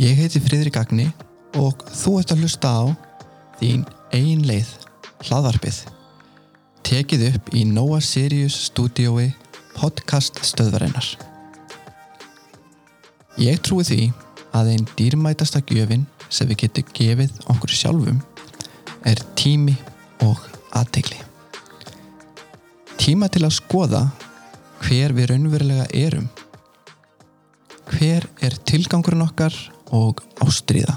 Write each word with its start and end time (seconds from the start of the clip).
Ég 0.00 0.16
heiti 0.16 0.40
Friðrik 0.40 0.78
Agni 0.80 1.10
og 1.60 1.82
þú 1.92 2.14
ert 2.22 2.30
að 2.32 2.38
hlusta 2.40 2.68
á 2.72 2.82
þín 3.60 3.82
ein 4.16 4.46
leið, 4.48 4.68
hlaðvarpið. 5.26 5.80
Tekið 6.88 7.24
upp 7.26 7.50
í 7.52 7.66
Nóa 7.68 7.98
Sirius 8.00 8.54
stúdiói 8.70 9.26
podcast 9.74 10.38
stöðvarinnar. 10.48 11.04
Ég 13.44 13.60
trúi 13.60 13.84
því 13.84 13.98
að 14.56 14.70
einn 14.72 14.86
dýrmætasta 14.96 15.60
gjöfin 15.68 16.06
sem 16.32 16.48
við 16.48 16.62
getum 16.62 16.94
gefið 16.96 17.34
okkur 17.52 17.74
sjálfum 17.76 18.22
er 19.04 19.20
tími 19.36 19.74
og 20.24 20.40
aðtegli. 20.80 21.18
Tíma 22.96 23.28
til 23.28 23.44
að 23.44 23.58
skoða 23.58 24.00
hver 24.86 25.12
við 25.12 25.34
raunverulega 25.34 25.90
erum. 25.92 26.30
Hver 27.92 28.24
er 28.40 28.56
tilgangurinn 28.64 29.26
okkar 29.28 29.52
og 29.96 30.22
ástriða? 30.44 30.96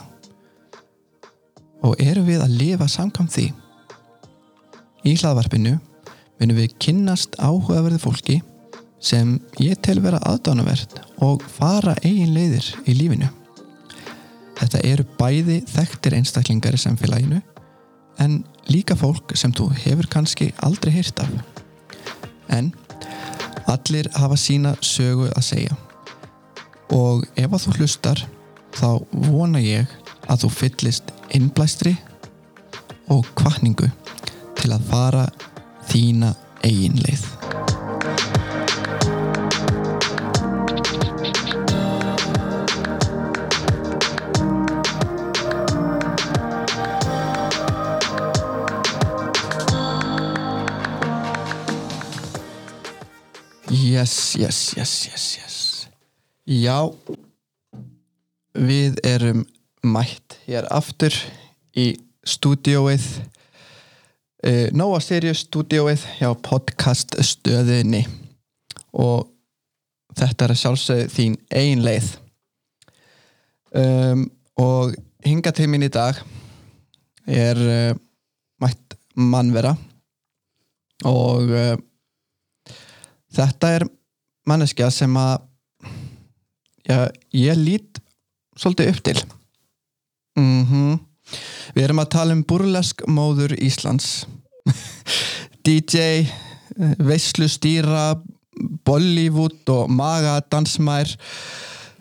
Og 1.84 2.00
erum 2.00 2.28
við 2.30 2.44
að 2.46 2.58
lifa 2.62 2.88
samkvæmt 2.88 3.34
því? 3.34 3.48
Í 5.04 5.16
hlaðvarpinu 5.20 5.78
munum 6.40 6.60
við 6.60 6.76
kynnast 6.82 7.36
áhugaverði 7.40 8.00
fólki 8.02 8.40
sem 9.04 9.36
ég 9.60 9.80
tel 9.84 10.00
vera 10.04 10.22
aðdánavert 10.24 11.02
og 11.24 11.44
fara 11.44 11.96
eigin 12.04 12.34
leiðir 12.36 12.70
í 12.88 12.96
lífinu. 12.96 13.28
Þetta 14.60 14.84
eru 14.88 15.06
bæði 15.20 15.60
þekktir 15.68 16.16
einstaklingar 16.20 16.78
í 16.78 16.80
samfélaginu 16.80 17.42
en 18.23 18.44
líka 18.72 18.95
fólk 18.95 19.34
sem 19.36 19.52
þú 19.52 19.72
hefur 19.84 20.08
kannski 20.12 20.52
aldrei 20.64 20.94
hýrt 20.95 21.20
af. 21.20 21.32
En 22.48 22.72
allir 23.67 24.08
hafa 24.16 24.38
sína 24.39 24.76
sögu 24.84 25.30
að 25.34 25.48
segja 25.50 25.78
og 26.94 27.26
ef 27.39 27.50
að 27.50 27.64
þú 27.66 27.76
hlustar 27.80 28.23
þá 28.78 28.90
vona 29.30 29.62
ég 29.62 29.90
að 30.32 30.46
þú 30.46 30.50
fyllist 30.58 31.14
innblæstri 31.36 31.96
og 33.14 33.28
kvartningu 33.38 33.90
til 34.58 34.72
að 34.74 34.90
fara 34.90 35.28
þína 35.92 36.34
eigin 36.64 37.00
leið. 37.04 37.30
Yes, 53.74 54.36
yes, 54.36 54.74
yes, 54.78 54.94
yes, 55.08 55.26
yes. 55.38 55.88
Já, 56.46 56.92
við 58.67 59.00
erum 59.08 59.44
mætt 59.83 60.38
hér 60.47 60.67
aftur 60.72 61.16
í 61.75 61.94
stúdióið, 62.23 63.05
uh, 64.47 64.67
Nóa 64.75 65.00
Sirius 65.03 65.44
stúdióið 65.47 66.05
hjá 66.20 66.30
podcast 66.45 67.17
stöðinni 67.20 68.05
og 68.94 69.28
þetta 70.17 70.45
er 70.45 70.53
að 70.53 70.61
sjálfsögðu 70.61 71.09
þín 71.14 71.38
ein 71.50 71.83
leið. 71.83 72.11
Um, 73.73 74.28
og 74.61 74.94
hinga 75.25 75.52
til 75.55 75.66
mín 75.72 75.86
í 75.88 75.92
dag 75.92 76.20
er 77.25 77.58
uh, 77.58 77.95
mætt 78.61 78.98
mannvera 79.17 79.73
og 81.09 81.49
uh, 81.49 81.73
þetta 83.33 83.71
er 83.80 83.88
manneskja 84.49 84.92
sem 84.93 85.17
að 85.17 85.42
já, 86.86 86.98
ég 87.33 87.59
lít 87.59 87.92
svolítið 88.59 88.93
upp 88.93 89.03
til. 89.09 89.17
Mm 90.39 90.99
við 91.73 91.86
erum 91.86 92.02
að 92.03 92.11
tala 92.14 92.36
um 92.36 92.43
burlesk 92.45 93.03
móður 93.09 93.55
Íslands. 93.64 94.25
DJ 95.65 96.27
veislu 97.03 97.47
stýra 97.52 98.14
Bollywood 98.86 99.69
og 99.73 99.91
maga 99.91 100.37
dansmær 100.52 101.09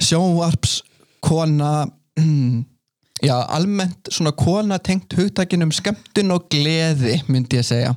sjónvarps 0.02 0.80
kona 1.24 1.86
já, 3.28 3.36
almennt 3.46 4.10
svona 4.12 4.34
kona 4.36 4.78
tengt 4.82 5.14
hugtakin 5.16 5.66
um 5.66 5.72
skemmtun 5.74 6.34
og 6.34 6.48
gleði 6.52 7.20
myndi 7.30 7.60
ég 7.60 7.68
segja. 7.68 7.94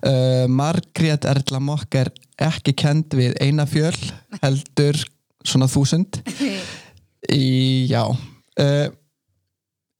Uh, 0.00 0.48
Margrét 0.48 1.26
Erla 1.28 1.60
Mokk 1.60 1.98
er 2.00 2.08
ekki 2.40 2.72
kend 2.72 3.12
við 3.12 3.34
eina 3.44 3.66
fjöl 3.68 3.92
heldur 4.40 4.96
svona 5.44 5.68
þúsund 5.68 6.22
í, 7.28 7.86
já 7.90 8.04
uh, 8.08 8.88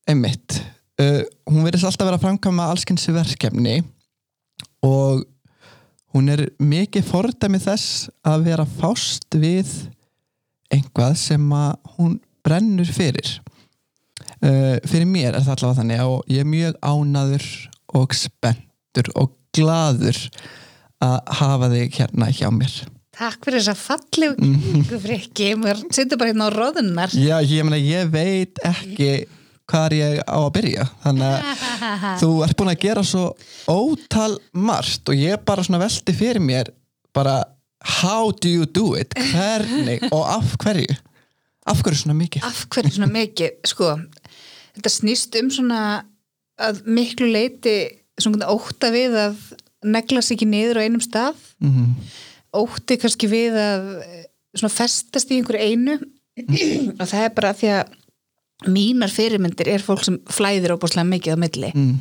einmitt. 0.08 0.60
Uh, 1.00 1.24
hún 1.48 1.64
verðist 1.64 1.88
alltaf 1.88 2.08
vera 2.08 2.18
að 2.18 2.24
framkama 2.26 2.68
allskynnsi 2.72 3.14
verkefni 3.16 3.80
og 4.84 5.24
hún 6.14 6.32
er 6.32 6.46
mikið 6.60 7.06
fordæmi 7.06 7.60
þess 7.62 8.08
að 8.26 8.46
vera 8.50 8.66
fást 8.78 9.28
við 9.38 9.70
einhvað 10.70 11.16
sem 11.18 11.46
að 11.54 11.92
hún 11.96 12.16
brennur 12.46 12.88
fyrir. 12.88 13.38
Uh, 14.40 14.78
fyrir 14.88 15.08
mér 15.08 15.34
er 15.34 15.44
það 15.44 15.56
allavega 15.56 15.80
þannig 15.80 16.06
og 16.06 16.32
ég 16.32 16.44
er 16.44 16.48
mjög 16.48 16.80
ánaður 16.80 17.46
og 18.00 18.16
spenntur 18.16 19.12
og 19.18 19.34
gladur 19.56 20.18
að 21.00 21.18
hafa 21.40 21.70
þig 21.72 21.96
hérna 21.96 22.28
hjá 22.32 22.48
mér 22.54 22.74
Takk 23.20 23.44
fyrir 23.44 23.60
þess 23.60 23.72
að 23.74 23.80
fallegu 23.84 24.36
kynningu 24.38 24.98
frikki, 25.02 25.50
mér 25.60 25.80
sittur 25.92 26.16
bara 26.16 26.30
hérna 26.30 26.48
á 26.48 26.50
róðunnar. 26.54 27.12
Já, 27.12 27.36
ég 27.44 27.66
meina, 27.66 27.76
ég 27.76 28.08
veit 28.08 28.60
ekki 28.64 29.10
hvað 29.68 29.96
ég 29.98 30.22
á 30.24 30.38
að 30.40 30.52
byrja. 30.54 30.86
Þannig 31.02 31.34
að 31.34 31.50
þú 32.22 32.30
ert 32.46 32.56
búin 32.56 32.72
að 32.72 32.84
gera 32.86 33.02
svo 33.04 33.24
ótal 33.68 34.38
margt 34.56 35.12
og 35.12 35.20
ég 35.20 35.42
bara 35.44 35.64
svona 35.66 35.82
veldi 35.82 36.14
fyrir 36.16 36.40
mér 36.40 36.70
bara 37.12 37.42
how 38.00 38.32
do 38.32 38.48
you 38.48 38.64
do 38.64 38.94
it? 38.96 39.12
Hvernig 39.34 40.08
og 40.08 40.24
af 40.24 40.56
hverju? 40.64 40.96
Af 41.68 41.84
hverju 41.84 42.00
svona 42.06 42.16
mikið? 42.16 42.46
Af 42.48 42.64
hverju 42.72 42.94
svona 42.96 43.10
mikið, 43.12 43.60
sko, 43.68 43.90
þetta 44.78 44.94
snýst 44.96 45.36
um 45.42 45.52
svona 45.52 45.82
að 46.60 46.80
miklu 46.88 47.28
leiti 47.28 47.76
svona 48.20 48.48
óta 48.48 48.88
við 48.92 49.20
að 49.26 49.44
negla 49.84 50.24
sig 50.24 50.38
ekki 50.38 50.48
niður 50.48 50.80
á 50.80 50.84
einum 50.88 51.04
stað, 51.04 51.36
mm 51.60 51.92
óti 52.56 52.98
kannski 53.00 53.30
við 53.30 53.58
að 53.60 53.86
eh, 54.04 54.24
svona 54.56 54.74
festast 54.74 55.30
í 55.30 55.38
einhverju 55.38 55.70
einu 55.70 55.98
og 56.98 57.06
það 57.06 57.24
er 57.24 57.34
bara 57.36 57.54
því 57.56 57.72
að 57.76 57.96
mínar 58.70 59.12
fyrirmyndir 59.12 59.70
er 59.72 59.84
fólk 59.84 60.04
sem 60.04 60.18
flæðir 60.32 60.74
óbúslega 60.76 61.06
mikið 61.08 61.36
á 61.36 61.42
milli 61.42 61.70
mm. 61.72 61.94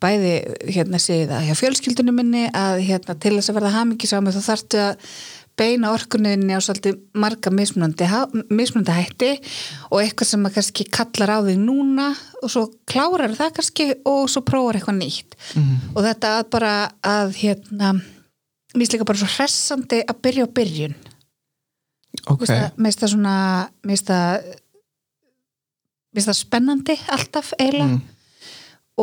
bæði 0.00 0.36
hérna 0.72 1.00
segið 1.02 1.34
að 1.36 1.48
hjá 1.48 1.58
fjölskyldunum 1.60 2.16
minni 2.16 2.46
að 2.56 2.84
hérna 2.86 3.16
til 3.20 3.34
þess 3.36 3.52
að 3.52 3.58
verða 3.60 3.74
hamingisámi 3.76 4.32
þá 4.32 4.40
þarftu 4.46 4.80
að 4.86 5.10
beina 5.58 5.90
orkunniðinni 5.90 6.54
á 6.54 6.62
svolítið 6.62 7.00
marga 7.18 7.50
mismunandi, 7.50 8.06
mismunandi 8.46 8.94
hætti 8.94 9.30
og 9.90 10.02
eitthvað 10.04 10.30
sem 10.30 10.46
að 10.46 10.54
kannski 10.58 10.86
kallar 10.94 11.32
á 11.34 11.38
þig 11.48 11.58
núna 11.64 12.12
og 12.42 12.52
svo 12.52 12.68
klárar 12.88 13.34
það 13.34 13.56
kannski 13.56 13.88
og 14.06 14.28
svo 14.30 14.44
prófar 14.46 14.78
eitthvað 14.78 15.00
nýtt 15.02 15.36
Mm. 15.54 15.94
og 15.96 16.02
þetta 16.04 16.30
að 16.38 16.48
bara 16.52 16.72
að 17.06 17.30
hérna 17.38 17.92
mér 18.74 18.82
finnst 18.82 18.96
líka 18.96 19.08
bara 19.08 19.20
svo 19.20 19.30
hressandi 19.36 20.02
að 20.04 20.22
byrja 20.24 20.48
á 20.48 20.54
byrjun 20.58 20.96
ok, 22.28 22.42
mér 22.48 22.88
finnst 22.88 23.04
það 23.04 23.12
svona 23.14 23.36
mér 23.82 23.94
finnst 23.94 24.10
það 24.12 24.48
það 26.18 26.40
spennandi 26.40 26.96
alltaf 27.14 27.52
eiginlega 27.58 27.94
mm. 27.94 28.00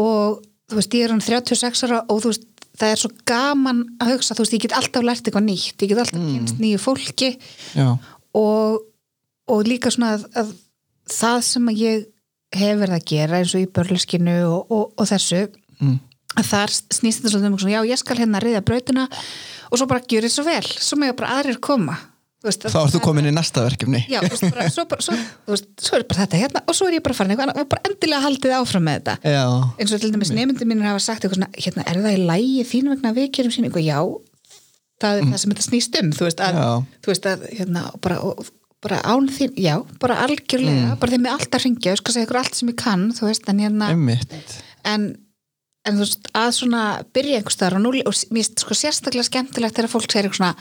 og 0.01 0.43
þú 0.69 0.79
veist, 0.79 0.97
ég 0.97 1.05
er 1.05 1.13
hann 1.13 1.23
36 1.23 1.85
ára 1.87 2.01
og 2.09 2.23
þú 2.23 2.31
veist, 2.33 2.47
það 2.75 2.91
er 2.91 3.01
svo 3.01 3.11
gaman 3.29 3.83
að 4.01 4.11
hugsa, 4.15 4.35
þú 4.35 4.45
veist, 4.45 4.55
ég 4.57 4.65
get 4.65 4.75
alltaf 4.79 5.05
lært 5.05 5.27
eitthvað 5.29 5.47
nýtt 5.47 5.85
ég 5.85 5.91
get 5.91 6.01
alltaf 6.01 6.19
Mm. 6.19 6.33
kynst 6.33 6.59
nýju 6.59 6.81
fólki 6.81 7.29
og, 8.35 8.81
og 9.47 9.63
líka 9.67 9.93
svona 9.93 10.15
að, 10.17 10.25
að 10.35 10.51
það 11.05 11.39
sem 11.47 11.71
að 11.71 11.81
ég 11.85 12.05
hef 12.55 12.79
verið 12.79 12.97
að 12.97 13.07
gera 13.11 13.39
eins 13.39 13.53
og 13.55 13.61
í 13.63 13.71
börleskinu 13.71 14.35
og, 14.47 14.71
og, 14.71 14.85
og 14.97 15.09
þessu 15.09 15.47
mm. 15.79 15.97
Að 16.35 16.49
þar 16.51 16.75
snýst 16.75 17.21
þetta 17.21 17.33
svolítið 17.33 17.55
um 17.55 17.71
já, 17.75 17.79
ég 17.91 18.01
skal 18.01 18.19
hérna 18.19 18.41
riða 18.43 18.65
brautina 18.65 19.07
og 19.69 19.79
svo 19.79 19.87
bara 19.89 20.03
gjör 20.03 20.27
þetta 20.27 20.35
svo 20.35 20.45
vel 20.47 20.67
svo 20.67 20.99
með 21.01 21.15
bara 21.21 21.39
aðrir 21.39 21.61
koma. 21.63 21.97
Veist, 22.45 22.61
þá 22.69 22.77
ert 22.83 22.93
þú 22.93 23.01
komin 23.01 23.25
í 23.25 23.31
næsta 23.33 23.63
verkefni. 23.65 24.03
Já, 24.11 24.19
veist, 24.21 24.43
bara, 24.53 24.67
svo, 24.69 24.83
bara, 24.89 25.01
svo, 25.01 25.15
veist, 25.49 25.69
svo 25.81 25.97
er 25.97 26.03
bara 26.05 26.25
þetta 26.25 26.41
hérna 26.43 26.61
og 26.61 26.77
svo 26.77 26.89
er 26.89 26.97
ég 26.99 27.05
bara 27.05 27.17
farin 27.17 27.33
eitthvað 27.33 27.57
og 27.57 27.71
bara 27.71 27.89
endilega 27.89 28.21
haldið 28.21 28.53
áfram 28.59 28.85
með 28.85 28.99
þetta. 28.99 29.33
Já, 29.33 29.45
eins 29.81 29.95
og 29.95 30.03
til 30.03 30.11
dæmis 30.13 30.33
nefndi 30.35 30.67
mínir 30.69 30.85
hafa 30.85 31.01
sagt 31.01 31.25
eitthvað 31.25 31.39
svona, 31.39 31.49
hérna, 31.57 31.87
er 31.89 32.01
það 32.03 32.19
í 32.19 32.27
lægi 32.29 32.67
þín 32.69 32.91
vegna 32.93 33.11
að 33.11 33.17
við 33.17 33.31
gerum 33.39 33.55
síningu? 33.55 33.81
Já, 33.81 33.97
það 35.01 35.23
er 35.23 35.31
það 35.31 35.41
sem 35.41 35.55
þetta 35.55 35.65
snýst 35.69 35.99
um, 36.01 36.13
þú 36.19 36.27
veist 36.27 36.45
að, 36.45 36.61
þú 37.07 37.17
að, 37.31 37.49
hérna, 37.55 37.85
bara, 38.05 38.21
og, 38.29 38.53
bara 38.85 39.01
án 39.09 39.29
þín, 39.33 39.57
já, 39.57 39.75
bara 40.01 40.21
algjörlega, 40.27 40.95
bara 41.01 41.15
þeim 41.15 41.25
er 41.25 41.37
alltaf 41.39 41.65
hringja, 41.65 41.95
ég 41.95 42.01
skal 42.03 42.13
segja 42.13 42.29
ykkur 42.29 42.41
allt 42.43 42.57
sem 42.59 42.69
ég 42.69 42.77
kann, 42.79 43.07
þú 43.17 43.29
veist, 43.31 43.49
en 43.49 43.61
hérna, 43.63 43.89
einmitt. 43.95 44.35
en, 44.85 45.07
en 45.85 45.97
þú 45.97 46.05
veist, 46.05 46.23
að 46.35 46.51
svona 46.59 46.83
byrja 47.15 47.39
einhvers 47.39 47.57
staðar 47.57 47.77
og 47.79 47.83
nú, 47.85 47.89
og 48.01 48.13
mér 48.33 48.41
finnst 48.41 48.65
sko 48.65 48.73
sérstaklega 48.77 49.29
skemmtilegt 49.29 49.77
þegar 49.77 49.91
fólk 49.91 50.09
segir 50.09 50.25
eitthvað 50.29 50.41
svona, 50.41 50.55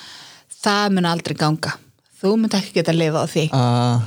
það 0.64 0.86
mun 0.96 1.10
aldrei 1.10 1.36
ganga, 1.40 1.72
þú 2.20 2.28
mynd 2.40 2.58
ekki 2.58 2.76
geta 2.78 2.92
að 2.94 3.00
lifa 3.00 3.18
á 3.24 3.26
því, 3.30 3.44
uh, 3.50 3.56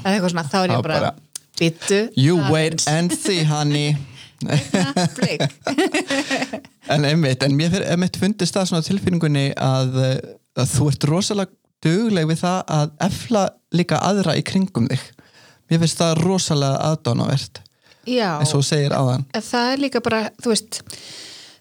eða 0.03 0.13
eitthvað 0.13 0.33
svona, 0.35 0.51
þá 0.51 0.59
er 0.61 0.69
ég 0.75 0.85
bara, 0.85 0.99
bara 0.99 1.11
Bittu 1.57 1.99
You 2.13 2.35
wait 2.53 2.79
and 2.87 3.09
see 3.17 3.41
honey. 3.43 3.89
En 6.87 7.03
einmitt, 7.03 7.43
en 7.43 7.55
mér 7.57 7.71
fyrir, 7.73 7.87
einmitt 7.91 8.17
fundist 8.19 8.55
það 8.55 8.69
svona 8.69 8.85
tilfinningunni 8.85 9.47
að, 9.59 9.97
eh, 10.03 10.17
að 10.55 10.69
þú 10.71 10.83
ert 10.91 11.07
rosalega 11.09 11.51
dugleg 11.83 12.29
við 12.29 12.39
það 12.45 12.59
að 12.77 12.87
efla 13.07 13.43
líka 13.75 13.97
aðra 14.07 14.37
í 14.39 14.43
kringum 14.47 14.87
þig. 14.91 15.03
Mér 15.67 15.81
finnst 15.83 15.99
það 15.99 16.21
rosalega 16.23 16.77
aðdánavert, 16.91 17.55
Já, 18.07 18.29
eins 18.39 18.55
og 18.55 18.65
segir 18.65 18.95
áðan. 18.95 19.27
en 19.35 19.45
það 19.49 19.71
er 19.73 19.83
líka 19.83 20.01
bara, 20.03 20.23
þú 20.39 20.53
veist 20.53 20.81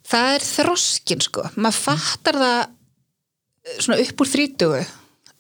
það 0.07 0.33
er 0.37 0.47
þroskin 0.47 1.27
sko. 1.27 1.47
Maður 1.57 1.83
fattar 1.83 2.41
það 2.43 2.59
eh, 2.63 3.79
svona 3.81 4.01
upp 4.05 4.25
úr 4.25 4.33
þrítugu 4.33 4.83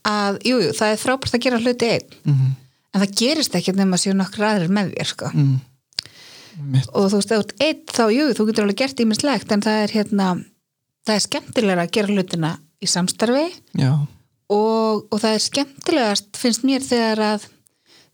að, 0.06 0.38
jújú, 0.46 0.62
jú, 0.68 0.76
það 0.78 0.92
er 0.92 1.02
frábært 1.02 1.36
að 1.38 1.44
gera 1.46 1.60
hluti 1.62 1.92
einn. 1.96 2.16
Mm 2.26 2.54
en 2.96 3.04
það 3.04 3.16
gerist 3.20 3.56
ekki 3.58 3.74
nema 3.76 3.98
séu 4.00 4.16
nokkur 4.16 4.46
aðrir 4.48 4.72
með 4.72 4.94
þér 4.96 5.10
sko. 5.12 5.30
Mm. 5.36 5.56
Og 6.96 7.10
þú 7.12 7.18
veist, 7.20 7.56
einn 7.60 7.82
þá, 7.92 8.04
jú, 8.14 8.28
þú 8.32 8.46
getur 8.48 8.64
alveg 8.64 8.78
gert 8.80 9.02
ímislegt 9.04 9.50
en 9.52 9.64
það 9.64 9.80
er 9.82 9.92
hérna 9.98 10.28
það 11.04 11.18
er 11.18 11.24
skemmtilega 11.26 11.84
að 11.84 11.92
gera 11.98 12.14
hlutina 12.14 12.52
í 12.80 12.88
samstarfi 12.88 13.44
Já, 13.76 13.92
og, 14.52 15.04
og 15.12 15.20
það 15.20 15.34
er 15.34 15.44
skemmtilegast 15.44 16.40
finnst 16.40 16.64
mér 16.64 16.86
þegar 16.86 17.22
að 17.26 17.46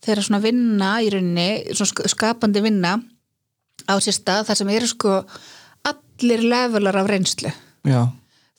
þegar 0.03 0.25
svona 0.27 0.43
vinna 0.43 0.93
í 1.05 1.11
rauninni 1.15 1.49
svona 1.75 1.91
sk- 1.93 2.09
skapandi 2.13 2.63
vinna 2.65 2.97
á 3.89 3.95
sér 4.03 4.17
stað 4.19 4.47
þar 4.51 4.61
sem 4.63 4.73
eru 4.75 4.89
sko 4.91 5.17
allir 5.89 6.43
levelar 6.47 6.97
af 7.03 7.09
reynslu. 7.11 7.51
Já, 7.89 8.05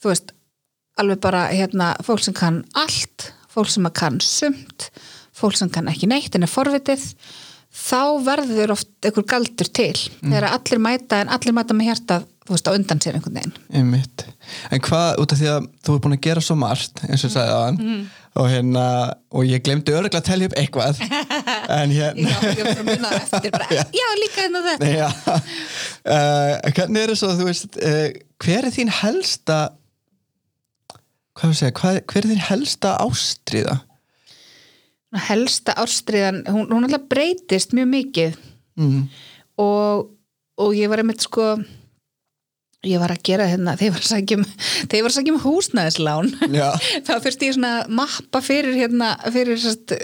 þú 0.04 0.12
veist, 0.12 0.34
alveg 1.00 1.22
bara 1.24 1.46
hérna, 1.54 1.94
fólk 2.04 2.24
sem 2.26 2.36
kann 2.36 2.64
allt 2.76 3.32
fólk 3.54 3.70
sem 3.72 3.86
kann 3.96 4.20
sumt 4.24 4.90
fólk 5.34 5.56
sem 5.58 5.70
kann 5.74 5.88
ekki 5.90 6.08
neitt 6.10 6.36
en 6.36 6.44
er 6.46 6.52
forvitið 6.52 7.04
þá 7.74 8.02
verður 8.26 8.74
oft 8.76 8.90
einhver 9.06 9.26
galdur 9.26 9.70
til. 9.74 9.96
Þegar 10.22 10.46
allir 10.52 10.82
mæta 10.84 11.22
en 11.24 11.32
allir 11.34 11.56
mæta 11.58 11.74
með 11.74 11.88
hjartað 11.90 12.28
þú 12.44 12.54
veist, 12.54 12.68
á 12.70 12.76
undan 12.76 13.00
sér 13.02 13.16
einhvern 13.18 13.38
veginn. 13.40 13.54
Einmitt. 13.80 14.26
En 14.70 14.82
hvað, 14.84 15.16
út 15.24 15.34
af 15.34 15.40
því 15.40 15.48
að 15.54 15.68
þú 15.88 15.96
er 15.96 16.02
búin 16.04 16.18
að 16.18 16.24
gera 16.28 16.44
svo 16.44 16.58
margt, 16.60 17.02
eins 17.08 17.24
og 17.24 17.30
ég 17.32 17.34
sagði 17.38 17.56
áðan, 17.56 17.80
og 18.34 18.50
hérna, 18.50 18.86
og 19.34 19.46
ég 19.46 19.62
glemdi 19.66 19.94
örgulega 19.94 20.22
að 20.22 20.28
telja 20.30 20.50
upp 20.50 20.58
eitthvað, 20.58 21.02
en 21.80 21.94
hérna... 21.94 22.34
Já, 22.34 22.50
ég 22.50 22.66
var 22.66 22.82
bara 22.88 22.98
að 23.12 23.18
eftir 23.20 23.54
bara, 23.54 23.80
já, 24.00 24.08
líka 24.22 24.42
hérna 24.42 24.64
þetta. 24.68 24.90
Já, 24.90 25.08
uh, 25.38 26.74
hvernig 26.74 27.02
er 27.04 27.14
það 27.14 27.22
svo, 27.22 27.32
þú 27.38 27.48
veist, 27.50 27.80
uh, 27.80 28.08
hver 28.44 28.70
er 28.70 28.76
þín 28.76 28.94
helsta, 29.04 29.60
hvað 31.38 31.50
er 31.50 31.54
að 31.54 31.60
segja, 31.62 31.78
hvað, 31.82 32.00
hver 32.10 32.24
er 32.24 32.32
þín 32.34 32.46
helsta 32.50 32.96
ástríða? 33.04 33.80
helsta 35.28 35.76
ástriðan, 35.78 36.42
hún, 36.50 36.66
hún 36.72 36.88
alltaf 36.88 37.06
breytist 37.12 37.76
mjög 37.78 37.90
mikið. 37.92 38.38
Mm. 38.74 39.02
og, 39.62 40.08
og 40.58 40.72
ég 40.74 40.90
var 40.90 41.04
einmitt 41.04 41.22
sko 41.22 41.52
ég 42.84 43.00
var 43.02 43.14
að 43.14 43.24
gera 43.30 43.48
hérna 43.48 43.76
ég 43.80 43.94
var 43.94 44.04
að 44.04 44.12
sækja 44.12 44.38
um, 44.40 44.46
ég 44.92 45.02
var 45.06 45.12
að 45.12 45.18
sækja 45.18 45.34
um 45.34 45.42
húsnæðislán. 45.46 46.32
Þá 47.08 47.14
þurfti 47.16 47.50
ég 47.50 47.58
svona 47.58 47.74
mappa 47.88 48.44
fyrir 48.44 48.78
hérna, 48.78 49.16
fyrir 49.34 49.60
sérst 49.62 49.96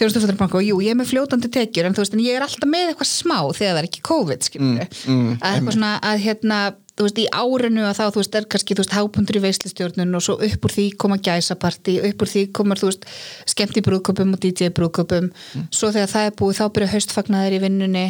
þjóðstofnarbanku 0.00 0.60
og 0.60 0.64
jú, 0.64 0.76
ég 0.80 0.94
er 0.94 0.98
með 0.98 1.10
fljótandi 1.12 1.50
tekjur 1.52 1.88
en 1.88 1.96
þú 1.96 2.04
veist, 2.04 2.14
en 2.16 2.22
ég 2.24 2.38
er 2.38 2.44
alltaf 2.44 2.70
með 2.70 2.92
eitthvað 2.92 3.10
smá 3.10 3.36
þegar 3.52 3.74
það 3.74 3.80
er 3.80 3.88
ekki 3.90 4.06
COVID, 4.08 4.46
skilur 4.46 4.68
Mm, 4.70 4.86
mm, 5.12 5.32
að 5.40 5.56
eitthvað 5.56 5.76
svona 5.76 5.90
að 6.08 6.22
hérna 6.24 6.60
þú 6.96 7.06
veist, 7.06 7.20
í 7.20 7.26
árinu 7.32 7.84
að 7.88 7.96
þá, 7.98 8.02
þú 8.14 8.20
veist, 8.20 8.36
er 8.38 8.46
kannski 8.54 8.76
þú 8.76 8.84
veist, 8.84 8.94
hápundur 8.96 9.38
í 9.38 9.42
veislistjórnun 9.44 10.16
og 10.18 10.24
svo 10.24 10.36
upp 10.46 10.66
úr 10.68 10.74
því 10.76 10.86
koma 11.00 11.18
gæsapartí, 11.20 11.96
upp 12.10 12.24
úr 12.24 12.32
því 12.32 12.42
komar 12.56 12.80
þú 12.80 12.90
veist, 12.90 13.06
skemmt 13.48 13.76
í 13.80 13.84
brúðköpum 13.86 14.34
og 14.36 14.42
DJ 14.42 14.70
brúðköpum 14.76 15.30
svo 15.68 15.92
þegar 15.92 16.12
það 16.14 16.28
er 16.28 16.36
búið 16.40 16.60
þá 16.60 16.64
byrja 16.76 16.92
haustfagnaðir 16.94 17.56
í 17.58 17.62
vinnunni 17.66 18.06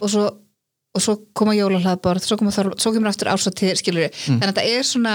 og 0.00 0.10
svo 0.12 0.26
og 0.96 1.02
svo 1.04 1.14
koma 1.36 1.52
jólahlaðborð, 1.56 2.24
svo, 2.24 2.36
svo 2.80 2.92
kemur 2.94 3.10
aftur 3.12 3.28
ársatíð, 3.32 3.76
skilur 3.80 4.06
Mm. 4.06 4.40
þannig 4.40 4.48
að 4.48 4.52
þetta 4.56 4.64
er 4.78 4.82
svona, 4.88 5.14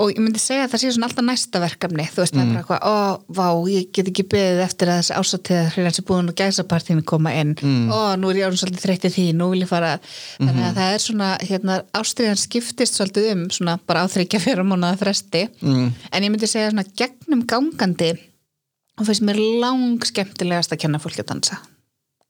og 0.00 0.10
ég 0.10 0.18
myndi 0.22 0.40
segja 0.40 0.64
að 0.66 0.70
það 0.72 0.80
sé 0.82 0.92
svona 0.94 1.06
alltaf 1.10 1.24
næsta 1.28 1.60
verkefni, 1.60 2.06
þú 2.10 2.20
veist, 2.22 2.34
það 2.34 2.42
er 2.42 2.50
bara 2.50 2.62
eitthvað 2.62 2.82
ó, 2.88 3.20
vá, 3.28 3.48
ég 3.70 3.90
get 3.92 4.08
ekki 4.08 4.24
beðið 4.32 4.62
eftir 4.64 4.88
að 4.88 5.00
þessi 5.00 5.16
ársatíð 5.20 5.70
hérna 5.76 5.92
sem 5.94 6.04
búin 6.08 6.28
og 6.28 6.34
gæsapartíðin 6.40 7.04
koma 7.04 7.30
inn, 7.36 7.54
Mm. 7.60 7.88
ó, 7.92 8.16
nú 8.16 8.30
er 8.30 8.36
ég 8.40 8.46
árun 8.48 8.58
svolítið 8.60 8.84
þreyttið 8.86 9.14
því, 9.16 9.26
nú 9.34 9.50
vil 9.50 9.60
ég 9.62 9.68
fara. 9.68 9.98
Þannig 10.38 10.54
Mhm. 10.54 10.70
að 10.70 10.74
það 10.74 10.94
er 10.94 10.98
svona, 10.98 11.38
hérna, 11.40 11.82
ástriðan 11.94 12.38
skiptist 12.40 12.94
svolítið 12.96 13.32
um, 13.32 13.48
svona, 13.50 13.78
bara 13.86 14.04
áþrykja 14.06 14.40
fyrir 14.40 14.64
mánuða 14.64 14.96
fresti, 14.98 15.48
mm, 15.62 15.92
en 16.12 16.22
ég 16.22 16.30
myndi 16.30 16.48
segja 16.48 16.70
svona 16.70 16.84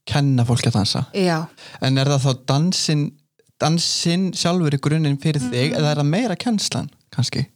kenna 0.09 0.47
fólki 0.49 0.71
að 0.71 0.81
dansa. 0.81 1.07
Að 1.13 1.27
já, 1.27 1.39
En 1.81 1.99
er 2.01 2.11
það 2.13 2.27
þá 2.27 2.45
dansin, 2.53 3.07
dansin 3.61 4.31
sjálfur 4.37 4.77
í 4.77 4.83
grunninn 4.83 5.21
fyrir 5.21 5.43
þig, 5.51 5.75
eða 5.77 5.93
er 5.93 6.03
það 6.03 6.13
meira 6.15 6.39
kennslan, 6.41 6.91
kannski? 7.15 7.47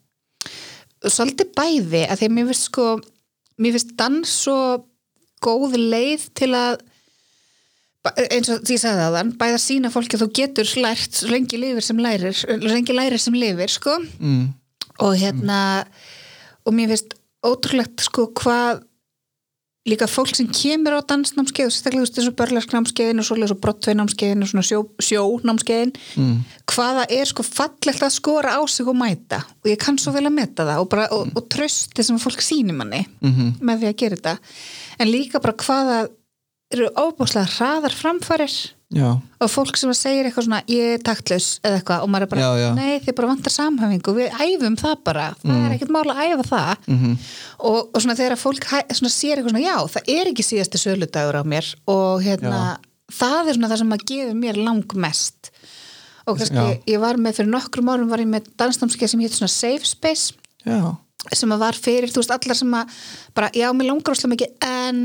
svolítið 1.12 1.52
bæði 1.56 2.02
að 2.08 2.20
því 2.20 2.28
að 2.28 2.34
mér 2.34 2.48
finnst 2.50 2.68
sko 2.70 2.88
mér 3.60 3.76
finnst 3.76 3.94
dans 3.98 4.34
svo 4.44 4.58
góð 5.44 5.76
leið 5.78 6.26
til 6.38 6.50
að 6.56 6.82
eins 8.04 8.50
og 8.52 8.64
því 8.64 8.76
ég 8.76 8.82
sagði 8.82 9.04
það 9.04 9.34
bæða 9.40 9.60
sína 9.62 9.90
fólki 9.92 10.18
að 10.18 10.24
þú 10.24 10.30
getur 10.38 10.72
lært 10.84 11.20
lengi 11.30 11.60
lifir 11.60 11.84
sem 11.84 12.00
lærir, 12.04 12.40
lengi 12.60 12.96
lærir 12.96 13.20
sem 13.20 13.36
lifir 13.36 13.72
sko. 13.72 13.96
Mm, 14.20 14.50
og 15.00 15.14
hérna 15.20 15.60
og 16.64 16.76
mér 16.76 16.92
finnst 16.92 17.16
ótrúlegt 17.44 18.04
sko 18.04 18.28
hvað 18.40 18.84
líka 19.88 20.06
fólk 20.08 20.32
sem 20.32 20.48
kemur 20.48 20.96
á 20.96 21.00
dansnámskeið 21.04 21.68
og 21.68 21.74
sérstaklega 21.74 22.24
og 22.30 22.36
börlarsknámskeiðin 22.38 23.20
og 23.20 23.26
svoleiðis 23.28 23.52
og 23.52 23.60
brottveinámskeiðin 23.64 24.46
og 24.46 24.50
svona 24.50 24.64
sjó, 24.64 24.80
sjónámskeiðin 25.04 25.92
mm, 25.92 26.38
hvaða 26.72 27.04
er 27.12 27.28
sko 27.28 27.44
fallegt 27.44 28.04
að 28.06 28.14
skora 28.16 28.56
á 28.56 28.60
sig 28.64 28.88
og 28.88 28.96
mæta? 28.96 29.42
Og 29.60 29.68
ég 29.72 29.80
kann 29.80 30.00
svo 30.00 30.14
vel 30.16 30.24
að 30.24 30.36
meta 30.38 30.64
það 30.64 30.80
og, 30.80 30.88
bara, 30.94 31.08
og, 31.12 31.34
og 31.36 31.48
trösti 31.52 32.06
sem 32.06 32.20
fólk 32.22 32.40
sýnir 32.44 32.78
manni 32.78 33.02
mhm, 33.20 33.58
með 33.60 33.84
því 33.84 33.90
að 33.90 33.98
gera 34.00 34.20
þetta. 34.20 34.36
En 35.04 35.12
líka 35.12 35.42
bara 35.44 35.58
hvaða 35.60 35.98
eru 36.74 36.88
óbúslega 36.96 37.50
hraðar 37.58 37.94
framfærir 37.94 38.56
já, 38.92 39.08
og 39.40 39.50
fólk 39.50 39.78
sem 39.80 39.92
segir 39.96 40.28
eitthvað 40.28 40.46
svona 40.48 40.60
ég 40.70 40.94
er 40.96 41.04
taktlaus 41.04 41.46
eða 41.64 41.78
eitthvað 41.80 42.04
og 42.04 42.10
maður 42.12 42.26
er 42.26 42.32
bara 42.34 42.48
Já, 42.60 42.68
nei 42.76 43.00
þið 43.04 43.16
bara 43.18 43.30
vantar 43.32 43.54
samhæfingu 43.54 44.14
við 44.18 44.36
æfum 44.44 44.76
það 44.80 44.96
bara, 45.08 45.28
það 45.42 45.60
er 45.64 45.76
ekkert 45.76 45.94
mál 45.94 46.04
að 46.12 46.22
æfa 46.24 46.46
það. 46.50 46.88
Mhm, 46.94 47.14
og, 47.58 47.78
og 47.94 48.02
svona 48.04 48.18
þegar 48.20 48.40
fólk 48.40 48.68
svona 48.68 49.12
sér 49.14 49.38
eitthvað 49.38 49.54
svona 49.54 49.64
já 49.64 49.76
það 49.96 50.12
er 50.16 50.32
ekki 50.32 50.46
síðasti 50.50 50.82
söludagur 50.82 51.40
á 51.40 51.42
mér. 51.54 51.70
Og 51.90 52.22
hérna 52.24 52.60
það 53.12 53.48
er 53.48 53.58
svona 53.58 53.72
það 53.72 53.82
sem 53.84 53.96
að 53.96 54.06
gefa 54.12 54.36
mér 54.38 54.60
langmest. 54.60 55.50
Og 56.24 56.38
kannski 56.40 56.66
ég 56.88 57.00
var 57.02 57.18
með 57.20 57.40
fyrir 57.40 57.52
nokkrum 57.52 57.90
árum 57.92 58.08
var 58.08 58.22
ég 58.22 58.30
með 58.30 58.46
dansnámskeið 58.60 59.10
sem 59.12 59.24
hétt 59.24 59.34
svona 59.36 59.52
Safe 59.52 59.84
Space. 59.88 60.32
Já, 60.64 60.94
sem 61.32 61.52
að 61.52 61.62
var 61.64 61.76
fyrir, 61.76 62.12
þú 62.12 62.22
veist, 62.22 62.32
allar 62.32 62.56
sem 62.56 62.74
að 62.76 62.96
bara, 63.36 63.50
já, 63.56 63.68
mér 63.76 63.90
langar 63.90 64.14
óslega 64.14 64.32
mikið 64.32 64.54
en 64.68 65.02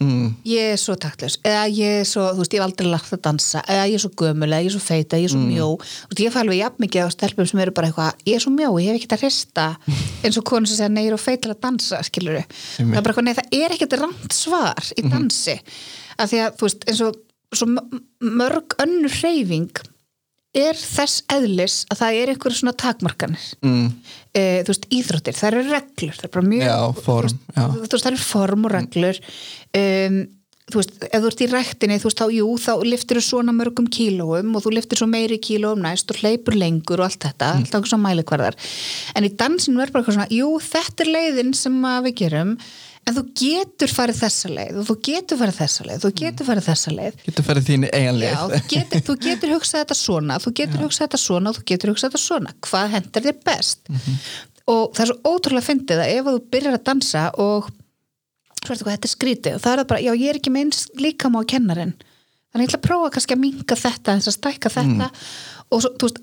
mm, 0.00 0.28
ég 0.48 0.72
er 0.74 0.80
svo 0.80 0.96
taktlaus 1.00 1.36
eða 1.46 1.64
ég 1.70 2.00
er 2.00 2.08
svo, 2.08 2.26
þú 2.34 2.42
veist, 2.42 2.56
ég 2.56 2.62
hef 2.62 2.66
aldrei 2.66 2.90
lagt 2.90 3.14
að 3.14 3.22
dansa. 3.26 3.62
Eða 3.70 3.84
ég 3.90 3.98
er 3.98 4.04
svo 4.04 4.12
gömul, 4.22 4.50
eða 4.50 4.62
ég 4.64 4.70
er 4.70 4.74
svo 4.76 4.82
feita, 4.84 5.20
ég 5.20 5.28
er 5.28 5.34
svo 5.34 5.42
mjó. 5.42 5.68
Þú 5.78 6.10
veist, 6.10 6.24
ég 6.24 6.34
fæ 6.34 6.40
alveg 6.42 6.60
jafn 6.60 6.84
mikið 6.84 7.06
á 7.06 7.14
stelpum 7.14 7.50
sem 7.50 7.62
eru 7.64 7.76
bara 7.76 7.90
eitthvað 7.90 8.26
ég 8.28 8.38
er 8.38 8.44
svo 8.44 8.54
mjó, 8.54 8.72
ég 8.82 8.90
hef 8.90 9.00
ekkert 9.00 9.16
að 9.18 9.24
hrista. 9.26 9.68
Eins 10.24 10.40
og 10.40 10.48
konur 10.48 10.70
sem 10.70 10.80
segja, 10.80 10.92
nei, 10.94 11.04
ég 11.06 11.12
er 11.12 11.18
of 11.18 11.24
feit 11.24 11.44
til 11.44 11.54
að 11.54 11.62
dansa 11.66 12.02
skilur 12.06 12.40
það 12.44 12.84
er 12.84 13.00
bara 13.00 13.14
eitthvað, 13.14 13.28
nei, 13.28 13.36
það 13.38 13.58
er 13.60 13.76
ekkert 13.76 13.98
rámt 14.00 14.36
svar 14.36 14.92
í 14.96 15.06
dansi. 15.06 15.58
Af 16.18 16.30
því 16.30 16.44
að, 16.44 16.60
þú 16.60 16.68
veist, 16.68 16.86
eins 16.90 17.02
og 17.04 17.20
svo 17.54 17.68
mörg 18.34 18.78
önnur 18.82 19.20
hreyfing 19.20 19.84
er 20.54 20.78
þess 20.78 21.24
eðlis 21.34 21.80
að 21.90 22.00
það 22.00 22.18
er 22.20 22.30
einhverju 22.32 22.58
svona 22.60 22.74
takmarkanir. 22.78 23.46
Mm, 23.66 23.88
e, 24.30 24.42
þú 24.62 24.70
veist, 24.70 24.86
íþróttir, 24.94 25.36
það 25.36 25.48
eru 25.50 25.64
reglur 25.72 26.18
það 26.18 26.28
er 26.28 26.32
bara 26.36 26.50
mjög 26.52 26.68
já, 26.68 26.76
form, 27.06 27.40
veist, 27.56 27.96
það 27.96 28.10
eru 28.12 28.20
form 28.22 28.68
og 28.68 28.74
reglur 28.74 29.20
um, 29.78 30.16
þú 30.72 30.78
veist, 30.80 30.94
ef 31.04 31.20
þú 31.20 31.28
ert 31.28 31.42
í 31.44 31.48
rektinni 31.52 31.98
þú 32.00 32.08
veist, 32.08 32.20
þá, 32.22 32.26
jú, 32.32 32.46
þá 32.62 32.70
liftir 32.88 33.18
þú 33.20 33.24
svona 33.26 33.52
mörgum 33.52 33.88
kílóum 33.92 34.54
og 34.56 34.62
þú 34.64 34.70
liftir 34.78 34.96
svo 35.02 35.08
meiri 35.12 35.36
kílóum 35.44 35.82
næst 35.84 36.08
og 36.14 36.22
hleypur 36.22 36.56
lengur 36.56 37.02
og 37.02 37.10
allt 37.10 37.26
þetta 37.26 37.50
Mm. 37.54 37.66
alltaf 37.66 37.90
svona 37.90 38.06
mælikvarðar. 38.08 38.56
En 39.14 39.24
í 39.28 39.30
dansinu 39.36 39.82
er 39.84 39.92
bara 39.92 40.02
eitthvað 40.02 40.16
svona, 40.16 40.30
jú, 40.32 40.48
þetta 40.64 41.04
er 41.04 41.12
leiðin 41.12 41.52
sem 41.54 41.76
við 42.08 42.14
gerum 42.22 42.56
en 43.06 43.14
þú 43.18 43.22
getur 43.36 43.92
farið 43.92 44.16
þessa 44.22 44.48
leið 44.56 44.78
og 44.80 44.86
þú 44.88 44.94
getur 45.04 45.36
farið 45.42 45.58
þessa 45.60 45.84
leið, 45.84 46.00
þú 46.06 46.10
getur 46.22 46.46
farið 46.48 46.68
þessa 46.70 46.94
leið. 46.96 47.18
Getur 47.28 47.44
farið 47.44 47.66
þínu 47.68 47.84
Já, 47.90 47.98
eiginleið. 48.00 48.36
þú 48.40 48.62
getur, 48.72 49.00
þú 49.04 49.16
getur 49.28 49.52
hugsað 49.58 49.80
þetta 49.84 49.96
svona 50.00 50.38
þú 50.40 50.54
getur 50.62 50.80
hugsað 50.86 51.04
þetta 51.04 51.20
svona 51.26 51.50
og 51.52 51.58
þú 51.60 51.64
getur 51.74 51.92
hugsað 51.92 52.08
þetta 52.14 52.24
svona. 52.24 52.54
Hvað 52.64 52.88
hendur 52.96 53.26
þér 53.28 53.38
best? 53.44 53.80
Og 54.72 54.94
það 54.96 55.02
er 55.04 55.10
svo 55.12 55.34
ótrúlega 55.34 55.68
fyndið 55.68 56.00
að 56.00 56.12
ef 56.16 56.24
þú 56.32 56.38
byrjar 56.56 56.78
að 56.78 56.84
dansa 56.88 57.26
og 57.36 57.68
svo 58.66 58.74
ertu 58.74 58.86
hvað 58.86 58.96
þetta 58.96 59.08
er 59.10 59.14
skrítið. 59.14 59.56
Og 59.56 59.64
það 59.64 59.72
er 59.72 59.82
það 59.82 59.88
bara, 59.92 60.04
já 60.04 60.12
ég 60.14 60.28
er 60.30 60.38
ekki 60.40 60.52
með 60.54 60.66
eins 60.66 60.84
líkam 61.00 61.38
á 61.38 61.40
kennarinn. 61.52 61.94
Þannig 62.54 62.64
ég 62.64 62.70
ætla 62.70 62.80
að 62.80 62.86
prófa 62.88 63.10
kannski 63.14 63.34
að 63.34 63.42
minka 63.42 63.78
þetta 63.78 64.14
eins 64.14 64.28
að 64.30 64.36
stækka 64.38 64.72
þetta. 64.74 65.10
Og 65.70 65.82
svo, 65.84 65.90
þú 65.98 66.08
veist, 66.08 66.20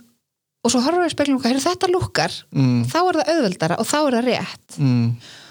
og 0.61 0.71
svo 0.73 0.81
horfum 0.85 1.03
við 1.03 1.13
speklum 1.15 1.39
hvað 1.41 1.55
er 1.55 1.63
þetta 1.65 1.89
lukkar, 1.91 2.35
Mm, 2.53 2.83
þá 2.85 2.99
er 3.01 3.17
það 3.19 3.31
auðveldara 3.33 3.79
og 3.81 3.87
þá 3.89 3.97
er 3.99 4.15
það 4.17 4.27
rétt. 4.29 4.77
Mm, 4.77 5.07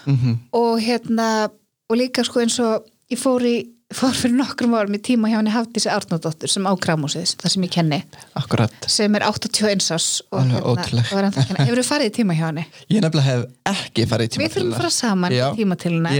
mhm, 0.07 0.37
og 0.53 0.79
hérna 0.79 1.27
og 1.91 1.97
líka 1.99 2.23
sko 2.23 2.39
eins 2.39 2.57
og 2.63 2.85
ég 3.11 3.19
fór 3.19 3.43
í 3.43 3.55
fór 3.97 4.15
fyrir 4.15 4.37
nokkrum 4.37 4.75
árum 4.77 4.95
í 4.95 5.01
tíma 5.03 5.31
hjá 5.31 5.37
henni 5.39 5.53
Hafdísi 5.53 5.89
Árnadóttur 5.91 6.51
sem 6.51 6.67
á 6.67 6.73
Kramúsið, 6.79 7.35
það 7.41 7.55
sem 7.55 7.65
ég 7.67 7.73
kenni. 7.75 7.99
Akkurat. 8.39 8.87
Sem 8.91 9.17
er 9.19 9.25
81 9.27 9.89
árs 9.95 10.09
og, 10.31 10.39
kenna. 10.79 11.03
Hefur 11.61 11.81
þú 11.81 11.85
farið 11.91 12.11
í 12.11 12.15
tíma 12.21 12.37
hjá 12.37 12.45
henni? 12.49 12.65
Ég 12.91 13.03
nefnilega 13.03 13.27
hef 13.27 13.75
ekki 13.75 14.07
farið 14.11 14.29
í 14.29 14.33
tíma 14.35 14.45
Við 14.45 14.55
þurfum 14.55 14.71
að 14.71 14.81
fara 14.81 14.93
saman 14.95 15.35
í 15.35 15.43
tíma 15.59 15.79
til 15.81 15.93
henni 15.97 16.15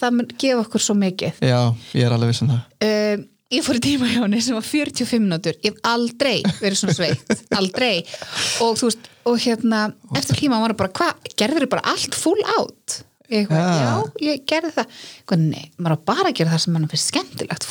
það 0.00 0.18
mun 0.18 0.34
gefa 0.42 0.56
gefa 0.56 0.66
okkur 0.66 0.84
svo 0.84 0.96
mikið. 0.98 1.40
Já, 1.44 1.58
ég 1.96 2.06
er 2.06 2.14
alveg 2.14 2.32
vissan 2.32 2.52
það. 2.52 2.62
Um, 2.86 3.24
ég 3.54 3.66
fór 3.66 3.78
í 3.78 3.82
tíma 3.84 4.08
hjá 4.10 4.20
henni 4.22 4.42
sem 4.44 4.56
var 4.56 4.66
45 4.66 5.22
minútur 5.22 5.58
ég 5.60 5.74
hef 5.74 5.82
aldrei 5.86 6.38
verið 6.60 6.80
svona 6.80 6.96
sveitt. 6.96 7.44
Aldrei. 7.56 8.04
Og 8.64 8.78
þú 8.80 8.90
veist 8.90 9.10
og 9.26 9.42
hérna, 9.42 9.88
eftir 10.18 10.38
tíma 10.38 10.60
var 10.62 10.74
það 10.74 10.80
bara 10.84 10.94
hvað, 11.00 11.30
gerður 11.40 11.66
þið 11.66 11.72
bara 11.74 11.92
allt 11.94 12.18
full 12.18 12.42
out 12.56 13.00
eitthvað, 13.28 13.58
Ja. 13.58 13.74
já, 13.82 14.26
ég 14.26 14.42
gerði 14.50 14.70
það. 14.76 14.96
Nei, 15.42 15.64
maður 15.78 15.96
á 15.96 16.06
bara 16.10 16.30
að 16.30 16.36
gera 16.38 16.52
það 16.54 16.62
sem 16.64 16.72
mann 16.76 16.88
finnst 16.92 17.10
skemmtilegt 17.12 17.66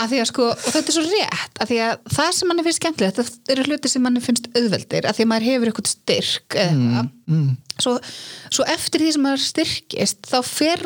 að 0.00 0.08
því 0.10 0.20
að 0.22 0.28
sko, 0.30 0.48
og 0.52 0.64
þetta 0.64 0.92
er 0.92 0.96
svo 0.96 1.04
rétt 1.10 1.60
að 1.62 1.70
því 1.72 1.78
að 1.84 1.94
það 2.16 2.30
sem 2.38 2.50
mann 2.50 2.64
finnst 2.66 2.80
skemmtilegt 2.82 3.20
það 3.20 3.54
eru 3.54 3.66
hluti 3.68 3.92
sem 3.92 4.04
mann 4.06 4.20
finnst 4.24 4.48
auðveldir 4.56 5.08
að 5.10 5.18
því 5.18 5.26
að 5.26 5.30
maður 5.34 5.48
hefur 5.50 5.70
eitthvað 5.72 5.90
styrk 5.92 6.58
eða 6.58 6.74
eitthvað. 6.74 7.10
mm, 7.34 7.48
svo, 7.84 7.94
svo 8.58 8.68
eftir 8.74 9.04
því 9.04 9.10
sem 9.16 9.26
maður 9.28 9.44
styrkist 9.48 10.30
þá 10.30 10.38
fer, 10.48 10.84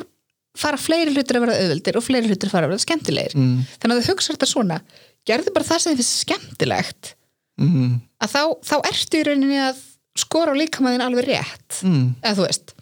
fara 0.58 0.80
fleiri 0.80 1.14
hlutir 1.14 1.38
að 1.38 1.46
vera 1.46 1.58
auðveldir 1.62 2.00
og 2.00 2.06
fleiri 2.08 2.32
hlutir 2.32 2.50
fara 2.52 2.66
að 2.68 2.74
vera 2.74 2.84
skemmtilegir. 2.86 3.36
Mm, 3.38 3.60
þannig 3.78 3.94
að 3.94 4.02
þú 4.02 4.12
hugsa 4.16 4.34
þetta 4.34 4.50
svona 4.50 4.80
gerðu 5.28 5.52
bara 5.54 5.68
það 5.68 5.82
sem 5.84 5.92
þið 5.92 6.00
finnst 6.02 6.24
skemmtilegt. 6.24 7.12
Mm, 7.58 7.94
að 8.22 8.34
þá, 8.34 8.42
þá 8.70 8.74
ertu 8.92 9.18
í 9.18 9.22
rauninni 9.26 9.60
að 9.66 9.80
skora 10.18 10.50
á 10.54 10.58
líkamæðin 10.58 11.02
alveg 11.04 11.26
rétt 11.28 11.80
mm. 11.86 12.04
eða 12.22 12.34
þú 12.38 12.44
veist 12.48 12.72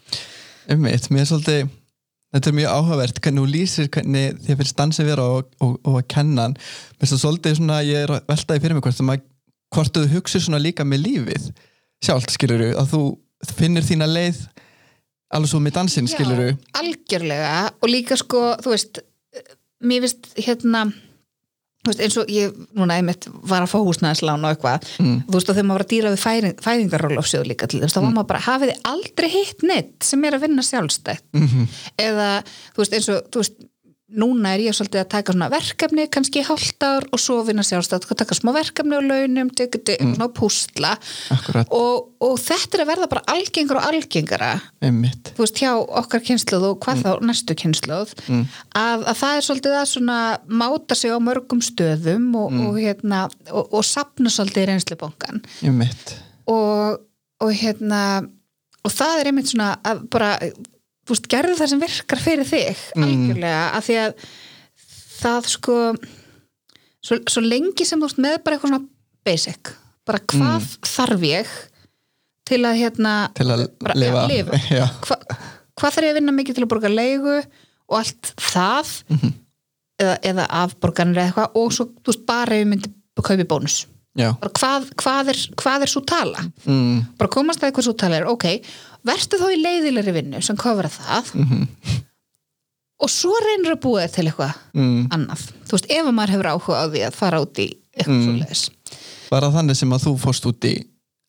Einmitt, 0.67 1.07
mér 1.13 1.23
er 1.23 1.29
svolítið 1.29 1.69
þetta 2.35 2.49
er 2.49 2.57
mjög 2.57 2.73
áhugavert 2.75 3.21
hvernig 3.23 3.43
þú 3.43 3.51
lýsir 3.53 3.89
hvernig 3.93 4.39
þið 4.43 4.59
finnst 4.59 4.77
dansið 4.77 5.09
vera 5.13 5.27
og, 5.37 5.49
og, 5.63 5.77
og 5.87 5.99
að 6.01 6.07
kenna 6.11 6.47
hann. 6.47 6.57
Mér 6.57 7.01
finnst 7.03 7.15
það 7.15 7.23
svolítið 7.23 7.57
svona, 7.59 7.79
ég 7.87 8.03
er 8.03 8.13
að 8.17 8.29
veltaði 8.33 8.63
fyrir 8.63 8.77
mig 8.77 8.85
hvort, 8.87 8.99
að 8.99 9.09
maður, 9.09 9.25
hvort 9.75 9.97
þú 9.97 10.05
hugsið 10.15 10.45
svona 10.45 10.61
líka 10.63 10.87
með 10.87 11.03
lífið 11.05 11.49
sjálft 12.03 12.33
skilur 12.35 12.65
að 12.73 12.91
þú 12.91 13.01
finnir 13.57 13.85
þína 13.85 14.09
leið 14.11 14.43
alveg 15.33 15.51
svo 15.51 15.61
með 15.63 15.77
dansinn 15.79 16.09
skilur 16.11 16.43
Já, 16.49 16.55
algjörlega. 16.81 17.55
Og 17.81 17.91
líka 17.91 18.17
sko, 18.19 18.43
þú 18.63 18.73
veist 18.75 19.01
mér 19.83 20.03
finnst 20.05 20.31
hérna 20.39 20.87
þú 21.85 21.91
veist, 21.91 22.01
eins 22.03 22.17
og 22.19 22.31
ég, 22.33 22.55
núna 22.75 22.97
einmitt 22.99 23.27
var 23.47 23.61
að 23.63 23.71
fá 23.71 23.77
húsnæðislán 23.79 24.43
og 24.43 24.55
eitthvað 24.55 24.87
Mm. 24.99 25.21
þú 25.27 25.33
veist, 25.37 25.49
og 25.49 25.55
þegar 25.55 25.67
maður 25.69 25.77
var 25.77 25.85
að 25.85 25.91
dýra 25.93 26.11
við 26.15 26.23
fæðing, 26.25 26.55
fæðingarólofsjóð 26.65 27.47
líka 27.47 27.67
til 27.69 27.79
þess, 27.81 27.93
þá 27.95 28.01
var 28.01 28.13
maður 28.17 28.27
bara, 28.33 28.39
hafið 28.47 28.71
þið 28.73 28.81
aldrei 28.91 29.29
hitt 29.29 29.63
neitt 29.63 30.03
sem 30.03 30.25
er 30.25 30.33
að 30.37 30.41
vinna 30.47 30.61
sjálfstætt 30.65 31.23
Mhm. 31.33 31.67
eða, 31.97 32.29
þú 32.75 32.77
veist, 32.83 32.93
eins 32.93 33.09
og 33.09 33.29
þú 33.31 33.43
veist, 33.43 33.53
núna 34.07 34.53
er 34.55 34.61
ég 34.63 34.75
svolítið 34.75 35.01
að 35.01 35.09
taka 35.11 35.33
svona 35.35 35.49
verkefni 35.51 36.05
kannski 36.11 36.39
í 36.39 36.45
hálft 36.47 36.83
ár 36.85 37.03
og 37.11 37.19
svo 37.19 37.41
vinna 37.47 37.63
sjálfstætt 37.65 38.05
og 38.07 38.19
taka 38.19 38.37
smá 38.37 38.53
verkefni 38.55 38.95
á 38.95 39.03
launum 39.03 39.49
dik, 39.51 39.75
mm. 39.99 40.21
púsla. 40.37 40.93
Akkurat, 41.33 41.67
og, 41.75 42.13
og 42.23 42.37
þetta 42.39 42.77
er 42.77 42.83
að 42.85 42.91
verða 42.93 43.09
bara 43.11 43.23
algengur 43.33 43.81
og 43.81 43.87
algengara 43.89 44.51
einmitt. 44.79 45.33
þú 45.35 45.43
veist, 45.43 45.59
hjá 45.59 45.73
okkar 45.75 46.23
kynsluð 46.29 46.69
og 46.69 46.79
hvað 46.85 47.03
þá 47.03 47.11
næstu 47.27 47.57
kynsluð 47.59 48.15
Mm. 48.27 48.47
að, 48.75 49.03
að 49.07 49.17
það 49.19 49.35
er 49.35 49.45
svolítið 49.45 49.75
að 49.77 49.89
svona 49.91 50.19
máta 50.47 50.95
sig 50.97 51.11
á 51.13 51.19
mörgum 51.23 51.61
stöðum 51.63 52.25
og, 52.39 52.55
og 52.67 52.79
hérna, 52.79 53.19
og, 53.51 53.69
og 53.77 53.85
sapna 53.85 54.31
svolítið 54.33 54.63
í 54.63 54.69
reynslubankan 54.71 55.43
einmitt, 55.63 56.15
og, 56.49 57.03
og 57.43 57.53
hérna 57.55 58.01
og 58.83 58.93
það 58.93 59.21
er 59.21 59.29
einmitt 59.31 59.51
svona 59.51 59.69
að 59.87 60.03
bara 60.13 60.31
veist, 61.13 61.29
gerðu 61.31 61.57
það 61.59 61.71
sem 61.73 61.81
virkar 61.83 62.21
fyrir 62.23 62.47
þig 62.47 62.83
algjörlega, 62.97 63.63
að 63.77 63.87
því 63.87 63.97
að 64.03 64.27
það 65.17 65.49
sko 65.53 65.77
svo, 67.07 67.19
svo 67.29 67.43
lengi 67.45 67.87
sem 67.87 67.99
þú 67.99 68.09
veist 68.09 68.21
með 68.23 68.37
bara 68.45 68.57
eitthvað 68.57 68.73
svona 68.73 68.83
basic, 69.27 69.73
bara 70.07 70.21
hvað 70.33 70.69
þarf 70.87 71.27
ég 71.27 71.55
til 72.47 72.61
að 72.63 72.79
hérna 72.81 73.15
til 73.35 73.49
að 73.51 73.65
bara, 73.83 73.97
lifa, 73.99 74.23
já, 74.23 74.31
lifa. 74.31 74.61
Já. 74.79 74.85
Hva, 75.03 75.17
hvað 75.77 75.97
þarf 75.97 76.07
ég 76.07 76.13
að 76.13 76.19
vinna 76.21 76.37
mikið 76.37 76.57
til 76.57 76.65
að 76.65 76.71
borga 76.71 76.93
leigu 76.93 77.35
og 77.37 77.99
allt 77.99 78.31
það 78.39 78.93
eða, 79.97 80.15
eða 80.31 80.47
afborganir 80.63 81.19
eða 81.19 81.27
eitthvað 81.27 81.59
og 81.61 81.75
svo 81.75 81.89
þú 81.99 82.13
veist, 82.13 82.25
bara 82.29 82.55
ef 82.55 82.63
ég 82.63 82.71
myndi 82.71 82.93
kaupi 83.17 83.47
bónus. 83.49 83.85
Hvað, 84.17 84.87
hvað, 84.97 85.29
er, 85.29 85.39
hvað 85.61 85.83
er 85.85 85.91
svo 85.91 86.01
tala? 86.07 86.41
Mm. 86.65 87.03
bara 87.19 87.29
komast 87.29 87.61
að 87.61 87.69
eitthvað 87.69 87.85
svo 87.85 87.93
tala 88.01 88.17
er 88.17 88.29
ok, 88.31 88.47
verður 89.05 89.43
þá 89.43 89.47
í 89.53 89.61
leiðilegri 89.61 90.15
vinnu 90.15 90.41
sem 90.45 90.57
kofra 90.59 90.89
það. 90.91 91.33
Og 92.97 93.11
svo 93.13 93.35
reynir 93.43 93.75
að 93.75 93.83
búa 93.83 94.05
þér 94.05 94.13
til 94.15 94.25
eitthvað 94.25 94.53
Mm. 94.73 95.03
annað, 95.13 95.43
þú 95.69 95.77
veist, 95.77 95.91
ef 95.93 96.07
maður 96.09 96.33
hefur 96.33 96.49
áhuga 96.53 96.81
á 96.81 96.85
því 96.89 97.01
að 97.05 97.17
fara 97.17 97.41
út 97.43 97.59
í 97.61 97.67
eitthvað 97.93 98.17
mm. 98.17 98.55
svo 98.57 98.75
bara 99.31 99.51
þannig 99.53 99.77
sem 99.79 99.93
að 99.95 100.05
þú 100.07 100.13
fórst 100.21 100.47
út 100.49 100.67
í? 100.67 100.75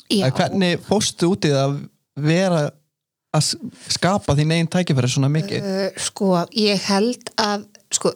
Hvernig 0.08 0.84
fórstu 0.86 1.32
út 1.32 1.46
í 1.46 1.52
það 1.52 1.64
að 1.66 1.78
vera 2.28 2.62
að 3.36 3.50
skapa 3.92 4.34
þín 4.38 4.54
einn 4.56 4.70
tækifæri 4.72 5.10
svona 5.12 5.30
mikið? 5.32 5.60
Uh, 5.60 6.00
sko, 6.00 6.32
ég 6.56 6.80
held 6.88 7.32
að 7.42 7.66
sko, 7.94 8.14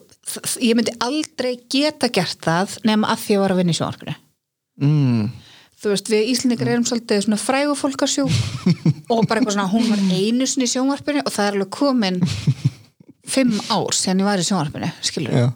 ég 0.63 0.77
myndi 0.77 0.95
aldrei 1.03 1.53
geta 1.71 2.09
gert 2.13 2.41
það 2.43 2.77
nema 2.87 3.13
að 3.13 3.25
því 3.25 3.31
að 3.31 3.35
ég 3.35 3.43
var 3.43 3.53
að 3.53 3.61
vinna 3.61 3.75
í 3.75 3.79
sjónvarpinu. 3.79 4.15
Mm. 4.83 5.27
Þú 5.83 5.91
veist, 5.93 6.11
við 6.11 6.29
Íslandingar 6.33 6.71
erum 6.73 6.85
svolítið 6.87 7.25
svona 7.25 7.39
frægu 7.41 7.75
fólkarsjó 7.79 8.27
og 9.13 9.25
bara 9.27 9.41
eitthvað 9.41 9.57
svona, 9.57 9.69
hún 9.73 9.89
var 9.91 10.05
einu 10.15 10.47
sinni 10.47 10.69
í 10.69 10.73
sjónvarpinu 10.73 11.25
og 11.25 11.33
það 11.33 11.49
er 11.49 11.57
alveg 11.57 11.73
komin 11.75 12.21
fimm 13.33 13.59
ár 13.71 13.97
síðan 13.97 14.23
ég 14.23 14.29
var 14.29 14.41
í 14.41 14.47
sjónvarpinu 14.47 14.91
skilur 15.03 15.35
Já. 15.37 15.47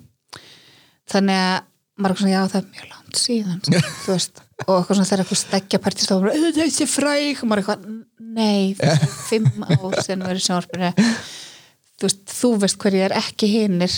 þannig 1.13 1.41
að 1.47 1.57
maður 1.97 2.13
er 2.13 2.21
svona, 2.21 2.33
já 2.35 2.41
það 2.51 2.59
er 2.59 2.67
mjög 2.75 2.91
langt 2.93 3.21
síðan 3.21 3.61
þú 4.03 4.13
veist, 4.13 4.43
og 4.65 4.73
eitthvað 4.75 4.97
svona 4.97 5.09
þegar 5.09 5.23
eitthvað 5.23 5.41
steggja 5.41 5.81
partist 5.81 6.13
og 6.13 6.23
bara, 6.25 6.51
þessi 6.57 6.87
fræg. 6.89 7.41
Og 7.41 7.49
maður 7.49 7.59
er 7.59 7.63
eitthvað, 7.63 7.97
nei, 8.37 8.75
er 8.77 9.03
fimm 9.27 9.65
ár 9.65 9.99
síðan 10.01 10.25
við 10.25 10.31
erum 10.31 10.41
í 10.41 10.45
sjónvarpinu 10.47 10.91
þú 11.97 12.05
veist, 12.05 12.19
þú 12.29 12.49
veist 12.61 12.77
hverju 12.77 12.99
er 13.07 13.13
ekki 13.17 13.47
hinnir 13.49 13.93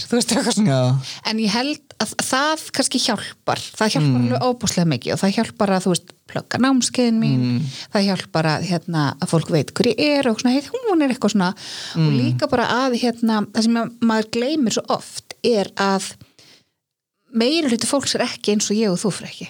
en 1.27 1.39
ég 1.43 1.51
held 1.51 1.81
að 1.99 2.13
það 2.23 2.61
kannski 2.77 2.99
hjálpar 3.03 3.59
það 3.75 3.91
hjálpar 3.95 4.21
Mm. 4.23 4.37
óbúslega 4.39 4.87
mikið 4.87 5.13
og 5.13 5.19
það 5.19 5.33
hjálpar 5.35 5.69
að 5.75 5.83
þú 5.83 5.91
veist, 5.93 6.13
plugga 6.29 6.59
námskeiðin 6.63 7.19
mín 7.19 7.39
Mm. 7.43 7.59
það 7.91 8.05
hjálpar 8.07 8.45
að, 8.53 8.63
hérna, 8.69 9.03
að 9.19 9.27
fólk 9.33 9.49
veit 9.51 9.73
hver 9.73 9.89
ég 9.91 9.99
er 10.19 10.29
og 10.29 10.39
svona, 10.39 10.53
heit, 10.55 10.69
hún 10.71 11.01
er 11.03 11.09
eitthvað 11.11 11.33
svona 11.35 11.53
Mm. 11.95 12.07
og 12.07 12.13
líka 12.21 12.49
bara 12.49 12.65
að 12.87 12.95
hérna, 13.01 13.45
það 13.51 13.63
sem 13.63 13.73
ma- 13.73 13.89
maður 14.01 14.29
gleymir 14.31 14.71
svo 14.77 14.83
oft 14.89 15.33
er 15.43 15.65
að 15.75 16.13
meiri 17.35 17.67
hluti 17.69 17.85
fólks 17.89 18.15
er 18.15 18.23
ekki 18.25 18.53
eins 18.55 18.69
og 18.71 18.77
ég 18.77 18.89
og 18.93 18.99
þú 19.01 19.11
fyrir 19.13 19.29
ekki 19.33 19.49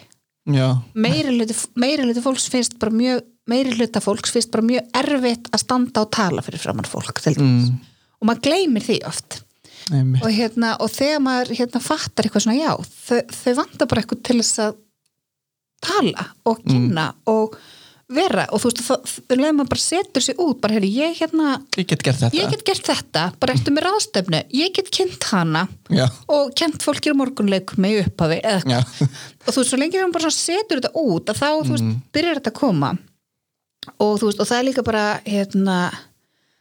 meiri 0.95 1.35
hluti, 1.37 1.55
meiri 1.77 2.03
hluti 2.07 2.23
fólks 2.25 2.49
finnst 2.49 2.79
bara 2.79 2.91
mjög 2.91 3.21
meiri 3.49 3.75
hluta 3.77 4.01
fólks 4.01 4.31
finnst 4.33 4.49
bara 4.51 4.63
mjög 4.65 4.89
erfitt 4.93 5.49
að 5.53 5.59
standa 5.63 6.01
og 6.01 6.11
tala 6.11 6.41
fyrir 6.41 6.59
framann 6.59 6.85
fólk 6.89 7.21
til 7.21 7.35
dæmis 7.35 7.69
Mm. 7.69 7.79
Og 8.19 8.29
maður 8.29 8.43
gleymir 8.49 8.85
því 8.85 8.99
oft. 9.09 9.39
Einmitt. 9.89 10.21
og, 10.21 10.29
hérna, 10.35 10.75
og 10.83 10.91
þegar 10.93 11.21
maður 11.25 11.55
hérna, 11.57 11.79
fattar 11.81 12.27
eitthvað 12.27 12.43
svona 12.45 12.59
já, 12.59 12.71
þau, 13.07 13.21
þau 13.33 13.53
vantar 13.57 13.87
bara 13.89 14.03
eitthvað 14.03 14.23
til 14.27 14.35
þess 14.37 14.59
að 14.67 14.75
tala 15.81 16.25
og 16.45 16.59
kynna 16.67 17.05
og 17.31 17.55
vera. 18.09 18.43
Og 18.53 18.61
þú 18.61 18.69
veist, 18.69 18.81
það 18.85 19.37
leður 19.39 19.55
maður 19.59 19.71
bara 19.71 19.81
setur 19.83 20.25
sig 20.25 20.39
út, 20.41 20.59
bara 20.61 20.75
heyrðu, 20.75 20.89
ég 20.97 21.17
hérna 21.21 21.55
Ég 21.77 21.87
get 21.89 22.03
gert 22.05 22.21
þetta. 22.21 22.37
ég 22.37 22.53
get 22.53 22.63
gert 22.67 22.85
þetta, 22.89 23.23
bara 23.41 23.55
eftir 23.57 23.73
mér 23.75 23.85
ráðstefnu. 23.89 24.41
Ég 24.59 24.73
get 24.77 24.89
kynnt 24.93 25.27
hana 25.31 25.65
Já. 25.93 26.05
og 26.27 26.53
kent 26.57 26.85
fólkir 26.85 27.13
morgunleikum 27.17 27.81
með 27.85 28.03
upphafi 28.03 28.39
eða, 28.43 28.81
og 28.81 29.53
þú 29.53 29.55
veist, 29.61 29.69
svo 29.71 29.79
lengi 29.81 30.01
maður 30.01 30.17
bara 30.19 30.33
setur 30.35 30.81
þetta 30.83 30.93
út 31.01 31.29
að 31.33 31.41
þá, 31.41 31.49
þú 31.65 31.75
veist, 31.77 31.89
byrjar 32.17 32.41
þetta 32.41 32.53
að 32.53 32.59
koma. 32.61 32.91
Og 33.97 34.17
þú 34.21 34.29
veist, 34.31 34.41
og 34.43 34.49
það 34.51 34.59
er 34.61 34.67
líka 34.69 34.85
bara 34.85 35.05
hérna 35.25 35.79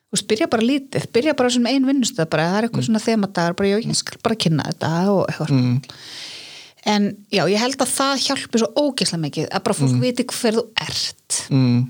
þú 0.08 0.16
veist, 0.16 0.28
byrja 0.30 0.46
bara 0.48 0.64
lítið, 0.64 1.06
byrja 1.12 1.34
bara 1.36 1.50
sem 1.52 1.66
ein 1.68 1.84
vinnustöð 1.88 2.28
bara, 2.32 2.46
það 2.48 2.58
er 2.62 2.66
eitthvað 2.68 2.86
svona 2.88 3.02
þemadagar 3.04 3.56
bara, 3.58 3.68
já, 3.74 3.78
ég 3.84 3.98
skal 3.98 4.20
bara 4.24 4.38
kynna 4.40 4.64
þetta 4.70 4.92
og 5.12 5.22
eitthvað 5.28 5.50
Mm. 5.52 5.82
en 6.88 7.08
já, 7.32 7.42
ég 7.50 7.58
held 7.60 7.76
að 7.84 7.92
það 7.92 8.22
hjálpi 8.24 8.58
svo 8.62 8.68
ógeðslega 8.80 9.22
mikið 9.26 9.48
að 9.52 9.64
bara 9.66 9.76
fólk 9.76 10.00
viti 10.00 10.24
hver 10.24 10.54
þú 10.56 10.64
ert 10.80 11.38
Mm. 11.50 11.80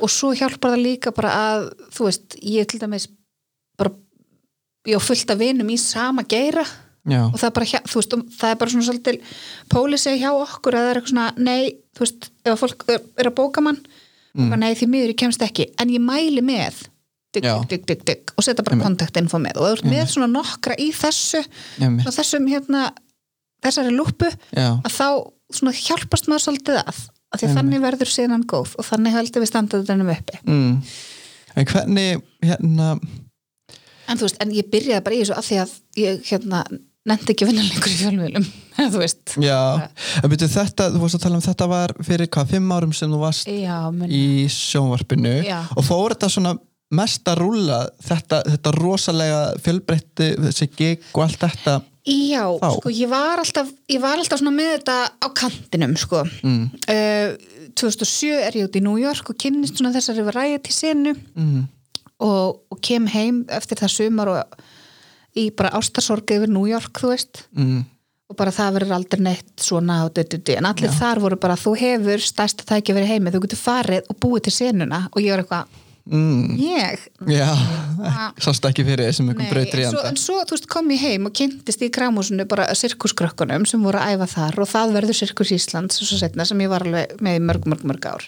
og 0.00 0.08
svo 0.10 0.32
hjálpar 0.32 0.72
það 0.72 0.82
líka 0.86 1.12
bara 1.14 1.30
að 1.36 1.68
þú 1.92 2.04
veist, 2.08 2.36
ég 2.42 2.66
til 2.66 2.80
dæmis 2.80 3.08
bara, 3.76 3.90
ég 4.86 4.96
á 4.96 5.00
fullt 5.04 5.30
af 5.30 5.38
vinum 5.38 5.68
í 5.68 5.76
sama 5.78 6.22
geira 6.24 6.64
Já. 7.08 7.24
og 7.28 7.36
það 7.36 7.46
er 7.46 7.56
bara, 7.56 7.66
þú 7.88 8.00
veist, 8.00 8.14
það 8.38 8.50
er 8.50 8.56
bara 8.56 8.70
svona 8.70 8.86
svolítil 8.88 9.20
pólisi 9.68 10.16
hjá 10.20 10.30
okkur 10.32 10.72
að 10.74 10.84
það 10.84 10.90
er 10.90 10.96
eitthvað 10.96 11.12
svona 11.12 11.32
nei, 11.36 11.72
þú 11.96 12.00
veist, 12.04 12.30
ef 12.44 12.52
að 12.52 12.60
fólk 12.64 12.84
er, 12.88 13.00
er 13.18 13.26
að 13.28 13.34
bóka 13.34 13.60
mann 13.60 13.78
mm. 14.34 14.56
nei, 14.58 14.72
því 14.74 14.86
miður 14.88 15.12
ég 15.12 15.18
kemst 15.20 15.42
ekki 15.44 15.68
en 15.78 15.88
ég 15.92 16.00
mæli 16.00 16.40
með 16.44 16.86
digg, 17.44 17.84
digg, 17.88 18.04
digg, 18.08 18.32
og 18.36 18.46
setja 18.46 18.64
bara 18.66 18.80
kontaktinfo 18.80 19.40
með. 19.42 19.60
Og 19.60 19.68
þú 19.68 19.76
ert 19.76 19.88
með 19.88 20.08
svona 20.14 20.30
nokkra 20.32 20.78
í 20.80 20.88
þessu 20.96 21.42
svona 21.78 22.14
þessum 22.14 22.48
hérna 22.50 22.88
þessari 23.64 23.94
lúpu 23.94 24.30
að 24.54 24.90
þá 24.94 25.06
svona 25.58 25.74
hjálpast 25.76 26.28
maður 26.28 26.44
svolítið 26.46 26.82
að, 26.82 27.00
að 27.32 27.42
því 27.42 27.52
þannig 27.56 27.86
verður 27.86 28.12
síðan 28.12 28.44
góð. 28.50 28.74
Og 28.78 28.88
þannig 28.88 29.16
heldur 29.16 29.44
við 29.44 29.52
standaðunum 29.52 30.12
uppi. 30.14 30.42
Mm. 30.44 30.76
En 31.58 31.70
hvernig 31.72 32.22
hérna 32.44 32.92
en 34.08 34.18
þú 34.20 34.28
veist, 34.28 34.38
en 34.42 34.52
ég 34.56 34.68
byrjaði 34.72 35.04
bara 35.04 35.16
í 35.16 35.22
þessu 35.22 35.36
að 35.36 35.48
því 35.48 35.58
að 35.62 35.74
ég 36.00 36.30
hérna 36.30 36.62
nefndi 37.08 37.32
ekki 37.32 37.46
að 37.46 37.52
vinna 37.52 37.64
lengur 37.66 37.90
í 37.90 37.98
fjölmiðlum. 37.98 38.46
Þú 38.92 39.00
veist. 39.00 39.34
Já, 39.42 39.58
en 40.20 40.32
byrju 40.32 40.48
þetta, 40.52 40.88
þú 40.94 41.02
varst 41.02 41.18
að 41.18 41.24
tala 41.24 41.38
um 41.38 41.44
þetta 41.44 41.68
var 41.70 41.94
fyrir 42.06 42.30
hvað, 42.34 42.50
fimm 42.52 42.74
árum 42.74 42.94
sem 42.96 43.10
þú 43.12 43.20
varst 43.22 43.48
já, 43.48 43.78
í 44.06 44.24
sjónvarpinu. 44.52 45.34
Já. 45.46 45.60
og 45.74 45.86
fór 45.86 46.14
þetta 46.14 46.30
svona 46.34 46.54
mest 46.94 47.28
að 47.28 47.42
rúlla 47.42 47.78
þetta, 48.00 48.42
þetta 48.48 48.72
rosalega 48.78 49.40
fjölbreytti 49.60 50.28
þessi 50.46 50.68
gig 50.76 51.02
og 51.12 51.24
allt 51.26 51.42
þetta 51.42 51.74
já, 52.08 52.44
Þá? 52.62 52.70
sko, 52.78 52.92
ég 52.96 53.10
var 53.12 53.42
alltaf 53.42 53.72
ég 53.92 54.00
var 54.00 54.22
alltaf 54.22 54.40
með 54.46 54.70
þetta 54.78 54.96
á 55.20 55.26
kantinum 55.36 55.96
sko 56.00 56.22
mm. 56.24 56.62
2007 57.76 58.30
er 58.40 58.56
ég 58.56 58.68
út 58.70 58.78
í 58.78 58.82
New 58.84 58.96
York 59.00 59.28
og 59.28 59.36
kynnist 59.40 59.76
svona 59.78 59.92
þessari 59.92 60.24
variety 60.26 60.72
senu 60.72 61.12
mm. 61.12 61.66
og, 62.24 62.62
og 62.72 62.80
kem 62.84 63.06
heim 63.12 63.42
eftir 63.52 63.80
það 63.82 63.94
sumar 63.98 64.32
og 64.32 64.64
í 65.38 65.50
bara 65.54 65.74
ástarsorgi 65.76 66.38
yfir 66.38 66.50
New 66.50 66.66
York, 66.70 66.96
þú 66.98 67.12
veist 67.12 67.44
Mm. 67.52 67.84
og 68.28 68.36
bara 68.36 68.52
það 68.52 68.78
verður 68.78 68.94
aldrei 68.96 69.20
neitt 69.24 69.52
svona 69.62 70.00
og 70.06 70.14
dududu, 70.16 70.56
en 70.56 70.66
allir 70.68 70.92
þar 70.92 71.20
voru 71.22 71.36
bara 71.40 71.56
þú 71.56 71.74
hefur 71.80 72.24
stærsta 72.24 72.64
tæki 72.68 72.96
verið 72.96 73.12
heimi, 73.12 73.32
þú 73.32 73.44
getur 73.44 73.60
farið 73.60 74.08
og 74.08 74.18
búið 74.20 74.48
til 74.48 74.54
senuna 74.56 75.04
og 75.12 75.20
ég 75.22 75.32
var 75.36 75.44
eitthvað 75.44 75.76
Mm. 76.08 76.54
ég? 76.56 77.02
Já, 77.28 77.50
sást 78.44 78.64
ekki 78.64 78.84
fyrir 78.86 79.10
þessum 79.10 79.28
brautir 79.36 79.82
í 79.82 79.84
en 79.84 79.92
svo, 79.92 80.04
en 80.08 80.20
svo 80.20 80.38
veist, 80.48 80.68
kom 80.70 80.88
ég 80.94 81.02
heim 81.04 81.28
og 81.28 81.34
kynntist 81.36 81.82
í 81.84 81.90
kramhúsinu 81.92 82.46
bara 82.48 82.68
sirkuskrökkunum 82.78 83.66
sem 83.68 83.82
voru 83.84 84.00
að 84.00 84.14
æfa 84.16 84.30
þar 84.32 84.62
og 84.64 84.70
það 84.70 84.94
verður 84.96 85.18
Sirkus 85.18 85.52
Íslands 85.58 86.00
svo 86.00 86.16
setna 86.20 86.48
sem 86.48 86.64
ég 86.64 86.72
var 86.72 86.86
alveg 86.86 87.12
með 87.20 87.44
mörg, 87.50 87.68
mörg, 87.68 87.84
mörg 87.92 88.08
ár 88.08 88.24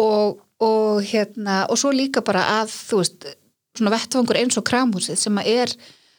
og, 0.00 0.40
og 0.64 1.04
hérna 1.04 1.60
og 1.68 1.80
svo 1.80 1.92
líka 1.92 2.24
bara 2.24 2.46
að 2.62 2.72
þú 2.72 3.02
veist 3.02 3.30
svona 3.76 3.94
vettfangur 3.94 4.40
eins 4.40 4.56
og 4.56 4.66
kramhúsið 4.68 5.20
sem 5.20 5.40
að 5.42 5.52
er 5.58 5.78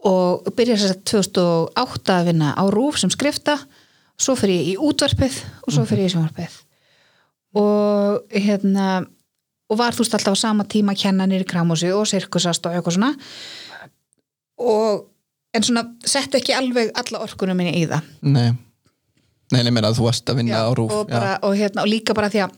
og 0.04 0.52
byrjaði 0.56 0.82
þess 0.82 0.94
að 0.94 1.04
2008 1.10 2.14
að 2.18 2.28
vinna 2.28 2.52
á 2.52 2.64
Rúf 2.72 2.98
sem 3.00 3.12
skrifta 3.12 3.56
svo 4.20 4.36
fyrir 4.38 4.60
ég 4.60 4.74
í 4.74 4.76
útvarpið 4.78 5.38
og 5.64 5.74
svo 5.74 5.84
fyrir 5.88 6.04
ég 6.04 6.12
í 6.12 6.14
sjónvarpið. 6.14 6.58
Og 7.60 8.34
hérna 8.34 8.88
og 9.70 9.80
var 9.80 9.96
þú 9.96 10.04
alltaf 10.06 10.36
á 10.36 10.44
sama 10.44 10.66
tíma 10.68 10.92
að 10.94 11.06
kenna 11.06 11.26
nýri 11.28 11.46
kramósi 11.48 11.90
og 11.94 12.06
sirkusast 12.10 12.66
og 12.68 12.76
eitthvað 12.76 12.98
svona. 12.98 13.14
Og 14.60 15.06
en 15.54 15.64
svona 15.64 15.86
settu 16.04 16.38
ekki 16.40 16.54
alveg 16.56 16.92
alla 16.98 17.22
orkunum 17.24 17.58
minni 17.58 17.80
í 17.80 17.88
það. 17.88 18.12
Nei. 18.26 18.52
Nei, 19.52 19.60
nei, 19.62 19.72
meina 19.72 19.90
að 19.90 20.00
þú 20.00 20.06
varst 20.08 20.30
að 20.30 20.38
vinna 20.40 20.60
á 20.66 20.72
rúf 20.74 20.92
og, 20.92 21.08
bara, 21.10 21.34
og, 21.44 21.52
hérna, 21.56 21.84
og 21.84 21.90
líka 21.90 22.14
bara 22.16 22.30
því 22.32 22.46
að 22.46 22.54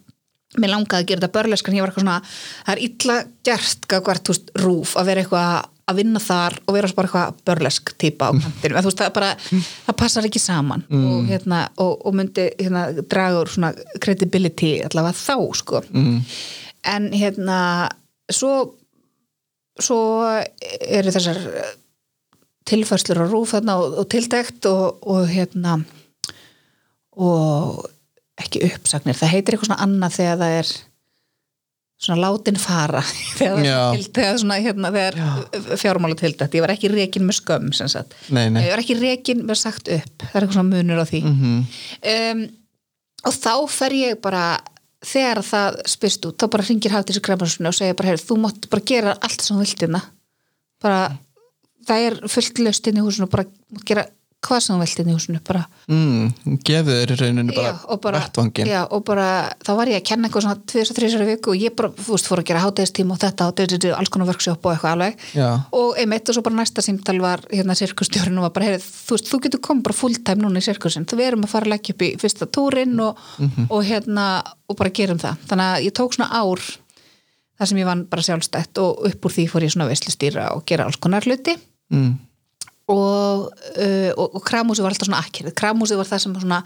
mér 0.62 0.70
langaði 0.72 1.02
að 1.02 1.08
gera 1.10 1.22
þetta 1.22 1.34
börleskan 1.34 1.76
ég 1.76 1.82
var 1.82 1.90
eitthvað 1.90 2.04
svona, 2.06 2.18
það 2.66 2.76
er 2.76 2.82
illa 2.86 3.16
gert 3.44 3.88
þú 3.90 4.34
veist, 4.34 4.52
rúf 4.62 4.92
að 4.96 5.08
vera 5.10 5.24
eitthvað 5.24 5.72
að 5.86 6.00
vinna 6.00 6.20
þar 6.22 6.56
og 6.64 6.74
vera 6.74 6.90
bara 6.96 7.08
eitthvað 7.08 7.42
börlesk 7.46 7.92
típa 8.00 8.30
á 8.30 8.32
kantinu, 8.34 8.74
þú 8.74 8.90
veist, 8.90 9.02
það 9.02 9.12
bara 9.14 9.28
það 9.38 9.98
passar 10.00 10.26
ekki 10.26 10.42
saman. 10.42 10.82
Og, 10.90 11.28
hérna, 11.30 11.60
og, 11.82 11.92
og 12.08 12.16
myndi 12.18 12.48
hérna, 12.58 12.88
draga 13.06 13.44
úr 13.44 13.52
svona 13.52 13.70
credibility 14.02 14.72
allavega 14.88 15.14
þá, 15.20 15.36
sko. 15.60 15.82
Mm. 15.94 16.18
en 16.96 17.10
hérna 17.14 17.58
svo 18.32 18.52
svo 19.82 19.98
eru 20.80 21.12
þessar 21.12 21.40
tilfærslur 22.66 23.22
á 23.22 23.26
rúf 23.28 23.52
þarna 23.54 23.76
og, 23.82 23.98
og 24.00 24.08
tildækt 24.10 24.66
og, 24.70 25.04
og 25.06 25.28
hérna 25.30 25.78
og 27.16 27.84
ekki 28.40 28.64
uppsagnir, 28.68 29.16
það 29.16 29.32
heitir 29.32 29.54
eitthvað 29.54 29.70
svona 29.70 29.84
annað 29.86 30.16
þegar 30.18 30.40
það 30.42 30.56
er 30.60 30.72
svona 31.96 32.20
látin 32.26 32.58
fara 32.60 33.00
þegar, 33.38 33.62
til- 33.96 34.10
þegar, 34.12 34.38
svona, 34.42 34.58
hérna, 34.60 34.90
þegar 34.92 35.80
fjármála 35.80 36.18
tildækt, 36.20 36.54
ég 36.58 36.64
var 36.66 36.74
ekki 36.74 36.90
rekin 36.92 37.24
með 37.28 37.38
skömm 37.40 37.70
Nei, 38.36 38.46
nei. 38.52 38.62
Ég 38.66 38.74
var 38.74 38.82
ekki 38.84 38.98
rekin 39.00 39.44
með 39.48 39.60
sagt 39.62 39.88
upp, 39.88 40.16
það 40.22 40.34
er 40.36 40.44
eitthvað 40.46 40.58
svona 40.58 40.72
munur 40.74 41.00
á 41.02 41.06
því. 41.08 41.22
Mm 41.24 41.60
um, 42.14 42.46
og 43.26 43.32
þá 43.34 43.52
fer 43.72 43.94
ég 43.96 44.18
bara 44.22 44.42
þegar 45.02 45.40
það 45.42 45.78
spyrst 45.90 46.26
út, 46.28 46.36
þá 46.38 46.46
bara 46.52 46.66
ringir 46.68 46.92
Hafdísi 46.94 47.22
Kremarsson 47.24 47.66
og 47.66 47.74
segir 47.74 47.96
bara, 47.98 48.12
þú 48.20 48.36
mátt 48.44 48.68
bara 48.70 48.84
gera 48.86 49.14
allt 49.24 49.42
sem 49.42 49.56
þú 49.56 49.64
vilt 49.64 49.82
hérna. 49.82 50.00
Bara, 50.84 51.00
það 51.88 52.04
er 52.06 52.16
fullt 52.30 52.60
löst 52.62 52.86
inn 52.86 53.00
í 53.00 53.02
húsinu 53.02 53.26
og 53.26 53.32
bara 53.32 53.46
gera 53.88 54.04
hvað 54.46 54.62
sem 54.64 54.84
inn 55.02 55.10
í 55.10 55.14
húsinu 55.16 55.40
bara, 55.46 55.64
mm. 55.90 56.58
Gefðu 56.66 56.96
þér 56.96 57.12
í 57.12 57.16
rauninu 57.20 57.56
bara, 57.56 57.72
já, 57.72 57.80
og 57.92 58.00
bara, 58.04 58.20
vettvangin 58.24 58.70
já, 58.70 58.78
og 58.86 59.04
bara 59.08 59.26
þá 59.66 59.70
var 59.80 59.90
ég 59.92 60.00
að 60.00 60.06
kenna 60.10 60.28
eitthvað 60.28 60.46
svona 60.46 60.60
2-3 60.72 61.26
viku 61.30 61.52
og 61.52 61.60
ég 61.60 61.76
bara, 61.78 61.90
veist, 62.08 62.30
fór 62.30 62.42
að 62.42 62.48
gera 62.50 62.62
hátegistíma 62.64 63.16
og 63.16 63.20
þetta 63.24 63.50
og 63.50 63.60
þetta, 63.60 63.92
alls 63.98 64.12
konar 64.14 64.30
workshop 64.30 64.66
og 64.66 64.72
eitthvað 64.74 64.96
alveg. 64.96 65.26
Já, 65.36 65.50
og 65.80 66.00
einmitt 66.00 66.32
og 66.32 66.38
svo 66.38 66.46
bara 66.46 66.60
næsta 66.60 66.84
símtal 66.86 67.18
var 67.22 67.44
hérna 67.50 67.76
sirkustjórinn 67.78 68.40
og 68.40 68.48
var 68.48 68.56
bara, 68.56 68.70
heyrðu, 68.70 68.88
þú 69.10 69.20
þú 69.26 69.42
getur 69.46 69.64
komið 69.68 69.86
bara 69.90 70.00
full 70.00 70.18
time 70.22 70.46
núna 70.46 70.62
í 70.62 70.66
sirkusin, 70.66 71.06
þú 71.10 71.22
erum 71.26 71.46
að 71.46 71.54
fara 71.54 71.68
að 71.68 71.74
leggja 71.74 71.96
upp 71.96 72.06
í 72.06 72.10
fyrsta 72.22 72.50
túrin 72.50 72.98
og, 73.02 73.22
og 73.68 73.78
hérna 73.86 74.26
og 74.66 74.78
bara 74.78 74.94
gerum 74.94 75.22
það, 75.22 75.46
þannig 75.50 75.72
að 75.72 75.86
ég 75.86 75.96
tók 75.96 76.16
svona 76.16 76.32
ár 76.34 76.62
þar 77.56 77.70
sem 77.70 77.80
ég 77.80 77.88
vann 77.88 78.04
bara 78.10 78.24
sjálfstætt 78.24 78.80
og 78.82 79.06
upp 79.08 79.28
úr 79.28 79.34
því 79.34 79.46
fór 79.50 79.66
ég 79.66 79.72
svona 79.72 79.88
veislustýra 79.90 80.50
og 80.54 80.64
gera 80.68 80.86
alls 80.86 80.98
konar 81.00 81.24
hluti. 81.26 81.56
Mm. 81.92 82.16
Og, 82.86 83.46
uh, 83.50 84.10
og, 84.14 84.36
kramúsi 84.46 84.84
var 84.84 84.94
alltaf 84.94 85.08
svona 85.08 85.22
akkir, 85.24 85.48
kramúsi 85.58 85.96
var 85.98 86.06
það 86.06 86.22
sem 86.22 86.36
svona 86.38 86.60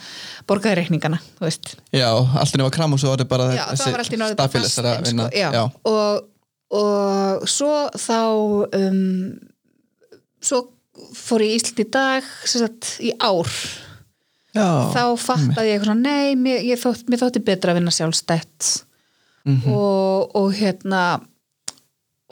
borgaði 0.49 0.83
reikningana, 0.83 1.21
þú 1.39 1.47
veist. 1.47 1.73
Já 1.97 2.09
alltaf 2.13 2.59
nema 2.61 2.73
kram 2.75 2.97
og 2.97 3.01
svo 3.01 3.13
var 3.13 3.23
þetta 3.23 3.31
bara 3.31 3.47
já, 3.57 3.65
stafélistar 4.35 4.91
að 4.91 5.07
vinna. 5.09 5.31
sko, 5.31 5.39
já. 5.41 5.49
já. 5.57 5.63
Og, 5.89 6.27
og 6.81 7.49
svo 7.49 7.73
þá 7.97 8.19
um, 8.81 9.01
svo 10.45 10.61
fór 11.17 11.47
ég 11.47 11.55
í 11.55 11.61
Ísland 11.61 11.81
í 11.81 11.89
dag 11.97 12.29
sagt 12.45 12.93
í 13.01 13.15
ár. 13.17 13.49
Þá 14.51 15.05
fattaði 15.23 15.71
ég 15.71 15.79
eitthvað 15.79 15.89
svona 15.93 16.03
nei, 16.05 16.37
mér, 16.37 16.65
þótt, 16.81 17.07
mér 17.09 17.23
þótti 17.23 17.43
betra 17.47 17.73
að 17.73 17.81
vinna 17.81 17.95
sjálfstætt. 17.95 18.71
Mhm. 19.49 19.73
og, 19.73 20.35
og 20.37 20.51
hérna 20.53 21.23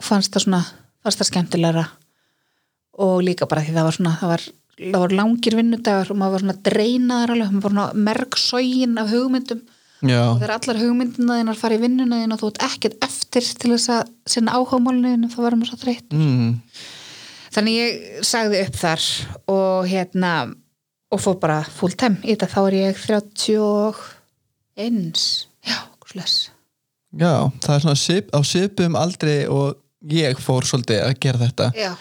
fannst 0.04 0.34
það 0.34 0.44
svona 0.44 0.58
fannst 1.00 1.22
það 1.22 1.28
skemmtilegra 1.30 1.84
og 2.98 3.16
líka 3.24 3.48
bara 3.50 3.64
því 3.64 3.74
það 3.76 3.88
var 3.88 3.98
svona 3.98 4.14
það 4.20 4.32
var, 4.34 4.44
það 4.82 5.00
var 5.04 5.16
langir 5.20 5.58
vinnudagar 5.58 6.12
og 6.12 6.20
maður 6.20 6.36
var 6.36 6.44
svona 6.44 6.62
dreinaðar 6.68 7.34
alveg, 7.34 7.56
maður 7.56 7.66
var 7.66 7.74
svona 7.74 8.04
mergsógin 8.08 9.02
af 9.02 9.10
hugmyndum. 9.14 9.64
Já, 9.98 10.20
og 10.28 10.38
þegar 10.38 10.54
allar 10.54 10.78
hugmyndina 10.78 11.40
þínar 11.40 11.58
fara 11.58 11.74
í 11.74 11.82
vinnuna 11.82 12.20
þín 12.20 12.34
og 12.36 12.38
þú 12.38 12.52
ert 12.52 12.64
ekkert 12.68 13.00
eftir 13.02 13.48
til 13.58 13.72
þess 13.72 13.88
að 13.96 14.12
sinna 14.30 14.54
áhugamálinu 14.54 15.30
þá 15.32 15.40
verður 15.40 15.58
maður 15.58 15.72
svo 15.72 15.78
þreytt 15.80 16.14
mm. 16.14 16.52
þannig 17.56 17.78
ég 17.80 17.96
sagði 18.28 18.60
upp 18.62 18.78
þar 18.78 19.06
og 19.56 19.88
hérna 19.90 20.30
og 21.08 21.22
fór 21.22 21.38
bara 21.40 21.62
full 21.64 21.94
time 21.96 22.18
í 22.22 22.34
þetta. 22.34 22.48
Þá 22.52 22.60
er 22.62 22.74
ég 22.78 22.96
31 23.00 25.26
já, 25.66 25.78
sless. 26.10 26.50
Já, 27.16 27.48
það 27.64 27.74
er 27.74 27.80
svona 27.84 27.98
sip, 27.98 28.26
á 28.36 28.38
sipum 28.44 28.96
aldrei 29.00 29.46
og 29.48 29.78
ég 30.12 30.38
fór 30.42 30.64
svolítið 30.68 31.00
að 31.06 31.14
gera 31.24 31.38
þetta. 31.46 31.66
Já, 31.76 31.92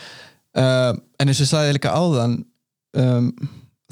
uh, 0.58 0.92
en 1.18 1.30
eins 1.30 1.40
og 1.40 1.48
ég 1.48 1.52
sagði 1.54 1.78
líka 1.78 1.96
áðan 1.96 2.40
um, 2.98 3.32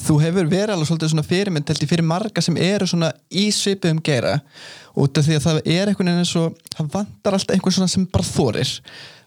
þú 0.06 0.18
hefur 0.20 0.50
verið 0.52 0.74
alveg 0.74 0.90
svolítið 0.90 1.14
svona 1.14 1.26
fyrirmynd 1.26 1.70
held 1.72 1.84
ég 1.86 1.92
fyrir 1.92 2.08
marga 2.08 2.44
sem 2.44 2.58
eru 2.60 2.88
svona 2.90 3.14
í 3.32 3.48
svipum 3.56 4.02
gera 4.04 4.40
út 5.00 5.20
af 5.20 5.28
því 5.28 5.38
að 5.38 5.46
það 5.46 5.60
er 5.64 5.92
einhvern 5.92 6.10
veginn 6.10 6.24
eins 6.24 6.34
og 6.40 6.56
það 6.76 6.90
vantar 6.94 7.38
alltaf 7.38 7.56
einhvern 7.56 7.76
svona 7.78 7.92
sem 7.92 8.08
bara 8.12 8.28
þorir. 8.28 8.72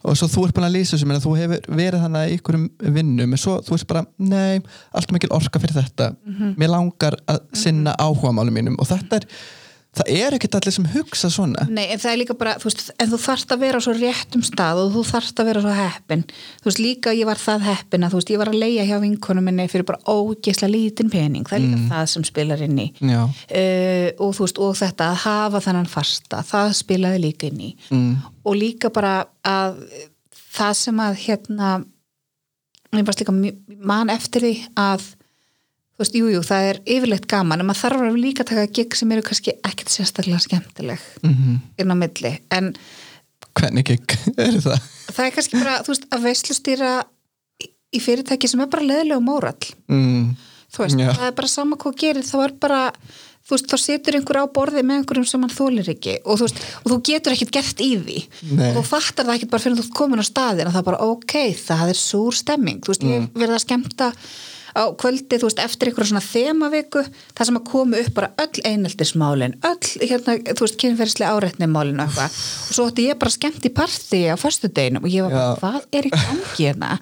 Og 0.07 0.16
svo 0.16 0.29
þú 0.31 0.44
ert 0.46 0.57
búin 0.57 0.66
að 0.68 0.77
lýsa 0.77 0.96
þessu 0.96 1.20
þú 1.24 1.33
hefur 1.37 1.70
verið 1.81 2.05
þannig 2.05 2.33
í 2.33 2.37
einhverjum 2.37 2.66
vinnum 2.96 3.35
en 3.35 3.40
svo 3.42 3.57
þú 3.66 3.74
veist 3.74 3.88
bara, 3.90 4.05
nei, 4.16 4.61
alltaf 4.92 5.14
mikil 5.16 5.33
orka 5.37 5.61
fyrir 5.61 5.81
þetta. 5.81 6.11
Mér 6.61 6.72
langar 6.72 7.18
að 7.29 7.40
sinna 7.59 7.96
áhuga 7.98 8.33
málum 8.37 8.55
mínum. 8.55 8.79
Og 8.79 8.88
þetta 8.88 9.20
er 9.20 9.29
það 9.96 10.11
er 10.14 10.35
ekkert 10.37 10.55
allir 10.59 10.74
sem 10.77 10.85
hugsa 10.92 11.29
svona. 11.33 11.64
Nei, 11.72 11.87
en 11.90 11.98
það 11.98 12.11
er 12.12 12.18
líka 12.20 12.35
bara, 12.38 12.53
þú 12.61 12.68
veist, 12.68 12.83
en 13.01 13.09
þú 13.11 13.18
þarft 13.22 13.55
að 13.55 13.62
vera 13.64 13.81
svo 13.83 13.94
réttum 13.96 14.42
stað 14.46 14.83
og 14.85 14.90
þú 14.94 15.03
þarft 15.09 15.40
að 15.42 15.48
vera 15.48 15.62
svo 15.64 15.72
heppin. 15.79 16.24
Þú 16.61 16.68
veist, 16.68 16.83
líka 16.85 17.14
ég 17.16 17.27
var 17.27 17.40
það 17.40 17.64
heppin 17.66 18.05
að 18.07 18.12
þú 18.14 18.20
veist, 18.20 18.33
ég 18.35 18.42
var 18.42 18.51
að 18.53 18.59
leia 18.62 18.85
hjá 18.87 18.94
vinkonum 19.03 19.48
minni 19.48 19.66
fyrir 19.72 19.88
bara 19.88 20.03
ógeðslega 20.12 20.70
lítinn 20.74 21.11
pening, 21.11 21.48
það 21.48 21.59
er 21.59 21.64
líka 21.64 21.81
það 21.94 22.07
sem 22.14 22.27
spilar 22.29 22.62
inn 22.68 22.79
í. 22.85 22.87
Uh, 23.01 24.09
og 24.22 24.37
þú 24.38 24.44
veist, 24.46 24.62
og 24.68 24.77
þetta 24.79 25.11
að 25.14 25.20
hafa 25.24 25.64
þennan 25.66 25.90
fasta, 25.90 26.42
það 26.53 26.77
spilaði 26.83 27.22
líka 27.24 27.51
inn 27.51 27.61
í. 27.70 27.74
Mm. 27.90 28.12
og 28.44 28.57
líka 28.61 28.92
bara 28.94 29.16
að 29.44 29.81
það 30.59 30.74
sem 30.85 31.01
að 31.05 31.18
hérna 31.27 31.72
ég 32.96 33.05
bara 33.05 33.18
líka 33.20 33.35
mj- 33.35 33.57
man 33.85 34.09
eftir 34.12 34.40
því 34.46 34.55
að 34.81 35.03
þú 35.99 36.05
veist, 36.05 36.15
jújú, 36.15 36.31
jú, 36.37 36.41
það 36.47 36.67
er 36.71 36.79
yfirleitt 36.95 37.27
gaman 37.27 37.61
en 37.61 37.67
maður 37.67 37.83
þarf 37.83 38.03
að 38.07 38.19
líka 38.23 38.45
taka 38.47 38.67
gig 38.71 38.95
sem 38.95 39.13
eru 39.17 39.23
kannski 39.27 39.57
ekkert 39.67 39.91
sérstaklega 39.91 40.39
skemmtileg 40.45 41.01
Mhm. 41.27 41.57
inn 41.79 41.91
á 41.91 41.97
milli, 41.99 42.33
en 42.55 42.73
hvernig 43.59 43.85
gig 43.85 44.19
er 44.39 44.61
það? 44.63 44.79
það 45.11 45.25
er 45.27 45.33
kannski 45.35 45.59
bara, 45.59 45.79
þú 45.83 45.95
veist, 45.95 46.07
að 46.15 46.27
veislustýra 46.29 46.93
í- 47.95 48.03
fyrirtæki 48.05 48.49
sem 48.49 48.61
er 48.63 48.71
bara 48.71 48.87
leðilega 48.87 49.21
mórall, 49.25 49.73
Mm. 49.91 50.37
þú 50.71 50.85
veist 50.85 50.99
Já. 51.01 51.11
það 51.19 51.27
er 51.27 51.33
bara 51.43 51.49
sama 51.49 51.77
hvað 51.77 51.97
gerir, 51.99 52.23
þá 52.23 52.45
er 52.45 52.53
bara 52.61 52.93
þú 53.49 53.55
veist, 53.57 53.67
þá 53.73 53.77
situr 53.81 54.15
einhver 54.19 54.37
á 54.39 54.53
borði 54.53 54.83
með 54.85 54.99
einhverjum 55.01 55.27
sem 55.27 55.41
hann 55.41 55.51
þólir 55.57 55.89
ekki 55.89 56.19
og 56.29 56.37
þú 56.39 56.45
veist, 56.45 56.59
og 56.85 56.91
þú 56.93 56.99
getur 57.09 57.33
ekkert 57.33 57.51
gert 57.57 57.79
í 57.81 57.97
því 57.97 58.19
Nei. 58.53 58.71
og 58.77 58.77
þú 58.77 58.85
fattar 58.91 59.25
það 59.25 59.35
ekkert 59.39 59.51
bara 59.51 59.63
fyrir 59.65 59.79
að 59.79 59.87
þú 59.89 59.95
komin 59.97 60.21
á 60.21 60.27
staðin 60.29 60.67
og 60.69 60.73
það 60.75 60.83
er 60.83 60.89
bara, 60.91 61.01
ok, 61.01 61.35
það 61.57 61.89
er 61.89 61.99
súr 61.99 62.35
stemming 62.37 62.81
þú 62.85 62.93
veist, 62.93 63.03
ég 63.09 63.23
hef 63.23 63.33
verið 63.41 63.57
að 63.57 63.65
skemmta 63.65 64.11
á 64.79 64.85
kvöldi, 64.95 65.38
þú 65.41 65.49
veist, 65.49 65.62
eftir 65.62 65.91
einhverja 65.91 66.12
svona 66.12 66.23
þemaviku, 66.25 67.03
það 67.35 67.49
sem 67.49 67.59
að 67.59 67.64
komu 67.69 67.99
upp 67.99 68.12
bara 68.14 68.31
öll 68.45 68.62
eineltismálin, 68.71 69.57
öll 69.67 69.91
hérna, 70.07 70.37
þú 70.53 70.64
veist, 70.64 70.79
kynferðislega 70.81 71.35
áreitnimálin 71.35 71.99
og 71.99 72.07
eitthvað 72.07 72.38
og 72.38 72.79
svo 72.79 72.87
ætti 72.93 73.09
ég 73.09 73.19
bara 73.21 73.35
skemmt 73.35 73.67
í 73.67 73.73
partí 73.75 74.23
á 74.31 74.37
föstudeginum 74.38 75.05
og 75.05 75.12
ég 75.12 75.27
var 75.27 75.35
bara, 75.35 75.51
Já. 75.51 75.59
hvað 75.64 75.99
er 75.99 76.09
í 76.09 76.14
gangi 76.14 76.69
hérna? 76.69 76.95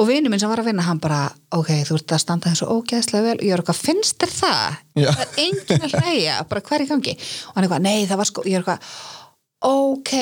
Og 0.00 0.08
vinur 0.08 0.32
minn 0.32 0.40
sem 0.42 0.50
var 0.50 0.62
að 0.64 0.70
vinna, 0.72 0.86
hann 0.88 1.02
bara 1.02 1.22
ok, 1.52 1.70
þú 1.86 2.00
ert 2.00 2.16
að 2.16 2.24
standa 2.24 2.50
þessu 2.52 2.68
ógeðslega 2.70 3.26
vel 3.26 3.38
og 3.38 3.46
ég 3.46 3.54
er 3.54 3.62
eitthvað, 3.62 3.80
finnst 3.84 4.20
þér 4.22 4.34
það? 4.40 4.82
Já. 5.00 5.08
Það 5.10 5.24
er 5.24 5.40
enginn 5.46 5.86
að 5.86 5.96
hlæja, 6.00 6.36
bara 6.50 6.64
hvað 6.66 6.76
er 6.78 6.84
í 6.84 6.90
gangi? 6.90 7.16
Og 7.20 7.56
hann 7.56 7.64
er 7.64 7.68
eitthvað, 7.68 7.86
nei, 7.88 8.06
það 8.10 8.20
var 8.22 8.30
sko, 8.30 8.44
ég 8.46 8.58
er 8.58 8.64
eitthvað 8.64 9.18
ok, 9.60 10.12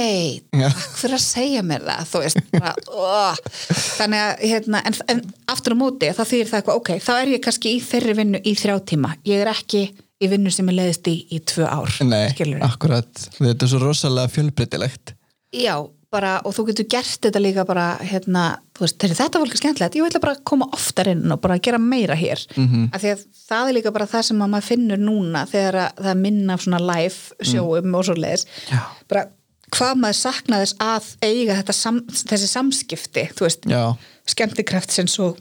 Já. 0.58 0.66
takk 0.74 0.96
fyrir 0.98 1.16
að 1.18 1.22
segja 1.22 1.62
mér 1.66 1.84
það 1.86 2.08
þú 2.10 2.22
veist, 2.24 2.40
bara, 2.54 2.72
oh. 2.90 3.38
þannig 3.98 4.24
að 4.24 4.42
hérna, 4.50 4.82
en, 4.88 4.98
en 5.14 5.22
aftur 5.52 5.76
á 5.78 5.80
móti 5.82 6.10
þá 6.10 6.22
þýðir 6.24 6.50
það 6.50 6.60
eitthvað, 6.60 6.80
ok, 6.80 6.90
þá 7.04 7.12
er 7.14 7.32
ég 7.34 7.44
kannski 7.44 7.74
í 7.76 7.82
þeirri 7.84 8.16
vinnu 8.18 8.42
í 8.42 8.54
þrjá 8.58 8.76
tíma, 8.92 9.12
ég 9.28 9.44
er 9.44 9.52
ekki 9.52 9.84
í 10.18 10.30
vinnu 10.32 10.50
sem 10.50 10.72
ég 10.72 10.78
leiðist 10.80 11.10
í 11.12 11.14
í 11.30 11.38
tvö 11.46 11.68
ár 11.70 12.00
Nei, 12.08 12.32
akkurat, 12.66 13.28
þetta 13.38 13.68
er 13.68 13.70
svo 13.70 13.82
rosalega 13.84 14.34
fjölbreytilegt 14.34 15.14
já, 15.54 15.76
bara, 16.10 16.38
og 16.46 16.54
þú 16.56 16.64
getur 16.70 16.86
gert 16.88 17.18
þetta 17.26 17.40
líka 17.42 17.64
bara, 17.68 17.86
hérna, 18.00 18.44
þú 18.76 18.84
veist, 18.86 18.98
þetta 19.18 19.40
var 19.42 19.50
ekki 19.50 19.60
skemmtilegt, 19.60 19.96
ég 19.98 20.06
ætla 20.08 20.20
bara 20.22 20.34
að 20.38 20.44
koma 20.48 20.68
oftar 20.72 21.10
inn 21.12 21.26
og 21.34 21.40
bara 21.44 21.58
gera 21.58 21.78
meira 21.78 22.16
hér, 22.16 22.40
Mhm. 22.56 22.90
af 22.94 23.02
því 23.02 23.10
að 23.12 23.24
það 23.48 23.68
er 23.68 23.74
líka 23.76 23.92
bara 23.92 24.06
það 24.06 24.22
sem 24.24 24.38
að 24.38 24.50
maður 24.54 24.68
finnur 24.70 24.98
núna 24.98 25.46
þegar 25.48 25.74
að 25.74 25.96
það 26.04 26.10
er 26.10 26.22
minna 26.22 26.52
af 26.54 26.60
svona 26.64 26.80
live 26.80 27.18
sjóum 27.42 27.94
og 27.94 28.04
svo 28.04 28.14
leiðis, 28.16 28.46
Já. 28.70 28.80
bara 29.08 29.26
hvað 29.70 29.94
maður 30.00 30.18
saknaði 30.24 30.64
þess 30.64 30.76
að 30.80 31.16
eiga 31.22 31.72
sam, 31.74 32.00
þessi 32.08 32.48
samskipti, 32.48 33.28
þú 33.34 33.40
veist. 33.44 33.62
Já, 33.68 33.96
skemmtikraftsins 34.26 35.18
og, 35.20 35.36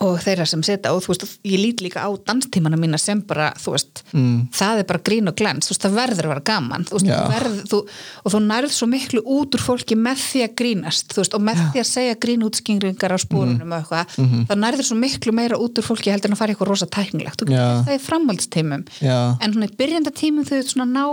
og 0.00 0.16
þeirra 0.24 0.46
sem 0.48 0.62
setja 0.64 0.94
og 0.96 1.02
þú 1.04 1.10
veist, 1.12 1.24
ég 1.44 1.60
lít 1.60 1.82
líka 1.84 2.00
á 2.00 2.08
danstímana 2.24 2.78
mína 2.80 2.96
sem 2.98 3.20
bara, 3.20 3.50
þú 3.60 3.74
veist 3.74 4.02
Mm. 4.14 4.48
það 4.50 4.78
er 4.80 4.84
bara 4.88 4.98
grín 5.04 5.28
og 5.28 5.36
glens, 5.36 5.68
þú 5.68 5.74
veist, 5.74 5.82
það 5.84 5.96
verður 6.00 6.24
að 6.26 6.30
vera 6.32 6.44
gaman 6.50 6.84
þú 6.88 6.92
veist, 6.96 7.06
Já. 7.06 7.18
þú 7.20 7.32
verð, 7.34 7.58
þú, 7.70 7.78
og 8.24 8.32
þú 8.32 8.40
nærð 8.46 8.70
svo 8.74 8.86
miklu 8.90 9.20
út 9.22 9.54
úr 9.54 9.60
fólki 9.62 9.94
með 10.00 10.16
því 10.24 10.40
að 10.46 10.54
grínast 10.60 11.06
þú 11.12 11.20
veist, 11.20 11.34
og 11.36 11.40
með 11.44 11.60
því 11.74 11.78
að 11.82 11.88
segja 11.90 12.14
grínútskingringar 12.24 13.12
á 13.12 13.18
spórunum 13.20 13.60
Mhm. 13.68 13.72
og 13.72 13.78
eitthvað, 13.84 14.06
þá 14.48 14.54
nærður 14.56 14.84
svo 14.88 14.96
miklu 14.98 15.32
meira 15.32 15.56
út 15.60 15.74
úr 15.78 15.84
fólki 15.84 16.10
heldur 16.10 16.30
en 16.30 16.34
að 16.34 16.38
fara 16.40 16.52
eitthvað 16.54 16.70
rosa 16.72 16.86
tæknilegt 16.86 17.38
þú 17.38 17.50
Já. 17.52 17.60
getur 17.60 17.84
það 17.86 17.98
í 17.98 18.04
framhaldstímum 18.08 18.84
Já. 19.00 19.36
en 19.40 19.52
svona 19.52 19.68
í 19.68 19.76
byrjandatímum 19.76 20.44
þau 20.48 20.62
svona 20.64 20.88
ná 20.90 21.04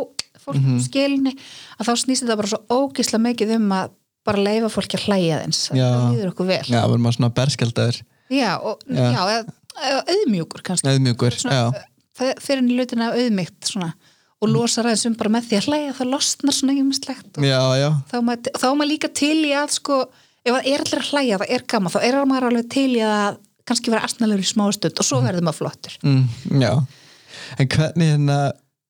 fólk 0.48 0.56
mm 0.56 0.64
Mhm. 0.64 0.80
skilni 0.88 1.34
að 1.80 1.86
þá 1.86 1.94
snýst 2.06 2.24
bara 2.36 2.48
mikið 3.20 3.56
um 3.58 3.72
leifa 4.42 4.70
fólki 4.72 4.96
að 4.98 5.06
hlæja 5.08 5.44
þeins 5.44 5.70
Já. 5.76 5.88
það 5.92 6.16
líður 6.16 6.32
okkur 6.34 6.48
vel 6.48 6.64
já, 6.64 6.82
verður 6.88 7.04
maður 7.04 7.18
svona 7.18 7.34
berskjaldaður 7.36 8.02
Já, 8.34 8.52
og, 8.60 8.84
Já. 8.90 9.08
já. 9.16 9.40
auðmjúkur 10.12 10.64
kannski 10.66 10.90
Auðmjúkur, 10.92 11.38
Svona, 11.38 11.58
já. 11.58 12.30
fyrir 12.42 12.62
henni 12.62 12.78
lutina 12.78 13.12
auðmygt 13.14 13.70
svona, 13.72 13.92
og 14.42 14.50
losa 14.52 14.84
ræðis 14.86 15.06
um 15.10 15.18
bara 15.18 15.34
með 15.38 15.50
því 15.50 15.60
að 15.60 15.68
hlæja 15.70 15.98
það 16.00 16.12
losnar 16.14 16.58
svona 16.58 16.76
já, 17.78 17.90
þá 18.10 18.16
er 18.18 18.26
maður, 18.30 18.90
líka 18.90 19.12
til 19.14 19.38
í 19.46 19.54
að 19.58 19.76
sko, 19.78 20.00
ef 20.44 20.54
það 20.58 20.72
er 20.74 20.86
allir 20.86 21.04
að 21.04 21.12
hlæja, 21.12 21.42
það 21.42 21.54
er 21.58 21.68
gaman 21.74 21.94
þá 21.94 22.00
er 22.02 22.20
maður 22.26 22.50
alveg 22.52 22.70
til 22.74 22.90
í 22.96 23.04
að 23.06 23.42
kannski 23.68 23.92
vera 23.94 24.08
astnalegur 24.08 24.46
í 24.46 24.48
smá 24.50 24.66
stund 24.74 25.02
og 25.02 25.06
svo 25.08 25.22
verður 25.26 25.46
maður 25.48 25.62
flottur 25.62 26.00
mm, 26.04 26.62
já 26.64 26.72
En 27.58 27.68
hvernig 27.72 28.10
hérna 28.12 28.38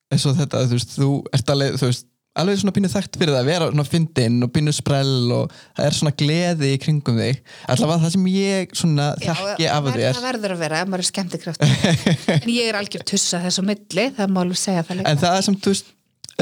eins 0.09 0.23
og 0.25 0.37
þetta, 0.37 0.63
þú 0.65 0.77
veist, 0.77 0.93
þú 0.97 1.09
ert 1.35 1.49
alveg 1.53 1.75
þú 1.77 1.89
veist, 1.91 2.06
alveg 2.41 2.59
svona 2.61 2.73
pínu 2.75 2.89
þekkt 2.91 3.17
fyrir 3.19 3.33
það 3.33 3.41
að 3.41 3.49
vera 3.51 3.67
svona 3.71 3.85
fyndinn 3.87 4.37
og 4.45 4.51
pínu 4.55 4.73
sprell 4.75 5.33
og 5.35 5.53
það 5.77 5.87
er 5.87 5.97
svona 5.97 6.13
gleði 6.21 6.71
í 6.73 6.79
kringum 6.83 7.19
þig. 7.21 7.41
Allavega 7.73 8.03
það 8.05 8.13
sem 8.15 8.27
ég 8.33 8.75
svona 8.77 9.07
þekki 9.21 9.69
af 9.73 9.89
þér. 9.91 10.05
það 10.17 10.27
verður 10.27 10.55
að 10.55 10.63
vera 10.63 10.81
ef 10.81 10.91
maður 10.91 11.03
er 11.03 11.09
skemmtikraft 11.11 11.67
en 12.37 12.49
ég 12.53 12.69
er 12.71 12.79
algjör 12.79 13.05
tussa 13.13 13.41
þess 13.43 13.61
á 13.61 13.63
milli 13.67 14.07
það 14.17 14.33
má 14.35 14.41
alveg 14.43 14.61
segja 14.61 14.85
það 14.87 15.01
líka. 15.01 15.13
En 15.13 15.21
það 15.23 15.39
sem, 15.47 15.59
þú 15.65 15.73
veist 15.73 15.93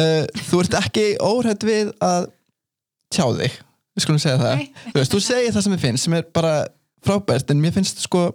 uh, 0.02 0.44
þú 0.50 0.62
ert 0.66 0.78
ekki 0.82 1.06
óhætt 1.24 1.68
við 1.68 1.94
að 2.06 2.30
tjá 3.16 3.26
þig, 3.40 3.58
við 3.96 4.06
skulum 4.08 4.22
segja 4.24 4.40
það. 4.42 4.62
Nei. 4.62 4.86
þú 4.92 4.98
veist, 5.00 5.16
þú 5.16 5.24
segir 5.24 5.56
það 5.56 5.68
sem 5.68 5.78
ég 5.78 5.84
finnst 5.86 6.08
sem 6.08 6.18
er 6.20 6.30
bara 6.36 6.54
frábært, 7.06 7.52
en 7.54 7.62
mér 7.62 7.76
finnst 7.76 8.02
sko 8.04 8.28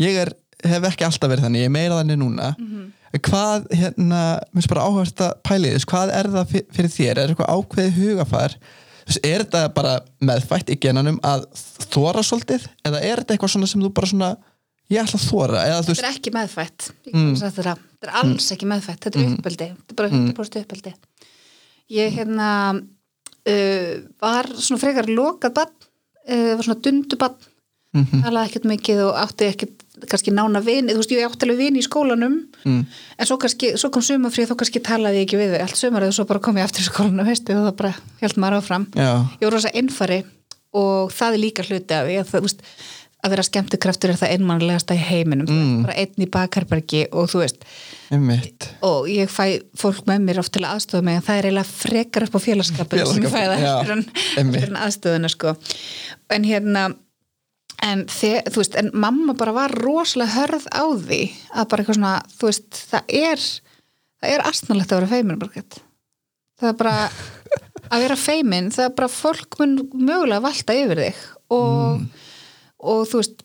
ég 0.00 0.16
er, 0.24 0.32
hef 0.66 0.86
ekki 0.90 1.06
alltaf 1.06 1.30
verið 1.30 1.46
þannig 1.46 1.66
ég 1.66 1.70
er 1.70 1.74
meira 1.74 2.00
þannig 2.00 2.20
núna. 2.22 2.52
Mhm. 2.58 2.86
Hvað, 3.16 3.64
hérna, 3.72 4.20
mér 4.52 4.58
finnst 4.58 4.72
bara 4.72 4.84
áhverst 4.88 5.22
að 5.24 5.32
pæli 5.48 5.72
þess, 5.72 5.88
hvað 5.88 6.12
er 6.18 6.28
það 6.34 6.52
fyr- 6.52 6.68
fyrir 6.76 6.92
þér? 6.92 7.22
Er 7.22 7.32
eitthvað 7.32 7.52
ákveðið 7.56 7.98
hugafar? 8.02 8.58
Er 9.24 9.44
þetta 9.46 9.62
bara 9.72 9.94
meðfætt 10.20 10.68
í 10.74 10.76
genanum 10.82 11.16
að 11.24 11.46
þóra 11.88 12.20
svolítið? 12.26 12.68
Eða 12.84 13.00
er 13.00 13.22
þetta 13.22 13.34
eitthvað 13.36 13.54
svona 13.54 13.70
sem 13.70 13.80
þú 13.80 13.92
bara 13.96 14.10
svona 14.10 14.30
ég 14.92 15.00
ætla 15.02 15.20
að 15.20 15.26
þóra, 15.28 15.62
þetta 15.84 16.04
er 16.04 16.10
ekki 16.10 16.32
meðfætt. 16.36 16.90
Mm. 17.12 17.32
þetta, 17.40 17.64
er 18.02 18.12
alls 18.20 18.52
ekki 18.54 18.68
meðfætt. 18.68 19.00
Þetta 19.04 19.20
er 19.20 19.32
uppeldi, 19.32 19.68
þetta 19.78 19.94
er 19.94 19.98
bara 20.02 20.12
100% 20.12 20.62
uppeldi. 20.64 20.94
Ég 21.96 22.16
hérna 22.18 22.48
uh, 22.76 23.92
var 24.20 24.50
svona 24.56 24.80
frekar 24.82 25.08
lokað 25.08 25.56
bann, 25.56 25.74
uh, 26.28 26.50
var 26.58 26.64
svona 26.68 26.80
dundubann 27.98 28.20
Mhm. 28.20 28.24
talaði 28.24 28.48
ekkert 28.50 28.64
mikið 28.72 29.02
og 29.08 29.14
átti 29.24 29.48
ekkert 29.52 29.84
kannski 30.08 30.30
nána 30.30 30.60
vini, 30.62 30.92
þú 30.94 31.00
veist, 31.00 31.10
ég 31.10 31.26
átti 31.26 31.42
alveg 31.46 31.56
vini 31.58 31.80
í 31.80 31.82
skólanum. 31.82 32.34
Mm, 32.64 32.84
en 33.18 33.26
svo, 33.26 33.36
kannski, 33.36 33.72
svo 33.76 33.90
kom 33.90 34.02
sumafrið 34.02 34.46
þá 34.52 34.56
kannski 34.60 34.80
talaði 34.80 35.18
ég 35.18 35.26
ekki 35.26 35.38
við 35.40 35.56
þau. 35.56 35.62
Allt 35.64 35.80
sumarið 35.80 36.08
og 36.12 36.14
svo 36.14 36.24
bara 36.28 36.38
kom 36.40 36.54
ég 36.56 36.62
aftur 36.68 36.84
í 36.84 36.86
skólanum 36.86 37.26
veistu, 37.26 37.50
og 37.58 37.66
það 37.66 37.76
bara 37.76 37.94
held 38.20 38.36
maður 38.38 38.58
áfram. 38.62 38.86
Já, 38.94 39.26
ég 39.40 39.42
var 39.48 39.52
rosa 39.56 39.72
einfari 39.74 40.20
og 40.72 41.10
það 41.10 41.34
er 41.34 41.42
líka 41.42 41.64
hluti 41.66 41.90
af 41.98 42.06
því 42.06 42.14
að, 42.20 42.26
það, 42.30 42.38
þú 42.38 42.46
veist, 42.46 42.62
að 43.24 43.30
vera 43.34 43.42
skemmtikraftur 43.42 44.10
er 44.10 44.18
það 44.20 44.32
einmannlegasta 44.36 44.94
í 44.94 45.02
heiminum. 45.02 45.48
Mm. 45.50 45.82
bara 45.82 45.94
einn 45.98 46.22
í 46.22 46.30
bakherbergi 46.30 47.08
og 47.10 47.26
þú 47.32 47.40
veist. 47.42 47.56
Einmitt. 48.12 48.68
Og 48.86 49.08
ég 49.10 49.26
fæ 49.28 49.58
fólk 49.76 50.06
með 50.06 50.22
mér 50.22 50.38
oft 50.38 50.52
til 50.52 50.62
að 50.62 50.76
aðstofa 50.78 51.02
mig 51.02 51.16
en 51.16 51.22
það 51.26 51.38
er 51.38 51.48
eiginlega 51.50 51.66
frekar 51.66 52.22
upp 52.28 52.38
á 52.38 52.40
félagskapin 52.46 53.06
sem 53.06 53.22
ég 53.26 53.34
fæ 53.34 53.42
það 53.50 54.06
eftir 54.38 54.78
aðstöðuna 54.78 55.28
sko. 55.28 55.56
en 56.30 56.44
hérna 56.44 56.94
en, 57.86 58.04
þe- 58.10 58.44
þú 58.50 58.62
veist, 58.62 58.76
en 58.80 58.90
mamma 58.94 59.34
bara 59.38 59.52
var 59.56 59.74
rosalega 59.78 60.34
hörð 60.40 60.66
á 60.74 60.84
því 60.98 61.20
að 61.54 61.68
bara 61.70 61.82
eitthvað 61.84 61.98
svona, 62.00 62.14
þú 62.38 62.48
veist, 62.50 62.80
það 62.90 63.12
er 63.22 63.44
það 64.18 64.32
er 64.34 64.46
astnalegt 64.50 64.92
að 64.94 64.98
vera 65.02 65.10
feimin 65.12 65.42
það 66.58 66.70
er 66.72 66.78
bara 66.80 66.94
að 67.88 68.02
vera 68.02 68.16
feimin, 68.18 68.70
það 68.74 68.88
er 68.88 68.94
bara 68.98 69.08
fólk 69.12 69.58
mun 69.60 69.76
mögulega 69.94 70.42
valta 70.44 70.74
yfir 70.74 71.02
þig 71.04 71.20
og, 71.54 72.00
og 72.82 73.04
þú 73.08 73.20
veist 73.22 73.44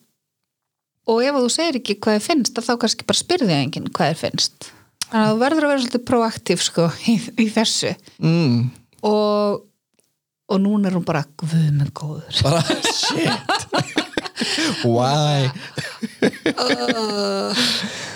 og 1.13 1.19
ef 1.27 1.35
þú 1.37 1.51
segir 1.51 1.77
ekki 1.81 1.97
hvað 2.01 2.17
þið 2.17 2.25
finnst 2.29 2.61
þá 2.63 2.73
kannski 2.81 3.05
bara 3.07 3.19
spyrði 3.19 3.55
enginn 3.59 3.89
hvað 3.93 4.13
þið 4.13 4.21
finnst. 4.23 4.69
Þannig 5.11 5.27
að 5.27 5.33
þú 5.33 5.41
verður 5.43 5.65
að 5.67 5.71
vera 5.73 5.81
svolítið 5.83 6.03
proaktív 6.09 6.61
sko 6.63 6.85
í, 7.11 7.15
í 7.43 7.47
þessu. 7.53 7.91
Mm, 8.23 8.55
og, 9.05 9.65
og 10.49 10.61
núna 10.63 10.89
er 10.89 10.95
hún 10.97 11.05
bara 11.05 11.25
guð 11.37 11.53
með 11.75 11.91
góður. 11.99 12.39
Bara 12.47 12.63
shit 12.95 13.99
why? 14.87 15.49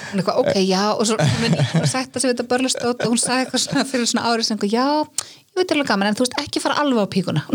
Hún 0.07 0.15
er 0.15 0.21
eitthvað, 0.21 0.37
ok, 0.43 0.55
já 0.63 0.83
og 0.95 1.03
svo 1.09 1.17
hún 1.19 1.47
er 1.49 1.57
bara 1.73 1.89
sagt 1.91 2.13
það 2.15 2.23
sem 2.23 2.31
þetta 2.33 2.45
börlustótt 2.51 3.03
og 3.03 3.11
hún 3.11 3.19
sagði 3.21 3.43
eitthvað 3.45 3.63
svona 3.65 3.83
fyrir 3.89 4.07
svona 4.07 4.27
árið 4.31 4.45
sem 4.47 4.61
já, 4.71 4.85
ég 5.03 5.59
veit 5.59 5.73
alveg 5.75 5.89
gaman 5.91 6.09
en 6.11 6.17
þú 6.19 6.23
veist 6.27 6.37
ekki 6.43 6.63
fara 6.63 6.79
alveg 6.83 7.03
á 7.03 7.07
píkuna. 7.11 7.41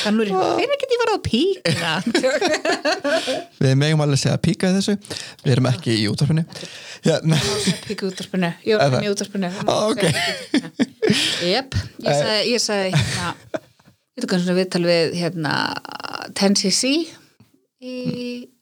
Þannig 0.00 0.30
er 0.32 0.34
hvernig 0.56 0.80
get 0.80 0.92
ég 0.92 1.00
var 1.00 1.10
á 1.14 1.18
píka 1.22 1.92
Við 3.62 3.74
megum 3.78 4.02
alveg 4.04 4.18
segja 4.20 4.38
píka 4.42 4.70
í 4.72 4.74
þessu. 4.76 4.94
Við 5.44 5.52
erum 5.54 5.68
ekki 5.70 5.94
í 6.00 6.06
útvarpinu. 6.10 6.42
Hérna. 7.04 7.38
píka 7.86 8.08
útvarpinu, 8.08 8.50
ég 8.66 8.74
Er 8.74 8.80
var 8.82 8.96
það? 8.96 9.06
í 9.06 9.12
útvarpinu. 9.14 9.48
Ok. 9.76 10.02
Jep, 11.52 11.78
ég 12.50 12.60
sagði 12.64 12.96
eins 14.26 14.50
og 14.50 14.58
viðtal 14.58 14.84
við 14.84 15.16
hérna 15.20 15.54
10cc 16.36 16.92
í 17.80 17.96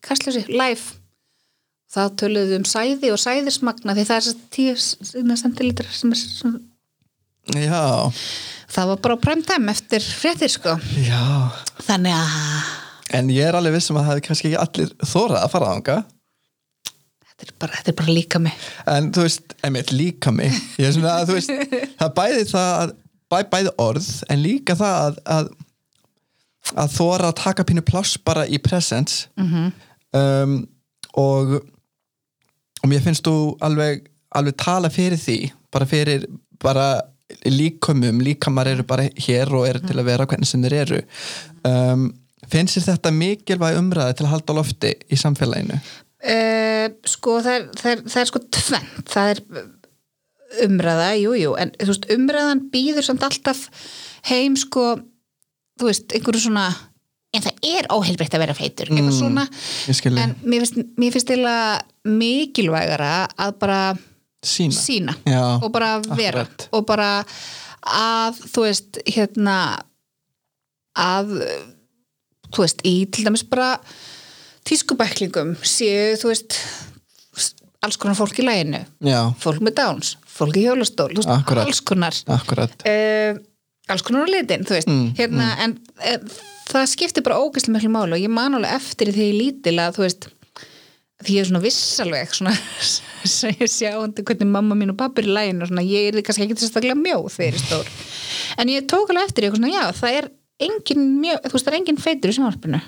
Kastljósi, 0.04 0.44
live. 0.52 0.96
Þá 1.88 2.02
töluðum 2.20 2.50
við 2.52 2.58
um 2.60 2.66
sæði 2.68 3.12
og 3.14 3.20
sæðismagna 3.22 3.94
því 3.96 4.04
það 4.10 4.18
er 4.18 4.42
10 4.58 5.38
centilitrar 5.40 5.94
sem 5.94 6.12
er 6.12 6.20
svona 6.20 6.60
Já, 7.56 8.12
það 8.68 8.90
var 8.90 8.98
bara 9.06 9.16
á 9.16 9.24
prime 9.24 9.44
time 9.48 9.72
eftir 9.72 10.04
fréttir 10.04 10.52
sko. 10.52 10.74
Já. 11.00 11.48
Þannig 11.86 12.12
að 12.12 12.76
En 13.16 13.30
ég 13.32 13.48
er 13.48 13.56
alveg 13.56 13.78
vissum 13.78 13.96
að 13.96 14.04
það 14.04 14.10
hefði 14.12 14.24
kannski 14.26 14.50
ekki 14.50 14.60
allir 14.60 14.90
þórað 15.00 15.40
að 15.40 15.52
fara 15.54 15.72
þanga 15.72 15.94
þetta 17.38 17.46
er 17.46 17.52
bara, 17.62 17.78
þetta 17.78 17.92
er 17.92 17.98
bara 18.02 18.16
líka 18.18 18.40
mig 18.42 18.64
En 18.92 19.10
þú 19.16 19.24
veist, 19.24 19.54
einmitt 19.64 19.92
líka 19.94 20.32
mig 20.34 20.52
Ég 20.76 20.90
er 20.90 20.96
svona 20.96 21.14
að 21.22 21.30
þú 21.30 21.38
veist 21.38 21.54
Það 21.98 22.06
er 22.08 22.14
bæði 22.18 22.44
það 22.50 22.72
að 22.74 22.92
bæ, 23.32 23.42
bæði 23.52 23.74
orð 23.82 24.08
en 24.30 24.42
líka 24.42 24.76
það 24.78 24.98
að 25.06 25.20
að, 25.36 25.50
að 26.84 26.94
þóra 26.96 27.30
að 27.30 27.38
taka 27.42 27.66
pínu 27.68 27.84
pláss 27.86 28.18
bara 28.24 28.46
í 28.46 28.60
presence 28.62 29.28
mm 29.36 29.70
um, 30.18 30.58
og 31.18 31.58
og 32.78 32.90
mér 32.92 33.02
finnst 33.02 33.26
þú 33.26 33.56
alveg 33.64 34.04
alveg 34.38 34.54
tala 34.60 34.90
fyrir 34.92 35.18
því 35.18 35.38
bara 35.72 35.86
fyrir 35.88 36.26
bara 36.62 36.88
líkamum, 37.44 38.20
líkamar 38.24 38.70
eru 38.70 38.84
bara 38.88 39.08
hér 39.20 39.52
og 39.52 39.66
eru 39.68 39.82
til 39.84 39.98
að 39.98 40.08
vera 40.08 40.26
hvernig 40.28 40.48
sem 40.48 40.62
þeir 40.64 40.76
eru. 40.82 41.00
Um, 41.68 42.06
finnst 42.48 42.78
þér 42.78 42.94
þetta 42.94 43.12
mikilvæg 43.12 43.80
umræði 43.80 44.18
til 44.18 44.26
að 44.26 44.32
halda 44.32 44.56
lofti 44.56 44.94
í 45.12 45.18
samfélaginu? 45.20 45.80
uh, 46.24 46.86
sko 47.06 47.38
það 47.44 47.58
er, 47.58 47.66
það 47.78 47.90
er, 47.92 48.04
það 48.12 48.22
er 48.22 48.30
sko 48.30 48.42
tvent 48.58 49.12
það 49.12 49.32
er 49.34 49.42
umræða, 50.64 51.08
jú, 51.20 51.32
jú 51.36 51.54
en 51.60 51.72
þú 51.78 51.90
veist, 51.92 52.06
umræðan 52.14 52.62
býður 52.72 53.04
samt 53.06 53.22
alltaf 53.26 53.66
heim 54.30 54.56
sko 54.56 54.84
þú 55.78 55.88
veist, 55.90 56.12
einhverju 56.16 56.40
svona 56.46 56.66
en 57.36 57.44
það 57.44 57.66
er 57.76 57.88
óheilbreytt 57.92 58.34
að 58.34 58.40
vera 58.46 58.54
feitur 58.56 58.88
eitthvað 58.88 59.10
Mm, 59.12 59.18
svona, 59.18 59.44
Ég 59.90 59.98
skilji, 59.98 60.22
en 60.24 60.32
mér 60.48 60.62
finnst, 60.64 60.78
mér 60.96 61.12
finnst 61.12 61.30
eiginlega 61.34 61.82
mikilvægara 62.08 63.10
að 63.36 63.52
bara 63.60 63.80
sína 64.44 64.72
sína 64.78 65.14
Já, 65.28 65.42
og 65.60 65.68
bara 65.74 65.98
vera 66.16 66.46
akkurat. 66.46 66.68
og 66.72 66.86
bara 66.88 67.10
að 67.84 68.40
þú 68.54 68.64
veist 68.64 68.98
hérna 69.12 69.58
að 70.98 71.34
þú 72.48 72.64
veist 72.64 72.80
í 72.88 72.94
til 73.12 73.26
dæmis 73.28 73.44
bara 73.44 73.74
tískubæklingum 74.68 75.52
séu 75.62 76.16
þú 76.20 76.32
veist 76.32 76.56
alls 77.84 77.96
konar 78.00 78.16
fólk 78.18 78.40
í 78.42 78.46
læginu 78.46 78.80
fólk 79.42 79.60
með 79.62 79.76
dáns, 79.78 80.16
fólk 80.38 80.56
í 80.58 80.64
hjólastól 80.66 81.10
alls 81.64 81.82
konar. 81.86 82.16
Uh, 82.86 83.38
alls 83.90 84.04
konar 84.06 84.26
á 84.26 84.32
litin 84.32 84.64
Mm, 84.86 85.12
hérna 85.18 85.50
en 85.64 85.76
uh, 85.98 86.40
það 86.68 86.90
skiptir 86.94 87.24
bara 87.26 87.40
ógæslega 87.42 87.76
miklu 87.78 87.92
máli 87.94 88.16
og 88.18 88.24
ég 88.24 88.32
man 88.32 88.58
alveg 88.58 88.76
eftir 88.78 89.12
því 89.14 89.30
ég 89.30 89.38
lítil 89.38 89.78
að 89.82 89.98
þú 89.98 90.04
veist 90.06 90.28
því 91.24 91.34
ég 91.34 91.42
er 91.42 91.48
svona 91.48 91.62
viss 91.64 92.00
alveg 92.04 92.34
svona, 92.36 92.54
sem 93.38 93.56
ég 93.58 93.72
sjá 93.72 93.96
undir 93.98 94.26
hvernig 94.26 94.50
mamma 94.52 94.76
mín 94.78 94.92
og 94.94 94.98
pappi 95.00 95.24
er 95.24 95.30
í 95.30 95.34
læginu 95.34 95.66
og 95.66 95.72
svona, 95.72 95.86
ég 95.86 96.12
er 96.12 96.20
kannski 96.22 96.46
ekki 96.46 96.58
sérstaklega 96.62 96.98
mjóð 96.98 97.30
þegar 97.34 97.48
ég 97.48 97.58
er 97.58 97.64
stór. 97.64 97.90
En 98.58 98.72
ég 98.72 98.86
tók 98.90 99.10
alveg 99.10 99.30
eftir 99.30 99.48
því 99.48 99.72
já, 99.72 99.82
það 99.98 100.18
er 100.20 100.30
engin 100.68 101.04
mjög, 101.22 101.42
þú 101.46 101.54
veist, 101.54 101.66
það 101.66 101.72
er 101.72 101.78
engin 101.80 102.00
feitur 102.02 102.32
í 102.32 102.36
sjónvarpinu. 102.36 102.80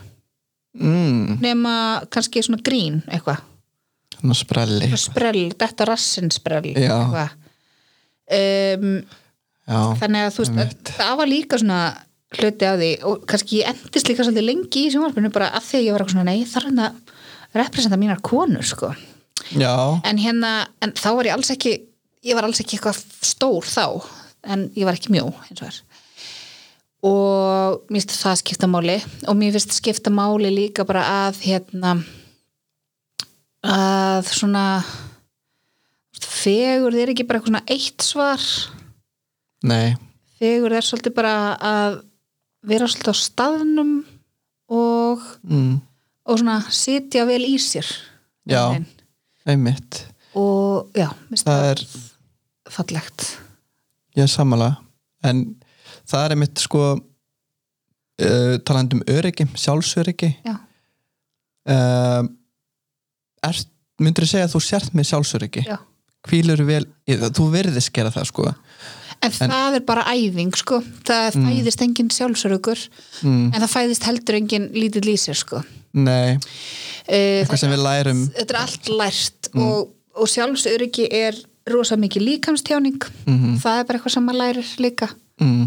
Mm, 0.81 1.39
nema 1.43 1.73
kannski 2.15 2.43
svona 2.47 2.63
grín 2.67 3.01
eitthvað. 3.11 3.43
Sprelli. 4.37 4.87
Svona 4.91 5.01
sprell, 5.01 5.45
þetta 5.59 5.87
rassin 5.89 6.31
sprell 6.35 6.67
Já. 6.75 6.93
eitthvað 7.01 7.37
um, 8.39 8.95
Já, 9.71 9.81
þannig 10.01 10.25
að 10.27 10.33
þú 10.37 10.47
veist, 10.47 10.95
það 10.97 11.13
var 11.21 11.31
líka 11.31 11.61
svona 11.61 11.83
hluti 12.39 12.67
á 12.67 12.75
því 12.79 12.91
og 13.11 13.23
kannski 13.31 13.61
ég 13.61 13.71
endist 13.71 14.11
líka 14.11 14.27
svolítið 14.27 14.47
lengi 14.47 14.87
í 14.87 14.91
sjónvarpinu 14.95 15.31
bara 15.35 15.51
að 15.59 15.69
því 15.69 15.79
að 15.81 15.87
ég 15.87 15.97
var 15.97 16.07
svona, 16.11 16.27
nei, 16.31 16.47
þarf 16.47 16.71
hann 16.71 16.83
að 16.87 17.15
representa 17.59 17.99
mínar 17.99 18.21
konur, 18.23 18.67
sko. 18.67 18.93
Já, 19.57 19.75
en 20.07 20.21
hérna, 20.21 20.51
en 20.85 20.93
þá 20.95 21.09
var 21.17 21.31
ég 21.31 21.35
alls 21.35 21.51
ekki 21.55 21.79
ég 22.27 22.37
var 22.37 22.47
alls 22.47 22.61
ekki 22.63 22.77
eitthvað 22.77 23.01
stór 23.25 23.67
þá 23.69 23.85
en 24.51 24.67
ég 24.77 24.87
var 24.89 24.97
ekki 24.97 25.13
mjó 25.15 25.29
eins 25.47 25.61
og 25.61 25.69
er. 25.69 25.79
Og 27.01 27.87
mér 27.89 28.03
finnst 28.03 28.19
það 28.21 28.41
skipta 28.43 28.69
máli 28.69 28.99
og 29.29 29.39
mér 29.39 29.55
finnst 29.57 29.77
skipta 29.79 30.13
máli 30.13 30.51
líka 30.53 30.85
bara 30.89 31.05
að 31.29 31.41
hérna 31.47 31.95
að 33.65 34.29
svona 34.33 34.65
fegur 36.25 36.97
er 36.97 37.13
ekki 37.13 37.27
bara 37.29 37.41
eitthvað 37.41 37.53
svona 37.53 37.65
eitt 37.77 38.05
svar 38.05 38.47
nei 39.67 39.97
fegur 40.41 40.73
er 40.77 40.87
svolítið 40.87 41.17
bara 41.17 41.35
að 41.57 41.99
vera 42.67 42.89
svolítið 42.89 43.13
á 43.13 43.17
staðnum 43.17 43.93
og, 44.71 45.27
mm, 45.45 45.75
og 46.29 46.41
svona 46.41 46.61
sitja 46.73 47.27
vel 47.29 47.43
í 47.45 47.57
sér 47.61 47.89
Já. 48.49 48.71
Einhvern 48.71 48.87
veginn. 48.87 48.97
Einmitt 49.51 50.01
og 50.37 50.91
já, 50.95 51.09
Það 51.43 51.65
er, 51.73 51.81
fallegt 52.71 53.25
er 54.21 54.29
sammála 54.31 54.75
en 55.27 55.43
það 56.09 56.25
er 56.25 56.35
einmitt 56.35 56.61
sko 56.63 56.83
uh, 56.95 58.55
talandi 58.67 58.99
um 58.99 59.05
öryggi, 59.11 59.47
sjálfsöryggi 59.59 60.31
Já. 60.45 60.57
uh, 61.73 62.23
myndur 64.01 64.25
þú 64.27 64.31
segja 64.31 64.47
að 64.49 64.55
þú 64.55 64.63
sért 64.65 64.95
með 64.97 65.11
sjálfsöryggi 65.11 65.65
Já. 65.67 65.79
Hvílur 66.29 66.65
vel, 66.69 66.85
þú 67.09 67.47
verðist 67.53 67.93
gera 67.97 68.13
það 68.15 68.29
sko. 68.31 68.49
En, 69.21 69.35
það 69.37 69.77
er 69.77 69.85
bara 69.85 70.07
æfing 70.15 70.55
sko. 70.57 70.81
Það 71.05 71.37
fæðist 71.37 71.83
engin 71.85 72.09
sjálfsörugur 72.15 72.81
mm, 73.21 73.51
en 73.53 73.59
það 73.59 73.73
fæðist 73.75 74.07
heldur 74.09 74.39
engin 74.39 74.71
lítill 74.77 75.05
lýsir 75.05 75.37
sko. 75.37 75.61
Nei, 75.93 76.39
uh, 76.39 77.41
eitthvað 77.43 77.61
sem 77.65 77.75
við 77.75 77.83
lærum. 77.85 78.23
Þetta 78.37 78.55
er 78.55 78.61
allt 78.63 78.91
lært 78.95 79.51
og, 79.59 79.91
og 80.17 80.31
sjálfsöryggi 80.31 81.09
er 81.21 81.37
rosa 81.71 81.99
mikið 82.01 82.27
líkamstjáning. 82.29 83.01
Mhm. 83.27 83.59
það 83.61 83.83
er 83.83 83.89
bara 83.89 84.01
eitthvað 84.01 84.17
sem 84.17 84.29
maður 84.29 84.41
lærir 84.45 84.75
líka. 84.81 85.11
Mm, 85.41 85.67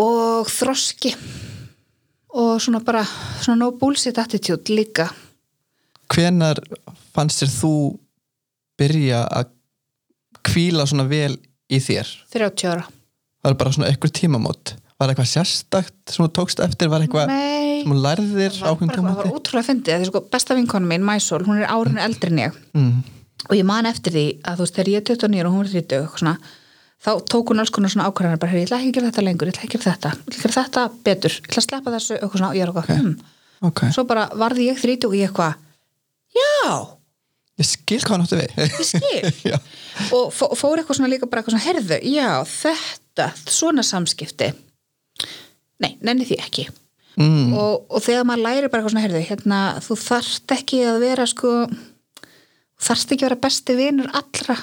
og 0.00 0.52
þroski. 0.52 1.14
Og 2.30 2.60
svona 2.62 2.80
bara 2.86 3.02
svona 3.42 3.58
no 3.58 3.72
bullshit 3.76 4.18
attitude 4.22 4.70
líka. 4.72 5.10
Hvenar 6.10 6.62
fannst 7.12 7.42
þér 7.42 7.52
þú 7.58 7.72
byrja 8.80 9.20
að 9.40 9.50
hvíla 10.50 10.86
svona 10.88 11.06
vel 11.10 11.34
í 11.70 11.78
þér? 11.84 12.08
30 12.34 12.70
ára. 12.72 12.86
Var 13.44 13.56
bara 13.60 13.72
svona 13.74 13.88
eitthvað 13.92 14.14
tímamót? 14.18 14.74
Var 15.00 15.12
eitthvað 15.14 15.30
sérstakt 15.30 16.12
sem 16.12 16.24
þú 16.26 16.30
tókst 16.40 16.60
eftir? 16.64 16.90
Var 16.92 17.04
eitthvað 17.06 17.30
sem 17.30 17.92
þú 17.92 18.00
lærðir 18.04 18.52
það 18.56 18.64
var, 18.66 18.74
ákveðin 18.74 18.90
bara, 18.90 18.96
það 18.96 19.04
var 19.04 19.24
tímamóti? 19.24 19.36
útrúlega 19.40 19.68
fyndið. 19.70 20.00
Því 20.02 20.08
sko 20.10 20.22
besta 20.34 20.56
vinkonu 20.58 20.90
mín, 20.90 21.04
Mæsól, 21.08 21.44
hún 21.48 21.60
er 21.62 21.70
árinu 21.72 22.02
eldri 22.04 22.32
en 22.34 22.42
ég. 22.42 22.58
Mm, 22.76 22.98
og 23.48 23.54
ég 23.56 23.64
man 23.64 23.88
eftir 23.88 24.12
því 24.16 24.24
að 24.44 24.58
þú 24.60 24.66
veist 24.66 24.76
þegar 24.76 24.90
ég 24.92 25.00
er 25.00 25.06
29 25.14 25.46
og 25.48 25.54
hún 25.54 25.64
er 25.64 25.72
30 25.72 25.96
eitthvað 26.02 26.20
svona, 26.20 26.34
þá 27.00 27.10
tók 27.32 27.48
hún 27.54 27.62
alls 27.62 27.72
konar 27.72 27.88
svona 27.94 28.08
ákvarðanar 28.10 28.40
bara, 28.42 28.52
"Heyrðu, 28.52 28.60
ég 28.60 28.68
ætla 28.68 28.78
ekki 28.80 28.90
að 28.90 28.96
gera 28.98 29.10
þetta 29.10 29.24
lengur, 29.24 29.46
ég 29.48 29.54
ætla 29.56 29.64
ekki 29.64 29.78
að 29.78 29.84
gera 29.84 29.96
þetta 29.96 30.10
ég 30.10 30.20
ætla 30.20 30.36
að 30.36 30.42
gera 30.44 30.56
þetta 30.60 30.82
betur, 31.08 31.32
ég 31.40 31.48
ætla 31.48 31.60
að 31.60 31.68
sleppa 31.68 31.90
þessu 31.96 32.14
og 32.20 32.32
ég 32.56 32.60
er 32.60 32.68
eitthvað, 32.68 32.84
Ok. 32.84 32.96
hm 33.00 33.16
ok, 33.62 33.80
svo 33.92 34.04
bara 34.06 34.26
varði 34.36 34.68
ég 34.68 34.76
30 34.80 35.06
og 35.08 35.14
ég 35.16 35.28
eitthvað 35.30 35.54
já, 36.36 36.88
ég 37.60 37.68
skil 37.68 38.00
hvað 38.00 38.14
hann 38.16 38.24
áttu 38.26 38.38
við. 38.40 38.56
Ég 38.64 38.88
skil. 38.88 39.58
Og 40.16 40.32
fó- 40.34 40.52
fór 40.56 40.80
eitthvað 40.80 40.98
svona 41.00 41.12
líka 41.12 41.28
bara 41.28 41.42
eitthvað 41.42 41.56
svona, 41.56 41.66
herðu, 41.68 41.98
já, 42.08 42.28
þetta 42.48 43.26
svona 43.44 43.84
samskipti. 43.86 44.50
Nei, 45.80 45.92
nenni 46.04 46.26
því 46.28 46.38
ekki. 46.40 46.66
Mm, 47.20 47.52
og, 47.58 47.86
og 47.90 48.02
þegar 48.04 48.26
maður 48.28 48.44
læri 48.46 48.68
bara 48.72 48.80
eitthvað 48.80 48.94
svona, 48.94 49.04
herðu, 49.04 49.22
hérna, 49.28 49.60
þú 49.84 49.96
þarft 50.00 50.54
ekki 50.56 50.82
að 50.88 51.00
vera 51.04 51.26
sko 51.28 51.54
þarft 52.80 53.12
ekki 53.12 53.24
að 53.26 53.28
vera 53.28 53.40
besti 53.44 53.76
vinur 53.76 54.08
allra. 54.16 54.56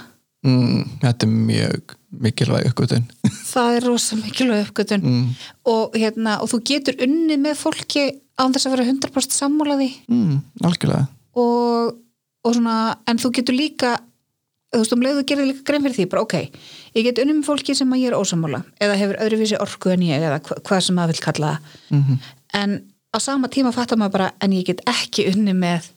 Mm, 0.47 0.83
þetta 1.01 1.27
er 1.27 1.33
mjög 1.33 1.93
mikilvæg 2.23 2.67
uppgötun 2.69 3.03
það 3.51 3.77
er 3.77 3.85
rosa 3.89 4.15
mikilvæg 4.15 4.67
uppgötun 4.69 5.01
mm, 5.03 5.23
og, 5.67 5.97
hérna, 5.97 6.37
og 6.39 6.47
þú 6.53 6.59
getur 6.69 7.01
unnið 7.03 7.41
með 7.43 7.57
fólki 7.59 8.03
án 8.39 8.53
þess 8.55 8.69
að 8.69 8.75
vera 8.77 8.85
100% 8.87 9.33
sammálaði 9.35 9.89
mm, 10.07 10.35
algjörlega. 10.63 11.07
Og 11.41 11.97
svona, 12.55 12.97
en 13.07 13.17
þú 13.21 13.33
getur 13.39 13.57
líka 13.57 13.97
þú 14.73 14.81
veist, 14.81 14.93
um 14.93 15.03
leið 15.05 15.19
þú 15.21 15.25
gerir 15.31 15.47
líka 15.49 15.65
grein 15.67 15.85
fyrir 15.85 15.95
því 15.97 16.05
bara 16.11 16.25
ok, 16.25 16.35
ég 16.97 17.07
get 17.07 17.21
unnið 17.23 17.39
með 17.39 17.49
fólki 17.49 17.75
sem 17.77 17.93
að 17.93 18.01
ég 18.03 18.11
er 18.11 18.17
ósammála 18.19 18.63
eða 18.83 18.97
hefur 18.99 19.19
öðruvísi 19.25 19.59
orku 19.63 19.93
en 19.93 20.03
ég 20.07 20.23
eða 20.27 20.39
hva, 20.43 20.57
hvað 20.67 20.81
sem 20.87 20.97
maður 20.97 21.15
vil 21.15 21.25
kalla 21.27 21.53
mm, 21.89 22.17
en 22.61 22.79
á 23.15 23.17
sama 23.23 23.47
tíma 23.53 23.71
fattar 23.75 23.99
maður 23.99 24.17
bara 24.17 24.31
en 24.43 24.57
ég 24.57 24.67
get 24.67 24.83
ekki 24.89 25.29
unnið 25.31 25.61
með 25.61 25.87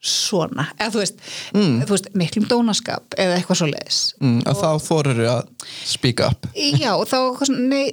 svona, 0.00 0.64
eða 0.80 0.94
þú 0.94 1.00
veist, 1.02 1.18
mm. 1.52 1.74
þú 1.84 1.92
veist 1.92 2.06
miklum 2.16 2.46
dónaskap 2.48 3.16
eða 3.20 3.34
eitthvað 3.36 3.58
svo 3.60 3.66
leiðis 3.68 3.98
mm, 4.16 4.38
og 4.48 4.56
þá 4.56 4.68
þorir 4.86 5.20
að 5.28 5.42
speak 5.90 6.22
up. 6.24 6.48
Já, 6.56 6.94
og 6.96 7.04
þá, 7.10 7.18
nei, 7.60 7.90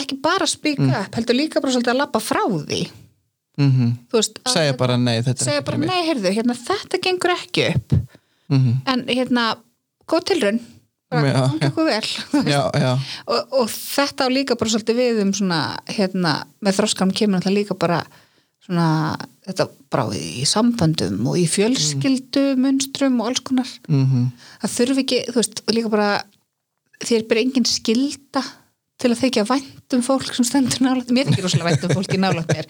ekki 0.00 0.16
bara 0.24 0.48
speak 0.48 0.80
Mm. 0.80 0.94
up, 0.96 1.18
heldur 1.18 1.36
líka 1.36 1.60
bara 1.60 1.74
svolítið 1.74 1.92
að 1.92 2.00
labba 2.00 2.22
frá 2.24 2.40
því 2.48 2.80
mm 3.60 3.94
þú 4.10 4.20
veist, 4.20 4.40
segja 4.50 4.74
bara 4.80 4.98
nei, 5.00 5.16
þetta 5.26 5.46
segja 5.46 5.64
bara, 5.66 5.80
nei, 5.84 6.00
heyrðu, 6.08 6.34
hérna, 6.36 6.56
þetta 6.58 7.00
gengur 7.04 7.34
ekki 7.36 7.66
upp. 7.74 7.96
Mhm. 8.50 8.76
en 8.92 9.04
hérna, 9.08 9.48
góð 10.10 10.24
tilraun. 10.32 10.60
Bara, 11.10 11.32
gangi 11.34 11.66
okkur 11.66 11.88
vel 11.88 12.06
já, 12.46 12.60
já, 12.78 12.90
og, 13.26 13.54
og 13.60 13.70
þetta 13.70 14.26
á 14.26 14.28
líka 14.30 14.54
bara 14.54 14.70
svolítið 14.70 14.98
við 15.00 15.22
um 15.24 15.32
svona, 15.34 15.60
hérna, 15.90 16.34
með 16.62 16.76
þroskanum 16.78 17.14
kemur 17.18 17.42
þetta 17.42 17.54
líka 17.56 17.74
bara 17.74 18.04
svona, 18.62 19.16
þetta 19.48 19.66
bara 19.90 20.04
í 20.14 20.44
samböndum 20.46 21.26
og 21.26 21.40
í 21.40 21.48
fjölskyldu 21.50 22.44
munstrum 22.62 23.18
og 23.20 23.32
alls 23.32 23.42
konar. 23.42 23.72
Mm 23.90 24.28
það 24.62 24.76
þurfi 24.76 25.04
ekki, 25.04 25.20
þú 25.32 25.40
veist, 25.40 25.62
og 25.66 25.74
líka 25.74 25.90
bara 25.90 26.10
þér 27.00 27.26
bara 27.30 27.42
engin 27.42 27.66
skilda 27.66 28.42
til 29.00 29.10
að 29.10 29.20
þykja 29.22 29.44
vænt 29.48 29.96
um 29.96 30.02
fólk 30.04 30.34
sem 30.36 30.46
stendur 30.46 30.82
nálægt, 30.84 31.12
mér 31.14 31.30
þykir 31.30 31.46
rosalega 31.46 31.70
vænt 31.70 31.86
um 31.86 31.94
fólki 31.96 32.18
nálægt 32.20 32.50
mér, 32.52 32.68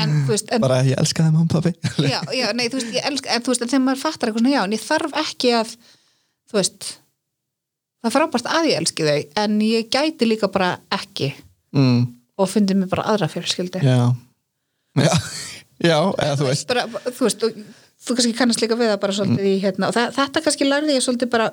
en 0.00 0.14
veist 0.28 0.52
en, 0.54 0.62
bara 0.64 0.80
ég 0.86 0.98
elska 1.00 1.24
það 1.26 1.34
mamma 1.36 1.52
pabbi. 1.52 1.72
Já, 2.12 2.20
já, 2.32 2.46
nei, 2.56 2.66
þú 2.72 2.80
veist, 2.80 2.92
ég 2.96 3.08
elska 3.10 3.34
en 3.34 3.44
þú 3.44 3.52
veist, 3.52 3.64
en 3.64 3.72
þegar 3.72 3.84
maður 3.84 4.02
fattar 4.02 4.30
eitthvað 4.30 4.44
svona, 4.44 4.54
já, 4.54 4.62
en 4.64 4.76
ég 4.76 4.84
þarf 4.86 5.18
ekki 5.22 5.52
að 5.58 5.74
þú 6.46 6.58
veist 6.60 6.88
það 8.00 8.10
er 8.10 8.16
frábært 8.16 8.50
að 8.52 8.68
ég 8.70 8.80
elski 8.80 9.08
þau 9.08 9.42
en 9.42 9.58
ég 9.66 9.90
gæti 9.92 10.30
líka 10.30 10.50
bara 10.52 10.70
ekki. 10.94 11.32
Mm, 11.76 12.00
og 12.40 12.50
fyndi 12.50 12.76
mig 12.78 12.90
bara 12.92 13.06
aðra 13.12 13.28
fjölskyldu. 13.32 13.82
Já. 13.84 14.14
Já, 14.96 15.12
já, 15.90 15.98
eða 15.98 16.38
þú 16.40 16.48
veist. 16.48 16.68
Bara, 16.70 16.86
þú 17.10 17.28
veist, 17.28 17.44
og 17.44 17.60
þú 18.06 18.16
kannski 18.16 18.36
kannast 18.38 18.64
líka 18.64 18.78
við 18.78 18.94
það 18.94 19.00
bara 19.04 19.16
svolítið 19.18 19.50
í 19.50 19.56
hérna, 19.64 19.90
og 19.90 19.96
það, 19.96 20.12
þetta 20.20 20.44
kannski 20.46 20.68
lærði 20.68 20.96
ég 20.96 21.04
svolítið 21.04 21.32
bara 21.36 21.50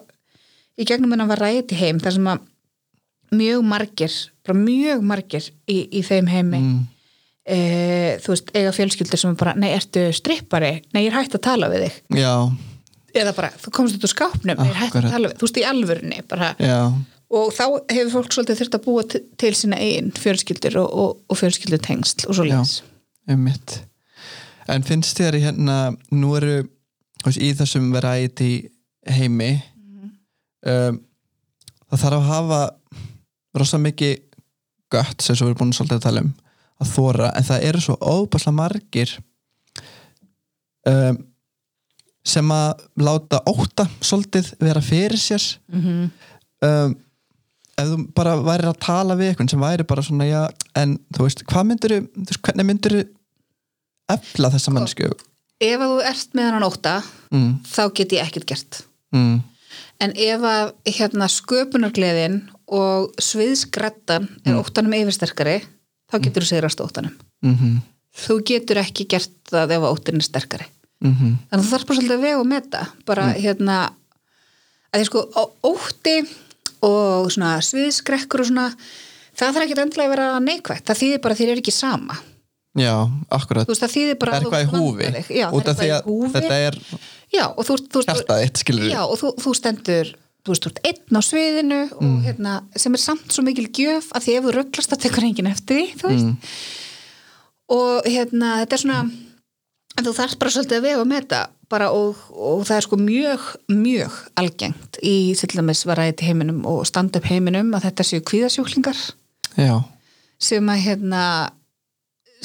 í 0.79 0.87
gegnum 0.89 1.15
en 1.15 1.25
að 1.25 1.33
var 1.33 1.43
ræti 1.43 1.77
heim 1.77 2.01
þar 2.01 2.17
sem 2.17 2.29
að 2.31 2.49
mjög 3.31 3.63
margir 3.65 4.15
bara 4.43 4.59
mjög 4.59 5.05
margir 5.07 5.47
í, 5.69 5.77
í 5.87 6.01
þeim 6.05 6.27
heimi. 6.31 6.59
Mm, 6.59 6.81
e, 7.47 7.57
þú 8.23 8.33
veist, 8.33 8.51
eiga 8.55 8.73
fjölskyldur 8.75 9.21
sem 9.21 9.33
er 9.33 9.39
bara, 9.39 9.55
nei, 9.59 9.71
ertu 9.77 10.05
strippari? 10.15 10.75
Nei, 10.91 11.05
ég 11.05 11.11
er 11.11 11.17
hægt 11.21 11.37
að 11.37 11.45
tala 11.47 11.71
við 11.71 11.87
þig. 11.87 12.01
Já, 12.19 12.35
eða 13.23 13.33
bara, 13.37 13.53
þú 13.63 13.73
komst 13.77 13.97
út 13.97 14.07
úr 14.07 14.11
skápnum 14.11 14.59
nei, 14.59 14.67
ég 14.67 14.75
er 14.75 14.81
hægt 14.81 14.99
að 14.99 15.09
tala 15.15 15.31
við, 15.31 15.39
þú 15.39 15.47
veist, 15.47 15.61
í 15.61 15.67
alvörunni 15.69 16.21
og 17.33 17.49
þá 17.55 17.63
hefur 17.89 18.11
fólk 18.13 18.35
svolítið 18.35 18.59
þurft 18.59 18.75
að 18.77 18.83
búa 18.85 19.03
til, 19.09 19.23
til 19.41 19.53
sína 19.57 19.79
eigin 19.81 20.11
fjölskyldur 20.13 20.75
og, 20.83 20.91
og, 21.01 21.23
og 21.31 21.39
fjölskyldutengsl 21.39 22.27
og 22.27 22.37
svo 22.37 22.45
leiðis. 22.45 22.75
En 24.69 24.85
finnst 24.85 25.17
þér 25.17 25.39
í 25.39 25.41
hérna, 25.47 25.77
nú 26.13 26.35
eru 26.37 26.59
veist, 27.23 27.39
í 27.41 27.49
þessum 27.57 27.89
variety 27.95 28.51
heimi 29.09 29.55
um, 30.67 30.99
það 31.89 32.03
þarf 32.03 32.19
að 32.19 32.29
hafa 32.29 32.61
rosa 33.57 33.79
mikið 33.81 34.15
gött 34.93 35.21
sem 35.21 35.37
við 35.37 35.51
erum 35.51 35.59
búin 35.61 35.75
svolítið 35.75 35.99
að 35.99 36.07
tala 36.07 36.25
um 36.25 36.33
að 36.83 36.89
þóra, 36.89 37.29
en 37.37 37.45
það 37.47 37.67
eru 37.69 37.81
svo 37.83 37.95
óbærslega 38.01 38.57
margir 38.57 39.13
um, 40.89 41.19
sem 42.25 42.53
að 42.55 42.83
láta 43.03 43.39
óta 43.47 43.85
svolítið 44.01 44.53
vera 44.63 44.81
fyrir 44.83 45.19
sér. 45.19 45.47
Mm 45.71 46.11
um, 46.63 46.95
ef 47.73 47.89
þú 47.89 47.99
bara 48.13 48.35
væri 48.37 48.69
að 48.69 48.81
tala 48.85 49.15
við 49.17 49.31
einhvern 49.31 49.49
sem 49.49 49.63
væri 49.63 49.85
bara 49.89 50.03
svona 50.05 50.27
já, 50.29 50.41
en 50.77 50.97
þú 51.15 51.25
veist, 51.25 51.43
hvað 51.49 51.69
myndir 51.69 51.95
þú 52.03 52.27
veist, 52.29 52.41
hvernig 52.45 52.67
myndir 52.69 52.97
efla 54.13 54.51
þessa 54.53 54.73
mennsku 54.75 55.09
ef 55.63 55.79
að 55.79 55.93
þú 55.93 56.03
ert 56.11 56.37
með 56.37 56.49
hann 56.51 56.67
óta 56.67 56.93
mm, 57.31 57.49
þá 57.69 57.83
get 57.97 58.15
ég 58.17 58.27
ekkert 58.27 58.49
gert. 58.51 58.79
Mm, 59.15 59.41
en 60.03 60.15
ef 60.27 60.45
að 60.49 60.73
hérna, 60.89 61.29
sköpunargleðin 61.31 62.41
og 62.71 63.15
sviðskrettan 63.21 64.29
er 64.45 64.59
óttanum 64.59 64.95
yfirsterkari 64.97 65.57
þá 66.11 66.19
getur 66.23 66.45
þú 66.45 66.49
sigrast 66.51 66.83
óttanum. 66.83 67.15
Mm, 67.43 67.81
þú 68.23 68.37
getur 68.47 68.79
ekki 68.83 69.07
gert 69.11 69.33
það 69.51 69.75
ef 69.77 69.85
að 69.85 69.95
óttin 69.95 70.21
er 70.21 70.27
sterkari. 70.27 70.67
Mm, 71.03 71.15
þannig 71.19 71.57
að 71.57 71.63
þú 71.65 71.71
þarf 71.73 71.87
bara 71.87 71.99
svolítið 71.99 72.15
að 72.15 72.25
vega 72.27 72.41
og 72.41 72.49
meta 72.49 72.83
bara 73.07 73.29
hérna 73.35 73.79
að 74.93 75.01
því 75.01 75.07
sko 75.09 75.23
ótti 75.67 76.17
og 76.83 77.31
svona 77.33 77.55
sviðskrekkur 77.65 78.43
og 78.43 78.51
svona 78.51 78.67
það 79.33 79.57
þarf 79.57 79.65
ekki 79.65 79.81
endilega 79.83 80.07
að 80.07 80.13
vera 80.13 80.27
neikvægt 80.43 80.87
það 80.87 81.01
þýðir 81.01 81.23
bara 81.25 81.35
að 81.35 81.41
þér 81.41 81.51
er 81.53 81.63
ekki 81.63 81.75
sama. 81.75 82.19
Já, 82.73 82.93
akkurat. 83.29 83.67
Þú 83.67 83.73
veist 83.75 83.83
það 83.83 83.93
þýðir 83.93 84.15
bara 84.21 84.33
það 84.33 84.39
er 84.39 84.47
að 84.47 84.55
eitthvað 84.59 84.63
í 84.63 84.81
húfi. 84.81 85.09
já, 85.37 85.47
það 85.53 85.53
því 85.53 85.63
er 85.63 85.67
að 85.67 85.83
eitthvað 85.83 86.07
í 86.07 86.13
húfi. 86.13 86.33
þetta 86.33 86.55
er 86.67 86.77
já, 87.33 87.43
og 87.49 87.67
þú, 87.67 87.75
eitt, 88.39 88.61
skilur 88.61 88.87
Já, 88.89 89.01
og 89.03 89.19
þú, 89.19 89.31
þú 89.43 89.53
stendur 89.59 90.13
þú 90.43 90.51
veist, 90.51 90.63
þú 90.65 90.71
ert 90.71 90.81
einn 90.89 91.17
á 91.17 91.21
sviðinu 91.23 91.81
og, 91.93 92.01
Mm. 92.03 92.21
hérna, 92.25 92.53
sem 92.75 92.93
er 92.93 92.99
samt 92.99 93.31
svo 93.31 93.43
mikil 93.43 93.67
gjöf 93.71 94.09
að 94.11 94.25
því 94.27 94.37
ef 94.37 94.43
þú 94.43 94.55
rugglast 94.57 94.89
það 94.91 95.03
tekur 95.05 95.23
enginn 95.29 95.47
eftir 95.51 95.77
því 95.77 95.85
þú 96.01 96.09
veist 96.09 96.25
Mm. 96.25 96.37
og 97.69 98.03
hérna, 98.05 98.49
þetta 98.65 98.73
er 98.73 98.83
svona 98.83 99.11
en 99.97 100.05
þú 100.05 100.13
þarft 100.17 100.39
bara 100.41 100.51
svolítið 100.51 100.77
að 100.79 100.85
vega 100.87 101.01
og 101.01 101.07
meta 101.07 101.41
bara 101.69 101.89
og, 101.91 102.15
og 102.33 102.63
það 102.67 102.77
er 102.77 102.85
sko 102.87 102.97
mjög 102.97 103.41
mjög 103.71 104.11
algengt 104.37 104.99
í 105.01 105.33
dæmis 105.33 105.85
varæti 105.85 106.25
heiminum 106.27 106.65
og 106.69 106.85
stand-up 106.85 107.23
heiminum 107.29 107.71
að 107.73 107.87
þetta 107.89 108.03
séu 108.03 108.21
kvíðasjúklingar 108.21 108.97
já, 109.57 109.83
sem 110.39 110.65
að 110.69 110.83
hérna 110.85 111.23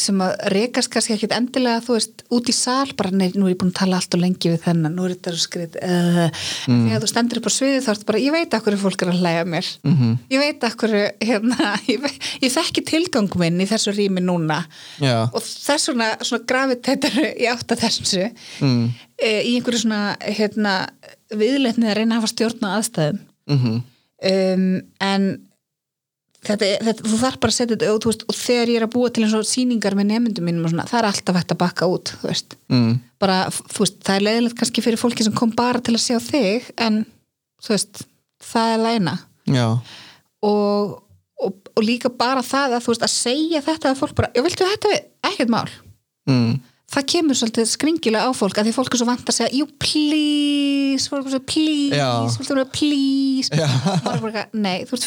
sem 0.00 0.20
að 0.22 0.34
rekast 0.54 0.90
kannski 0.92 1.14
ekkit 1.16 1.34
endilega 1.36 1.82
þú 1.84 1.96
veist, 1.96 2.24
út 2.34 2.50
í 2.50 2.54
sal, 2.54 2.86
bara 2.98 3.12
nei, 3.12 3.28
nú 3.34 3.48
er 3.48 3.54
ég 3.54 3.60
búin 3.60 3.72
að 3.72 3.80
tala 3.80 3.98
allt 3.98 4.14
og 4.16 4.22
lengi 4.22 4.52
við 4.52 4.62
þennan, 4.64 4.94
nú 4.96 5.06
er 5.06 5.14
þetta 5.16 5.34
svo 5.34 5.44
skrið 5.44 5.78
uh, 5.82 6.20
mm. 6.70 6.84
þegar 6.88 7.02
þú 7.04 7.10
stendur 7.12 7.40
upp 7.40 7.50
á 7.50 7.52
sviði 7.54 7.82
þá 7.84 7.90
ertu 7.94 8.08
bara, 8.08 8.22
ég 8.22 8.34
veit 8.34 8.56
að 8.56 8.64
hverju 8.66 8.80
fólk 8.84 9.04
er 9.04 9.12
að 9.12 9.22
hlæja 9.22 9.48
mér. 9.48 9.72
Mm 9.86 10.16
ég 10.28 10.42
veit 10.42 10.64
að 10.64 10.76
hverju, 10.82 11.02
hérna 11.24 11.72
ég, 11.92 12.00
ve- 12.02 12.14
ég 12.44 12.52
þekki 12.52 12.84
tilgang 12.86 13.36
minn 13.40 13.60
í 13.62 13.66
þessu 13.68 13.94
rými 13.96 14.22
núna. 14.24 14.60
Já. 15.02 15.28
Og 15.32 15.42
þess 15.42 15.88
svona, 15.88 16.10
svona 16.22 16.46
gravitetur 16.48 17.18
í 17.30 17.48
átt 17.50 17.74
að 17.74 17.84
þessu 17.86 18.24
mm, 18.64 18.84
e, 19.16 19.32
í 19.48 19.56
einhverju 19.56 19.84
svona, 19.84 20.02
hérna 20.22 20.74
viðleitni 21.34 21.88
að 21.88 22.00
reyna 22.00 22.16
að 22.16 22.22
hafa 22.22 22.32
stjórn 22.34 22.68
á 22.68 22.70
aðstæðum. 22.76 23.20
Mm, 23.48 23.78
um, 24.32 24.66
en 25.08 25.28
þetta, 26.46 26.68
þetta, 26.86 27.04
þú 27.08 27.18
þarf 27.22 27.40
bara 27.42 27.52
að 27.52 27.56
setja 27.56 27.76
þetta 27.76 28.08
veist, 28.08 28.24
og 28.28 28.38
þegar 28.38 28.72
ég 28.72 28.80
er 28.80 28.86
að 28.86 28.92
búa 28.94 29.10
til 29.10 29.24
eins 29.24 29.34
og 29.38 29.48
sýningar 29.48 29.96
með 29.98 30.10
nefndum 30.12 30.48
mínum 30.48 30.68
og 30.68 30.72
svona, 30.72 30.86
það 30.90 31.00
er 31.00 31.08
alltaf 31.10 31.38
hægt 31.38 31.54
að 31.54 31.60
bakka 31.62 31.88
út 31.90 32.12
þú 32.14 32.30
veist, 32.30 32.56
mm, 32.70 32.92
bara, 33.22 33.38
þú 33.56 33.84
veist, 33.84 33.98
það 34.06 34.20
er 34.20 34.26
leiðilegt 34.28 34.58
kannski 34.60 34.84
fyrir 34.84 35.02
fólki 35.02 35.26
sem 35.26 35.36
kom 35.36 35.52
bara 35.58 35.82
til 35.84 35.96
að 35.96 36.04
sjá 36.04 36.18
þig 36.22 36.70
en, 36.86 37.02
þú 37.64 37.74
veist, 37.74 38.02
það 38.52 38.74
er 38.76 38.82
læna. 38.86 39.16
Og, 40.46 40.96
og, 41.42 41.70
og 41.74 41.84
líka 41.84 42.12
bara 42.14 42.44
það 42.46 42.78
að 42.78 42.86
þú 42.86 42.94
veist, 42.94 43.06
að 43.08 43.14
segja 43.16 43.64
þetta 43.66 43.92
að 43.92 44.02
fólk 44.02 44.16
bara, 44.20 44.32
já, 44.36 44.44
viltu 44.46 44.68
þetta 44.70 44.92
við, 44.94 45.06
ekkert 45.32 45.54
mál. 45.54 45.66
Mm, 46.30 46.58
það 46.88 47.04
kemur 47.12 47.36
svolítið 47.36 47.68
skringilega 47.68 48.28
á 48.28 48.32
fólk 48.36 48.58
að 48.60 48.68
því 48.70 48.72
fólk 48.78 48.94
er 48.96 49.00
svo 49.02 49.08
vant 49.10 49.28
að 49.28 49.36
segja, 49.36 49.50
jú, 49.60 49.66
please 49.82 51.10
fólk 51.12 51.28
er 51.28 51.34
svo, 51.36 51.42
please, 51.52 51.98
Já. 51.98 52.08
viltu 52.38 52.54
vera 52.56 52.64
please. 52.72 53.52
Er 53.52 54.00
bara, 54.06 54.16
eitthvað, 54.18 54.56
nei, 54.64 54.78
þú 54.88 54.96
ert 54.96 55.06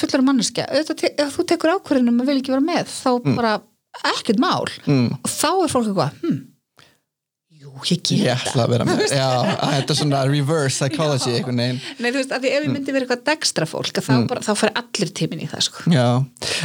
auðvitað, 0.70 1.02
te- 1.02 1.14
ef 1.26 1.36
þú 1.36 1.48
tekur 1.52 1.74
ákvörðunum 1.76 2.22
að 2.22 2.32
vil 2.32 2.38
ekki 2.42 2.54
vera 2.56 2.68
með 2.70 2.94
þá 2.94 3.12
bara 3.36 3.56
ekkert 4.14 4.40
mál. 4.42 4.70
Mm, 4.86 5.10
og 5.20 5.30
þá 5.34 5.50
er 5.52 5.74
fólk 5.74 5.90
eitthvað 5.90 6.22
hm, 6.22 6.38
jú, 7.62 7.74
ég 7.90 8.04
get 8.06 8.12
ég 8.22 8.46
ætla 8.46 8.66
að 8.68 8.76
vera 8.76 8.88
með. 8.88 9.02
Já, 9.22 9.28
þetta 9.74 9.96
er 9.96 10.00
svona 10.04 10.22
reverse 10.30 10.78
psychology 10.78 11.34
einhvern 11.40 11.64
veginn. 11.66 11.82
Nei, 11.98 12.08
þú 12.12 12.22
veist, 12.22 12.36
að 12.38 12.46
því 12.46 12.54
ef 12.54 12.68
ég 12.68 12.72
myndi 12.78 12.96
vera 12.96 13.08
eitthvað 13.08 13.26
degstra 13.34 13.68
fólk 13.70 14.00
þá, 14.06 14.14
bara, 14.30 14.46
þá 14.46 14.54
fær 14.62 14.74
allir 14.84 15.12
tíminn 15.18 15.44
í 15.44 15.50
það 15.52 15.66
sko. 15.68 15.90
Já, 15.92 16.08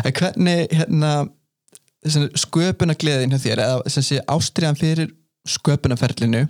en 0.04 0.16
hvernig 0.20 0.76
hérna, 0.76 1.12
sköpunagleðin 2.38 3.34
hjá 3.34 3.40
þér 3.42 3.62
eða 3.64 4.02
sé 4.04 4.20
ástriðan 4.30 4.78
fyrir 4.78 5.10
sköpunarferlinu 5.46 6.44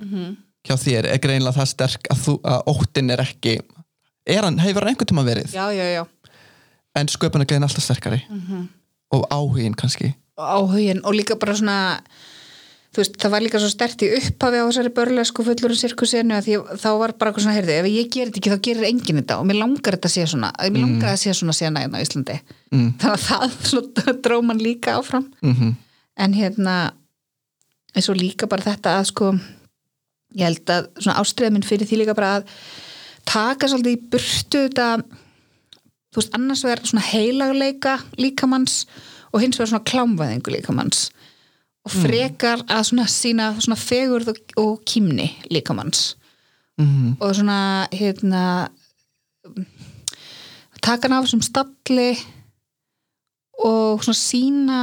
hjá 0.67 0.77
þér 0.81 1.09
er 1.13 1.23
greinlega 1.23 1.57
það 1.59 1.73
sterk 1.73 2.11
að, 2.13 2.23
þú, 2.25 2.37
að 2.45 2.71
óttin 2.73 3.13
er 3.15 3.23
ekki 3.25 3.59
er 4.27 4.47
hann, 4.47 4.59
hefur 4.63 4.85
hann 4.85 4.95
einhvern 4.95 5.11
tíma 5.13 5.27
verið? 5.27 5.53
Já, 5.55 5.71
já, 5.75 5.85
já. 5.95 6.05
En 6.97 7.11
sköpunagleðin 7.13 7.63
er 7.63 7.69
alltaf 7.69 7.85
sterkari. 7.85 8.23
Og 9.15 9.27
áhugin 9.31 9.77
kannski. 9.79 10.15
Áhugin 10.37 11.03
og 11.05 11.15
líka 11.15 11.37
bara 11.39 11.55
svona 11.57 11.77
veist, 13.03 13.17
það 13.21 13.33
var 13.35 13.45
líka 13.45 13.61
svo 13.63 13.71
stert 13.73 14.05
í 14.07 14.11
upphafi 14.17 14.61
á 14.61 14.67
þessari 14.67 14.93
börlesku 14.97 15.47
fullurinn 15.47 15.81
sirkusinu 15.81 16.37
að 16.37 16.47
því 16.47 16.59
þá 16.83 16.91
var 17.01 17.17
bara 17.17 17.33
eitthvað 17.33 17.47
svona, 17.47 17.57
heyrðu, 17.57 17.75
ef 17.77 17.89
ég 17.93 18.13
gerir 18.15 18.31
þetta 18.31 18.41
ekki 18.43 18.53
þá 18.55 18.67
gerir 18.69 18.89
enginn 18.91 19.21
þetta. 19.23 19.41
Og 19.41 19.49
mér 19.49 19.61
langar 19.61 19.97
þetta 19.97 20.11
að 20.11 20.15
sé 20.15 20.29
svona 20.33 20.53
mér 20.63 20.85
langar 20.85 21.11
að 21.13 21.19
sé 21.23 21.35
svona 21.37 21.57
sena 21.57 21.83
hérna 21.85 22.01
á 22.01 22.05
Íslandi. 22.05 22.39
Mm. 22.73 22.87
þannig 23.01 23.13
að 23.17 23.27
það 23.27 23.59
svona 23.73 24.17
dró 24.27 24.39
mann 24.45 24.63
líka 24.63 24.97
áfram. 25.01 25.29
Mm 25.45 25.75
en 26.17 26.35
hérna 26.37 26.77
eins 27.97 28.09
og 28.13 28.19
líka 28.21 28.49
bara 28.49 28.65
þetta 28.65 28.97
að 28.99 29.09
sko 29.11 29.31
ég 30.37 30.49
held 30.49 30.73
að 30.73 30.89
svona 30.99 31.21
ástriða 31.21 31.55
minn 31.55 31.67
fyrir 31.67 31.89
því 31.89 32.03
líka 32.03 32.17
bara 32.17 32.33
að 32.41 32.51
taka 33.29 33.69
svolítið 33.71 33.97
í 33.97 34.11
burtu 34.13 34.63
þetta 34.67 34.89
þú 35.03 36.21
veist 36.21 36.39
annars 36.39 36.65
verður 36.65 36.93
svona 36.93 37.09
heilagleika 37.11 37.99
líkamanns 38.21 38.85
og 39.33 39.43
hins 39.43 39.59
vegar 39.59 39.73
svona 39.73 39.89
klámvæðingu 39.91 40.55
líkamanns 40.55 41.07
og 41.87 41.93
frekar 41.95 42.65
að 42.67 42.89
svona 42.91 43.07
sína 43.11 43.51
svona 43.61 43.79
fegurð 43.79 44.33
og, 44.33 44.41
og 44.59 44.73
kýmni 44.89 45.31
líkamanns 45.53 46.15
mm 46.81 47.17
og 47.21 47.35
svona 47.35 47.89
hérna 47.93 48.69
taka 50.83 51.07
hann 51.07 51.17
af 51.17 51.25
þessum 51.25 51.45
stalli 51.45 52.11
og 53.65 54.03
svona 54.05 54.19
sína 54.19 54.81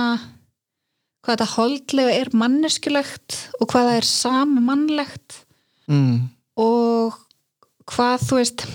hvað 1.23 1.35
þetta 1.35 1.51
holdlega 1.53 2.15
er 2.19 2.31
manneskjulegt 2.35 3.37
og 3.59 3.69
hvað 3.71 3.89
það 3.89 3.99
er 3.99 4.07
sami 4.09 4.63
mannlegt 4.63 5.37
mm. 5.87 6.17
og 6.59 7.19
hvað 7.87 8.25
þú 8.27 8.39
veist 8.41 8.65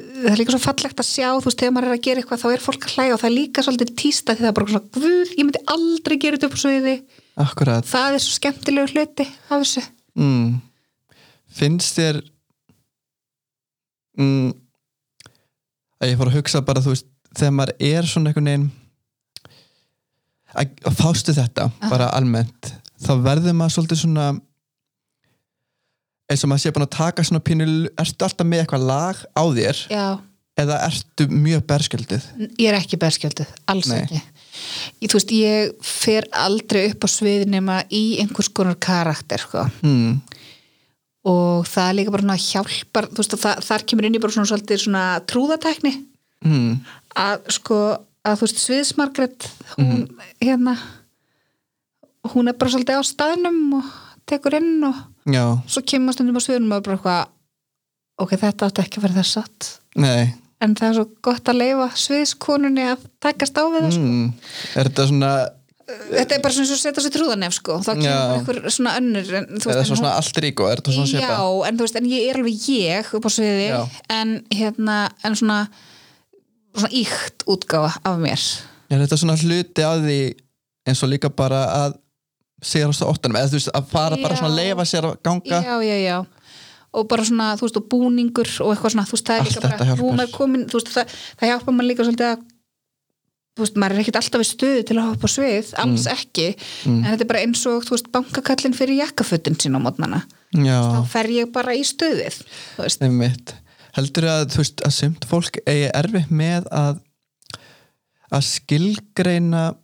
það 0.00 0.30
er 0.32 0.40
líka 0.40 0.54
svo 0.54 0.60
fallegt 0.62 1.02
að 1.02 1.08
sjá 1.08 1.28
þú 1.28 1.46
veist, 1.46 1.60
þegar 1.60 1.74
maður 1.76 1.88
er 1.90 1.96
að 1.96 2.02
gera 2.06 2.22
eitthvað 2.22 2.42
þá 2.42 2.48
er 2.50 2.64
fólk 2.64 2.86
að 2.86 2.94
hlæga 2.96 3.14
og 3.14 3.20
það 3.22 3.30
er 3.30 3.36
líka 3.36 3.64
svolítið 3.66 3.92
tísta 4.00 4.34
því 4.34 4.44
það 4.44 4.50
er 4.50 4.56
bara 4.58 4.72
svona, 4.72 4.90
guð, 4.96 5.34
ég 5.36 5.46
myndi 5.46 5.62
aldrei 5.74 6.16
gera 6.16 6.38
þetta 6.38 6.50
upp 6.50 6.56
á 6.56 6.62
sviði. 6.64 6.96
Akkurat. 7.44 7.88
Það 7.90 8.16
er 8.16 8.24
svo 8.24 8.36
skemmtilegu 8.36 8.92
hluti 8.94 9.26
af 9.28 9.54
þessu. 9.54 9.84
Mm. 10.20 10.50
Finnst 11.60 11.98
þér 11.98 12.20
mm, 14.20 14.50
að 16.00 16.12
ég 16.12 16.20
fór 16.20 16.30
að 16.32 16.38
hugsa 16.40 16.62
bara 16.66 16.84
þú 16.84 16.94
veist, 16.94 17.08
þegar 17.36 17.56
maður 17.56 17.74
er 17.90 18.10
svona 18.10 18.30
einhvern 18.30 18.50
veginn 18.50 18.68
að, 20.58 20.94
fástu 20.98 21.34
þetta 21.36 21.68
bara 21.86 22.10
almennt 22.16 22.72
þá 23.00 23.12
verður 23.24 23.56
maður 23.56 23.76
svolítið 23.76 24.02
svona 24.02 24.30
eins 26.30 26.44
og 26.44 26.50
maður 26.50 26.62
sé 26.64 26.72
búin 26.74 26.86
að 26.86 26.96
taka 26.96 27.24
svona 27.26 27.42
pínu 27.44 27.68
ertu 27.98 28.26
alltaf 28.26 28.46
með 28.46 28.64
eitthvað 28.64 28.88
lag 28.90 29.22
á 29.34 29.42
þér 29.56 29.80
já, 29.90 30.04
eða 30.60 30.76
ertu 30.88 31.26
mjög 31.30 31.64
berskjöldið 31.70 32.28
ég 32.60 32.68
er 32.70 32.78
ekki 32.78 32.98
berskjölduð, 33.00 33.54
alls 33.72 33.88
Nei. 33.90 33.96
ekki 34.02 34.20
ég, 34.20 35.08
þú 35.10 35.16
veist, 35.18 35.32
ég 35.36 35.72
fer 35.86 36.28
aldrei 36.36 36.84
upp 36.90 37.06
á 37.06 37.08
sviði 37.10 37.48
nema 37.50 37.80
í 37.88 38.04
einhvers 38.22 38.50
konar 38.54 38.78
karakter 38.80 39.42
sko. 39.42 39.64
mm. 39.82 40.20
og 41.30 41.66
það 41.70 41.88
er 41.88 41.98
líka 41.98 42.14
bara 42.14 42.26
svona 42.26 42.38
hjálpar 42.44 43.10
þú 43.10 43.22
veist, 43.24 43.36
það, 43.42 43.64
þar 43.70 43.86
kemur 43.90 44.08
inn 44.08 44.16
í 44.18 44.22
bara 44.22 44.36
svona, 44.36 44.50
svolítið 44.52 44.84
svona 44.86 45.08
trúðatekni 45.30 45.96
Mm. 46.40 46.78
að 47.20 47.50
sko, 47.52 47.76
að 48.24 48.38
þú 48.40 48.46
veist 48.46 48.60
Sviðsmargret, 48.62 49.44
hún 49.74 50.06
hérna 50.40 50.72
hún 52.32 52.48
er 52.48 52.56
bara 52.56 52.72
svolítið 52.72 52.96
á 52.96 53.04
staðnum 53.04 53.58
og 53.76 53.90
tekur 54.24 54.56
inn 54.56 54.78
og 54.88 54.96
Já, 55.28 55.44
svo 55.68 55.82
kemur 55.84 56.16
stundum 56.16 56.40
á 56.40 56.42
sviðunum 56.42 56.76
og 56.78 56.84
bara 56.86 56.96
eitthvað 56.96 58.24
ok, 58.24 58.36
þetta 58.40 58.70
átti 58.70 58.84
ekki 58.84 59.00
að 59.00 59.06
vera 59.08 59.18
þess 59.20 59.36
satt 59.36 59.70
nei 60.00 60.32
en 60.60 60.74
það 60.76 60.90
er 60.90 60.96
svo 60.98 61.06
gott 61.24 61.48
að 61.48 61.60
leifa 61.62 61.86
sviðskonunni 61.96 62.84
að 62.92 63.06
takast 63.24 63.56
á 63.56 63.64
við 63.64 63.86
það 63.86 63.94
sko. 63.96 64.08
mm. 64.10 64.26
Er 64.76 64.90
þetta 64.90 65.06
svona 65.08 65.30
þetta 65.90 66.36
er 66.36 66.42
bara 66.44 66.54
svona 66.54 66.68
svo 66.68 66.76
að 66.76 66.82
setja 66.82 67.04
sér 67.04 67.14
trúðanef 67.14 67.54
sko. 67.56 67.78
þá 67.82 67.90
kemur 67.92 68.10
Já. 68.10 68.34
einhver 68.36 68.58
svona 68.76 68.96
önnur 69.00 69.30
en, 69.40 69.46
eða 69.56 69.70
veist, 69.72 69.88
svo 69.88 69.98
svona 69.98 70.12
allt 70.18 70.42
ríko, 70.44 70.68
er 70.70 70.82
þetta 70.82 70.96
svona 70.96 71.08
Já, 71.08 71.14
svipa? 71.14 71.38
en 71.68 71.78
þú 71.80 71.86
veist, 71.86 71.98
en 72.00 72.10
ég 72.10 72.26
er 72.28 72.40
alveg 72.40 72.68
ég 72.74 73.14
upp 73.18 73.26
á 73.26 73.30
sviði, 73.34 73.66
Já. 73.72 73.80
en 74.18 74.36
hérna 74.54 74.98
en 75.26 75.38
svona, 75.40 75.58
svona 76.76 76.92
íkt 77.00 77.46
útgáfa 77.50 77.96
af 78.04 78.20
mér 78.22 78.46
Er 78.90 79.02
þetta 79.04 79.20
svona 79.22 79.38
hluti 79.38 79.86
á 79.86 79.92
því 80.02 80.20
eins 80.90 81.02
og 81.06 81.12
líka 81.12 81.30
bara 81.32 81.64
að 81.80 81.98
sigrast 82.62 83.02
á 83.02 83.10
óttanum, 83.10 83.36
eða 83.40 83.50
þú 83.52 83.58
veist, 83.60 83.72
að 83.74 83.88
fara 83.92 84.16
bara 84.20 84.34
Já. 84.34 84.40
svona 84.40 84.52
að 84.52 84.60
leifa 84.60 84.84
sér 84.90 85.08
að 85.10 85.16
ganga. 85.24 85.60
Já, 85.64 85.76
já, 85.86 85.96
já. 86.04 86.18
Og 86.92 87.06
bara 87.08 87.24
svona, 87.24 87.50
þú 87.56 87.66
veist, 87.68 87.76
og 87.80 87.88
búningur 87.92 88.48
og 88.64 88.72
eitthvað 88.74 88.94
svona, 88.96 89.06
þú 89.06 89.14
veist, 89.16 89.26
það 89.28 89.38
er 89.40 89.46
líka 89.50 89.60
bara 89.68 89.96
núna 90.00 90.24
er 90.26 90.32
komin, 90.34 90.64
þú 90.70 90.80
veist, 90.80 90.90
það, 90.96 91.14
það 91.40 91.50
hjálpar 91.52 91.76
mann 91.78 91.86
líka 91.90 92.06
svolítið 92.08 92.30
að 92.32 92.42
þú 93.58 93.64
veist, 93.64 93.76
maður 93.82 93.94
er 93.96 94.00
ekkert 94.02 94.18
alltaf 94.20 94.40
við 94.40 94.48
stöðu 94.50 94.82
til 94.88 94.96
að 94.98 95.08
hoppa 95.10 95.28
svið, 95.30 95.70
alls 95.82 96.04
Mm. 96.06 96.12
ekki. 96.16 96.46
En 96.86 97.02
þetta 97.04 97.20
er 97.26 97.30
bara 97.30 97.40
eins 97.44 97.64
og, 97.66 97.82
þú 97.84 97.90
veist, 97.96 98.10
bankakallin 98.14 98.74
fyrir 98.78 99.00
jakkafötin 99.04 99.58
sín 99.60 99.76
á 99.76 99.80
mótnana. 99.82 100.22
Þá 100.54 101.06
fer 101.06 101.26
ég 101.30 101.52
bara 101.52 101.74
í 101.74 101.82
stöðið 101.86 102.40
þú 102.76 102.82
veist, 102.86 103.02
einmitt. 103.02 103.54
Heldur 103.94 104.24
að, 104.30 104.44
þú 104.54 104.56
veist, 104.62 104.80
að 104.86 104.92
sumt 104.94 105.24
fólk 105.30 105.58
eigi 105.66 105.90
erfitt 105.94 106.30
með 106.30 106.66
að 106.70 107.00
að 108.30 108.44
skilgreina 108.46 109.74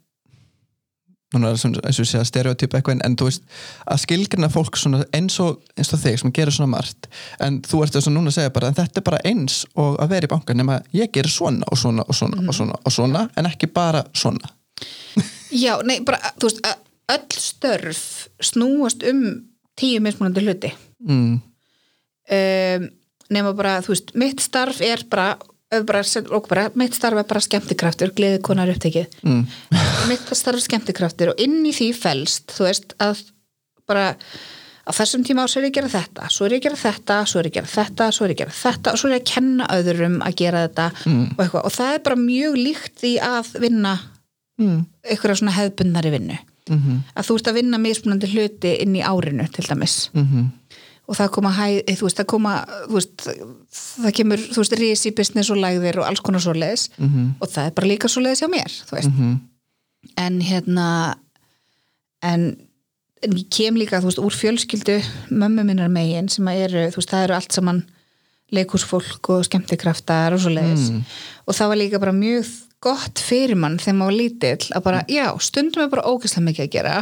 núna 1.37 1.53
eins 1.53 2.01
og 2.03 2.09
sé 2.09 2.21
að 2.21 2.29
stereotypa 2.31 2.81
eitthvað 2.81 3.05
en, 3.07 3.17
þú 3.19 3.29
veist, 3.29 3.47
að 3.87 4.03
skilgreina 4.03 4.51
fólk 4.53 4.79
svona 4.81 5.05
eins 5.17 5.39
og, 5.45 5.61
eins 5.77 5.93
og 5.95 6.03
þig 6.03 6.21
sem 6.23 6.35
gerir 6.37 6.57
svona 6.57 6.73
margt 6.75 7.11
en 7.45 7.61
þú 7.67 7.83
ert 7.85 7.97
þess 7.97 8.11
að 8.11 8.17
núna 8.17 8.35
segja 8.35 8.55
bara 8.55 8.73
en 8.73 8.79
þetta 8.79 9.03
er 9.03 9.09
bara 9.11 9.23
eins 9.29 9.63
og 9.75 10.01
að 10.03 10.15
vera 10.15 10.29
í 10.29 10.33
bankan 10.33 10.61
nema 10.63 10.81
ég 10.97 11.13
gerir 11.15 11.33
svona 11.33 11.69
og 11.71 11.81
svona 11.81 12.07
og 12.07 12.19
svona 12.19 12.43
og 12.43 12.57
svona 12.57 12.81
og 12.83 12.97
svona 12.97 13.27
en 13.37 13.51
ekki 13.51 13.71
bara 13.73 14.05
svona. 14.17 14.53
Já, 15.65 15.77
nei, 15.87 16.01
bara, 16.05 16.21
þú 16.41 16.51
veist, 16.51 16.67
öll 17.13 17.41
störf 17.41 18.03
snúast 18.43 19.05
um 19.07 19.23
tíu 19.77 20.01
mismunandi 20.01 20.43
hluti. 20.45 20.73
Mm. 21.07 21.37
um, 22.37 22.89
nema 23.31 23.53
bara, 23.57 23.79
þú 23.85 23.95
veist, 23.95 24.15
mitt 24.19 24.43
starf 24.43 24.81
er 24.85 25.05
bara, 25.11 25.35
bara, 25.71 26.03
bara 26.49 26.71
mitt 26.79 26.95
starf 26.95 27.19
er 27.19 27.25
bara 27.27 27.41
skemmtikraftur, 27.43 28.13
gleði 28.15 28.41
konar 28.43 28.69
upptekið 28.71 29.07
Mm. 29.23 29.47
mitt 30.11 30.29
starf 30.37 30.57
er 30.61 30.63
skemmtikraftur 30.67 31.33
og 31.35 31.41
inn 31.43 31.65
í 31.67 31.73
því 31.75 31.89
felst, 31.95 32.53
þú 32.55 32.69
veist, 32.69 32.95
að 33.03 33.25
bara 33.89 34.15
á 34.87 34.91
þessum 34.95 35.25
tíma 35.27 35.49
svo 35.51 35.59
er 35.61 35.67
ég 35.67 35.73
að 35.75 35.79
gera 35.81 35.89
þetta, 35.91 36.29
svo 36.31 36.47
er 36.47 36.53
ég 36.55 36.61
að 36.61 36.67
gera 36.69 36.77
þetta 36.79 37.17
svo 37.27 37.41
er 37.41 37.47
ég 37.49 37.51
að 37.51 37.57
gera 37.59 37.73
þetta, 37.75 38.11
svo 38.15 38.25
er 38.25 38.31
ég 38.31 38.37
að 38.37 38.43
gera 38.45 38.55
þetta 38.63 38.93
og 38.93 38.99
svo 39.01 39.09
er 39.09 39.15
ég 39.17 39.23
að 39.23 39.33
kenna 39.35 39.67
öðrum 39.75 40.19
að 40.23 40.37
gera 40.37 40.69
þetta 40.69 40.87
Mm. 41.07 41.25
og, 41.33 41.41
eitthvað. 41.45 41.65
og 41.65 41.73
það 41.73 41.95
er 41.95 41.99
bara 42.07 42.17
mjög 42.17 42.55
líkt 42.63 42.95
því 43.03 43.15
að 43.21 43.61
vinna 43.61 43.97
Mm. 44.59 44.87
einhverja 45.05 45.37
svona 45.37 45.53
hefðbundnari 45.59 46.11
vinnu 46.15 46.39
Mm 46.71 46.79
-hmm. 46.83 46.99
að 47.15 47.27
þú 47.29 47.35
ert 47.39 47.47
að 47.49 47.55
vinna 47.55 47.79
mismunandi 47.79 48.27
hluti 48.27 48.71
inn 48.83 48.95
í 48.97 49.03
árinu 49.03 49.47
til 49.53 49.65
dæmis 49.69 50.11
Mm 50.15 50.51
og 51.07 51.15
það 51.17 51.31
koma 51.31 51.51
hæ, 51.55 51.67
þú 51.87 52.07
veist, 52.09 52.19
það 52.19 52.27
koma 52.27 52.55
þú 52.87 52.95
veist, 52.95 53.29
það 54.03 54.13
kemur, 54.19 54.41
þú 54.53 54.63
veist, 54.63 54.79
risi 54.81 55.11
business 55.11 55.51
og 55.51 55.61
lægðir 55.63 56.01
og 56.01 56.07
alls 56.09 56.21
konar 56.21 56.41
svo 56.43 56.53
leiðis 56.53 56.91
-hmm. 56.99 57.29
og 57.41 57.49
það 57.49 57.67
er 57.67 57.77
bara 57.77 57.87
líka 57.87 58.09
svo 58.09 58.21
leiðis 58.23 58.43
hjá 58.43 58.49
mér, 58.51 58.73
þú 58.89 58.97
veist 58.97 59.09
Mm 59.09 59.39
en 60.17 60.41
hérna 60.45 61.17
en, 62.25 62.47
ég 63.27 63.47
kem 63.53 63.79
líka, 63.79 64.01
þú 64.01 64.11
veist, 64.11 64.23
úr 64.23 64.37
fjölskyldu 64.37 64.97
mömmu 65.35 65.65
minnar 65.67 65.91
megin 65.93 66.31
sem 66.33 66.47
að 66.49 66.63
eru, 66.69 66.85
þú 66.93 67.01
veist, 67.01 67.13
það 67.13 67.27
eru 67.27 67.37
allt 67.39 67.57
saman 67.57 67.83
leikúsfólk 68.55 69.31
og 69.35 69.43
skemmtikraftar 69.49 70.37
og 70.37 70.43
svo 70.43 70.53
leiðis 70.55 70.91
Mm. 70.93 71.03
og 71.47 71.55
það 71.55 71.69
var 71.69 71.77
líka 71.77 71.99
bara 71.99 72.13
mjög 72.13 72.47
gott 72.81 73.19
fyrir 73.19 73.57
mann 73.57 73.79
þegar 73.79 73.97
maður 73.99 74.13
var 74.13 74.21
lítill 74.21 74.77
að 74.77 74.83
bara, 74.85 75.05
já, 75.09 75.27
stundum 75.41 75.83
er 75.83 75.91
bara 75.91 76.07
ógeðslega 76.07 76.47
mikið 76.47 76.65
að 76.67 76.75
gera 76.77 76.97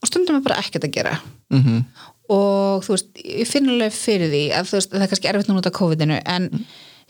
og 0.00 0.08
stundum 0.08 0.36
er 0.36 0.44
bara 0.46 0.60
ekkert 0.62 0.84
að 0.84 0.94
gera 0.94 1.20
-hmm. 1.52 1.84
Og 2.32 2.82
þú 2.86 2.96
veist, 2.96 3.12
ég 3.22 3.46
finn 3.50 3.68
alveg 3.70 3.94
fyrir 3.94 4.32
því 4.32 4.42
að 4.58 4.74
veist, 4.74 4.90
það 4.92 5.06
er 5.06 5.12
kannski 5.14 5.30
erfitt 5.30 5.48
núna 5.52 5.62
út 5.62 5.70
af 5.70 5.76
COVID-inu 5.78 6.18
en 6.26 6.50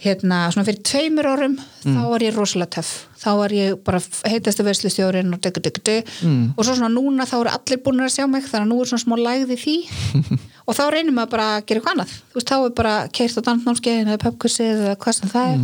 hérna, 0.05 0.43
svona 0.53 0.67
fyrir 0.69 0.83
tveimur 0.85 1.25
árum 1.25 1.55
þá 1.81 2.01
var 2.11 2.21
ég 2.21 2.35
rosalega 2.37 2.75
töff. 2.75 2.91
Þá 3.17 3.29
var 3.39 3.53
ég 3.57 3.79
bara 3.87 4.01
heitast 4.29 4.61
að 4.61 4.67
verslustjórin 4.69 5.33
og 5.33 5.41
diggu, 5.41 5.63
diggu, 5.65 5.81
diggu 5.81 6.27
Mm. 6.27 6.53
og 6.57 6.65
svo 6.67 6.75
svona 6.77 6.91
núna 6.93 7.25
þá 7.25 7.39
eru 7.41 7.51
allir 7.55 7.81
búin 7.85 8.03
að 8.05 8.13
sjá 8.13 8.27
mig 8.29 8.45
þannig 8.45 8.67
að 8.67 8.69
nú 8.75 8.81
er 8.83 8.91
svona 8.91 9.05
smá 9.07 9.17
lægði 9.17 9.57
því. 9.63 9.77
Og 10.67 10.75
þá 10.75 10.83
reynir 10.91 11.15
maður 11.15 11.31
bara 11.31 11.45
að 11.57 11.67
gera 11.69 11.79
eitthvað 11.79 11.93
annað. 11.95 12.13
Þú 12.27 12.35
veist, 12.41 12.49
þá 12.51 12.57
er 12.67 12.73
bara 12.75 12.95
keirt 13.15 13.37
á 13.39 13.47
dansnámskeiðin 13.47 14.09
eða 14.11 14.23
pubquizið 14.25 14.81
eða 14.83 14.95
hvað 14.99 15.15
sem 15.15 15.31
það 15.31 15.51
er. 15.53 15.61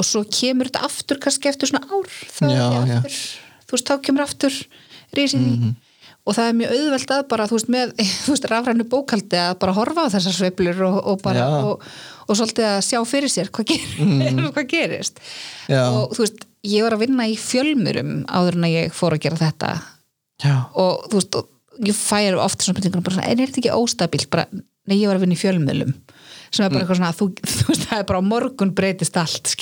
Og 0.00 0.06
svo 0.08 0.22
kemur 0.32 0.70
þetta 0.70 0.84
aftur 0.88 1.18
kannski 1.20 1.50
eftir 1.50 1.68
svona 1.68 1.82
ár. 1.92 2.08
Þá 2.08 2.42
er 2.48 2.54
ég 2.56 2.78
aftur, 2.96 3.18
þú 3.68 3.76
veist, 3.76 3.90
þá 3.90 4.00
kemur 4.06 4.24
aftur 4.24 4.56
og 6.26 6.36
það 6.36 6.48
er 6.48 6.56
mjög 6.58 6.74
auðvelt 6.76 7.12
að 7.14 7.22
bara, 7.30 7.46
þú 7.48 7.56
veist, 7.56 7.70
með 7.72 7.92
þú 8.24 8.34
veist, 8.34 8.48
rafrænu 8.52 8.86
bókaldi 8.92 9.40
að 9.40 9.54
bara 9.62 9.76
horfa 9.76 10.06
á 10.06 10.12
þessar 10.16 10.36
sveiflur 10.36 10.82
og, 10.88 10.98
og 11.12 11.22
bara, 11.24 11.46
og, 11.68 11.86
og 12.26 12.38
svolítið 12.38 12.68
að 12.70 12.80
sjá 12.86 12.98
fyrir 13.08 13.32
sér 13.32 13.52
hvað, 13.54 13.72
ger, 13.72 13.86
hvað 14.56 14.68
gerist. 14.70 15.22
Já. 15.70 15.84
og 15.86 16.16
þú 16.16 16.26
veist, 16.26 16.44
ég 16.68 16.84
var 16.86 16.96
að 16.96 17.06
vinna 17.06 17.28
í 17.30 17.38
fjölmurum 17.40 18.12
áður 18.28 18.60
en 18.60 18.68
að 18.68 18.76
ég 18.76 18.96
fór 18.96 19.16
að 19.16 19.24
gera 19.26 19.40
þetta. 19.40 19.72
Já. 20.40 20.54
og 20.80 21.08
þú 21.10 21.20
veist, 21.20 21.40
og 21.40 21.86
ég 21.86 21.96
færi 21.96 22.36
ofta 22.36 22.64
svona 22.64 22.76
spurningunum 22.76 23.06
bara 23.06 23.16
svona, 23.16 23.30
en 23.30 23.40
er 23.40 23.50
þetta 23.50 23.62
ekki 23.62 23.76
óstabílt? 23.76 24.30
Bara, 24.32 24.46
nei, 24.88 24.98
ég 24.98 25.08
var 25.08 25.18
að 25.18 25.24
vinna 25.26 25.36
í 25.36 25.40
fjölmjölum 25.40 25.94
sem 26.50 26.64
er 26.64 26.72
bara 26.72 26.82
eitthvað 26.82 26.98
svona, 26.98 27.14
þú, 27.14 27.28
þú 27.54 27.66
veist, 27.68 27.84
það 27.86 28.02
er 28.02 28.06
bara 28.08 28.22
morgun 28.26 28.72
breytist 28.76 29.16
allt, 29.20 29.52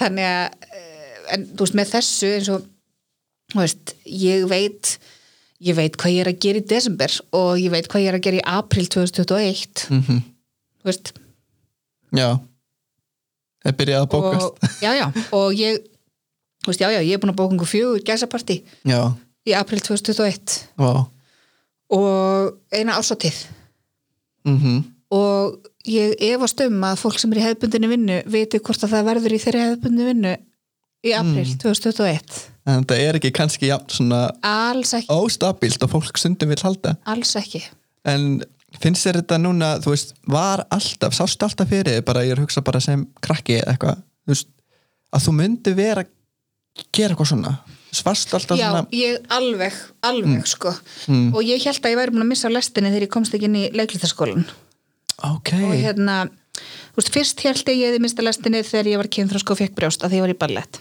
þannig 0.00 0.26
að 0.26 0.70
eh, 0.74 0.92
en 1.36 1.44
þú 1.52 1.66
veist, 1.66 1.76
með 1.78 1.92
þessu 1.92 2.30
eins 2.36 2.50
og 2.52 2.64
þú 3.52 3.60
veist, 3.60 3.94
ég 4.08 4.46
veit 4.50 4.96
ég 5.62 5.76
veit 5.78 5.96
hvað 6.00 6.14
ég 6.16 6.24
er 6.24 6.30
að 6.32 6.38
gera 6.44 6.60
í 6.62 6.66
desember 6.72 7.14
og 7.38 7.50
ég 7.60 7.70
veit 7.74 7.88
hvað 7.90 8.02
ég 8.04 8.10
er 8.12 8.18
að 8.18 8.24
gera 8.26 8.40
í 8.40 8.46
april 8.58 8.86
2021 8.90 9.86
Mm 9.92 10.20
þú 10.82 10.88
veist, 10.90 11.12
Já. 12.12 12.28
Það 13.62 13.74
byrjaði 13.78 14.02
að 14.02 14.08
bókast. 14.10 14.42
og, 14.42 14.72
já, 14.82 14.90
já, 14.98 15.04
og 15.38 15.52
ég 15.54 15.76
veist, 16.66 16.80
já, 16.82 16.88
já, 16.90 16.98
ég 17.06 17.14
er 17.14 17.20
búin 17.22 17.30
að 17.32 17.38
bóka 17.38 17.54
einhver 17.54 17.70
fjögur 17.70 18.02
gæsapartí 18.08 18.56
Já. 18.84 19.00
í 19.46 19.54
april 19.54 19.78
2021 19.80 20.56
Vá. 20.82 21.06
og 21.94 22.56
eina 22.74 22.98
ársatíð 22.98 23.44
Mm 24.44 24.82
og 25.12 25.58
ég 25.84 26.14
efast 26.24 26.60
um 26.64 26.80
að 26.88 26.96
fólk 27.02 27.18
sem 27.20 27.32
er 27.34 27.38
í 27.38 27.42
hefðbundinu 27.44 27.88
vinnu 27.90 28.14
viti 28.32 28.58
hvort 28.64 28.80
að 28.86 28.94
það 28.94 29.08
verður 29.10 29.34
í 29.36 29.40
þeirri 29.42 29.60
hefðbundinu 29.66 30.06
vinnu 30.08 30.30
í 31.04 31.12
april 31.18 31.44
2021 31.60 32.38
en 32.66 32.82
þetta 32.82 32.98
er 33.02 33.18
ekki 33.18 33.32
kannski 33.34 33.70
jafn 33.70 33.90
svona 33.92 34.22
alls 34.46 34.94
ekki, 34.98 35.10
óstabílt 35.12 35.82
og 35.84 35.92
fólk 35.94 36.20
stundum 36.20 36.52
vil 36.52 36.62
halda. 36.62 36.96
Alls 37.10 37.34
ekki. 37.40 37.62
En 38.08 38.42
finnst 38.82 39.06
þér 39.06 39.20
þetta 39.22 39.38
núna 39.42 39.74
þú 39.82 39.94
veist, 39.94 40.16
var 40.30 40.64
alltaf, 40.72 41.14
sástu 41.16 41.46
alltaf 41.46 41.70
fyrir 41.70 42.02
bara 42.06 42.24
ég 42.26 42.34
er 42.34 42.40
að 42.40 42.46
hugsa 42.46 42.64
bara 42.64 42.80
sem 42.82 43.04
krakki 43.24 43.60
eitthvað, 43.60 44.02
þú 44.24 44.34
veist 44.34 44.50
að 45.12 45.26
þú 45.26 45.36
myndi 45.38 45.76
vera 45.76 46.06
að 46.06 46.88
gera 46.94 47.12
eitthvað 47.12 47.32
svona? 47.34 47.56
Svarst 47.92 48.32
alltaf 48.32 48.56
Já, 48.56 48.70
svona 48.70 48.86
ég 48.96 49.32
alveg, 49.36 49.74
alveg 50.08 50.46
sko. 50.48 50.70
Og 51.12 51.42
ég 51.44 51.60
held 51.66 51.84
að 51.84 51.92
ég 51.92 51.98
væri 52.00 52.14
búin 52.14 52.24
að 52.24 52.30
missa 52.30 52.48
lestinni 52.48 52.88
þegar 52.88 53.04
ég 53.04 53.12
komst 53.12 53.36
ekki 53.36 53.50
inn 53.50 53.58
í 53.60 53.66
leiklitaskólan 53.76 54.46
ok, 55.22 55.52
og 55.58 55.74
hérna, 55.76 56.16
þú 56.94 57.00
veist, 57.00 57.12
fyrst 57.14 57.44
held 57.46 57.68
ég 57.68 57.78
ég 57.78 57.92
hefði 57.92 58.02
mista 58.04 58.24
lestinni 58.24 58.62
þegar 58.66 58.90
ég 58.92 59.02
var 59.02 59.10
kynþrósk 59.16 59.52
og 59.54 59.60
fekk 59.60 59.76
brjóst 59.78 60.04
að 60.04 60.12
því 60.12 60.20
ég 60.20 60.26
var 60.26 60.34
í 60.34 60.40
ballett 60.40 60.80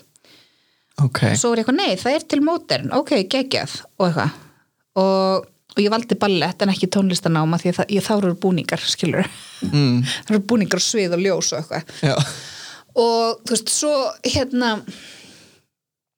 ok. 1.00 1.22
Svo 1.39 1.52
var 1.52 1.62
ég 1.62 1.66
eitthvað, 1.66 1.80
nei, 1.80 2.00
það 2.02 2.18
er 2.18 2.28
til 2.34 2.42
mótern. 2.46 2.92
Ok, 2.98 3.16
geggjað. 3.32 3.78
Og 4.00 4.08
eitthvað. 4.08 4.36
Og, 5.02 5.48
og 5.72 5.80
ég 5.80 5.94
valdi 5.94 6.18
ballett 6.20 6.64
en 6.64 6.74
ekki 6.74 6.89
tónlistanáma 6.92 7.60
því 7.62 7.72
að 7.72 7.96
ég, 7.96 8.04
þá 8.04 8.14
eru 8.18 8.34
búningar 8.44 8.84
skilur, 8.84 9.30
mm, 9.70 10.02
það 10.26 10.36
eru 10.36 10.44
búningar 10.52 10.84
svið 10.84 11.16
og 11.16 11.24
ljós 11.24 11.54
og 11.56 11.62
eitthvað. 11.62 12.28
Og 13.02 13.42
þú 13.48 13.56
veist, 13.56 13.72
svo 13.72 13.94
hérna 14.28 14.76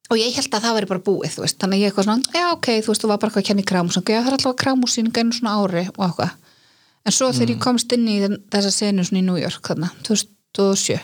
og 0.09 0.19
ég 0.19 0.35
held 0.37 0.53
að 0.53 0.65
það 0.65 0.77
væri 0.77 0.89
bara 0.89 1.03
búið 1.05 1.37
veist, 1.41 1.59
þannig 1.61 1.77
að 1.77 1.83
ég 1.83 1.91
eitthvað 1.91 2.07
svona, 2.07 2.33
já 2.33 2.47
ok, 2.53 2.69
þú 2.81 2.91
veist 2.91 3.03
þú 3.03 3.09
var 3.11 3.19
bara 3.21 3.29
eitthvað 3.29 3.43
að 3.43 3.49
kenna 3.49 3.63
í 3.63 3.69
krámus, 3.69 3.97
já 3.97 4.03
það 4.09 4.29
er 4.29 4.37
alltaf 4.37 4.57
krámusýning 4.61 5.19
einu 5.19 5.37
svona 5.37 5.55
ári 5.61 5.85
og 5.93 6.03
eitthvað. 6.07 6.35
En 7.03 7.15
svo 7.15 7.29
þegar 7.35 7.53
ég 7.53 7.63
komst 7.63 7.93
inn 7.95 8.05
í 8.07 8.17
þessa 8.23 8.71
senu 8.71 9.05
svona 9.05 9.21
í 9.21 9.25
New 9.27 9.39
York 9.39 9.69
þarna, 9.69 9.89
2007 10.07 10.99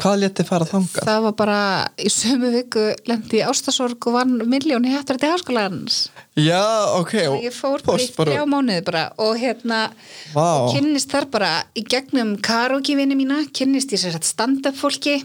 hvað 0.00 0.16
létti 0.24 0.46
fara 0.48 0.68
þangað? 0.68 1.06
það 1.06 1.22
var 1.26 1.36
bara 1.38 1.60
í 2.00 2.10
sömu 2.12 2.50
viku 2.54 2.86
lendi 3.10 3.42
ástasorg 3.46 4.10
og 4.10 4.18
vann 4.18 4.36
miljóni 4.50 4.92
hættur 4.94 5.20
til 5.20 5.32
háskólanans 5.32 6.02
já, 6.38 6.62
ok, 6.96 7.14
og 7.30 7.46
ég 7.46 7.56
fór 7.56 7.84
bara 7.86 8.02
í 8.02 8.10
þrjá 8.16 8.44
mánuði 8.48 8.84
bara 8.86 9.06
og 9.20 9.38
hérna 9.40 9.86
Vá. 10.34 10.66
og 10.66 10.74
kynnist 10.74 11.12
þar 11.12 11.30
bara 11.32 11.54
í 11.76 11.84
gegnum 11.84 12.36
karaoke 12.44 12.96
vinni 12.98 13.18
mína, 13.18 13.42
kynnist 13.52 13.92
ég 13.94 14.02
sér 14.02 14.16
satt 14.16 14.28
stand-up 14.28 14.78
fólki 14.78 15.20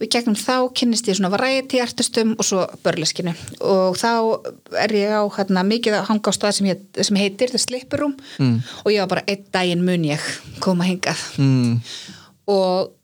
og 0.00 0.06
í 0.06 0.08
gegnum 0.08 0.36
þá 0.38 0.70
kynnist 0.76 1.08
ég 1.10 1.18
svona 1.18 1.32
variety 1.34 1.80
artistum 1.84 2.32
og 2.38 2.46
svo 2.48 2.62
börleskinu 2.84 3.34
og 3.68 3.98
þá 4.00 4.12
er 4.80 4.94
ég 4.96 5.12
á 5.12 5.22
hérna, 5.36 5.64
mikið 5.68 5.98
að 5.98 6.06
hanga 6.08 6.32
á 6.32 6.36
stað 6.36 6.56
sem, 6.56 6.70
heit, 6.72 6.86
sem 7.04 7.18
heitir 7.20 7.52
The 7.52 7.60
Slipper 7.60 8.00
Room 8.00 8.14
mm. 8.40 8.56
og 8.84 8.94
ég 8.94 9.04
var 9.04 9.12
bara 9.12 9.26
einn 9.28 9.44
daginn 9.52 9.84
mun 9.84 10.08
ég 10.08 10.24
koma 10.64 10.88
hingað 10.88 11.20
mm, 11.36 11.76
og 12.48 12.96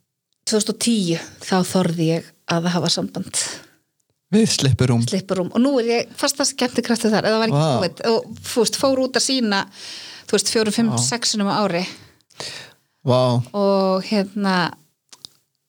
2010 0.47 1.22
þá 1.42 1.57
þorði 1.66 2.11
ég 2.14 2.34
að 2.53 2.68
hafa 2.74 2.90
samband. 2.92 3.44
Við 4.34 4.49
slippur 4.51 4.90
um. 4.90 5.05
Slipper 5.07 5.38
Room 5.38 5.53
og 5.55 5.62
nú 5.62 5.76
er 5.80 5.88
ég 5.90 6.12
fasta 6.18 6.47
skemmtikraftu 6.47 7.11
þar 7.12 7.28
eða 7.28 7.40
var 7.42 7.51
ekki 7.51 7.62
Vá. 7.62 7.70
COVID 7.76 8.05
og 8.11 8.44
fúst, 8.47 8.78
fór 8.80 9.03
út 9.05 9.18
að 9.18 9.26
sína 9.28 9.62
þú 10.26 10.36
veist, 10.36 10.51
fjórum, 10.53 10.74
fimm, 10.74 10.94
sexinum 10.99 11.51
á 11.51 11.62
ári. 11.62 11.84
Vá, 13.07 13.38
og 13.55 14.07
hérna 14.09 14.57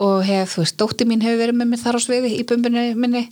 og 0.01 0.21
hef, 0.25 0.55
þú 0.55 0.63
veist, 0.63 0.77
dótti 0.77 1.07
mín 1.09 1.23
hefur 1.25 1.41
verið 1.41 1.59
með 1.59 1.71
mér 1.71 1.83
þar 1.83 1.97
á 1.97 2.01
sviði 2.01 2.33
í 2.37 2.45
bumbinu 2.49 2.85
minni. 2.97 3.23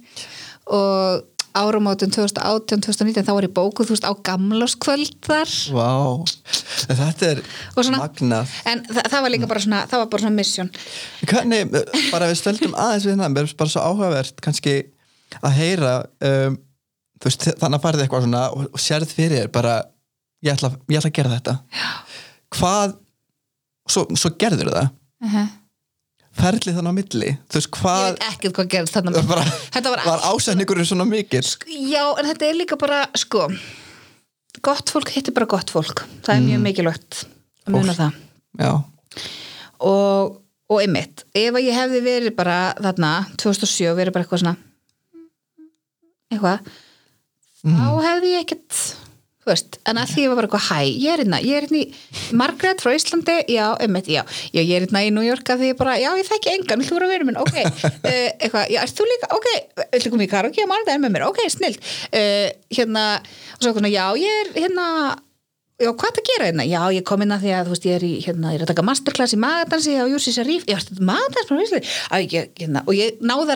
Og 0.73 1.25
áramótum 1.55 2.11
2018-2019 2.13 3.25
þá 3.25 3.31
var 3.35 3.47
ég 3.47 3.53
bókuð, 3.55 3.87
þú 3.89 3.95
veist, 3.95 4.07
á 4.07 4.13
gamláskvöld 4.27 5.15
þar. 5.25 5.53
Vá. 5.75 5.91
Þetta 6.85 7.29
er 7.29 7.41
svona- 7.75 8.01
magnað. 8.03 8.53
en 8.65 8.83
þa 8.89 9.05
það 9.11 9.25
var 9.25 9.33
líka 9.33 9.49
bara 9.51 9.63
svona, 9.63 9.85
það 9.87 10.03
var 10.03 10.11
bara 10.11 10.25
svona 10.25 10.35
mission. 10.35 10.71
Hvernig, 11.25 11.71
bara 12.11 12.29
við 12.29 12.39
stöldum 12.41 12.75
aðeins 12.75 13.07
við 13.07 13.23
það, 13.23 13.55
bara 13.57 13.73
svo 13.73 13.81
áhugavert 13.81 14.41
kannski 14.41 14.75
að 15.41 15.57
heyra 15.59 15.95
um, 16.21 16.57
veist, 17.23 17.47
þannig 17.59 17.79
að 17.79 17.85
farið 17.87 18.05
eitthvað 18.05 18.27
svona 18.27 18.43
og, 18.51 18.67
og 18.71 18.81
sérð 18.81 19.15
fyrir 19.15 19.43
þér 19.43 19.51
bara 19.55 19.75
ég 20.45 20.53
ætla, 20.53 20.71
ég 20.91 20.99
ætla 20.99 21.11
að 21.11 21.17
gera 21.17 21.33
þetta. 21.35 21.57
Já. 21.73 21.91
hvað 22.55 22.95
svo, 23.89 24.05
svo 24.17 24.31
gerður 24.39 24.73
það? 24.73 24.89
Uh 25.25 25.33
-huh. 25.35 25.47
Ferlið 26.45 26.77
þannig 26.79 26.95
á 26.95 26.99
milli. 26.99 27.31
Þú 27.49 27.59
veist 27.59 27.67
ég 27.67 27.79
hvað 27.79 28.05
veit 28.05 28.23
ekkert 28.29 28.59
hvað 28.59 28.69
gerðist 28.75 28.97
þarna 28.97 29.25
bara, 29.29 29.45
þetta 29.75 29.93
var, 29.95 30.05
var 30.05 30.25
ásætningurinn 30.31 30.89
svona 30.89 31.07
mikil 31.09 31.43
já, 31.43 32.03
en 32.15 32.29
þetta 32.31 32.47
er 32.47 32.59
líka 32.61 32.79
bara, 32.79 33.01
sko 33.17 33.47
gott 34.65 34.93
fólk 34.93 35.11
hittir 35.13 35.35
bara 35.35 35.49
gott 35.49 35.73
fólk. 35.73 36.05
Það 36.25 36.37
er 36.37 36.45
mjög 36.47 36.63
mikilvægt 36.69 37.21
að 37.65 37.75
muna 37.75 37.97
það. 37.97 38.21
Já, 38.61 38.71
og, 39.83 40.37
og 40.71 40.81
einmitt, 40.81 41.25
ef 41.35 41.51
að 41.51 41.67
ég 41.67 41.81
hefði 41.81 42.05
verið 42.05 42.37
bara 42.37 42.59
þarna, 42.79 43.11
2007, 43.41 43.91
verið 43.97 44.15
bara 44.15 44.25
eitthvað 44.25 44.45
svona 44.45 44.55
eitthvað 46.31 46.71
þá 47.65 47.87
hefði 48.05 48.31
ég 48.33 48.45
ekkert 48.45 48.79
þú 49.45 49.51
veist, 49.51 49.75
en 49.85 49.99
að 50.01 50.11
því 50.11 50.23
ég 50.23 50.31
var 50.31 50.39
bara 50.39 50.47
eitthvað 50.49 50.63
hæ, 50.65 50.79
ég 50.89 51.11
er 51.13 51.21
hérna, 51.21 51.39
ég 51.45 51.53
er 51.59 51.65
hérna 51.67 51.81
í 51.81 52.33
Margaret 52.39 52.81
frá 52.81 52.91
Íslandi, 52.97 53.35
já, 53.53 53.65
einmitt, 53.83 54.07
já. 54.09 54.23
Já, 54.49 54.61
ég 54.61 54.73
er 54.73 54.87
hérna 54.87 55.03
í 55.05 55.11
New 55.13 55.25
York 55.25 55.45
að 55.53 55.61
því 55.61 55.67
ég 55.69 55.77
bara, 55.77 55.93
já, 56.01 56.09
ég 56.17 56.25
þekki 56.31 56.53
engan, 56.55 56.81
viltu 56.81 56.97
vera 56.97 57.11
verið 57.11 57.29
minn, 57.29 57.37
ok 57.43 57.55
uh, 57.61 57.69
eitthvað, 58.41 58.65
já, 58.73 58.79
ert 58.81 58.97
þú 58.97 59.05
líka, 59.11 59.29
ok, 59.37 59.47
viltu 59.93 60.13
koma 60.15 60.25
í 60.25 60.31
karaoke 60.31 60.65
á 60.65 60.71
mánudaginn 60.71 61.05
með 61.05 61.13
mér, 61.13 61.27
ok, 61.29 61.39
snill 61.53 61.77
uh, 61.77 62.49
hérna, 62.73 63.05
og 63.21 63.61
svo 63.61 63.75
svona, 63.77 63.93
já, 63.93 64.05
ég 64.17 64.41
er 64.41 64.47
hérna 64.65 64.87
já, 65.75 65.91
hvað 65.91 66.09
er 66.09 66.19
að 66.21 66.27
gera 66.31 66.49
hérna? 66.49 66.65
Já, 66.71 66.81
ég 66.95 67.03
kom 67.05 67.21
inn 67.21 67.35
að 67.35 67.45
því 67.45 67.51
að, 67.53 67.65
þú 67.67 67.71
veist, 67.75 67.87
ég 67.89 67.95
er 67.99 68.05
í, 68.07 68.11
hérna, 68.23 68.51
ég 68.53 68.59
er 68.61 68.65
að 68.65 68.71
taka 68.71 68.87
masterclass 68.87 69.35
í 69.35 69.39
magadansi 69.41 69.91
á 69.99 70.07
ég 70.07 70.15
var 70.15 70.23
þetta 70.87 71.09
magadans 71.11 71.73
hérna, 72.55 72.85
og 72.85 72.93
ég 72.95 73.19
náði 73.21 73.51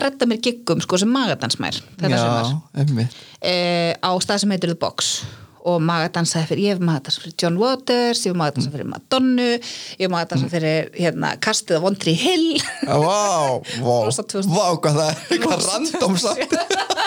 og 5.68 5.82
magadansaði 5.84 6.48
fyrir, 6.50 6.62
ég 6.64 6.76
hef 6.76 6.80
magadansaði 6.84 7.24
fyrir 7.26 7.36
John 7.42 7.58
Waters, 7.60 8.22
ég 8.24 8.32
hef 8.32 8.38
magadansaði 8.40 8.74
fyrir 8.76 8.88
Madonnu 8.94 9.50
ég 9.50 10.00
hef 10.06 10.12
magadansaði 10.14 10.54
fyrir, 10.54 10.88
hérna, 10.96 11.34
Kastið 11.44 11.78
á 11.78 11.84
Vondri 11.84 12.14
Hill. 12.16 12.48
Vá, 12.86 13.60
vá, 13.82 13.94
Rosa 14.08 14.24
2000. 14.24 14.50
vá, 14.54 14.66
hvað 14.80 14.98
það 15.02 15.12
er 15.12 15.22
eitthvað 15.36 15.68
random 15.68 16.18
satt 16.24 16.58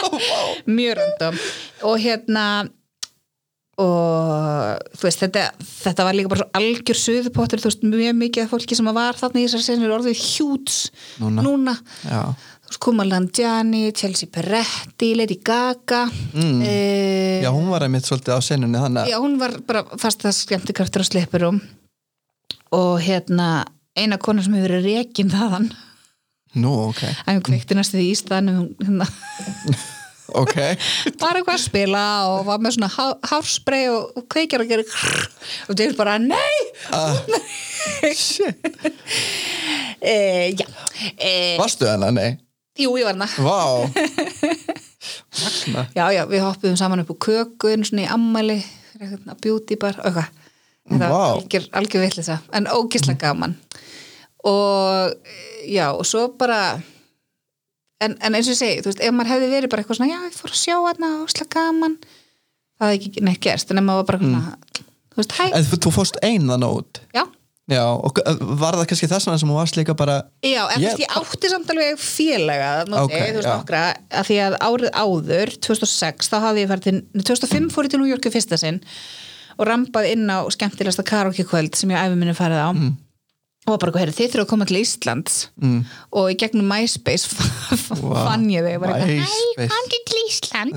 mjög 0.78 0.98
random. 1.02 1.44
Og 1.90 2.00
hérna 2.04 2.48
og 3.82 4.82
þú 4.94 5.08
veist 5.08 5.22
þetta, 5.24 5.48
þetta 5.66 6.06
var 6.06 6.14
líka 6.14 6.30
bara 6.30 6.46
algjör 6.60 7.00
suðupottur, 7.00 7.62
þú 7.64 7.72
veist 7.72 7.86
mjög 7.90 8.18
mikið 8.20 8.44
af 8.46 8.52
fólki 8.54 8.78
sem 8.78 8.90
var 8.94 9.18
þarna 9.18 9.42
í 9.42 9.48
þessar 9.48 9.64
senur 9.66 9.96
orðið 9.96 10.20
hjúts 10.22 10.76
Núna. 11.18 11.74
Já, 12.06 12.22
Kumalan 12.82 13.30
Gianni, 13.36 13.92
Chelsea 13.92 14.30
Peretti 14.32 15.14
Lady 15.18 15.40
Gaga 15.44 16.06
mm. 16.08 16.62
já, 17.44 17.50
hún 17.54 17.70
var 17.70 17.86
einmitt 17.86 18.08
svolítið 18.08 18.38
á 18.38 18.42
senunni 18.42 18.82
þannig 18.82 19.12
já, 19.12 19.18
hún 19.22 19.38
var 19.42 19.58
bara 19.68 19.86
fast 20.02 20.26
að 20.26 20.38
skemmti 20.40 20.76
kraftur 20.76 21.04
á 21.04 21.10
slipurum 21.10 21.62
og 22.74 23.02
hérna 23.06 23.66
eina 23.98 24.18
kona 24.18 24.44
sem 24.44 24.56
hefur 24.58 24.72
verið 24.78 24.88
rekin 24.90 25.34
þaðan. 25.34 25.68
Að 25.74 25.92
Nú, 26.54 26.72
ok, 26.92 27.02
að 27.02 27.38
hún 27.40 27.44
kveikti 27.48 27.76
næstu 27.78 27.98
því 27.98 28.08
í 28.12 28.16
staðnum 28.22 28.64
hérna. 28.84 29.10
Ok. 30.34 30.56
Var 30.56 31.38
eitthvað 31.38 31.52
að 31.52 31.62
spila 31.62 32.04
og 32.32 32.46
var 32.48 32.62
með 32.64 32.78
svona 32.78 32.88
há- 32.90 33.28
hárspray 33.28 33.90
og 33.92 34.16
og 34.18 34.24
kveikjar 34.32 34.64
að 34.64 34.72
gera 34.72 34.86
og 35.68 35.76
það 35.76 35.84
er 35.84 35.98
bara 36.00 36.16
nei! 36.24 36.56
Shit, 38.24 38.66
e, 40.00 40.16
já. 40.56 40.66
E, 41.20 41.34
varstu 41.60 41.86
hennar, 41.92 42.16
nei 42.16 42.40
jú 42.80 42.96
ég 42.98 43.06
var 43.06 43.18
hana 43.18 43.28
Vá. 43.38 43.60
Magna 45.44 45.88
já 45.96 46.06
já 46.16 46.24
við 46.30 46.46
hoppuðum 46.46 46.80
saman 46.80 47.04
upp 47.04 47.14
á 47.14 47.18
köku 47.28 47.74
einu 47.74 47.86
svona 47.88 48.08
í 48.08 48.64
fyrir 48.94 49.18
eitthvað 49.18 49.42
beauty 49.44 49.78
bar 49.80 50.00
og 50.00 50.08
eitthvað. 50.08 50.40
Þetta 50.84 51.10
var 51.10 51.28
algjör, 51.38 51.68
algjör 51.80 52.04
vitlisa 52.04 52.40
en 52.54 52.68
ógislega 52.68 53.20
gaman. 53.22 53.56
Og 54.44 55.14
já 55.70 55.88
og 55.94 56.04
svo 56.08 56.28
bara 56.40 56.82
en, 58.04 58.18
en 58.20 58.36
eins 58.36 58.50
og 58.50 58.56
ég 58.56 58.60
segi, 58.60 58.82
þú 58.84 58.92
veist, 58.92 59.04
ef 59.04 59.16
maður 59.16 59.34
hefði 59.34 59.52
verið 59.54 59.72
bara 59.72 59.84
eitthvað 59.84 60.00
svona, 60.00 60.12
já, 60.12 60.20
ég 60.28 60.36
fór 60.36 60.52
að 60.52 60.60
sjá 60.60 60.76
hérna 60.76 61.12
ógislega 61.22 61.54
gaman 61.56 61.96
það 62.04 62.90
hefði 62.90 63.00
ekki 63.00 63.24
neitt 63.30 63.44
gerst. 63.46 63.72
En 63.72 63.80
ef 63.80 63.88
maður 63.88 64.02
var 64.02 64.10
bara 64.12 64.24
svona, 64.26 64.82
þú 65.14 65.22
veist, 65.22 65.38
hæ, 65.40 65.46
En 65.54 65.70
þú, 65.72 65.94
fórst 65.96 66.20
ein 66.26 66.52
þann 66.52 66.68
út 66.68 67.04
já 67.16 67.24
Já, 67.72 67.84
og 67.96 68.18
uh, 68.20 68.40
var 68.60 68.76
það 68.76 68.88
kannski 68.92 69.08
þess 69.08 69.28
vegna 69.30 69.40
sem 69.40 69.52
þú 69.54 69.56
varst 69.56 69.78
líka 69.80 69.94
bara 69.96 70.18
Já, 70.44 70.66
en 70.74 70.82
Ég- 70.84 70.98
ég 71.00 71.14
átti 71.16 71.48
samt 71.52 71.70
alveg 71.72 72.02
félaga 72.02 72.72
þarna 72.82 73.04
úti, 73.06 73.14
Ok, 73.16 73.22
þú 73.30 73.38
veist, 73.38 73.48
já. 73.48 73.54
nokkra 73.56 73.84
að 74.20 74.28
því 74.28 74.40
að 74.44 74.58
árið 74.68 74.90
áður, 75.04 75.54
2006 75.70 76.28
þá 76.34 76.36
hafði 76.44 76.66
ég 76.66 76.72
farið 76.74 76.84
til, 76.90 76.96
nei, 77.14 77.24
2005 77.30 77.70
fór 77.72 77.88
ég 77.88 77.94
til 77.94 78.02
New 78.04 78.10
York 78.12 78.28
í 78.28 78.34
fyrsta 78.36 78.60
sinn 78.60 78.82
og 79.54 79.68
rampaði 79.70 80.12
inn 80.18 80.28
á 80.28 80.44
skemmtilegasta 80.52 81.06
karaoke 81.08 81.46
kvöld 81.48 81.78
sem 81.80 81.94
ég 81.94 82.02
æfi 82.04 82.18
minni 82.20 82.36
farið 82.36 82.60
á. 82.68 82.70
Mm. 82.76 82.92
og 83.64 83.78
var 83.78 83.80
bara, 83.86 84.02
heyrðu, 84.04 84.16
þið 84.18 84.32
þurfa 84.34 84.44
að 84.44 84.50
koma 84.52 84.66
til 84.68 84.78
Íslands. 84.82 85.36
Mm. 85.64 85.78
og 86.20 86.26
í 86.34 86.36
gegnum 86.42 86.68
MySpace 86.68 87.30
fann 87.32 88.44
ég 88.52 88.66
þau 88.68 88.92
hæ, 88.92 89.70
komdu 89.72 90.02
til 90.10 90.20
Ísland 90.28 90.76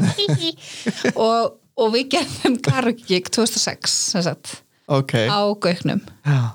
og, 1.27 1.57
og 1.83 1.91
við 1.97 2.13
gerðum 2.15 2.61
karaoke 2.63 3.03
gig 3.11 3.27
2006 3.35 3.97
sem 4.15 4.23
sagt, 4.23 4.61
Ok. 4.87 5.17
á 5.27 5.51
Gauknum. 5.59 5.99
Já, 6.23 6.55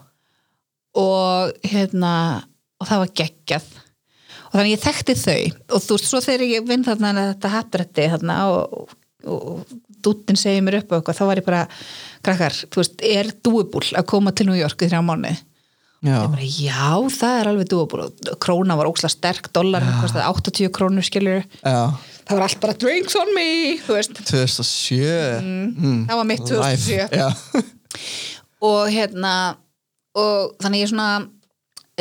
og 0.97 1.67
hérna 1.67 2.13
og 2.81 2.89
það 2.89 3.03
var 3.03 3.13
geggjað. 3.21 3.69
Og 4.51 4.57
þannig 4.57 4.73
ég 4.73 4.83
þekkti 4.83 5.15
þau. 5.15 5.43
Og 5.71 5.85
þú 5.85 5.97
veist, 5.97 6.09
svo 6.09 6.21
þegar 6.25 6.47
ég 6.49 6.65
vinn 6.67 6.83
þarna 6.87 7.13
þetta 7.19 7.53
hattrætti 7.53 8.07
þarna 8.15 8.39
og, 8.51 8.73
og, 8.81 8.97
og 9.31 9.77
dúttin 10.01 10.39
segir 10.39 10.65
mér 10.65 10.81
upp 10.81 10.91
og 10.91 10.99
eitthvað, 10.99 11.19
þá 11.19 11.29
var 11.29 11.41
ég 11.41 11.47
bara 11.47 11.61
krakkar, 12.25 12.57
þú 12.73 12.81
veist, 12.81 13.05
er 13.05 13.31
dúibúl 13.45 13.85
að 13.93 14.09
koma 14.09 14.33
til 14.35 14.49
New 14.49 14.57
York 14.57 14.81
í 14.81 14.89
þrjá 14.89 15.01
mánu 15.05 15.33
já, 16.01 16.17
bara, 16.25 16.45
já, 16.45 16.85
það 17.13 17.39
er 17.39 17.49
alveg 17.51 17.69
dúibúl 17.69 18.05
og 18.05 18.31
króna 18.41 18.77
var 18.79 18.89
ókslega 18.89 19.13
sterk, 19.13 19.51
dólar 19.53 19.85
80 20.09 20.71
krónur 20.73 21.05
skilur 21.05 21.43
já. 21.45 21.81
Það 22.21 22.37
var 22.37 22.45
allt 22.47 22.61
bara 22.63 22.77
drinks 22.81 23.17
on 23.19 23.33
me 23.35 23.49
þú 23.85 23.97
veist, 23.97 24.21
2007 24.29 25.01
mm. 25.41 25.99
það 26.09 26.21
var 26.21 26.29
mitt 26.29 26.53
Life. 26.55 26.97
2007 26.97 27.19
Já, 27.21 27.29
og 28.71 28.81
hérna 28.93 29.35
og 30.17 30.55
þannig 30.63 30.83
ég 30.83 30.91
svona 30.91 31.09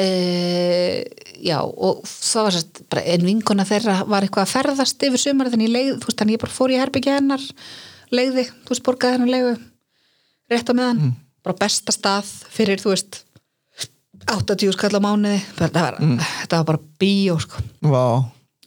uh, 0.01 0.97
já 1.41 1.59
og 1.63 2.03
það 2.09 2.47
var 2.47 2.57
sérst 2.57 2.83
bara 2.91 3.07
en 3.15 3.27
vinkona 3.29 3.69
þeirra 3.69 4.01
var 4.11 4.27
eitthvað 4.27 4.47
að 4.47 4.55
ferðast 4.55 5.09
yfir 5.09 5.25
sumari 5.25 5.53
þannig 5.53 5.71
ég 5.71 5.77
leið, 5.77 5.91
þú 6.01 6.11
veist 6.11 6.23
þannig 6.23 6.39
ég 6.39 6.45
bara 6.45 6.59
fór 6.59 6.75
í 6.75 6.81
herbyggja 6.81 7.19
hennar 7.21 7.49
leiði, 8.11 8.47
þú 8.65 8.75
veist 8.75 8.87
borgaði 8.87 9.19
hennar 9.19 9.35
leiðu 9.37 9.57
rétt 10.51 10.71
á 10.71 10.75
meðan, 10.75 11.15
bara 11.47 11.61
besta 11.61 11.95
stað 11.95 12.31
fyrir 12.51 12.83
þú 12.83 12.95
veist 12.95 13.23
80 14.31 14.75
skall 14.77 14.93
á 14.93 15.01
mánuði. 15.01 15.39
Þetta 15.57 15.83
var, 15.87 15.97
þetta 15.97 16.59
var 16.59 16.67
bara 16.69 16.81
bíó 17.01 17.39
sko. 17.41 17.63
Það 17.81 17.95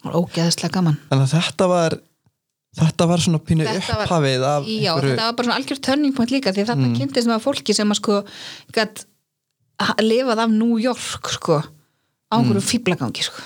var 0.04 0.18
ógeðslega 0.18 0.74
gaman. 0.74 0.98
Að 1.14 1.24
þetta 1.32 1.68
var 1.70 1.98
þetta 2.74 3.08
var 3.10 3.22
svona 3.22 3.39
pínu 3.46 3.66
Þetta 3.68 3.98
upphafið 4.02 4.44
af 4.50 4.68
Já, 4.68 4.94
einhverju- 4.96 5.12
þetta 5.14 5.26
var 5.28 5.36
bara 5.38 5.48
svona 5.48 5.58
algjör 5.62 5.82
turning 5.88 6.16
point 6.18 6.32
líka 6.34 6.54
því 6.54 6.66
þarna 6.70 6.88
mm. 6.88 6.96
kynntist 6.98 7.30
maður 7.30 7.44
fólki 7.46 7.76
sem 7.78 7.94
að 7.94 8.00
sko 8.00 8.16
gætt 8.74 9.04
lifað 10.03 10.43
af 10.45 10.53
New 10.53 10.80
York 10.82 11.30
sko. 11.34 11.59
Á 11.61 12.34
einhverju 12.38 12.61
mm. 12.61 12.69
fýblagangi 12.69 13.26
sko. 13.26 13.43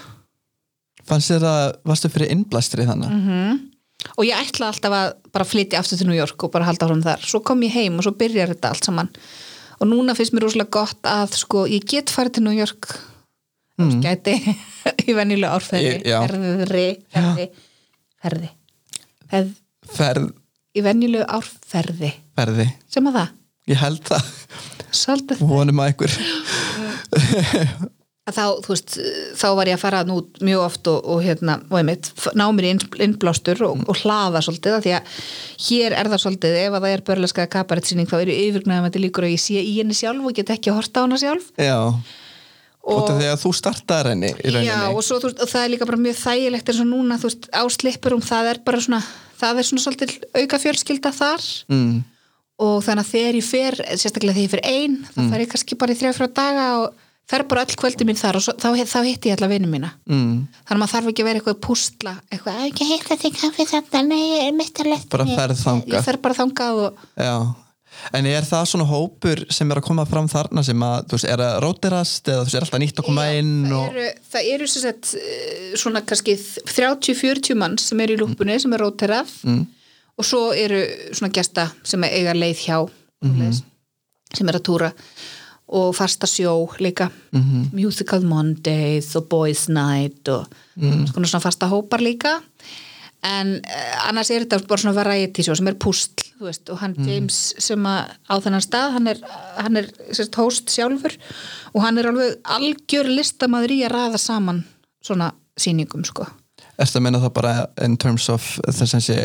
Fannst 1.07 1.31
þér 1.31 1.47
að 1.47 1.65
varstu 1.87 2.11
fyrir 2.11 2.33
innblæstri 2.35 2.87
þannig? 2.87 3.11
Mhm. 3.17 3.65
og 4.13 4.23
ég 4.27 4.37
ætla 4.37 4.67
alltaf 4.69 4.93
að 4.93 5.07
bara 5.33 5.45
flytja 5.45 5.79
aftur 5.79 5.97
til 5.97 6.07
New 6.07 6.15
York 6.15 6.43
og 6.43 6.51
bara 6.53 6.67
halda 6.67 6.85
áfram 6.85 7.01
þar. 7.03 7.23
Svo 7.25 7.41
kom 7.43 7.63
ég 7.65 7.73
heim 7.73 7.97
og 7.97 8.05
svo 8.05 8.13
byrjar 8.15 8.53
þetta 8.53 8.69
allt 8.69 8.85
saman. 8.85 9.09
Og 9.81 9.89
núna 9.89 10.15
finnst 10.15 10.33
mér 10.33 10.45
rosalega 10.45 10.69
gott 10.69 11.01
að 11.09 11.33
sko 11.37 11.65
ég 11.67 11.85
get 11.85 12.13
farið 12.13 12.37
til 12.37 12.43
New 12.45 12.55
York. 12.55 12.91
Mm. 13.77 13.99
gæti 14.01 14.35
í 15.09 15.13
venjulega 15.17 15.53
árferði. 15.57 15.97
Ferði, 16.05 16.85
ferði 17.13 17.49
ferði, 18.23 18.51
ferði. 19.31 19.55
Ferð, 19.87 20.31
í 20.75 20.83
venjulegu 20.85 21.27
árferði. 21.37 22.11
Ferði. 22.37 22.67
Sem 22.91 23.07
að 23.09 23.19
það, 23.19 23.33
ég 23.71 23.81
held 23.81 24.01
það, 24.09 24.31
svolítið. 24.95 25.43
Vonum 25.47 25.83
að 25.83 25.91
einhver 25.91 26.17
að 28.27 28.35
þá, 28.35 28.43
þú 28.65 28.73
veist, 28.73 28.95
þá 29.39 29.45
var 29.55 29.69
ég 29.69 29.77
að 29.77 29.83
fara 29.85 30.01
nú 30.07 30.17
mjög 30.43 30.63
oft 30.65 30.89
og, 30.91 30.97
og 31.13 31.21
hérna, 31.23 31.57
og 31.71 31.77
einmitt 31.79 32.09
ná 32.35 32.43
mér 32.51 32.67
í 32.67 32.71
inn- 32.75 32.97
innblástur 33.05 33.61
og, 33.69 33.85
og 33.87 34.01
hlaða 34.01 34.41
svolítið, 34.43 34.79
því 34.83 34.95
að 34.97 35.11
hér 35.69 35.95
er 35.95 36.09
það 36.11 36.23
svolítið, 36.25 36.57
ef 36.65 36.75
að 36.75 36.87
það 36.87 36.95
er 36.97 37.03
börleska 37.07 37.45
kabarettsýning 37.53 38.09
þá 38.11 38.17
eru 38.19 38.35
yfirgnæðum 38.35 38.89
þetta 38.89 39.03
líkur 39.05 39.27
að 39.29 39.35
ég 39.37 39.43
sé 39.45 39.61
í 39.63 39.77
henni 39.79 39.95
sjálf 39.95 40.27
og 40.27 40.35
get 40.35 40.51
ekki 40.57 40.73
að 40.73 40.79
horta 40.81 40.99
á 40.99 41.05
hana 41.05 41.21
sjálf. 41.21 41.47
Já, 41.55 41.77
og 42.87 42.99
og, 42.99 43.07
þegar 43.13 43.39
þú 43.45 43.53
startaðar 43.61 44.11
henni 44.11 44.33
í 44.33 44.51
rauninni. 44.51 44.67
Já, 44.67 44.77
og, 44.91 45.01
svo, 45.07 45.21
veist, 45.23 45.39
og 45.43 45.53
það 45.53 45.63
er 45.63 45.73
líka 45.77 45.87
bara 45.87 46.03
mjög 46.03 46.19
þægilegt 46.25 46.73
eins 46.73 46.83
og 46.83 46.91
núna, 46.91 47.21
þú 47.21 47.31
veist, 47.31 47.49
á 47.55 47.63
slippurum 47.79 48.27
það 48.27 48.51
er 48.51 48.61
bara 48.67 48.83
svona, 48.83 49.01
það 49.39 49.63
er 49.63 49.71
svona 49.71 49.85
svolítið 49.87 50.13
auka 50.35 50.61
fjölskylda 50.67 51.15
þar. 51.15 51.47
Mm. 51.71 51.97
Og 52.57 52.77
þannig 52.85 53.03
að 53.05 53.11
þegar 53.13 53.35
ég 53.37 53.45
fer, 53.45 53.75
sérstaklega 53.93 54.37
þegar 54.37 54.47
ég 54.47 54.53
fer 54.55 54.63
ein 54.65 54.95
þá 55.13 55.19
fer 55.31 55.43
ég 55.43 55.51
kannski 55.51 55.77
bara 55.77 55.93
í 55.93 55.99
þrjá 55.99 56.13
frá 56.17 56.27
daga 56.39 56.69
og 56.81 57.03
fer 57.27 57.43
bara 57.43 57.65
öll 57.67 57.75
kvöldi 57.75 58.05
mín 58.07 58.15
þar 58.17 58.37
og 58.39 58.43
svo, 58.45 58.53
þá, 58.55 58.69
þá 58.87 58.99
hitti 59.03 59.29
ég 59.29 59.35
alla 59.37 59.49
vinnu 59.51 59.67
mína 59.67 59.91
Mm. 60.07 60.47
þannig 60.63 60.77
að 60.77 60.81
maður 60.81 60.93
þarf 60.95 61.09
ekki 61.11 61.23
að 61.23 61.27
vera 61.27 61.39
eitthvað 61.41 61.55
að 61.57 61.65
púsla 61.67 62.13
eitthvað, 62.31 62.55
"Á, 62.55 62.61
ekki 62.71 62.87
hitta 62.87 63.17
þig 63.19 63.33
kaffi 63.41 63.65
þetta 63.67 64.01
nei, 64.07 64.23
ég 64.31 64.47
er 64.47 64.53
mitt 64.55 64.79
að 64.79 64.91
leta 64.93 65.11
bara 65.11 65.25
ferð 65.25 65.63
þangað 65.65 65.93
ég 65.97 66.05
fer 66.07 66.17
bara 66.23 66.37
þangað 66.39 66.83
og 66.85 66.93
já. 67.17 67.55
en 68.13 68.25
er 68.31 68.41
það 68.47 68.65
svona 68.71 68.87
hópur 68.87 69.43
sem 69.51 69.71
er 69.71 69.77
að 69.81 69.87
koma 69.89 70.05
fram 70.07 70.27
þarna 70.31 70.63
sem 70.63 70.79
að, 70.87 70.97
þú 71.07 71.17
veist, 71.17 71.29
er 71.33 71.43
að 71.43 71.59
rótirast 71.65 72.23
eða 72.31 72.39
þú 72.39 72.45
veist, 72.47 72.55
er 72.55 72.65
alltaf 72.65 72.79
nýtt 72.79 72.99
að 73.03 73.07
koma 73.11 73.25
inn 73.35 73.53
það 73.67 73.77
og... 73.77 73.89
eru, 73.91 74.07
það 74.31 74.51
eru 74.53 74.67
sem 74.67 74.81
sagt, 74.87 75.15
eh, 75.19 75.71
svona 75.75 76.01
kannski 76.07 76.37
30-40 76.71 77.55
manns 77.59 77.89
sem 77.89 77.99
eru 77.99 78.15
í 78.15 78.21
lúpunni 78.23 78.55
sem 78.61 78.73
er 78.73 78.79
róterað 78.85 79.27
mm. 79.43 79.65
Og 80.17 80.25
svo 80.25 80.51
eru 80.53 80.79
svona 81.13 81.31
gesta 81.33 81.69
sem 81.83 82.03
eiga 82.03 82.33
leið 82.33 82.65
hjá 82.67 82.79
mm 83.23 83.51
sem 84.35 84.49
er 84.49 84.57
að 84.59 84.63
túra 84.67 84.91
og 85.71 85.93
fasta 85.95 86.27
sjó 86.27 86.67
líka 86.79 87.09
Mhm. 87.31 87.69
Musical 87.73 88.21
Mondays 88.21 89.15
og 89.15 89.29
Boys 89.29 89.67
Night 89.69 90.27
og 90.29 90.47
Mm. 90.77 91.07
svona, 91.07 91.25
svona 91.27 91.41
fasta 91.41 91.65
hópar 91.69 91.99
líka 92.03 92.41
en 93.23 93.55
uh, 93.65 94.07
annars 94.09 94.29
er 94.31 94.45
þetta 94.45 94.67
bara 94.67 94.77
svona 94.81 94.93
variety 94.95 95.41
sjó 95.43 95.55
sem 95.57 95.67
er 95.67 95.73
pústl 95.75 96.23
veist, 96.39 96.69
og 96.69 96.77
hann 96.79 96.93
Mm. 96.97 97.07
James 97.07 97.53
sem 97.57 97.83
á 97.85 98.05
þennan 98.29 98.61
stað 98.61 98.91
hann 98.93 99.07
er, 99.07 99.17
hann 99.57 99.77
er 99.77 99.87
sérst, 100.11 100.35
host 100.35 100.65
sjálfur 100.69 101.15
og 101.73 101.81
hann 101.81 101.97
er 101.97 102.05
alveg 102.11 102.35
algjör 102.43 103.07
listamaður 103.09 103.71
í 103.71 103.79
að 103.87 103.91
raða 103.95 104.17
saman 104.19 104.65
svona 105.03 105.31
sýningum 105.59 106.05
sko 106.05 106.27
Ertu 106.77 106.99
að 106.99 107.03
meina 107.07 107.19
það 107.23 107.31
bara 107.33 107.51
in 107.81 107.95
terms 107.97 108.27
of 108.29 108.43
þess 108.67 108.93
að 108.93 109.01
sé 109.07 109.15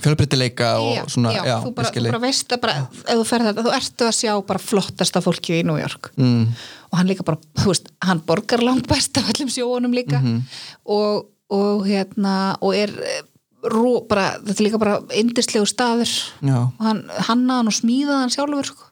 fjölbreytileika 0.00 0.70
og 0.80 0.94
já, 0.96 1.02
svona, 1.12 1.34
já, 1.36 1.42
já, 1.50 1.56
þú, 1.60 1.72
bara, 1.76 1.90
þú 1.92 2.04
bara 2.08 2.22
veist 2.22 2.54
að 2.56 2.62
bara, 2.62 2.76
ef 3.04 3.18
þú 3.20 3.26
ferð 3.28 3.48
þetta, 3.50 3.64
þú 3.66 3.74
ertu 3.76 4.06
að 4.08 4.16
sjá 4.20 4.32
bara 4.48 4.62
flottasta 4.62 5.22
fólki 5.24 5.58
í 5.58 5.66
New 5.68 5.76
York 5.76 6.08
mm. 6.16 6.46
og 6.88 6.96
hann 7.00 7.10
líka 7.10 7.26
bara, 7.28 7.36
þú 7.60 7.68
veist, 7.74 7.92
hann 8.08 8.22
borgar 8.24 8.64
langt 8.64 8.88
best 8.88 9.20
af 9.20 9.28
öllum 9.34 9.52
sjóunum 9.52 9.92
líka 9.96 10.22
Mhm. 10.22 10.40
og, 10.86 11.26
og 11.52 11.84
hérna 11.86 12.56
og 12.64 12.72
er 12.78 12.88
eh, 13.04 13.20
ró, 13.68 14.00
bara, 14.08 14.38
þetta 14.40 14.58
er 14.60 14.66
líka 14.70 14.80
bara 14.80 14.98
indislegu 15.20 15.68
staður 15.68 16.08
og 16.80 16.82
hann 16.88 17.04
hannaðan 17.28 17.68
og 17.68 17.76
smíðaðan 17.82 18.32
sjálfur 18.32 18.72
sko. 18.72 18.90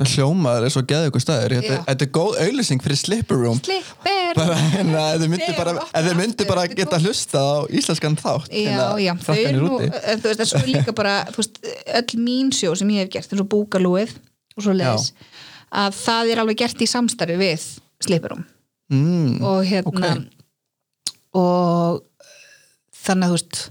Hljómaður 0.00 0.66
er 0.66 0.72
svo 0.72 0.82
geðu 0.88 1.10
ykkur 1.10 1.22
staður. 1.22 1.58
Þetta, 1.62 1.98
er 1.98 2.12
góð 2.14 2.38
auðlýsing 2.46 2.82
fyrir 2.82 2.98
Slipper 2.98 3.42
Room. 3.44 3.60
Slipper 3.60 4.22
bara 4.36 4.56
hérna, 4.56 5.02
ef 5.14 5.22
þið 5.22 6.18
myndi 6.20 6.46
bara, 6.48 6.64
er 6.66 6.76
geta 6.76 7.00
hlusta 7.02 7.42
á 7.42 7.56
íslenskan 7.72 8.16
þátt 8.20 8.52
Já, 8.52 8.68
hérna, 8.70 8.86
já, 9.02 9.12
þau 9.26 9.36
eru 9.36 9.62
nú 9.66 9.78
en 9.82 10.22
þú 10.22 10.30
veist, 10.30 10.42
það 10.42 10.58
er 10.60 10.68
líka 10.70 10.96
bara 10.96 11.14
veist, 11.36 11.60
öll 12.00 12.20
mín 12.22 12.52
sjó 12.54 12.74
sem 12.78 12.92
ég 12.94 13.06
hef 13.06 13.12
gert 13.16 13.34
eins 13.34 13.44
og 13.44 13.50
búkalúið 13.52 14.14
og 14.56 14.66
svo 14.66 14.76
leiðis 14.76 15.12
að 15.82 15.98
það 16.00 16.32
er 16.32 16.42
alveg 16.42 16.60
gert 16.64 16.84
í 16.84 16.90
samstarfi 16.90 17.38
við 17.40 17.68
Slipperum 18.02 18.44
mm. 18.92 19.38
og 19.46 19.62
hérna 19.68 20.14
og 21.38 22.02
þannig 23.02 23.28
að 23.28 23.32
þú 23.32 23.38
veist 23.38 23.62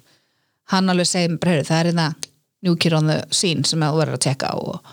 hann 0.71 0.91
alveg 0.91 1.09
segir 1.09 1.35
mér, 1.35 1.51
"Heyrðu, 1.51 1.67
það 1.67 1.79
er 1.79 1.91
hérna 1.91 2.09
New 2.61 2.77
Kid 2.77 2.93
on 2.93 3.09
the 3.09 3.21
Scene 3.33 3.65
sem 3.65 3.81
þú 3.81 3.97
verður 3.97 4.17
að 4.17 4.25
tjekka 4.27 4.53
á 4.53 4.57
og, 4.57 4.91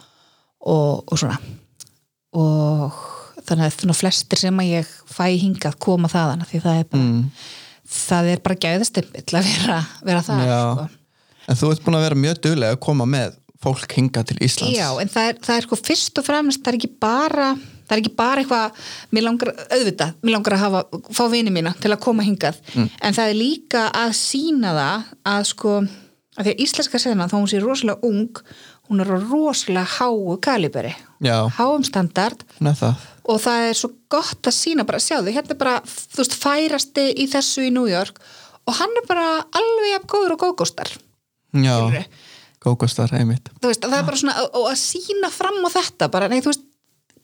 og, 0.69 1.05
og 1.09 1.21
svona. 1.21 1.39
Og 2.39 2.99
þannig 3.49 3.65
að 3.71 3.79
svona 3.81 3.97
flestir 3.97 4.41
sem 4.43 4.61
að 4.61 4.71
ég 4.75 4.93
fæ 5.09 5.25
hingað 5.41 5.79
koma 5.81 6.11
þaðan 6.13 6.45
því 6.51 6.61
það 6.67 6.81
er 6.83 6.89
bara, 6.93 7.03
Mm. 7.09 7.23
það 7.89 8.31
er 8.35 8.43
bara 8.45 8.59
gæðastimpill 8.65 9.39
að 9.41 9.49
vera, 9.49 9.79
vera 10.05 10.23
það 10.27 10.43
sko. 10.53 10.89
En 11.49 11.57
þú 11.57 11.71
ert 11.73 11.85
búin 11.87 11.97
að 11.97 12.05
vera 12.05 12.19
mjög 12.27 12.41
duglega 12.45 12.77
að 12.77 12.81
koma 12.85 13.07
með 13.09 13.39
fólk 13.59 13.91
hinga 13.97 14.23
til 14.29 14.37
Íslands. 14.45 14.77
Já, 14.77 14.89
en 15.01 15.09
það 15.09 15.29
er, 15.33 15.39
það 15.43 15.57
er 15.57 15.65
sko 15.67 15.79
fyrst 15.81 16.19
og 16.21 16.27
fremst 16.29 16.61
það 16.63 16.73
er 16.75 16.77
ekki 16.79 16.91
bara 17.01 17.49
það 17.89 17.95
er 17.97 18.03
ekki 18.03 18.13
bara 18.19 18.43
eitthvað, 18.43 18.83
mér 19.17 19.25
langar 19.25 19.51
auðvitað, 19.73 20.13
mér 20.23 20.35
langar 20.37 20.55
að 20.59 20.61
hafa, 20.67 20.83
fá 21.17 21.23
vini 21.33 21.51
mína 21.55 21.73
til 21.81 21.89
að 21.95 22.03
koma 22.05 22.23
hingað, 22.27 22.59
en 22.77 23.17
það 23.17 23.31
er 23.33 23.39
líka 23.39 23.87
að 23.97 24.13
sína 24.19 24.75
það 24.77 25.07
að 25.33 25.47
sko 25.49 25.73
að 26.39 26.45
því 26.45 26.53
að 26.53 26.61
íslenska 26.67 27.01
sena 27.01 27.27
þá 27.33 27.37
hún 27.39 27.49
sé 27.51 27.63
rosalega 27.65 28.05
ung, 28.05 28.43
hún 28.89 29.03
er 29.05 29.13
á 29.13 29.19
rosalega 29.21 29.87
háu 29.99 30.37
kaliberi, 30.43 30.95
Já, 31.21 31.49
háum 31.59 31.85
standard. 31.85 32.45
Það. 32.59 33.07
Og 33.29 33.41
það 33.43 33.65
er 33.69 33.77
svo 33.77 33.91
gott 34.09 34.49
að 34.49 34.57
sína 34.57 34.87
bara, 34.89 35.01
sjáðu, 35.03 35.35
hérna 35.35 35.55
er 35.55 35.61
bara 35.61 35.75
þú 35.85 36.23
veist, 36.23 36.37
færasti 36.39 37.09
í 37.19 37.27
þessu 37.29 37.67
í 37.69 37.75
New 37.75 37.89
York 37.91 38.21
og 38.69 38.77
hann 38.79 38.97
er 39.01 39.07
bara 39.09 39.27
alveg 39.43 39.93
jafn 39.95 40.11
góður 40.13 40.37
og 40.37 40.43
góðgóstar 40.45 40.95
Já, 41.57 42.05
góðgóstar, 42.65 43.13
einmitt. 43.17 43.49
Þú 43.63 43.71
veist, 43.71 43.85
það 43.85 43.99
er 43.99 44.09
bara 44.09 44.21
svona 44.21 44.47
og, 44.47 44.65
að 44.69 44.81
sína 44.81 45.31
fram 45.33 45.61
á 45.65 45.69
þetta 45.73 46.11
bara, 46.13 46.29
nei, 46.31 46.41
þú 46.45 46.53
veist, 46.53 46.65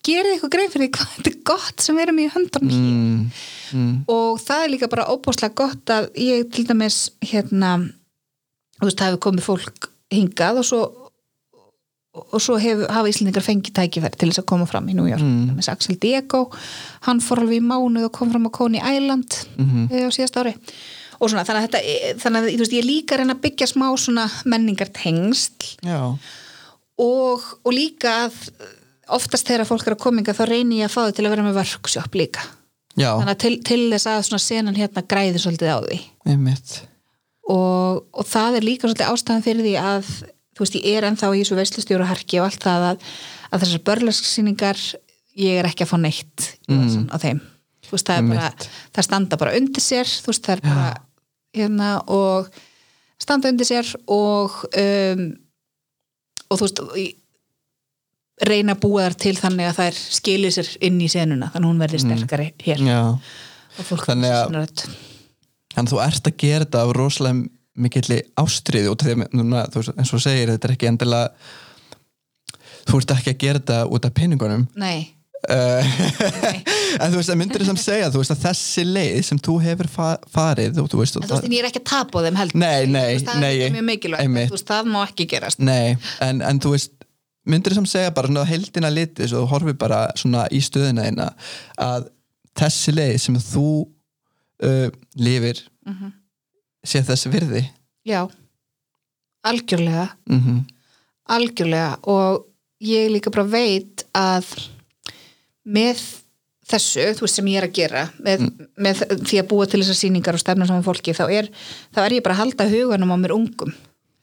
gerið 0.05 0.35
eitthvað 0.35 0.53
grein 0.55 0.73
fyrir 0.73 0.87
því 0.87 0.93
hvað 0.97 1.13
þetta 1.17 1.33
er 1.33 1.41
gott 1.51 1.85
sem 1.85 1.97
við 1.97 2.07
erum 2.07 2.21
í 2.21 2.29
hér 2.29 2.47
mm. 2.61 3.21
Mm. 3.75 3.95
og 4.13 4.41
það 4.43 4.65
er 4.65 4.73
líka 4.75 4.91
bara 4.93 5.09
óbúslega 5.13 5.57
gott 5.57 5.93
að 5.93 6.11
ég 6.21 6.49
til 6.53 6.67
dæmis 6.69 6.99
hérna, 7.25 7.77
þú 8.81 8.89
veist, 8.89 9.01
það 9.01 9.11
hefur 9.11 9.25
komið 9.29 9.49
fólk 9.49 9.91
hingað 10.15 10.61
og 10.61 10.69
svo 10.69 10.83
og 12.15 12.43
svo 12.43 12.57
hef, 12.63 12.85
hafa 12.95 13.11
Íslendingar 13.11 13.43
fengið 13.43 13.75
tækifæri 13.75 14.19
til 14.19 14.31
þess 14.31 14.43
að 14.45 14.51
koma 14.53 14.67
fram 14.71 14.87
í 14.91 14.95
New 14.95 15.09
York. 15.11 15.23
Mm. 15.25 15.59
Axel 15.73 15.99
Diego, 16.01 16.45
hann 17.09 17.23
fór 17.25 17.43
alveg 17.43 17.59
í 17.59 17.65
mánuð 17.65 18.09
og 18.09 18.15
kom 18.15 18.31
fram 18.31 18.47
á 18.47 18.51
Coney 18.55 18.83
Island 18.83 19.41
mm 19.59 19.89
á 19.91 20.11
síðast 20.15 20.39
ári. 20.39 20.55
Og 21.19 21.31
svona, 21.31 21.45
þannig 21.47 21.61
að 21.61 21.67
þetta, 21.67 21.81
þannig 22.23 22.41
að 22.41 22.61
veist, 22.61 22.75
ég 22.75 22.87
líka 22.87 23.19
reyna 23.19 23.35
að 23.37 23.45
byggja 23.47 23.69
smá 23.71 23.87
svona 23.99 24.27
menningartengsl. 24.51 25.77
Já, 25.87 26.01
og, 27.01 27.47
og 27.65 27.75
líka 27.75 28.15
að 28.27 28.39
oftast 29.15 29.49
þegar 29.49 29.69
fólk 29.69 29.89
er 29.89 29.97
að 29.97 30.03
kominga 30.05 30.35
þá 30.37 30.45
reynir 30.49 30.85
ég 30.85 30.91
að 30.91 30.95
fá 30.95 31.01
þau 31.05 31.17
til 31.17 31.27
að 31.27 31.35
vera 31.35 31.47
með 31.47 31.59
workshop 31.61 32.19
líka. 32.19 32.45
Já, 32.95 33.11
þannig 33.11 33.35
að 33.35 33.43
til, 33.43 33.55
til 33.67 33.81
þess 33.91 34.11
að 34.11 34.27
svona 34.29 34.45
senan 34.45 34.79
hérna 34.79 35.03
græði 35.11 35.43
svolítið 35.43 35.75
á 35.75 35.79
því. 35.83 35.99
Og, 37.55 38.05
og 38.15 38.29
það 38.31 38.59
er 38.59 38.67
líka 38.69 38.87
svolítið 38.87 39.11
ástæðan 39.11 39.45
fyrir 39.45 39.67
því 39.67 39.75
að 39.83 40.13
þú 40.55 40.65
veist, 40.65 40.79
ég 40.81 40.99
er 40.99 41.09
ennþá 41.09 41.33
í 41.35 41.43
þessu 41.43 41.59
veistlustjóru 41.59 42.07
harki 42.09 42.41
og 42.41 42.49
allt 42.49 42.63
það 42.65 42.87
að, 42.93 43.09
að 43.51 43.65
þessar 43.65 43.85
börlarsýningar 43.89 44.85
ég 45.45 45.59
er 45.61 45.69
ekki 45.69 45.85
að 45.85 45.91
fá 45.91 45.97
neitt 46.01 46.47
mm. 46.71 47.11
á 47.11 47.17
þeim. 47.23 47.43
Þú 47.85 47.97
veist, 47.97 48.09
það 48.09 48.21
er 48.21 48.31
bara, 48.31 48.69
það 48.95 49.09
standa 49.09 49.41
bara 49.41 49.57
undir 49.59 49.85
sér, 49.85 50.09
þú 50.09 50.33
veist, 50.33 50.47
það 50.47 50.57
er 50.57 50.63
bara 50.69 50.93
hérna 51.55 51.91
og 52.11 52.49
standa 53.23 53.51
undir 53.53 53.69
sér 53.69 53.91
og 54.11 54.57
um, 54.71 55.27
og 56.51 56.61
þú 56.61 56.67
veist 56.67 56.83
reyna 58.45 58.75
að 58.75 58.83
búa 58.83 59.07
þar 59.07 59.17
til 59.23 59.35
þannig 59.39 59.69
að 59.71 59.77
þær 59.79 59.99
skilir 60.19 60.55
sér 60.55 60.71
inn 60.85 61.03
í 61.03 61.11
senuna, 61.11 61.51
þannig 61.55 61.69
að 61.69 61.71
hún 61.71 61.83
verði 61.85 62.01
sterkari 62.03 62.49
hér. 62.65 62.83
Já, 62.83 63.01
og 63.79 63.89
fólk 63.91 64.09
Þannig 64.11 64.35
að- 64.35 64.89
en 65.79 65.91
þú 65.91 66.01
ert 66.03 66.31
að 66.31 66.37
gera 66.39 66.65
þetta 66.65 66.83
af 66.83 66.95
rosalega 66.97 67.49
mikilli 67.75 68.21
ástriði 68.41 68.91
út 68.93 69.03
af 69.03 69.09
því 69.09 69.15
að 69.19 69.35
núna, 69.41 69.65
þú 69.73 69.83
eins 69.95 70.13
og 70.13 70.19
þú 70.19 70.23
segir, 70.29 70.53
þetta 70.55 70.69
er 70.69 70.75
ekki 70.77 70.91
endilega 70.93 71.29
þú 72.85 73.01
ert 73.01 73.13
ekki 73.17 73.33
að 73.35 73.39
gera 73.45 73.61
þetta 73.63 73.79
út 73.97 74.09
af 74.09 74.17
peningunum. 74.21 74.69
Nei, 74.79 75.11
Uh, 75.45 75.85
en 77.05 77.11
þú 77.13 77.19
veist, 77.19 77.29
það 77.29 77.37
myndir 77.37 77.61
þess 77.61 77.73
að 77.75 77.81
segja 77.83 78.07
þú 78.15 78.21
veist 78.23 78.33
að 78.33 78.45
þessi 78.47 78.85
leið 78.89 79.19
sem 79.29 79.41
þú 79.45 79.57
hefur 79.61 79.89
fa 79.93 80.07
farið 80.33 80.79
og 80.81 80.87
þú 80.89 81.01
veist, 81.03 81.19
en 81.19 81.27
þú 81.27 81.35
veist, 81.35 81.45
en 81.51 81.53
ég 81.53 81.61
er 81.61 81.69
ekki 81.69 81.83
að 81.83 81.91
tapa 81.91 82.17
á 82.17 82.25
þeim 82.25 82.39
heldur. 82.41 82.61
Nei, 82.63 82.87
nei, 82.89 83.03
Þú 83.03 83.11
veist, 83.19 83.27
það 83.29 83.43
nei, 83.43 83.51
er 83.67 83.75
mjög 83.75 83.85
mikilvægt, 83.91 84.31
þú 84.49 84.57
veist, 84.57 84.71
það 84.71 84.89
má 84.95 84.97
ekki 85.03 85.27
gerast. 85.35 85.61
Nei, 85.69 85.99
en, 86.25 86.41
en 86.49 86.63
þú 86.65 86.73
veist 86.73 87.05
myndir 87.53 87.77
þess 87.77 87.83
að 87.85 87.91
segja 87.93 88.15
bara 88.17 88.31
svona 88.33 88.47
heldina 88.49 88.93
litið 88.97 89.29
svo 89.35 89.43
þú 89.45 89.51
horfir 89.53 89.77
bara 89.85 90.01
svona 90.17 90.47
í 90.49 90.63
stöðina 90.65 91.05
þína 91.11 91.29
að 91.91 92.09
þessi 92.63 92.95
leið 92.97 93.15
sem 93.27 93.41
þú 93.53 93.69
uh, 93.85 94.89
lifir 95.21 95.61
Mhm. 95.85 96.15
Sé 96.85 97.03
þess 97.07 97.29
virði. 97.33 97.65
Já, 98.07 98.27
algjörlega. 99.45 100.11
Mm 100.31 100.63
algjörlega. 101.25 101.97
Og 102.13 102.43
ég 102.85 103.09
líka 103.09 103.31
bara 103.33 103.47
veit 103.49 104.03
að 104.13 104.45
með 105.65 106.03
þessu, 106.69 107.07
þú 107.17 107.25
veist 107.25 107.39
sem 107.39 107.49
ég 107.49 107.61
er 107.63 107.67
að 107.69 107.75
gera 107.79 108.03
með, 108.25 108.45
með 108.77 109.01
því 109.25 109.39
að 109.41 109.49
búa 109.49 109.67
til 109.69 109.81
þessar 109.81 109.97
sýningar 110.03 110.37
og 110.37 110.43
stefna 110.43 110.67
saman 110.69 110.85
fólki, 110.85 111.15
þá 111.17 111.25
er, 111.33 111.49
þá 111.97 112.03
er 112.05 112.17
ég 112.19 112.25
bara 112.27 112.37
að 112.37 112.43
halda 112.43 112.67
huganum 112.69 113.13
á 113.13 113.17
mér 113.21 113.35
ungum. 113.39 113.73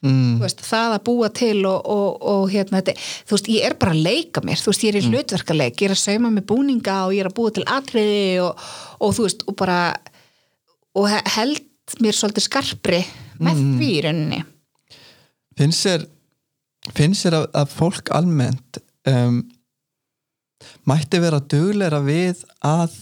Mm. 0.01 0.39
veist, 0.41 0.62
það 0.66 0.95
að 0.95 1.03
búa 1.09 1.28
til 1.30 1.59
og, 1.70 1.89
og, 1.89 2.22
og 2.26 2.45
hérna, 2.49 2.80
þetta, 2.82 2.95
þú 3.30 3.36
veist, 3.38 3.49
ég 3.53 3.66
er 3.68 3.76
bara 3.82 3.93
að 3.93 4.05
leika 4.07 4.41
mér, 4.45 4.57
þú 4.62 4.72
veist, 4.72 4.86
ég 4.86 4.93
er 4.95 4.97
í 5.01 5.09
hlutverkaleik. 5.09 5.76
Ég 5.82 5.89
er 5.91 5.93
að 5.93 6.01
sauma 6.01 6.32
með 6.34 6.47
búninga 6.49 6.95
og 7.05 7.14
ég 7.14 7.22
er 7.26 7.30
að 7.30 7.36
búa 7.38 7.53
til 7.53 7.66
atriði 7.70 8.24
og, 8.45 8.64
og 8.97 9.14
þú 9.18 9.28
veist, 9.28 9.43
og 9.49 9.57
bara 9.62 9.78
og 10.97 11.05
he- 11.09 11.22
held 11.92 12.06
mér 12.06 12.18
svolítið 12.18 12.48
skarpri 12.48 13.02
með 13.42 13.62
því 13.62 13.92
í 13.92 14.02
rauninni 14.06 14.42
finnst 15.60 15.86
sér 15.86 16.06
finnst 16.96 17.26
sér 17.26 17.38
að, 17.42 17.48
að 17.62 17.74
fólk 17.76 18.12
almennt 18.16 18.82
um, 19.10 19.42
mætti 20.89 21.22
vera 21.22 21.42
dugleira 21.42 22.02
við 22.06 22.44
að 22.66 22.96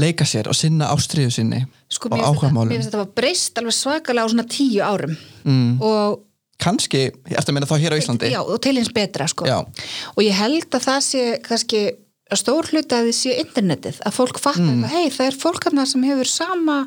leika 0.00 0.26
sér 0.26 0.48
og 0.48 0.56
sinna 0.56 0.90
ástriðu 0.92 1.32
sinni 1.32 1.62
sko, 1.92 2.10
og 2.10 2.20
áhugamálum. 2.20 2.72
mér 2.72 2.80
finnst 2.80 2.90
þetta 2.90 3.02
var 3.04 3.16
breyst 3.16 3.58
alveg 3.60 3.76
svakalega 3.76 4.28
á 4.28 4.32
svona 4.32 4.46
tíu 4.48 4.84
árum 4.84 5.16
mm. 5.44 5.82
og, 5.84 6.22
kannski, 6.62 7.10
eftir 7.28 7.52
að 7.52 7.56
meina 7.58 7.68
þá 7.68 7.76
hér 7.82 7.96
á 7.96 8.00
Íslandi 8.00 8.32
já, 8.32 8.40
og 8.40 8.56
til 8.64 8.76
eins 8.80 8.92
betra 8.94 9.28
sko. 9.30 9.48
Já. 9.48 9.60
og 9.62 10.24
ég 10.24 10.36
held 10.36 10.68
að 10.72 10.88
það 10.88 11.04
sé 11.08 11.26
kannski 11.44 11.84
að 11.90 12.01
stór 12.40 12.68
hluti 12.72 12.96
að 12.96 13.06
þið 13.10 13.16
sé 13.20 13.36
internetið 13.42 14.00
að 14.06 14.16
fólk 14.18 14.38
fattar 14.40 14.62
Mm. 14.62 14.82
mm. 14.82 14.90
hei 14.92 15.06
það 15.10 15.26
er 15.26 15.38
fólk 15.44 15.64
hann 15.68 15.86
sem 15.86 16.02
hefur 16.02 16.28
sama 16.28 16.80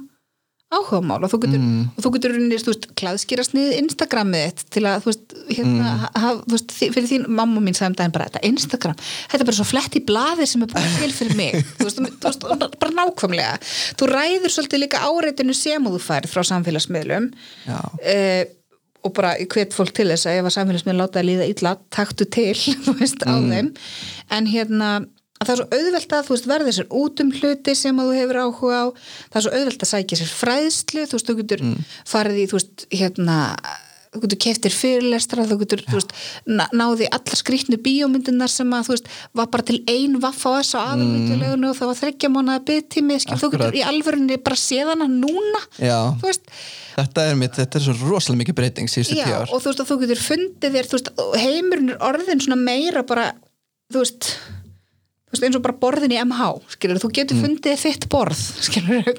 áhugamál 0.76 1.22
og 1.24 1.30
þú 1.30 1.38
getur, 1.44 1.60
Mm. 1.62 1.90
og 1.96 2.04
þú 2.04 2.10
getur 2.16 2.32
þú 2.36 2.72
veist, 2.72 2.86
klæðskýrast 2.98 3.54
niður 3.54 3.76
Instagramið 3.84 4.46
þitt 4.50 4.64
til 4.74 4.84
að 4.84 5.04
þú 5.04 5.10
veist, 5.12 5.36
hérna, 5.56 5.86
Mm. 5.86 6.22
ha, 6.22 6.30
þú 6.42 6.52
veist, 6.56 6.72
fyrir 6.74 7.08
þín 7.12 7.28
mamma 7.28 7.62
mín 7.62 7.78
sagði 7.78 7.92
um 7.92 7.96
daginn 8.00 8.12
bara, 8.12 8.26
þetta 8.26 8.44
Instagram 8.50 8.96
þetta 9.30 9.40
er 9.42 9.46
bara 9.46 9.58
svo 9.60 9.68
flett 9.70 9.96
í 9.96 10.02
blaði 10.04 10.48
sem 10.48 10.64
er 10.64 10.68
búin 10.74 11.00
til 11.00 11.12
fyrir 11.14 11.36
mig 11.38 11.54
þú 11.78 11.86
veist, 11.86 12.00
þú 12.02 12.26
veist, 12.26 12.80
bara 12.82 12.98
nákvæmlega 12.98 13.56
þú 13.96 14.10
ræður 14.10 14.52
svolítið 14.56 14.84
líka 14.84 15.06
áreitinu 15.06 15.54
sem 15.56 15.84
þú 15.86 16.00
færð 16.02 16.28
frá 16.34 16.42
samfélagsmiðlum 16.44 17.32
uh, 17.70 18.44
og 19.06 19.14
bara 19.14 19.36
hvet 19.38 19.70
fólk 19.78 19.94
til 19.94 20.08
þess 20.10 20.26
að 20.26 20.40
ef 20.42 20.48
að 20.50 20.56
samfélagsmiðl 20.58 20.98
láta 20.98 21.22
að 21.22 21.30
líða 21.30 21.46
illa 21.54 21.76
taktu 21.94 22.26
til, 22.26 22.56
þú 22.86 22.98
veist, 23.00 23.22
á 23.22 23.38
þeim 23.38 23.70
en 24.34 24.48
hérna, 24.50 25.06
að 25.36 25.48
það 25.50 25.54
er 25.56 25.60
svo 25.62 25.68
auðvelt 25.80 26.14
að 26.16 26.28
þú 26.30 26.36
veist, 26.36 26.50
verði 26.52 26.76
sér 26.78 26.92
út 26.96 27.24
um 27.26 27.32
hluti 27.36 27.74
sem 27.76 27.98
að 28.00 28.12
þú 28.12 28.20
hefur 28.22 28.42
áhuga 28.46 28.78
á, 28.80 28.86
það 29.32 29.40
er 29.42 29.46
svo 29.48 29.56
auðvelt 29.60 29.82
að 29.88 29.92
sækja 29.94 30.20
sér 30.22 30.36
fræðslu, 30.42 31.08
þú 31.10 31.18
veist, 31.20 31.28
þú 31.32 31.36
getur 31.42 31.66
farið 32.08 32.38
í, 32.40 32.46
þú 32.52 32.60
veist, 32.60 32.86
hérna 32.96 33.40
þú 34.16 34.22
getur 34.24 34.40
keftir 34.46 34.72
fyrirlestra, 34.72 35.44
þú 35.44 35.58
getur 35.66 35.82
þú 35.90 35.98
veist, 35.98 36.14
ná- 36.48 36.70
náði 36.72 37.10
allar 37.12 37.36
skrýtnu 37.36 37.76
bíómyndunar 37.84 38.48
sem 38.48 38.70
að, 38.72 38.86
þú 38.88 38.94
veist, 38.96 39.10
var 39.36 39.50
bara 39.52 39.66
til 39.68 39.82
ein 39.92 40.16
vaff 40.24 40.40
á 40.48 40.56
S 40.64 40.72
á 40.72 40.88
aðalvíkjulegunu 40.96 41.68
og 41.68 41.76
það 41.82 41.90
var 41.92 42.00
þreggja 42.00 42.30
mánuða 42.32 42.64
byggtími, 42.70 43.18
skil, 43.20 43.36
þú 43.42 43.50
Akkurat. 43.50 43.66
getur 43.74 43.80
í 43.82 43.84
alvörunni 43.92 44.38
bara 44.46 44.56
séð 44.56 44.94
hana 44.94 45.10
núna, 45.12 45.62
Já. 45.84 46.00
þú 46.24 46.32
veist 46.32 46.48
Þetta 46.96 47.26
er 47.28 47.36
mitt, 47.36 47.58
þetta 47.60 47.76
er 47.76 47.84
svo 47.90 47.96
rosalega 48.08 48.40
mikið 48.46 48.56
breyting 48.56 48.88
síðustu 48.88 49.18
tíu 49.20 49.28
Já, 49.28 49.42
ár. 49.44 49.50
Veist, 55.36 55.46
eins 55.48 55.60
og 55.60 55.64
bara 55.66 55.78
borðin 55.80 56.16
í 56.16 56.22
MH 56.24 56.48
skilur, 56.76 57.02
þú 57.04 57.12
getur 57.20 57.42
fundið 57.44 57.76
þér 57.76 57.84
þitt 57.84 58.08
borð 58.12 58.44
skilur, 58.68 59.12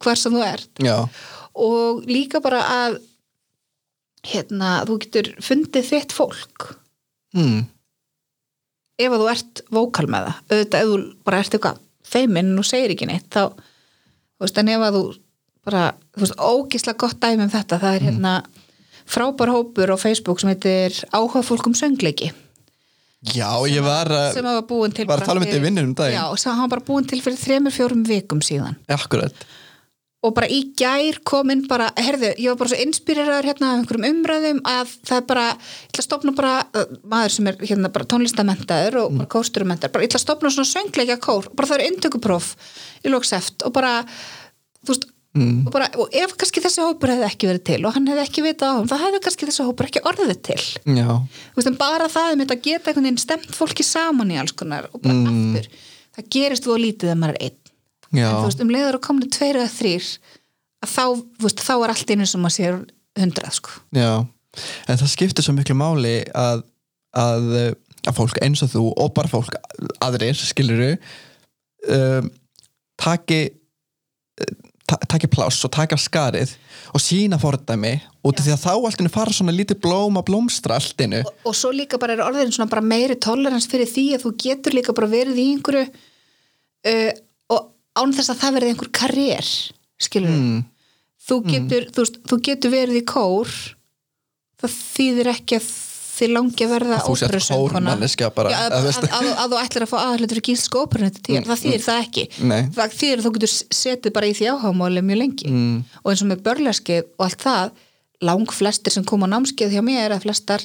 hver 0.00 0.20
sem 0.20 0.34
þú 0.34 0.44
ert. 0.46 0.70
Já, 0.80 0.96
og 1.60 2.04
líka 2.08 2.40
bara 2.44 2.62
að 2.86 3.00
hérna, 4.26 4.80
þú 4.88 4.98
getur 5.04 5.32
fundið 5.42 5.90
þitt 5.92 6.14
fólk. 6.16 6.70
Mm. 7.30 7.68
ef 8.98 9.12
að 9.14 9.20
þú 9.22 9.26
ert 9.30 9.60
vókal 9.70 10.08
með 10.10 10.24
það 10.26 10.40
auðvitað 10.50 10.80
ef 10.80 10.88
þú 10.88 10.96
bara 11.28 11.38
ert 11.40 11.54
eitthvað 11.54 11.76
feiminn 12.10 12.48
og 12.58 12.66
segir 12.66 12.90
ekki 12.90 13.06
neitt 13.06 13.28
þá, 13.30 13.54
þú 13.54 14.42
veist, 14.42 14.58
en 14.58 14.72
ef 14.74 14.82
að 14.82 14.96
þú 14.96 15.02
bara, 15.68 15.84
þú 16.16 16.24
veist, 16.24 16.40
ógislega 16.42 16.98
gott 17.04 17.20
dæmi 17.22 17.46
um 17.46 17.52
þetta, 17.52 17.78
það 17.84 17.96
er 17.96 18.06
hérna 18.08 18.34
frábær 19.10 19.52
hópur 19.54 19.94
á 19.94 19.96
Facebook 20.02 20.42
sem 20.42 20.50
heitir 20.50 20.98
áhuga 21.14 21.44
fólk 21.46 21.70
um 21.70 21.76
söngleiki 21.78 22.32
Já 23.20 23.50
ég 23.68 23.82
var 23.84 24.08
að, 24.08 24.28
sem 24.38 24.46
hafa 24.48 24.62
búin 24.70 24.92
til 24.96 25.04
var 25.08 25.20
að 25.20 25.26
tala 25.28 25.40
um 25.42 25.44
þetta 25.44 25.58
í 25.60 25.64
vinnunum 25.66 25.90
daginn. 25.98 26.16
já, 26.16 26.24
sem 26.40 26.54
hafa 26.56 26.70
bara 26.72 26.84
búin 26.86 27.04
til 27.10 27.18
fyrir 27.20 27.36
þremur, 27.36 27.74
fjórum 27.74 28.04
vikum 28.08 28.40
síðan 28.40 28.78
akkurat. 28.88 29.42
og 30.24 30.34
bara 30.36 30.48
í 30.52 30.60
gær 30.76 31.18
komin 31.24 31.66
bara, 31.68 31.90
herðu, 32.00 32.30
ég 32.40 32.48
var 32.52 32.56
bara 32.62 32.72
svo 32.72 32.80
inspíreraður 32.80 33.46
hérna 33.50 33.68
af 33.74 33.78
einhverjum 33.82 34.08
umræðum 34.08 34.58
að 34.68 34.90
það 35.08 35.16
er 35.20 35.26
bara, 35.28 35.44
ég 35.52 35.92
ætla 35.92 36.02
að 36.02 36.08
stopna 36.08 36.34
bara 36.40 36.54
uh, 36.76 36.96
maður 37.12 37.36
sem 37.36 37.46
er 37.52 37.56
hérna 37.60 37.92
bara 37.92 38.08
tónlistamentaður 38.14 38.98
og 39.04 39.12
Mm. 39.12 39.22
kósturumentaður, 39.36 39.92
bara 39.94 40.04
ég 40.04 40.10
ætla 40.12 40.20
að 40.20 40.26
stopna 40.26 40.50
svona 40.56 40.72
söngleikja 40.72 41.16
kór, 41.24 41.48
bara 41.56 41.68
það 41.68 41.78
er 41.80 41.86
inntökupróf 41.92 42.50
í 43.04 43.12
lokseft 43.12 43.64
og 43.68 43.72
bara 43.76 43.94
þú 44.84 44.94
veist, 44.94 45.08
Mm. 45.30 45.60
og 45.62 45.70
bara, 45.70 45.86
og 45.94 46.10
ef 46.10 46.32
kannski 46.34 46.58
þessi 46.58 46.82
hópur 46.82 47.12
hefði 47.12 47.26
ekki 47.28 47.46
verið 47.46 47.62
til 47.68 47.76
og 47.86 47.92
hann 47.94 48.08
hefði 48.10 48.22
ekki 48.24 48.42
vitað 48.42 48.66
á 48.66 48.74
hann, 48.80 48.88
það 48.90 49.02
hefði 49.04 49.18
kannski 49.26 49.46
þessi 49.46 49.66
hópur 49.68 49.86
ekki 49.86 50.00
orðið 50.10 50.40
til. 50.48 50.56
Veist, 51.54 51.70
bara 51.78 52.08
það 52.10 52.32
um 52.32 52.40
þetta 52.42 52.56
að 52.56 52.64
geta 52.64 52.90
einhvern 52.90 53.06
veginn 53.06 53.20
stemt 53.22 53.54
fólki 53.54 53.86
saman 53.86 54.32
í 54.34 54.40
alls 54.42 54.56
konar 54.58 54.88
og 54.90 55.04
bara 55.04 55.14
aftur, 55.30 55.68
það 56.18 56.26
gerist 56.34 56.66
þú 56.66 56.74
að 56.74 56.82
lítið 56.82 57.12
að 57.12 57.20
maður 57.22 57.38
er 57.38 57.46
einn. 57.46 57.60
Já, 58.10 58.26
en 58.26 58.34
þú 58.34 58.48
veist, 58.48 58.64
um 58.64 58.72
leiður 58.74 58.98
að 58.98 59.04
komna 59.06 59.28
tveir 59.36 59.60
eða 59.60 59.70
þrýr 59.76 60.08
að 60.80 60.90
þá, 60.96 61.04
veist, 61.46 61.62
þá 61.68 61.72
er 61.76 61.94
allt 61.94 62.10
einu 62.10 62.26
sem 62.26 62.42
maður 62.42 62.56
sér 62.56 62.80
hundrað, 63.20 63.54
sko. 63.60 63.76
Já. 63.94 64.10
En 64.90 64.98
það 64.98 65.12
skiptir 65.14 65.46
svo 65.46 65.54
miklu 65.54 65.78
máli 65.78 66.16
að, 66.34 66.64
að, 67.14 67.48
að 68.02 68.18
fólk 68.18 68.42
eins 68.42 68.64
og 68.66 68.74
þú 68.74 68.84
og 68.98 69.14
bara 69.14 69.30
fólk 69.30 69.54
aðrir, 70.02 70.34
skiluru, 70.42 70.90
um, 71.86 72.34
taki, 72.98 73.44
ta 74.90 74.98
taki 75.06 75.28
pláss 75.30 75.62
og 75.66 75.72
taka 75.76 75.96
skarið 76.00 76.52
og 76.90 77.02
sína 77.02 77.38
fordæmi 77.40 77.92
af 78.26 78.40
því 78.42 78.52
að 78.54 78.62
þá 78.64 78.70
alltinu 78.74 79.12
fara 79.14 79.32
svona 79.34 79.54
lítið 79.54 79.78
blóm 79.84 80.18
að 80.18 80.26
blómstra 80.30 80.76
alltinu. 80.80 81.22
og, 81.24 81.34
og 81.46 81.56
svo 81.56 81.70
líka 81.74 81.98
bara 82.02 82.16
er 82.16 82.24
orðin 82.26 82.50
svona 82.52 82.70
bara 82.72 82.82
meiri 82.84 83.16
tolerans 83.22 83.68
fyrir 83.70 83.88
því 83.88 84.06
að 84.16 84.24
þú 84.26 84.32
getur 84.44 84.76
líka 84.76 84.94
bara 84.96 85.10
verið 85.12 85.38
í 85.40 85.46
einhverju 85.54 85.84
uh, 85.86 87.12
og 87.54 87.70
án 88.02 88.14
þess 88.16 88.32
að 88.34 88.42
það 88.42 88.56
verið 88.58 88.72
einhver 88.74 88.92
karriér 89.00 89.52
skilur 90.00 90.34
Mm. 90.34 90.60
þú 91.30 91.36
getur, 91.46 91.84
þú, 91.94 92.02
veist, 92.02 92.18
þú 92.26 92.40
getur 92.48 92.72
verið 92.72 93.00
í 93.02 93.04
kór 93.06 93.50
það 94.60 94.76
þýðir 94.96 95.28
ekki 95.36 95.58
að 95.60 95.66
þið 96.20 96.32
langi 96.36 96.66
að 96.66 96.72
verða 96.74 96.98
Að 97.00 97.08
óperusöngkona. 97.14 97.94
að, 97.96 98.04
að, 98.60 98.88
að, 99.10 99.28
að 99.42 99.54
þú 99.54 99.60
ætlir 99.64 99.84
að 99.86 99.90
fá 99.92 99.98
aðhlutur 100.04 100.40
í 100.40 100.44
gíslsku 100.50 100.82
óperunni 100.84 101.22
til 101.26 101.40
það 101.46 101.62
þýðir 101.64 101.84
það 101.86 102.02
ekki. 102.04 102.24
Nei. 102.50 102.62
það 102.76 102.96
þýðir 103.00 103.18
að 103.22 103.26
þú 103.26 103.32
getur 103.38 103.52
setið 103.80 104.14
bara 104.18 104.30
í 104.30 104.36
því 104.38 104.50
áhámáli 104.54 105.04
mjög 105.08 105.20
lengi. 105.24 105.50
Mm. 105.50 105.78
og 106.04 106.12
eins 106.12 106.22
og 106.24 106.30
með 106.30 106.44
börleskið 106.46 107.02
og 107.16 107.26
allt 107.26 107.44
það 107.46 107.72
lang 108.30 108.52
flestir 108.52 108.92
sem 108.92 109.04
koma 109.08 109.24
á 109.26 109.32
námskeið 109.32 109.72
hjá 109.78 109.82
mér 109.86 110.10
eða 110.10 110.20
flestar 110.26 110.64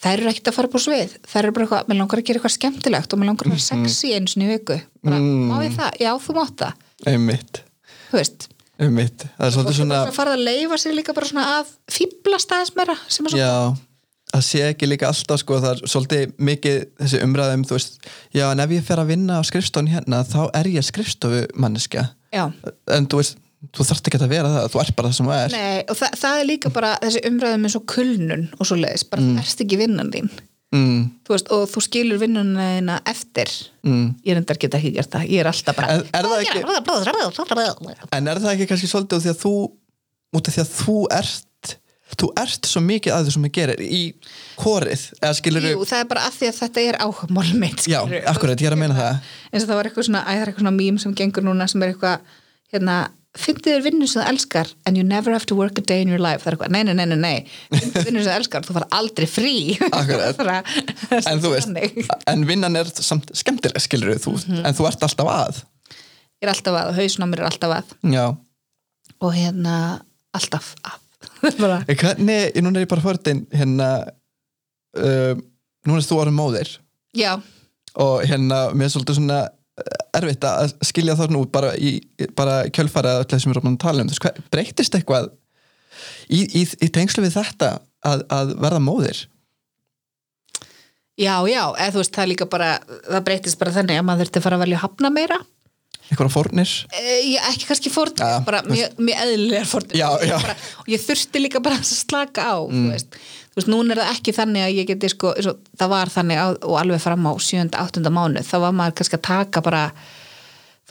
þær 0.00 0.20
eru 0.20 0.30
ekkert 0.32 0.48
að 0.52 0.56
fara 0.56 0.68
á 0.68 0.80
svið. 0.80 1.14
Þær 1.28 1.42
eru 1.46 1.52
bara 1.56 1.64
eitthvað, 1.66 1.88
mér 1.90 1.98
langar 2.00 2.20
að 2.20 2.26
gera 2.28 2.40
eitthvað 2.40 2.54
skemmtilegt 2.56 3.12
og 3.12 3.20
mér 3.20 3.28
langar 3.30 3.48
að 3.48 3.54
vera 3.56 3.64
sexy 3.66 4.12
einu 4.16 4.28
sinni 4.32 4.46
í 4.48 4.52
viku. 4.54 4.76
Bara, 5.04 5.18
Mm. 5.20 5.48
má 5.50 5.56
ég 5.64 5.74
það? 5.76 5.98
Já, 6.00 6.10
þú 6.24 6.36
mátt 6.38 6.56
það. 6.60 6.72
Einmitt, 7.10 7.60
einmitt. 8.80 9.24
Það 9.36 9.44
er 9.46 9.58
og 9.60 9.74
svona 9.76 9.98
það 10.06 10.14
farið 10.16 10.36
að 10.38 10.44
leifa 10.48 10.78
sér 10.80 10.94
líka 10.96 11.14
bara 11.16 11.28
svona 11.28 11.44
að 11.58 11.72
fýblast 11.92 12.52
aðeins 12.56 12.72
meira 12.76 12.96
sem 13.08 13.26
er 13.28 13.34
svo 13.34 13.40
Já, 13.40 13.52
það 14.30 14.46
sé 14.46 14.62
ekki 14.68 14.88
líka 14.88 15.10
alltaf 15.10 15.42
sko, 15.42 15.60
það 15.62 15.74
er 15.74 15.92
svolítið 15.92 16.34
mikið 16.50 16.80
þessi 17.02 17.20
umræðum, 17.26 17.66
þú 17.68 17.76
veist, 17.76 18.00
já 18.36 18.46
en 18.48 18.64
ef 18.64 18.74
ég 18.76 18.86
fer 18.86 19.02
að 19.02 19.12
vinna 19.12 19.38
á 19.38 19.42
skrifstofun 19.46 19.90
hérna, 19.90 20.24
þá 20.28 20.40
er 20.60 20.70
ég 20.70 20.86
skrifstofu 20.86 21.44
manneskja, 21.60 22.10
Já, 22.30 22.44
en 22.94 23.08
þú 23.10 23.18
veist 23.18 23.40
þú 23.76 23.86
þarft 23.88 24.08
ekki 24.08 24.20
að 24.22 24.30
vera 24.32 24.52
það, 24.54 24.68
þú 24.72 24.80
ert 24.80 24.94
bara 24.96 25.10
það 25.10 25.16
sem 25.16 25.26
þú 25.26 25.32
er 25.36 25.54
nei, 25.54 25.80
og 25.82 25.98
það, 25.98 26.14
það 26.20 26.36
er 26.36 26.46
líka 26.48 26.70
bara 26.72 26.92
þessi 27.02 27.24
umræðum 27.28 27.66
eins 27.66 27.76
og 27.76 27.82
kulnun 27.92 28.46
og 28.56 28.68
svo 28.68 28.78
leiðis 28.78 29.04
bara 29.10 29.24
mm. 29.26 29.42
erst 29.42 29.64
ekki 29.64 29.80
vinnan 29.80 30.12
þín. 30.14 30.30
Mm, 30.70 31.02
þú 31.26 31.34
veist, 31.34 31.50
og 31.50 31.66
þú 31.66 31.82
skilur 31.82 32.20
vinnunina 32.22 32.68
þína 32.76 32.96
eftir. 33.10 33.52
Mm. 33.84 34.06
ég 34.22 34.32
er 34.32 34.40
endar 34.40 34.60
geta 34.62 34.78
ekki 34.78 34.94
gert 34.94 35.12
það, 35.12 35.26
ég 35.34 35.42
er 35.42 35.50
alltaf 35.50 35.76
bara 35.76 35.98
En 35.98 36.06
er 36.06 36.30
það 36.30 36.44
ekki, 36.46 36.62
en 38.16 38.30
er 38.30 38.40
það 38.40 38.52
ekki 38.54 38.70
kannski 38.70 38.90
svolítið 38.94 39.18
út 39.18 39.26
því 39.26 39.34
að 39.34 39.40
þú 39.42 39.54
út 40.38 40.48
af 40.48 40.56
því 40.56 40.62
að 40.62 40.74
þú 40.78 40.96
ert 41.18 41.46
þú 42.18 42.30
ert 42.42 42.66
svo 42.66 42.80
mikið 42.82 43.12
að 43.14 43.24
því 43.28 43.34
sem 43.36 43.44
ég 43.48 43.54
gerir 43.58 43.80
í 43.84 44.00
korið, 44.60 45.04
Jú, 45.20 45.84
það 45.86 46.00
er 46.02 46.08
bara 46.10 46.26
að 46.26 46.34
því 46.40 46.48
að 46.50 46.58
þetta 46.64 46.84
er 46.90 46.98
áhugamál 47.04 47.54
mitt 47.62 47.86
Já, 47.88 48.00
akkurat, 48.32 48.58
ég 48.60 48.66
er 48.70 48.76
að 48.76 48.82
meina 48.82 48.96
það. 48.98 49.30
Eins 49.52 49.62
og 49.64 49.70
það 49.70 49.78
var 49.80 49.88
eitthvað 49.90 50.08
svona, 50.10 50.24
æ, 50.26 50.30
það 50.34 50.42
er 50.42 50.50
eitthvað 50.50 50.64
svona 50.66 50.76
mím 50.80 50.98
sem 50.98 51.14
gengur 51.14 51.46
núna 51.46 51.68
sem 51.70 51.82
er 51.86 51.92
eitthvað, 51.94 52.36
hérna 52.74 52.98
fyndið 53.38 53.70
þér 53.76 53.82
vinnu 53.86 54.06
sem 54.10 54.18
þú 54.20 54.26
elskar 54.32 54.70
and 54.90 54.98
you 54.98 55.04
never 55.06 55.30
have 55.32 55.46
to 55.46 55.54
work 55.54 55.78
a 55.78 55.82
day 55.86 56.02
in 56.02 56.08
your 56.10 56.18
life, 56.18 56.42
það 56.42 56.50
er 56.50 56.56
eitthvað, 56.56 56.72
nei, 56.74 56.82
nei, 56.82 56.94
nei, 56.98 57.06
nei, 57.06 57.18
nei. 57.22 57.78
Fyndið 57.78 58.08
vinnu 58.08 58.22
sem 58.24 58.32
þú 58.32 58.36
elskar, 58.40 58.64
þú 58.66 58.74
far 58.80 58.86
aldrei 58.98 59.28
frí. 59.30 59.52
Akkurat. 59.86 60.40
En 61.30 61.38
þú 61.42 61.52
veist, 61.54 61.70
en 62.30 62.42
vinnan 62.48 62.76
er 62.80 62.90
samt 62.98 63.30
skemmtileg, 63.38 63.78
skilur 63.86 64.18
þú, 64.18 64.34
Mhm. 64.42 64.64
en 64.66 64.74
þú 64.74 64.88
ert 64.90 65.06
alltaf 65.06 65.30
að. 65.30 65.62
Ég 66.40 66.48
er 66.48 66.52
alltaf 66.56 66.74
að, 66.82 66.90
hausn 66.98 67.22
á 67.22 67.26
mér 67.30 67.42
er 67.44 67.48
alltaf 67.52 67.76
að. 67.78 67.94
Já, 68.14 68.26
og 69.20 69.34
hérna, 69.36 69.76
alltaf 70.34 70.74
að 70.82 70.99
Hvernig, 71.40 72.60
núna 72.60 72.80
er 72.80 72.84
ég 72.86 72.90
bara 72.90 73.04
fórtin 73.04 73.44
hérna 73.52 73.88
uh, 74.96 75.34
núna 75.86 76.00
er 76.00 76.06
þú 76.06 76.20
orðin 76.22 76.38
móðir. 76.38 76.74
Já, 77.16 77.34
og 77.98 78.22
hérna 78.28 78.68
mér 78.76 78.88
er 78.88 78.94
svolítið 78.94 79.18
svona 79.18 79.40
uh, 79.48 79.98
erfitt 80.20 80.46
að 80.46 80.74
skilja 80.86 81.18
það 81.18 81.34
nú 81.36 81.44
bara 81.52 81.74
í 81.76 81.98
bara 82.38 82.62
kjölfara 82.72 83.18
að 83.18 83.24
öllu 83.24 83.42
sem 83.42 83.52
við 83.52 83.60
erum 83.60 83.72
að 83.72 83.82
tala 83.84 84.04
um. 84.04 84.12
Þess, 84.12 84.24
hver, 84.24 84.40
breytist 84.54 84.96
eitthvað 84.98 85.30
í, 86.28 86.44
í, 86.44 86.64
í 86.64 86.90
tengslu 86.94 87.24
við 87.26 87.36
þetta 87.38 87.74
að, 88.06 88.24
að 88.32 88.56
verða 88.62 88.82
móðir? 88.84 89.24
Já, 91.20 91.34
já 91.44 91.62
eða 91.74 91.92
þú 91.92 92.00
veist, 92.00 92.14
það 92.16 92.30
líka 92.30 92.48
bara, 92.48 92.74
það 93.04 93.24
breytist 93.26 93.60
bara 93.60 93.74
þannig 93.74 94.00
að 94.00 94.06
maður 94.08 94.24
þurfti 94.24 94.40
að 94.40 94.46
fara 94.46 94.56
að 94.56 94.62
velja 94.64 94.78
að 94.78 94.84
hafna 94.86 95.10
meira 95.12 95.40
einhverja 96.10 96.32
fórnir 96.34 96.70
e, 96.90 97.16
ekki 97.38 97.68
kannski 97.68 97.90
fórn, 97.92 98.14
Já, 98.18 98.40
bara 98.46 98.62
mjög, 98.66 98.96
mjög 98.98 99.16
eðlilegar 99.24 99.68
fórn 99.70 99.88
Já, 99.94 100.08
já. 100.26 100.36
bara, 100.42 100.54
og 100.82 100.88
ég 100.90 101.00
þurfti 101.04 101.42
líka 101.42 101.62
bara 101.62 101.76
að 101.78 101.84
slaka 101.90 102.40
á 102.50 102.56
mm. 102.66 102.86
þú 102.86 102.90
veist, 102.94 103.10
þú 103.50 103.56
veist, 103.60 103.70
núna 103.70 103.94
er 103.94 104.00
það 104.02 104.14
ekki 104.16 104.32
þannig 104.36 104.62
að 104.66 104.76
ég 104.78 104.84
geti 104.90 105.06
sko, 105.12 105.26
og, 105.34 105.60
það 105.78 105.88
var 105.94 106.06
þannig 106.14 106.38
á, 106.40 106.46
og 106.56 106.74
alveg 106.80 107.04
fram 107.04 107.28
á 107.30 107.32
7. 107.38 107.68
8. 107.70 108.10
mánu 108.10 108.40
þá 108.46 108.56
var 108.66 108.72
maður 108.80 108.96
kannski 109.00 109.16
að 109.20 109.26
taka 109.28 109.58
bara 109.66 109.84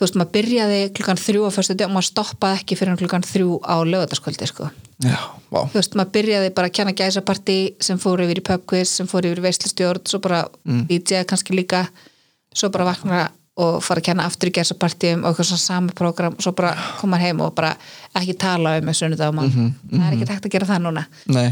veist, 0.06 0.16
maður 0.16 0.34
byrjaði 0.38 0.80
klukkan 0.96 1.20
þrjú 1.20 1.42
á 1.44 1.50
fyrstu 1.56 1.74
dag 1.76 1.88
og 1.90 1.94
maður 1.98 2.08
stoppaði 2.08 2.54
ekki 2.62 2.78
fyrir 2.80 3.00
klukkan 3.02 3.26
þrjú 3.28 3.50
á 3.60 3.76
lögataskvöldi, 3.84 4.46
sko 4.48 4.64
Já, 5.04 5.20
þú 5.52 5.76
veist, 5.76 5.96
maður 5.96 6.14
byrjaði 6.16 6.48
bara 6.56 6.66
að 6.70 6.76
kjanna 6.78 6.96
gæsapartí 6.96 7.58
sem 7.80 8.00
fór 8.00 8.24
yfir 8.24 8.40
í 8.40 8.46
pubquiz, 8.48 8.88
sem 8.96 9.08
fór 9.08 9.28
yfir 9.28 9.40
í 9.40 9.44
mm. 13.60 13.64
Og 13.66 13.82
fara 13.84 14.00
að 14.00 14.06
kenna 14.10 14.24
aftur 14.28 14.48
í 14.50 14.54
gæsapartíum 14.56 15.24
og 15.24 15.30
eitthvað 15.34 15.50
svona 15.52 15.64
sami 15.66 15.92
program, 15.96 16.36
svo 16.40 16.52
bara 16.56 16.74
koma 17.00 17.18
heim 17.20 17.40
og 17.44 17.54
bara 17.54 17.74
ekki 18.16 18.36
tala 18.40 18.78
um 18.80 18.86
þessu 18.90 19.04
sunnudag 19.06 19.28
og 19.32 19.34
mann, 19.40 19.74
það 19.90 20.06
er 20.06 20.14
ekki 20.16 20.28
takt 20.30 20.46
að 20.48 20.54
gera 20.54 20.66
það 20.70 20.86
núna. 20.86 21.04
Nei, 21.28 21.48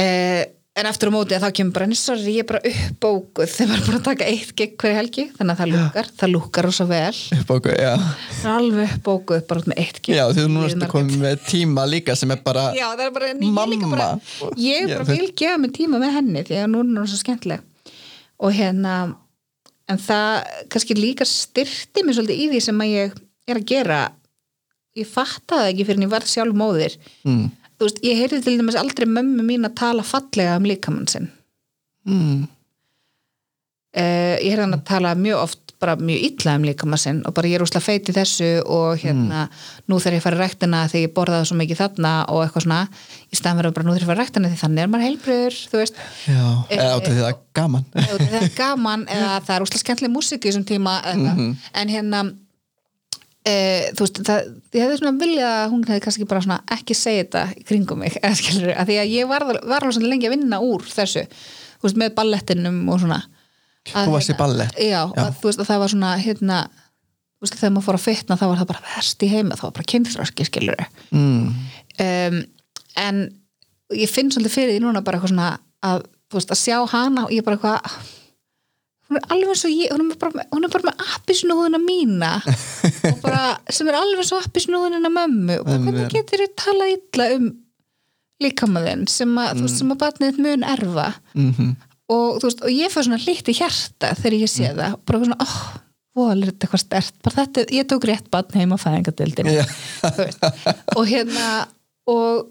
eh, 0.00 0.44
en 0.80 0.86
aftur 0.86 1.10
á 1.10 1.12
móti 1.12 1.34
að 1.36 1.44
þá 1.44 1.52
kemur 1.58 1.72
bara 1.76 1.94
sorry, 1.98 2.34
ég 2.36 2.44
er 2.44 2.48
bara 2.48 2.60
uppbókuð. 2.70 3.50
Þegar 3.52 3.70
maður 3.70 3.80
er 3.80 3.86
bara 3.86 3.98
að 4.00 4.04
taka 4.08 4.28
eitt 4.30 4.52
gegn 4.56 4.76
hverju 4.80 4.96
helgi, 4.96 5.24
þannig 5.38 5.54
að 5.54 5.60
það 5.60 5.72
lúkar 5.74 6.10
það 6.20 6.32
lúkar 6.34 6.64
rosa 6.68 6.84
vel, 6.90 7.22
upp 7.38 7.50
á 7.50 7.54
okkur, 7.56 7.74
já. 7.78 7.94
Það 8.40 8.50
er 8.50 8.54
alveg 8.56 8.94
uppbókuð 8.96 9.46
bara 9.50 9.60
með 9.70 9.80
eitt 9.84 10.00
gegn 10.02 10.16
Já, 10.16 10.24
því 10.30 10.44
þú 10.44 10.50
núna 10.50 10.66
Líður 10.66 10.70
ertu 10.70 10.80
margir. 10.80 10.94
komið 10.94 11.24
með 11.24 11.42
tíma 11.50 11.86
líka 11.90 12.16
sem 12.16 12.30
er 12.30 12.40
bara 12.44 12.66
Já, 12.74 12.86
er 12.94 13.10
bara, 13.10 13.32
líka 13.34 13.90
bara 13.90 14.08
Mamma. 14.14 14.54
ég 14.56 14.86
Já, 14.88 14.94
bara 14.96 15.04
þau- 15.04 15.16
vil 15.16 15.32
gefa 15.36 15.58
mig 15.58 15.72
tíma 15.76 16.00
með 16.00 16.14
henni 16.18 16.44
því 16.48 16.62
að 16.62 16.70
núna 16.74 16.96
er 16.96 17.02
hún 17.04 17.10
svo 17.10 17.20
skemmtileg. 17.20 17.60
Og 18.40 18.52
hérna 18.56 18.94
en 19.90 20.00
það 20.00 20.64
kannski 20.72 20.96
líka 20.98 21.26
styrti 21.28 22.04
mig 22.06 22.16
svolítið 22.16 22.44
í 22.44 22.48
því 22.52 22.62
sem 22.66 22.84
að 22.84 22.94
ég 22.94 23.18
er 23.50 23.60
að 23.60 23.68
gera 23.70 24.00
ég 24.98 25.08
fattaði 25.08 25.72
ekki 25.72 25.88
fyrir 25.88 26.00
en 26.00 26.06
ég 26.06 26.14
var 26.14 26.26
sjálf 26.28 26.56
móðir 26.56 26.96
mm. 27.26 27.44
þú 27.78 27.88
veist, 27.88 28.00
ég 28.06 28.22
heyrði 28.22 28.40
til 28.46 28.56
dæmis 28.60 28.78
aldrei 28.78 29.08
mömmu 29.10 29.44
mín 29.46 29.68
að 29.68 29.78
tala 29.82 30.06
fallega 30.06 30.56
um 30.60 30.68
líkamann 30.70 31.10
sinn 31.10 31.30
Mm. 32.08 32.46
Uh, 33.96 34.36
ég 34.38 34.50
heyrði 34.52 34.66
hann 34.66 34.78
að 34.78 34.86
tala 34.90 35.16
mjög 35.18 35.44
oft 35.46 35.70
bara 35.80 35.96
mjög 35.96 36.24
illa 36.26 36.54
um 36.58 36.64
líkamann 36.68 37.00
sinn 37.00 37.20
og 37.24 37.34
bara 37.36 37.48
ég 37.48 37.56
er 37.56 37.64
úslega 37.64 37.80
feit 37.80 38.08
í 38.10 38.14
þessu 38.14 38.48
og 38.68 39.00
hérna 39.00 39.46
nú 39.88 39.96
þegar 39.96 40.18
ég 40.18 40.24
farið 40.26 40.42
ræktina 40.44 40.82
þegar 40.92 41.06
ég 41.06 41.14
borðaði 41.16 41.48
svo 41.48 41.56
mikið 41.56 41.80
þarna 41.80 42.12
og 42.28 42.42
eitthvað 42.44 42.66
svona 42.66 42.80
í 43.30 43.38
staðan 43.38 43.62
verður 43.62 43.76
bara 43.78 43.86
nú 43.86 43.94
þegar 43.94 44.04
ég 44.04 44.10
farið 44.10 44.20
ræktina 44.20 44.50
því 44.50 44.60
þannig 44.60 44.82
er 44.84 44.92
maður 44.92 45.06
heilbröður 45.06 45.56
þú 45.72 45.80
veist, 45.80 46.04
Já, 46.26 46.44
eða 46.76 46.90
áttu 46.98 47.14
því 47.14 47.22
það 47.22 47.30
er 47.30 47.40
gaman. 47.60 47.88
eða 47.96 48.20
það 48.34 48.38
er 48.42 48.54
gaman 48.60 49.08
eða 49.16 49.32
það 49.48 49.56
er 49.56 49.66
úslega 49.66 49.84
skemmtileg 49.86 50.14
músík 50.18 50.44
í 50.44 50.50
þessum 50.50 50.68
tíma 50.68 50.94
eða, 51.14 51.34
en 51.80 51.96
hérna 51.96 52.22
e, 53.40 53.56
þú 53.96 54.04
veist, 54.04 54.22
það, 54.28 54.54
ég 54.76 54.84
hefði 54.84 55.00
svona 55.00 55.16
viljað 55.24 55.56
að 55.64 55.68
hún 55.72 55.88
hefði 55.88 56.04
kannski 56.04 56.28
bara 56.28 56.44
svona 56.44 56.60
ekki 56.76 56.98
segja 56.98 57.24
þetta 57.24 57.48
í 57.56 57.64
kringum 57.72 58.04
mig, 58.04 58.12
eða 58.24 58.36
skilur 58.36 58.76
að 58.76 58.92
því 58.92 59.00
að 59.00 59.16
ég 59.16 59.32
var, 59.32 59.48
var 59.64 59.88
þú 63.88 64.14
varst 64.14 64.32
í 64.32 64.36
ballett? 64.38 64.76
já, 64.76 65.02
Já. 65.08 65.24
Að, 65.24 65.34
þú 65.40 65.50
veist, 65.50 65.62
að 65.62 65.70
það 65.70 65.82
var 65.82 65.92
svona 65.94 66.12
hérna, 66.20 66.60
þú 67.40 67.46
veist, 67.46 67.58
þegar 67.58 67.74
maður 67.74 67.88
fór 67.88 67.98
að 67.98 68.06
fitna 68.06 68.38
þá 68.38 68.46
var 68.46 68.60
það 68.60 68.70
bara 68.72 68.86
verst 68.92 69.24
í 69.24 69.32
heima, 69.32 69.58
það 69.58 69.66
var 69.68 69.76
bara 69.78 69.90
kynþráski 69.94 70.48
skilur 70.48 70.86
mm. 71.10 71.50
um, 72.06 72.40
en 73.00 73.20
ég 73.96 74.12
finn 74.12 74.32
svolítið 74.32 74.56
fyrir 74.56 74.76
því 74.76 74.84
núna 74.84 75.04
bara 75.04 75.18
eitthvað 75.18 75.34
svona 75.34 75.50
að, 75.86 76.06
þú 76.30 76.40
veist, 76.40 76.54
að 76.54 76.62
sjá 76.64 76.78
hana 76.94 77.26
og 77.26 77.34
ég 77.34 77.46
bara 77.46 77.58
eitthvað 77.58 78.00
hún 79.10 79.18
er 79.18 79.26
alveg 79.34 79.54
eins 79.54 79.64
og 79.66 79.72
ég, 79.74 79.90
hún 79.90 80.12
er 80.12 80.20
bara, 80.20 80.46
hún 80.52 80.66
er 80.66 80.72
bara 80.76 80.86
með 80.90 81.02
appisnúðuna 81.16 81.80
mína 81.82 82.32
bara, 83.24 83.42
sem 83.74 83.90
er 83.90 83.98
alveg 83.98 84.22
eins 84.22 84.32
og 84.36 84.46
appisnúðuna 84.46 85.10
mömmu 85.10 85.58
og 85.58 85.66
bara, 85.66 85.82
hvernig 85.88 86.14
getur 86.14 86.44
þið 86.44 86.56
talað 86.60 86.94
illa 86.94 87.28
um 87.38 87.50
líkamaðinn 88.40 89.04
sem 89.10 89.32
að, 89.40 89.66
sem 89.68 89.90
að 89.92 90.02
batnið 90.04 90.42
mun 90.44 90.66
erfa 90.66 91.12
Mm 91.34 91.72
og 92.10 92.40
veist, 92.42 92.64
og 92.64 92.74
ég 92.74 92.92
fær 92.92 93.06
svona 93.06 93.20
hlýtt 93.22 93.50
í 93.52 93.56
hjarta 93.60 94.12
þegar 94.18 94.38
ég 94.40 94.52
sé 94.52 94.70
það, 94.74 94.98
bara 95.06 95.20
eitthvað 95.20 95.28
svona 95.30 95.46
oh, 95.46 95.58
voðalir 96.20 96.52
þetta 96.52 96.66
eitthvað 96.66 96.84
stert, 96.84 97.18
bara 97.24 97.38
þetta 97.40 97.66
ég 97.76 97.90
tók 97.90 98.06
rétt 98.10 98.30
batn 98.32 98.60
heim 98.60 98.74
á 98.74 98.78
fæðingadildinu 98.82 99.58
Já. 99.58 99.64
þú 100.04 100.24
veist, 100.24 100.48
og 100.96 101.10
hérna 101.10 101.50
og 102.10 102.48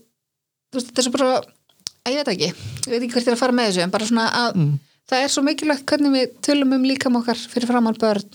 veist, 0.74 0.92
þetta 0.92 1.02
er 1.04 1.08
svo 1.08 1.16
bara 1.18 1.32
að 1.40 2.14
ég 2.14 2.22
veit 2.22 2.32
ekki, 2.36 2.52
ég 2.52 2.94
veit 2.94 3.02
ekki 3.02 3.16
hvert 3.16 3.26
ég 3.28 3.34
er 3.34 3.38
að 3.38 3.44
fara 3.44 3.58
með 3.58 3.72
þessu 3.72 3.84
en 3.84 3.96
bara 3.96 4.10
svona 4.10 4.30
að 4.44 4.62
það 5.10 5.26
er 5.26 5.34
svo 5.34 5.44
mikilvægt 5.46 5.86
hvernig 5.90 6.16
við 6.16 6.38
tölum 6.46 6.78
um 6.78 6.88
líkam 6.88 7.18
okkar 7.20 7.40
fyrir 7.50 7.70
framann 7.70 7.98
börn. 8.00 8.26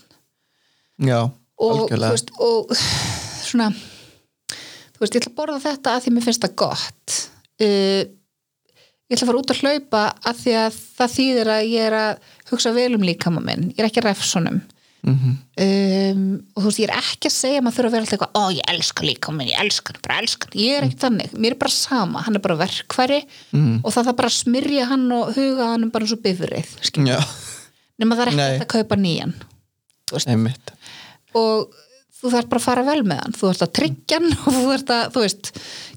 Já, 1.05 1.21
og, 1.31 1.71
algjörlega. 1.85 2.15
veist, 2.15 2.33
og 2.43 2.75
svona 3.45 3.71
þú 3.75 5.03
veist, 5.03 5.15
ég 5.15 5.23
ætla 5.23 5.33
að 5.33 5.39
borða 5.39 5.63
þetta 5.65 5.95
að 5.95 6.05
því 6.05 6.15
mér 6.15 6.27
finnst 6.27 6.45
það 6.45 6.57
gott. 6.65 7.17
Uh, 7.63 8.03
ég 9.11 9.17
ætla 9.17 9.27
að 9.27 9.31
fara 9.31 9.41
út 9.43 9.53
að 9.55 9.61
hlaupa 9.65 10.03
að 10.31 10.39
því 10.45 10.53
að 10.65 10.79
það 10.99 11.13
þýðir 11.19 11.51
að 11.55 11.67
ég 11.71 11.89
er 11.91 11.97
að 11.99 12.31
hugsa 12.51 12.73
vel 12.77 12.95
um 12.97 13.05
líkama 13.05 13.43
minn, 13.45 13.67
ég 13.75 13.83
er 13.85 13.91
ekki 13.91 14.05
refsunum 14.07 14.63
Mhm. 15.05 15.33
um, 15.61 16.21
og 16.57 16.63
þú 16.63 16.69
veist, 16.71 16.79
ég 16.81 16.89
er 16.89 16.97
ekki 16.97 17.29
að 17.29 17.35
segja 17.35 17.59
að 17.61 17.65
maður 17.67 17.77
þurfa 17.77 17.89
að 17.89 17.93
vera 17.93 18.05
alltaf 18.05 18.15
eitthvað, 18.17 18.39
ó 18.41 18.45
ég 18.57 18.71
elska 18.73 19.03
líkama 19.05 19.37
minn, 19.37 19.51
ég 19.51 19.59
elska 19.61 19.93
hann, 19.93 20.01
bara 20.07 20.17
elska 20.23 20.47
hann. 20.49 20.63
Ég 20.65 20.79
er 20.79 20.87
ekki 20.87 20.97
þannig, 21.03 21.35
mér 21.45 21.51
er 21.53 21.59
bara 21.61 21.71
sama, 21.75 22.23
hann 22.25 22.35
er 22.39 22.41
bara 22.47 22.57
verkværi 22.57 23.19
Mhm. 23.53 23.81
og 23.85 23.93
það 23.93 24.05
þarf 24.09 24.17
bara 24.17 24.29
að 24.33 24.39
smyrja 24.41 24.87
hann 24.89 25.13
og 25.13 25.35
huga 25.37 25.67
hann 25.75 25.91
bara 25.91 26.05
eins 26.07 26.13
og 26.17 26.23
bifrið 26.25 26.73
nema 28.01 28.17
það 28.17 28.27
er 28.27 28.33
hægt 28.33 28.65
að 28.65 28.73
kaupa 28.73 28.97
nýjan 28.97 29.35
og 31.35 31.69
þú 32.25 32.33
þarf 32.33 32.49
bara 32.51 32.61
að 32.63 32.65
fara 32.65 32.85
vel 32.89 33.03
með 33.05 33.19
hann. 33.23 33.35
Þú 33.37 33.47
þarf 33.51 33.65
að 33.67 33.73
tryggja 33.79 34.19
hann 34.21 34.31
og 34.33 34.55
þú 34.57 34.65
þarf 34.71 34.93
að, 34.97 35.05
þú 35.15 35.23
veist, 35.25 35.51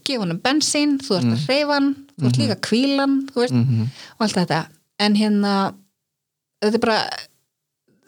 gefa 0.07 0.23
hann 0.25 0.35
um 0.35 0.41
bensín 0.43 0.97
þú 0.99 1.13
þarf 1.15 1.31
að 1.37 1.45
hreyfa 1.47 1.77
hann, 1.77 1.89
þú 2.17 2.25
þarf 2.27 2.39
líka 2.41 2.57
að 2.57 2.63
kvíla 2.67 2.99
hann 3.05 3.17
þú 3.31 3.43
veist, 3.43 3.57
Mhm. 3.57 3.87
og 4.17 4.25
allt 4.27 4.37
þetta. 4.41 4.61
En 4.99 5.15
hérna 5.15 5.53
þetta 6.61 6.73
er 6.75 6.83
bara 6.83 6.99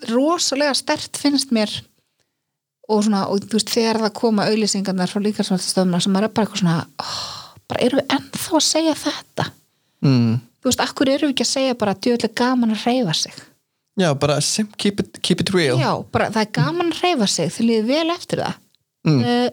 rosalega 0.09 0.75
stert 0.77 1.17
finnst 1.19 1.51
mér. 1.55 1.71
Og 2.89 3.03
svona, 3.05 3.27
og 3.29 3.43
þú 3.45 3.57
veist, 3.59 3.69
þegar 3.69 3.99
það 4.01 4.13
koma 4.17 4.47
auðlýsingarnar 4.49 5.11
frá 5.11 5.21
líkarsvöldstöðumna 5.21 6.01
sem 6.01 6.15
er 6.17 6.27
bara 6.27 6.45
eitthvað 6.47 6.63
svona 6.63 6.77
oh, 6.99 7.55
bara 7.69 7.83
eru 7.85 7.99
við 7.99 8.07
ennþá 8.15 8.55
að 8.57 8.65
segja 8.65 8.95
þetta? 8.97 9.45
Mm. 10.01 10.39
þú 10.63 10.69
veist, 10.71 10.81
akkur 10.81 11.09
eru 11.11 11.27
við 11.27 11.33
ekki 11.35 11.45
að 11.45 11.51
segja 11.53 11.77
bara 11.77 11.93
djöðlega 11.93 12.35
gaman 12.39 12.71
að 12.73 12.85
reyfa 12.87 13.13
sig 13.19 13.33
já, 13.99 14.09
bara 14.19 14.39
keep, 14.77 14.99
it, 14.99 15.19
keep 15.21 15.41
it 15.41 15.51
real. 15.53 15.77
Já, 15.79 15.91
bara 16.11 16.29
það 16.33 16.45
er 16.45 16.51
gaman 16.55 16.93
að 16.93 17.03
reyfa 17.03 17.27
sig 17.27 17.51
þau 17.53 17.65
líður 17.67 17.87
vel 17.89 18.13
eftir 18.15 18.41
það. 18.43 18.57
Mm. 19.07 19.21
uh, 19.23 19.49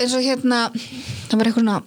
eins 0.00 0.14
og 0.16 0.22
hérna 0.22 0.60
það 0.72 1.36
var 1.38 1.50
eitthvað 1.50 1.58
svona 1.58 1.78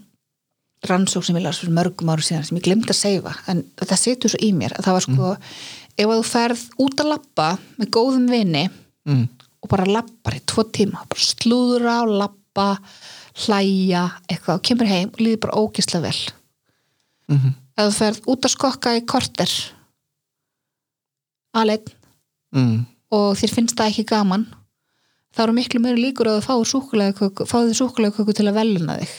rannsók 0.85 1.25
sem 1.25 1.37
ég 1.39 1.45
las 1.45 1.61
fyrir 1.61 1.75
mörgum 1.77 2.11
áru 2.13 2.25
síðan 2.25 2.45
sem 2.45 2.59
ég 2.59 2.65
glemd 2.67 2.91
að 2.91 2.99
seifa 2.99 3.33
en 3.51 3.63
þetta 3.79 3.99
setur 3.99 4.33
svo 4.33 4.41
í 4.43 4.51
mér. 4.57 4.75
Að 4.75 4.87
það 4.87 4.97
var 4.97 5.05
sko 5.07 5.33
ef 5.95 6.05
að 6.05 6.15
þú 6.19 6.27
ferð 6.29 6.63
út 6.85 7.03
að 7.03 7.11
lappa 7.13 7.49
með 7.79 7.91
góðum 7.97 8.29
vini 8.31 8.65
mm. 9.07 9.27
og 9.63 9.71
bara 9.71 9.89
lappar 9.89 10.37
í 10.37 10.43
tvo 10.45 10.67
tíma 10.75 11.05
bara 11.09 11.27
slúðra 11.31 11.99
og 12.05 12.15
lappa 12.23 12.71
hlæja 13.45 14.07
eitthvað 14.29 14.59
og 14.59 14.65
kemur 14.67 14.91
heim 14.91 15.11
og 15.11 15.21
líður 15.23 15.45
bara 15.47 15.61
ógislega 15.63 16.09
vel. 16.09 16.19
Mm 17.31 17.53
ef 17.75 17.89
þú 17.89 17.95
ferð 17.97 18.29
út 18.31 18.47
að 18.47 18.53
skokka 18.53 18.93
í 18.95 19.03
korter 19.07 19.51
aðleinn 21.55 21.93
mm. 22.55 22.75
og 23.15 23.29
þér 23.39 23.55
finnst 23.55 23.77
það 23.79 23.91
ekki 23.93 24.07
gaman. 24.11 24.45
Þá 25.35 25.45
eru 25.45 25.55
miklu 25.57 25.81
meiri 25.83 25.99
líkur 25.99 26.31
að 26.31 26.41
þú 26.41 26.45
fáið 26.47 26.67
súkulega 26.71 27.31
fáið 27.49 27.73
súkulega 27.79 28.35
til 28.35 28.47
að 28.47 28.59
veluna 28.59 28.99
þig. 29.01 29.15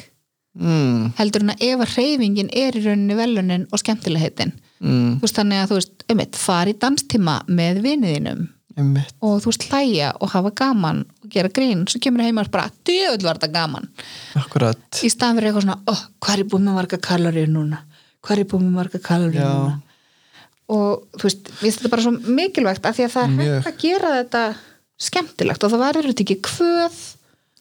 Mm. 0.57 1.13
heldur 1.19 1.43
en 1.45 1.53
að 1.53 1.63
ef 1.67 1.83
að 1.85 1.91
hreyfingin 1.93 2.47
er 2.57 2.77
í 2.79 2.81
rauninni 2.81 3.17
velunin 3.19 3.67
og 3.69 3.81
skemmtilegheitin. 3.83 4.55
Mm. 4.81 5.19
þú 5.19 5.27
veist 5.27 5.37
þannig 5.37 5.61
að 5.61 5.69
þú 5.69 5.77
veist, 5.77 6.05
eitt, 6.13 6.39
fari 6.41 6.73
danstíma 6.81 7.35
með 7.49 7.83
viniðinum 7.85 8.47
Einmitt. 8.77 9.13
og 9.25 9.43
þú 9.45 9.53
veist 9.53 9.67
hlæja 9.69 10.15
og 10.17 10.33
hafa 10.33 10.53
gaman 10.57 11.03
og 11.25 11.31
gera 11.33 11.53
grín, 11.53 11.85
svo 11.89 12.01
kemur 12.01 12.25
heim 12.25 12.41
og 12.41 12.49
bara 12.53 12.73
djöðl 12.89 13.25
var 13.25 13.41
þetta 13.41 13.53
gaman, 13.53 13.89
akkurat. 14.41 14.81
Í 15.05 15.13
staðan 15.13 15.41
fyrir 15.41 15.51
eitthvað 15.51 15.67
svona 15.67 15.79
oh, 15.93 16.03
hvað 16.25 16.35
er 16.35 16.45
ég 16.45 16.51
búið 16.53 16.67
með 16.67 16.79
marga 16.81 17.01
kaloríu 17.05 17.53
núna? 17.53 17.83
Hvað 18.25 18.37
er 18.37 18.43
ég 18.45 18.51
búið 18.53 18.65
með 18.65 18.79
marga 18.81 19.03
kaloríu 19.11 19.51
núna 19.51 19.81
og 20.73 21.05
þú 21.15 21.29
veist, 21.29 21.53
við 21.61 21.77
þetta 21.77 21.93
bara 21.93 22.07
svo 22.07 22.15
mikilvægt 22.39 22.89
af 22.89 22.97
því 22.97 23.07
að 23.07 23.13
það 23.15 23.37
er 23.45 23.53
hægt 23.53 23.69
að 23.71 23.85
gera 23.85 24.15
þetta 24.21 24.47
skemmtilegt 25.07 25.67
og 25.67 25.73
það 25.73 25.85
verður 25.85 26.11
þetta 26.11 26.25
ekki 26.27 26.39
kvöð. 26.47 27.05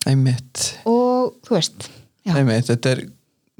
Einmitt, 0.05 0.63
og 0.89 1.35
þú 1.45 1.57
veist 1.57 1.87
einmitt. 2.25 2.69
Þetta, 2.69 2.93
er, 2.95 3.01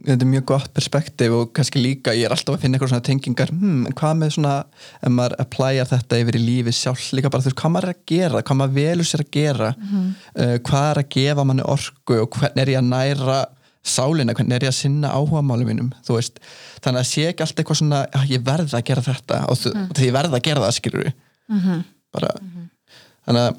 þetta 0.06 0.26
er 0.26 0.32
mjög 0.32 0.46
gott 0.50 0.72
perspektiv 0.74 1.36
og 1.38 1.52
kannski 1.58 1.82
líka 1.82 2.14
ég 2.18 2.28
er 2.28 2.34
alltaf 2.34 2.58
að 2.58 2.66
finna 2.66 2.80
eitthvað 2.80 2.94
svona 2.94 3.06
tengingar 3.06 3.54
hmm, 3.54 3.92
hvað 3.98 4.20
með 4.22 4.34
svona, 4.38 4.56
ef 5.02 5.14
maður 5.14 5.38
applyar 5.46 5.92
þetta 5.92 6.22
yfir 6.24 6.40
í 6.40 6.44
lífi 6.46 6.76
sjálf 6.78 7.10
líka 7.18 7.34
bara 7.34 7.46
þú 7.46 7.52
veist 7.52 7.62
hvað 7.62 7.76
maður 7.76 7.90
er 7.90 7.96
að 7.96 8.06
gera, 8.14 8.44
hvað 8.46 8.60
maður 8.62 8.78
velur 8.80 9.10
sér 9.10 9.26
að 9.26 9.34
gera 9.38 9.72
uh, 9.76 10.56
hvað 10.70 10.90
er 10.90 11.02
að 11.04 11.12
gefa 11.18 11.48
manni 11.50 11.70
orku 11.76 12.20
og 12.24 12.40
hvernig 12.40 12.66
er 12.66 12.74
ég 12.76 12.82
að 12.82 12.90
næra 12.94 13.40
sálina, 13.86 14.34
hvernig 14.34 14.56
er 14.58 14.66
ég 14.66 14.72
að 14.74 14.78
sinna 14.80 15.12
áhugamálum 15.14 15.68
mínum, 15.70 15.90
þú 16.08 16.16
veist, 16.18 16.40
þannig 16.82 17.04
að 17.04 17.10
sé 17.12 17.26
ekki 17.30 17.44
alltaf 17.46 17.62
eitthvað 17.64 17.80
svona, 17.82 18.00
"Ah, 18.18 18.26
ég 18.26 18.42
verð 18.44 18.74
að 18.74 18.84
gera 18.90 19.02
þetta 19.06 19.42
og 19.50 19.58
þú, 19.62 19.74
því 19.94 20.06
ég 20.10 20.16
verð 20.16 20.34
að 20.34 20.42
gera 20.48 20.62
það 20.66 20.78
skilur 20.80 21.14
Mhm. 21.50 21.84
bara 22.14 22.32
þannig 23.28 23.42
að, 23.42 23.56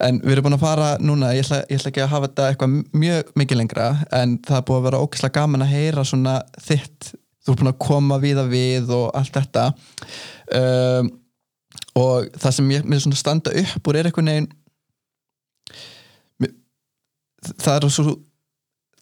en 0.00 0.20
við 0.20 0.32
erum 0.32 0.44
búin 0.44 0.54
að 0.56 0.60
fara 0.60 0.98
núna, 0.98 1.32
ég 1.34 1.44
ætla, 1.44 1.58
ég 1.68 1.78
ætla 1.78 1.90
ekki 1.92 2.02
að 2.04 2.08
hafa 2.08 2.28
þetta 2.28 2.48
eitthvað 2.50 2.84
mjög 2.92 3.24
mikið 3.36 3.56
lengra, 3.60 4.06
en 4.12 4.38
það 4.38 4.56
er 4.56 4.62
búið 4.62 4.78
að 4.80 4.86
vera 4.88 5.00
ókvæslega 5.06 5.32
gaman 5.32 5.62
að 5.62 5.72
heyra 5.74 6.04
svona 6.04 6.42
þitt, 6.60 7.14
þú 7.44 7.52
ert 7.52 7.58
búin 7.60 7.72
að 7.72 7.78
koma 7.78 8.18
við 8.18 8.36
að 8.36 8.48
við 8.50 8.90
og 8.90 9.10
allt 9.14 9.32
þetta. 9.32 9.74
Um, 10.52 11.10
og 11.96 12.30
það 12.38 12.52
sem 12.52 12.70
ég, 12.70 12.82
mér 12.84 13.00
svona 13.00 13.16
standa 13.16 13.50
upp 13.50 13.82
úr 13.88 13.96
er 13.96 14.04
eitthvað 14.10 14.24
neginn 14.24 14.48
mér- 16.40 16.54
það 17.58 17.76
er 17.84 17.88
svo 17.88 18.16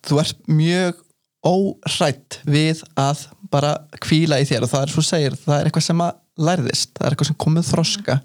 þú 0.08 0.20
ert 0.22 0.40
mjög 0.50 1.04
óhrætt 1.48 2.40
við 2.48 2.80
að 2.98 3.26
bara 3.52 3.74
kvíla 4.02 4.40
í 4.42 4.46
þér 4.48 4.66
og 4.66 4.72
það 4.72 4.82
er 4.86 4.92
svo 4.94 5.04
segir, 5.06 5.36
það 5.38 5.60
er 5.60 5.68
eitthvað 5.70 5.86
sem 5.86 6.02
að 6.04 6.16
lærðist, 6.48 6.90
það 6.98 7.06
er 7.06 7.14
eitthvað 7.14 7.30
sem 7.30 7.38
komið 7.46 7.68
þroska 7.72 8.18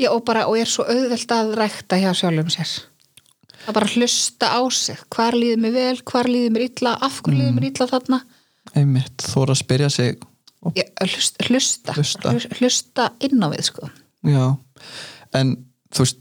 Já, 0.00 0.08
og 0.14 0.22
bara, 0.24 0.46
og 0.48 0.56
er 0.56 0.68
svo 0.70 0.86
auðvelt 0.88 1.32
að 1.36 1.50
rækta 1.60 1.98
hjá 2.00 2.08
sjálfum 2.16 2.48
sér. 2.48 2.70
Það 3.66 3.74
bara 3.76 3.88
hlusta 3.92 4.48
á 4.48 4.60
sig. 4.72 4.96
Hvar 5.12 5.36
líður 5.36 5.58
mér 5.60 5.74
vel, 5.74 5.98
hvar 6.08 6.28
líður 6.32 6.54
mér 6.54 6.62
illa, 6.70 6.94
af 7.04 7.18
hverju 7.20 7.36
líður 7.36 7.56
mér 7.58 7.66
illa 7.68 7.86
þarna? 7.90 8.20
einmitt, 8.76 9.24
þóra 9.26 9.52
að 9.52 9.60
spyrja 9.60 9.90
sig 9.92 10.16
Já, 10.76 10.84
hlusta, 11.04 11.44
hlusta, 11.50 11.92
Hlusta. 11.98 12.32
Hlus- 12.32 12.48
hlusta 12.60 13.06
inn 13.24 13.44
á 13.44 13.48
við, 13.52 13.62
sko. 13.68 13.90
já, 14.24 14.56
en 15.36 15.52
þú 15.92 16.04
veist 16.06 16.18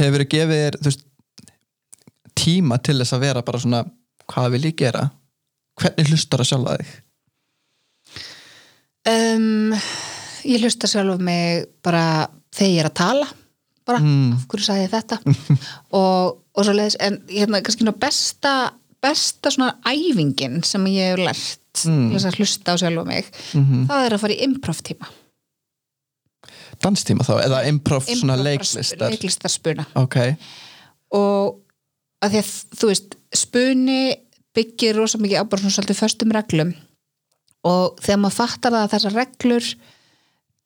hefur 0.00 0.24
gefið 0.34 0.54
þér 0.64 0.78
þú 0.80 0.88
veist, 0.90 1.04
tíma 2.44 2.78
til 2.84 2.98
þess 3.00 3.16
að 3.16 3.24
vera 3.26 3.42
bara 3.46 3.58
svona, 3.62 3.82
hvað 4.30 4.50
vil 4.56 4.62
ég 4.70 4.76
gera 4.84 5.06
hvernig 5.80 6.10
hlustar 6.12 6.44
að 6.44 6.50
sjálfa 6.52 6.76
þig 6.78 6.92
Um, 9.04 9.74
ég 10.48 10.62
hlusta 10.62 10.88
sjálf 10.88 11.18
mig 11.20 11.66
bara 11.84 12.26
þegar 12.56 12.70
ég 12.72 12.78
er 12.80 12.86
að 12.88 12.94
tala, 12.96 13.26
bara, 13.84 13.98
Mm. 14.00 14.30
af 14.38 14.46
hverju 14.48 14.64
sagði 14.64 14.86
ég 14.86 14.94
þetta? 14.94 15.18
og, 15.98 16.38
og 16.56 16.64
svo 16.64 16.72
leiðis, 16.72 16.96
en 17.04 17.18
hérna, 17.28 17.60
kannski 17.66 17.84
besta, 18.00 18.52
besta 19.04 19.52
svona 19.52 19.74
æfingin 19.84 20.62
sem 20.64 20.86
ég 20.88 21.12
hef 21.12 21.20
lært 21.20 21.60
Mm. 21.84 22.14
að 22.14 22.36
hlusta 22.38 22.72
á 22.72 22.80
sjálf 22.80 23.04
mig, 23.04 23.28
mm 23.52 23.88
það 23.90 24.06
er 24.06 24.14
að 24.16 24.20
fara 24.22 24.32
í 24.38 24.42
improv 24.46 24.80
tíma. 24.86 25.08
danstíma 26.80 27.24
þá, 27.26 27.34
eða 27.44 27.60
improv 27.68 28.04
svona 28.08 28.36
Improv- 28.38 28.44
leiklistar 28.46 29.10
leiklistarspuna 29.10 29.84
ok, 30.00 30.16
og 31.12 31.60
að 32.24 32.34
því 32.34 32.42
að 32.42 32.52
þú 32.80 32.90
veist 32.90 33.16
spuni 33.34 33.98
byggir 34.54 34.96
rosa 34.98 35.18
mikið 35.20 35.42
á 35.42 35.44
bara 35.50 35.64
svona 35.64 35.76
svolítið 35.76 36.00
föstum 36.00 36.34
reglum. 36.34 36.72
Og 37.64 37.98
þegar 38.04 38.22
maður 38.22 38.38
fattar 38.38 38.78
að 38.78 38.92
þessar 38.94 39.18
reglur 39.18 39.68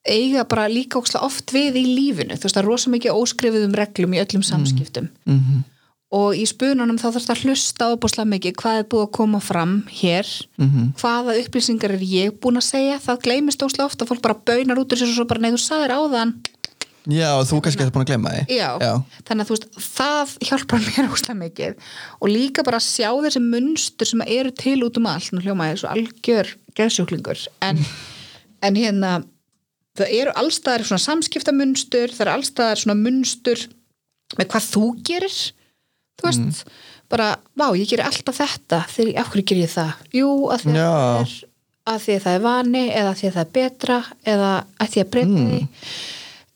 eiga 0.09 0.45
bara 0.49 0.69
líka 0.71 1.01
oft 1.01 1.53
við 1.53 1.81
í 1.81 1.85
lífinu 1.87 2.37
þú 2.37 2.47
veist 2.47 2.57
það 2.57 2.63
er 2.63 2.71
rosa 2.71 2.93
mikið 2.93 3.19
óskrifuðum 3.19 3.77
reglum 3.77 4.15
í 4.15 4.23
öllum 4.23 4.45
samskiptum. 4.47 5.11
Mm 5.29 5.65
og 6.15 6.37
í 6.39 6.45
spununum 6.49 6.97
þá 6.97 7.11
þarf 7.11 7.25
það 7.27 7.35
að 7.35 7.43
hlusta 7.45 7.89
óbúslega 7.93 8.31
mikið 8.33 8.55
hvað 8.63 8.79
er 8.81 8.87
búið 8.89 9.05
að 9.05 9.15
koma 9.19 9.41
fram 9.45 9.73
hér 9.93 10.27
-hmm. 10.57 10.87
hvaða 11.01 11.37
upplýsingar 11.43 11.93
er 11.93 12.03
ég 12.03 12.39
búin 12.41 12.57
að 12.57 12.65
segja? 12.65 12.99
Það 12.99 13.23
gleymist 13.27 13.63
óslega 13.63 13.87
ofta, 13.87 14.07
fólk 14.07 14.23
bara 14.23 14.35
baunar 14.35 14.79
út 14.79 14.93
úr 14.93 14.99
sér 14.99 15.09
og 15.09 15.15
svo 15.15 15.25
bara 15.29 15.41
nei 15.41 15.53
þú 15.53 15.61
sagðir 15.61 15.93
áðan 15.93 16.35
já, 17.09 17.31
þú 17.49 17.61
kannski 17.65 17.85
eftir 17.85 17.95
búin 17.95 18.05
að 18.05 18.11
glemma 18.13 18.33
því. 18.35 18.59
Já, 18.59 18.69
Já. 18.83 18.93
þannig 19.29 19.45
að 19.45 19.49
þú 19.49 19.57
veist, 19.57 19.67
það 19.85 20.35
hjálpar 20.49 20.85
mér 20.85 21.09
óslega 21.15 21.39
mikið. 21.39 21.89
Og 22.21 22.33
líka 22.33 22.65
bara 22.67 22.81
að 22.81 22.87
sjá 22.89 23.09
þessi 23.25 23.43
munstur 23.45 24.11
sem 24.11 24.25
eru 24.27 24.53
til 24.63 24.77
út 24.87 25.01
um 25.01 25.09
allt, 25.11 25.33
nú 25.33 25.43
hljómaði 25.45 25.81
svo 25.81 25.93
algjör 25.95 26.53
geðsjúklingur, 26.79 27.47
en, 27.65 27.81
en 28.69 28.79
hérna, 28.79 29.15
það 29.99 30.15
eru 30.21 30.37
allstaðar 30.43 30.87
svona 30.91 31.07
samskiptamunstur, 31.07 32.15
það 32.15 32.27
eru 32.27 32.37
allstaðar 32.37 32.85
svona 32.85 32.99
munstur 33.01 33.65
með 34.39 34.53
hvað 34.53 34.71
þú 34.75 34.87
gerir, 35.09 35.41
þú 36.21 36.29
veist. 36.29 36.65
Bara, 37.09 37.31
vá, 37.57 37.71
ég 37.73 37.89
gerir 37.89 38.05
alltaf 38.05 38.37
þetta. 38.37 38.83
Þegar, 38.93 39.15
af 39.23 39.31
hverju 39.33 39.47
gerir 39.49 39.65
ég 39.65 39.71
það? 39.73 40.03
Jú, 40.13 40.33
að 40.53 40.67
því 40.67 40.75
að 40.75 40.83
það 40.83 41.23
er 41.23 41.37
að 41.89 42.03
því 42.05 42.15
að 42.19 42.25
það 42.27 42.37
er 42.37 42.43
vani 42.45 42.85
eða 42.93 43.11
að 43.11 43.19
því 43.19 43.29
að 43.29 43.35
það 43.35 43.45
er 43.45 43.53
betra 43.57 43.99
eða 44.29 44.51
að 44.77 44.91
því 44.93 45.03
að 45.03 45.11
breyta 45.15 45.45
því 45.49 45.61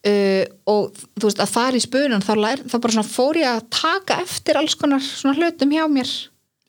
uh, 0.08 0.44
og 0.72 0.98
þú 1.20 1.28
veist 1.28 1.42
að 1.44 1.52
fara 1.54 1.78
í 1.78 1.82
spunan 1.84 2.24
þá, 2.24 2.32
lær, 2.40 2.62
þá 2.68 2.76
bara 2.78 2.96
svona 2.96 3.12
fór 3.12 3.40
ég 3.40 3.48
að 3.50 3.66
taka 3.78 4.20
eftir 4.24 4.60
alls 4.60 4.76
konar 4.78 5.02
svona 5.04 5.36
hlutum 5.38 5.74
hjá 5.76 5.84
mér 5.90 6.12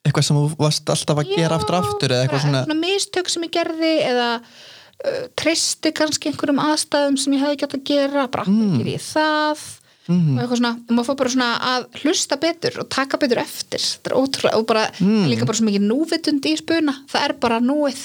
eitthvað 0.04 0.26
sem 0.28 0.36
þú 0.36 0.48
varst 0.60 0.90
alltaf 0.92 1.22
að 1.22 1.30
gera 1.36 1.56
aftur 1.58 1.78
aftur 1.80 2.12
eða 2.12 2.26
eitthvað 2.26 2.44
svona 2.44 2.64
svona 2.66 2.80
mistök 2.82 3.30
sem 3.32 3.46
ég 3.46 3.54
gerði 3.54 3.94
eða 4.10 4.28
uh, 4.40 5.22
treysti 5.40 5.94
kannski 5.96 6.28
einhverjum 6.30 6.60
aðstæðum 6.66 7.16
sem 7.20 7.38
ég 7.38 7.46
hefði 7.46 7.62
gett 7.62 7.78
að 7.78 7.86
gera 7.88 8.26
bara 8.28 8.44
mm. 8.50 8.76
ger 8.82 8.92
ég 8.96 9.08
það 9.08 9.64
Mhm. 10.04 10.34
og 10.36 10.40
eitthvað 10.42 10.58
svona, 10.60 10.70
maður 10.92 11.06
fór 11.08 11.16
bara 11.16 11.30
svona 11.32 11.46
að 11.64 11.84
hlusta 12.02 12.36
betur 12.36 12.74
og 12.82 12.88
taka 12.92 13.16
betur 13.16 13.38
eftir 13.40 13.80
þetta 13.80 14.10
er 14.10 14.16
ótrúlega, 14.18 14.58
og 14.58 14.66
bara 14.68 14.82
Mm. 15.00 15.22
líka 15.30 15.46
bara 15.48 15.56
svo 15.56 15.64
mikið 15.64 15.86
núvitund 15.88 16.44
í 16.44 16.52
spuna, 16.60 16.92
það 17.08 17.24
er 17.24 17.32
bara 17.40 17.60
núið 17.64 18.02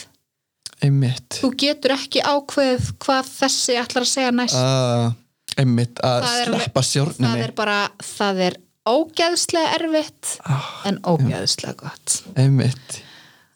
einmitt. 0.85 1.39
Þú 1.39 1.51
getur 1.59 1.95
ekki 1.95 2.23
ákveð 2.23 2.91
hvað 3.03 3.31
þessi 3.33 3.77
ætlar 3.81 4.05
að 4.05 4.11
segja 4.11 4.33
næst. 4.35 4.57
Uh, 4.57 5.11
einmitt 5.59 6.01
að 6.05 6.25
Það 6.25 6.41
sleppa 6.47 6.83
stjórninni 6.85 7.29
það 7.29 7.45
er 7.45 7.55
bara, 7.57 7.77
það 8.05 8.43
er 8.47 8.59
ógeðslega 8.89 9.77
erfitt 9.77 10.35
ah, 10.47 10.69
en 10.89 10.99
ógeðslega 11.03 11.77
gott. 11.83 12.19
Einmitt. 12.39 12.99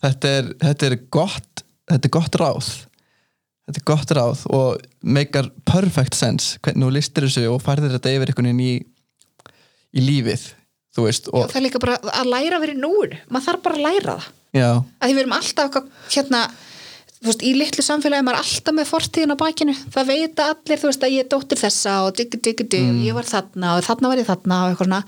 Þetta 0.03 0.34
er, 0.39 0.49
þetta 0.61 0.89
er 0.89 0.97
gott 1.13 1.63
þetta 1.91 2.09
er 2.09 2.13
gott 2.17 2.39
ráð. 2.41 2.71
Þetta 3.63 3.80
er 3.80 3.88
gott 3.88 4.11
ráð 4.17 4.41
og 4.51 4.84
meikar 5.15 5.47
perfect 5.67 6.17
sense 6.19 6.59
hvernig 6.63 6.89
þú 6.89 6.97
listir 6.97 7.28
þessu 7.28 7.45
og 7.53 7.63
færðir 7.63 7.95
þetta 7.95 8.11
yfir 8.17 8.34
einhvern 8.34 8.49
veginn 8.51 8.65
í, 8.65 9.53
í 9.95 10.03
lífið 10.03 10.49
þú 10.93 11.07
veist 11.07 11.30
og 11.32 11.47
það 11.47 11.59
er 11.59 11.65
líka 11.67 11.82
bara 11.82 11.97
að 12.11 12.30
læra 12.30 12.59
í 12.67 12.76
núinu. 12.78 13.19
Maður 13.32 13.47
þarf 13.47 13.63
bara 13.65 13.80
að 13.80 13.86
læra 13.88 14.17
það. 14.17 14.30
Já, 14.53 14.69
að 14.69 15.07
því 15.07 15.13
við 15.13 15.24
erum 15.24 15.36
alltaf 15.39 15.78
hérna 16.13 16.41
þú 17.24 17.30
veist, 17.32 17.43
í 17.47 17.51
litlu 17.55 17.84
samfélagi 17.86 18.26
maður 18.28 18.38
er 18.39 18.43
alltaf 18.43 18.76
með 18.78 18.89
fortíðin 18.91 19.34
á 19.34 19.38
bakinu, 19.39 19.74
það 19.95 20.09
veita 20.11 20.47
allir 20.51 20.82
þú 20.82 20.89
veist 20.89 21.05
að 21.07 21.13
ég 21.15 21.24
er 21.24 21.30
dóttir 21.32 21.59
þessa 21.63 21.93
og 22.07 22.15
digg, 22.19 22.36
digg, 22.43 22.63
digg 22.67 22.84
Mm. 22.89 23.01
ég 23.07 23.15
var 23.15 23.28
þarna 23.30 23.76
og 23.78 23.86
þarna 23.88 24.11
var 24.11 24.21
ég 24.21 24.28
þarna 24.28 24.57
og 24.63 24.74
eitthvað 24.74 24.89
svona, 24.89 25.01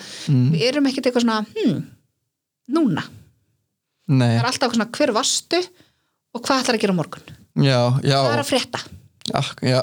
við 0.55 0.63
erum 0.70 0.88
ekkert 0.89 1.09
eitthvað 1.09 1.26
svona 1.26 1.39
hmm, 1.49 1.82
núna, 2.78 3.03
nei 4.07 4.30
það 4.32 4.39
er 4.39 4.49
alltaf 4.51 4.63
eitthvað 4.63 4.78
svona 4.80 4.91
hver 4.99 5.13
vastu 5.20 5.59
og 6.36 6.41
hvað 6.45 6.61
ætlar 6.63 6.78
að 6.80 6.84
gera 6.86 6.97
morgun? 7.01 7.36
já, 7.55 7.80
já, 8.03 8.18
Hvað 8.22 8.34
er 8.38 8.43
að 8.45 8.51
frétta? 8.53 8.80
ah, 9.34 9.49
já, 9.61 9.82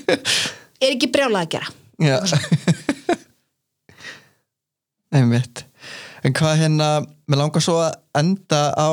Er 0.80 0.94
ekki 0.94 1.10
brjálað 1.12 1.42
að 1.44 1.50
gera? 1.52 1.68
já. 2.00 2.18
einmitt 5.16 5.64
en 6.24 6.34
hvað 6.36 6.58
hérna, 6.60 6.88
mér 7.30 7.40
langar 7.40 7.64
svo 7.64 7.78
að 7.82 7.94
enda 8.20 8.60
á 8.76 8.90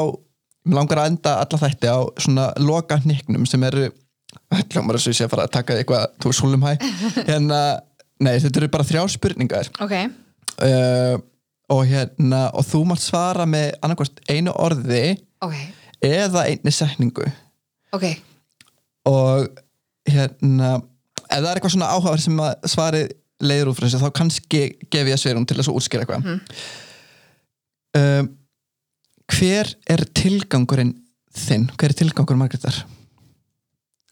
mér 0.68 0.80
langar 0.80 1.01
að 1.01 1.09
enda 1.13 1.38
alla 1.43 1.61
þætti 1.63 1.89
á 1.91 1.99
svona 2.24 2.49
loka 2.61 2.99
hnygnum 3.03 3.47
sem 3.49 3.63
eru 3.68 3.88
hljómar 4.72 4.97
þess 4.97 5.07
að 5.07 5.13
ég 5.13 5.18
sé 5.18 5.26
að 5.28 5.34
fara 5.34 5.47
að 5.47 5.55
taka 5.55 5.78
eitthvað 5.78 6.05
þú 6.22 6.32
er 6.32 6.38
súlum 6.38 6.68
hæ. 6.68 6.72
Hérna, 7.30 7.61
nei, 8.24 8.36
þetta 8.43 8.61
eru 8.61 8.72
bara 8.76 8.88
þrjá 8.88 9.03
spurningar. 9.15 9.72
Ok, 9.84 9.95
uh, 10.68 11.15
og 11.74 11.84
hérna 11.88 12.45
og 12.55 12.63
þú 12.68 12.84
mátt 12.88 13.03
svara 13.03 13.47
með 13.49 13.74
annarkvæmst 13.84 14.22
einu 14.32 14.53
orði 14.55 15.18
ok, 15.43 15.55
eða 16.07 16.45
einni 16.47 16.74
setningu. 16.74 17.28
Ok. 17.95 18.09
Og 19.07 19.47
hérna 20.07 20.78
ef 21.28 21.41
það 21.41 21.49
er 21.49 21.57
eitthvað 21.57 21.76
svona 21.76 21.91
áhugaverð 21.91 22.24
sem 22.24 22.43
að 22.43 22.70
svarið 22.72 23.15
leiður 23.43 23.72
út 23.72 23.80
frá 23.80 23.88
þessu 23.88 24.01
þá 24.01 24.11
kannski 24.18 24.61
gef 24.91 25.11
ég 25.11 25.22
svirum 25.22 25.45
til 25.47 25.57
þess 25.59 25.72
að 25.72 25.80
útskýra 25.80 26.05
eitthvað. 26.05 26.43
Um, 27.97 28.30
hver 29.34 29.73
er 29.89 30.05
tilgangurinn 30.17 30.95
þinn? 31.38 31.67
hver 31.78 31.93
er 31.93 31.99
tilgangurinn 32.01 32.41
Margrétar? 32.41 32.84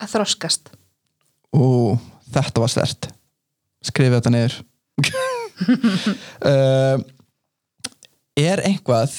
Að 0.02 0.16
þroskast 0.18 0.74
Ú, 1.56 1.96
þetta 2.34 2.64
var 2.64 2.72
stert 2.72 3.10
skrifið 3.86 4.18
þetta 4.18 4.34
niður 4.34 4.58
um, 6.46 7.06
er 8.50 8.64
einhvað 8.68 9.14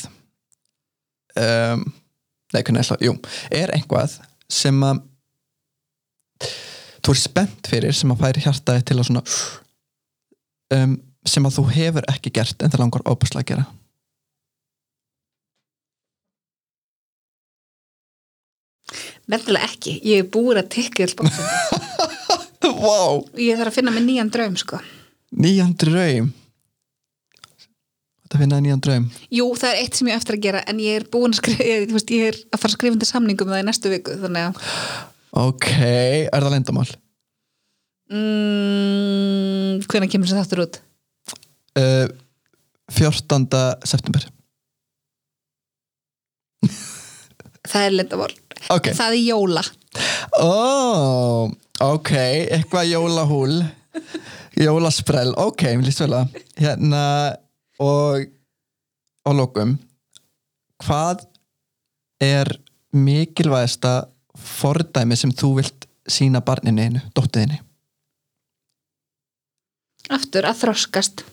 um, 1.39 1.85
nei, 2.53 2.63
hvernig 2.63 2.83
ætla, 2.83 2.99
jú 3.05 3.17
er 3.55 3.73
einhvað 3.77 4.19
sem 4.53 4.83
að 4.87 5.03
þú 7.07 7.15
er 7.15 7.21
spennt 7.21 7.71
fyrir 7.71 7.97
sem 7.97 8.13
að 8.13 8.23
færi 8.25 8.45
hjartaði 8.45 8.87
til 8.87 8.99
að 8.99 9.09
svona 9.09 9.25
um, 10.77 10.97
sem 11.27 11.49
að 11.49 11.59
þú 11.59 11.67
hefur 11.75 12.09
ekki 12.13 12.35
gert 12.35 12.63
en 12.63 12.73
það 12.73 12.85
langar 12.85 13.07
óbærslega 13.07 13.45
að 13.45 13.51
gera 13.53 13.67
Nefnilega 19.27 19.67
ekki, 19.67 19.97
ég 20.07 20.23
er 20.23 20.29
búin 20.31 20.59
að 20.61 20.71
tikka 20.77 21.07
all 21.07 21.15
bóksinn 21.19 21.87
wow, 22.77 23.23
Ég 23.39 23.59
þarf 23.59 23.73
að 23.73 23.79
finna 23.79 23.95
með 23.95 24.07
nýjan 24.09 24.33
draum 24.33 24.59
sko. 24.59 24.81
Nýjan 25.37 25.73
draum? 25.79 26.29
Þetta 28.27 28.41
finnaði 28.43 28.67
nýjan 28.67 28.83
draum? 28.83 29.09
Jú, 29.31 29.49
það 29.59 29.73
er 29.73 29.81
eitt 29.85 29.99
sem 29.99 30.11
ég 30.11 30.19
eftir 30.19 30.37
að 30.37 30.47
gera 30.49 30.63
en 30.67 30.83
ég 30.83 31.01
er 31.01 31.09
búin 31.11 31.35
að 31.35 31.41
skrifa, 31.41 31.67
ég, 31.67 31.89
veist, 31.95 32.13
ég 32.15 32.31
er 32.33 32.39
að 32.51 32.63
fara 32.63 32.73
að 32.73 32.77
skrifa 32.77 32.97
undir 32.97 33.11
samningum 33.11 33.53
það 33.53 33.63
í 33.63 33.67
næstu 33.69 33.93
viku 33.93 34.17
þannig 34.23 34.49
að 34.49 34.63
ok, 35.47 35.69
er 36.27 36.47
það 36.47 36.55
lendamál? 36.57 36.89
mm, 38.11 39.85
hvenær 39.87 40.11
kemur 40.11 40.31
þessi 40.31 40.41
þáttur 40.41 40.65
út? 40.67 40.81
Uh, 41.77 42.07
14. 42.97 43.47
september. 43.87 44.27
Það 47.67 47.83
er 47.83 47.97
lindamál 48.67 48.77
ok, 48.77 48.93
Það 48.97 49.17
er 49.17 49.23
jóla. 49.25 49.65
Oh, 50.43 51.51
ok 51.81 52.13
eitthvað 52.17 52.91
jólahúl. 52.91 53.59
Jólasprell, 54.57 55.35
ok, 55.37 55.63
mér 55.77 55.85
líst 55.85 56.01
vel 56.01 56.15
að 56.17 56.39
hérna 56.57 57.03
og 57.81 58.25
og 59.27 59.35
lókum 59.35 59.75
hvað 60.85 61.27
er 62.23 62.49
mikilvægasta 62.97 64.07
fordæmi 64.37 65.17
sem 65.19 65.33
þú 65.35 65.57
vilt 65.61 65.87
sína 66.09 66.41
barninu 66.45 66.85
einu, 66.87 67.03
dóttiðinu 67.17 67.59
Aftur 70.07 70.47
að 70.47 70.61
þroskast. 70.61 71.25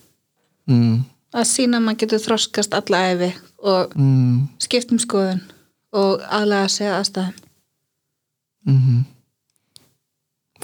Mm, 0.66 1.04
að 1.36 1.44
sína 1.46 1.78
að 1.78 1.84
maður 1.86 2.00
getur 2.04 2.24
þroskast 2.24 2.74
alla 2.74 3.02
efi 3.12 3.30
og 3.62 3.94
mm, 3.94 4.48
skiptum 4.64 5.02
skoðun 5.02 5.44
og 5.94 6.22
aðlega 6.28 6.68
að 6.68 6.76
segja 6.76 7.00
aðstæðum. 7.00 7.41
Mm 8.64 9.04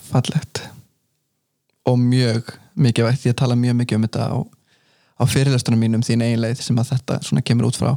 fallegt. 0.10 0.64
Og 1.86 2.00
mjög 2.00 2.54
mikið 2.80 3.06
vægt, 3.06 3.28
ég 3.28 3.38
tala 3.38 3.58
mjög 3.60 3.80
mikið 3.82 4.00
um 4.00 4.08
þetta 4.08 4.26
á, 4.32 4.38
á 5.20 5.24
fyrirlestunum 5.30 5.82
mínum 5.82 6.06
þín 6.06 6.24
eiginleið 6.26 6.64
sem 6.64 6.80
að 6.80 6.94
þetta 6.94 7.20
svona 7.28 7.46
kemur 7.46 7.70
út 7.70 7.80
frá 7.80 7.92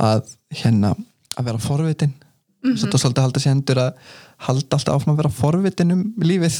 að 0.00 0.32
hérna 0.62 0.94
að 1.36 1.50
vera 1.50 1.62
forvitin. 1.62 2.14
Mm 2.60 2.70
-hmm. 2.70 2.80
þetta 2.82 2.96
er 2.96 3.02
svolítið 3.02 3.20
að 3.20 3.26
halda 3.28 3.40
sér 3.40 3.54
hendur 3.54 3.78
að 3.78 3.92
halda 4.46 4.76
alltaf 4.76 4.94
áfram 4.94 5.14
að 5.14 5.20
vera 5.22 5.38
forvitin 5.40 5.92
um 5.92 6.02
lífið. 6.18 6.58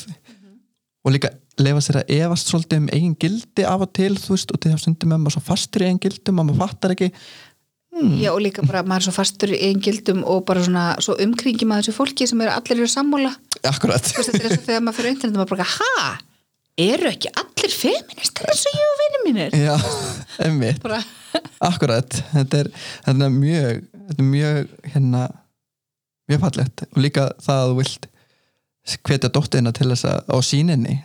Og 1.05 1.13
líka 1.13 1.31
lefa 1.59 1.81
sér 1.81 1.97
að 2.01 2.11
efast 2.17 2.49
svolítið 2.49 2.79
um 2.79 2.89
eigin 2.93 3.17
gildi 3.21 3.65
af 3.65 3.81
og 3.81 3.93
til, 3.93 4.15
þú 4.17 4.35
veist, 4.35 4.53
og 4.53 4.61
til 4.61 4.73
það 4.73 4.81
stundum 4.81 5.13
að 5.13 5.19
maður 5.19 5.33
svo 5.37 5.41
fastur 5.41 5.83
í 5.83 5.87
eigin 5.87 6.01
gildum 6.01 6.39
að 6.41 6.45
maður 6.45 6.61
fattar 6.61 6.91
ekki 6.91 7.13
Já, 7.91 8.31
og 8.31 8.39
líka 8.41 8.63
bara 8.65 8.85
maður 8.87 9.03
er 9.03 9.07
svo 9.09 9.13
fastur 9.17 9.51
í 9.53 9.59
einn 9.67 9.81
gildum 9.83 10.21
og 10.25 10.45
bara 10.49 10.63
svona 10.65 10.85
svo 11.03 11.17
umkringi 11.21 11.67
maður 11.69 11.89
þessu 11.89 11.97
fólki 11.97 12.27
sem 12.31 12.41
eru 12.45 12.53
allir 12.55 12.79
eru 12.79 12.89
sammála. 12.89 13.33
Akkurat. 13.67 14.07
Þetta 14.07 14.39
er 14.39 14.47
eins 14.47 14.59
og 14.61 14.67
þegar 14.69 14.85
maður 14.87 14.99
fyrir 15.01 15.15
internet 15.17 15.35
og 15.35 15.41
maður 15.43 15.53
bara, 15.57 15.67
ha? 15.75 16.11
Eru 16.81 17.11
ekki 17.11 17.33
allir 17.43 17.75
feministar 17.75 18.53
eins 18.53 18.63
og 18.71 18.79
ég 18.79 18.87
og 18.93 19.01
vinni 19.03 19.21
mínir? 19.27 19.57
já, 19.59 19.75
Bara, 20.85 21.01
Akkurat, 21.67 22.21
þetta 22.33 22.63
er, 22.63 22.71
þetta 23.05 23.27
er 23.27 23.35
mjög 23.35 23.83
þetta 23.93 24.23
er 24.25 24.29
mjög 24.31 24.71
hérna 24.95 25.25
mjög 26.31 26.41
fallegt. 26.47 26.87
Og 26.95 27.03
líka 27.05 27.27
það 27.43 27.61
að 27.65 27.73
þú 27.73 27.77
vilt 27.83 28.09
hvetja 29.11 29.33
dóttina 29.35 29.75
til 29.77 29.91
þess 29.93 30.07
að 30.09 30.31
á 30.31 30.37
síninni 30.47 30.97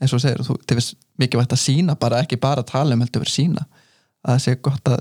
eins 0.00 0.12
og 0.16 0.20
segir, 0.22 0.42
þú, 0.44 0.58
þið 0.66 0.78
veist 0.82 0.98
mikið 1.22 1.40
vægt 1.42 1.54
að 1.56 1.62
sína 1.64 1.96
bara 2.00 2.20
ekki 2.24 2.38
bara 2.40 2.66
tala 2.66 2.96
um 2.96 3.02
heldur 3.04 3.22
verið 3.24 3.34
sína 3.38 3.64
að 4.24 4.34
það 4.34 4.42
sé 4.44 4.54
gott 4.68 4.90
að 4.92 5.00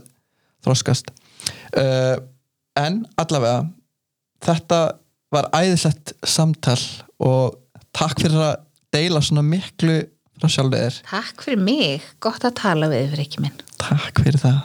þroskast. 0.65 1.11
Uh, 1.77 2.17
en 2.79 3.03
allavega 3.19 3.65
þetta 4.45 4.79
var 5.33 5.49
æðislegt 5.53 6.15
samtal 6.25 6.79
og 7.21 7.59
takk 7.95 8.21
fyrir 8.23 8.39
að 8.41 8.55
deila 8.95 9.21
svona 9.21 9.43
miklu 9.45 9.99
frá 10.39 10.49
sjálfið 10.49 10.81
þér. 10.85 10.97
Takk 11.11 11.43
fyrir 11.45 11.61
mig, 11.67 12.05
gott 12.23 12.45
að 12.47 12.55
tala 12.61 12.87
við 12.91 13.07
yfir 13.09 13.23
ekki 13.25 13.43
minn. 13.43 13.57
Takk 13.81 14.21
fyrir 14.23 14.39
það. 14.41 14.59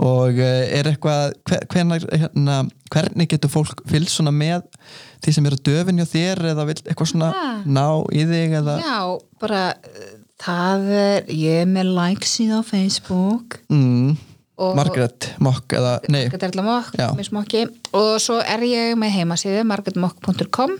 Og 0.00 0.38
uh, 0.40 0.62
er 0.72 0.86
eitthvað 0.88 1.34
hver, 1.48 1.64
hvernig, 1.72 2.04
hérna, 2.14 2.60
hvernig 2.92 3.28
getur 3.28 3.50
fólk 3.52 3.82
fylgst 3.90 4.16
svona 4.16 4.32
með 4.32 4.62
því 5.20 5.34
sem 5.36 5.48
eru 5.50 5.58
döfin 5.66 5.98
hjá 6.00 6.06
þér 6.08 6.40
eða 6.54 6.64
vil 6.70 6.78
eitthvað 6.86 7.10
svona 7.10 7.32
Ah. 7.36 7.58
ná 7.68 7.84
í 8.16 8.22
þig 8.30 8.54
eða? 8.62 8.78
Já, 8.80 9.00
bara 9.42 9.64
uh, 9.76 10.06
það 10.40 10.86
er, 11.02 11.28
ég 11.36 11.58
er 11.66 11.68
með 11.68 11.90
likes 11.98 12.32
í 12.40 12.46
á 12.48 12.60
Facebook. 12.64 13.58
Mm, 13.68 14.14
Margaret 14.76 15.30
Mock 15.42 15.72
eða, 15.76 15.94
Já. 16.98 17.08
Miss 17.16 17.32
Mokki 17.34 17.64
og 17.96 18.12
svo 18.22 18.40
er 18.42 18.64
ég 18.66 18.98
með 19.00 19.16
heimasíðu 19.18 19.64
margretmokk.com 19.70 20.76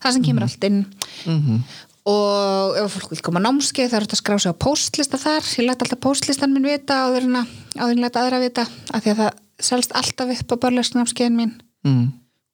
það 0.00 0.16
sem 0.16 0.26
kemur 0.26 0.48
allt 0.48 0.68
inn. 0.68 0.82
Mm 1.26 1.62
og 2.10 2.78
ef 2.80 2.94
fólk 2.96 3.10
vil 3.12 3.20
koma 3.22 3.42
á 3.42 3.44
námskeið 3.44 3.90
það 3.90 3.98
er 3.98 4.04
hægt 4.06 4.14
að 4.14 4.20
skrá 4.22 4.36
sig 4.40 4.54
á 4.56 4.62
postlista 4.64 5.18
þar. 5.20 5.44
Ég 5.44 5.66
læt 5.66 5.82
alltaf 5.84 6.00
postlistan 6.00 6.54
minn 6.54 6.64
vita 6.64 7.02
áður 7.06 7.26
en 7.28 7.40
að 7.42 8.00
læta 8.00 8.22
aðra 8.24 8.40
vita 8.40 8.64
af 8.64 9.04
því 9.04 9.12
að 9.12 9.20
það 9.20 9.42
selst 9.60 9.92
alltaf 10.00 10.32
upp 10.32 10.54
á 10.56 10.62
börlösknámskeiðin 10.64 11.36
mín. 11.36 11.52
Mm. 11.84 12.08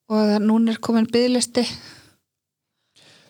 og 0.07 0.37
núna 0.39 0.71
er 0.71 0.79
komin 0.79 1.09
byðlisti 1.11 1.65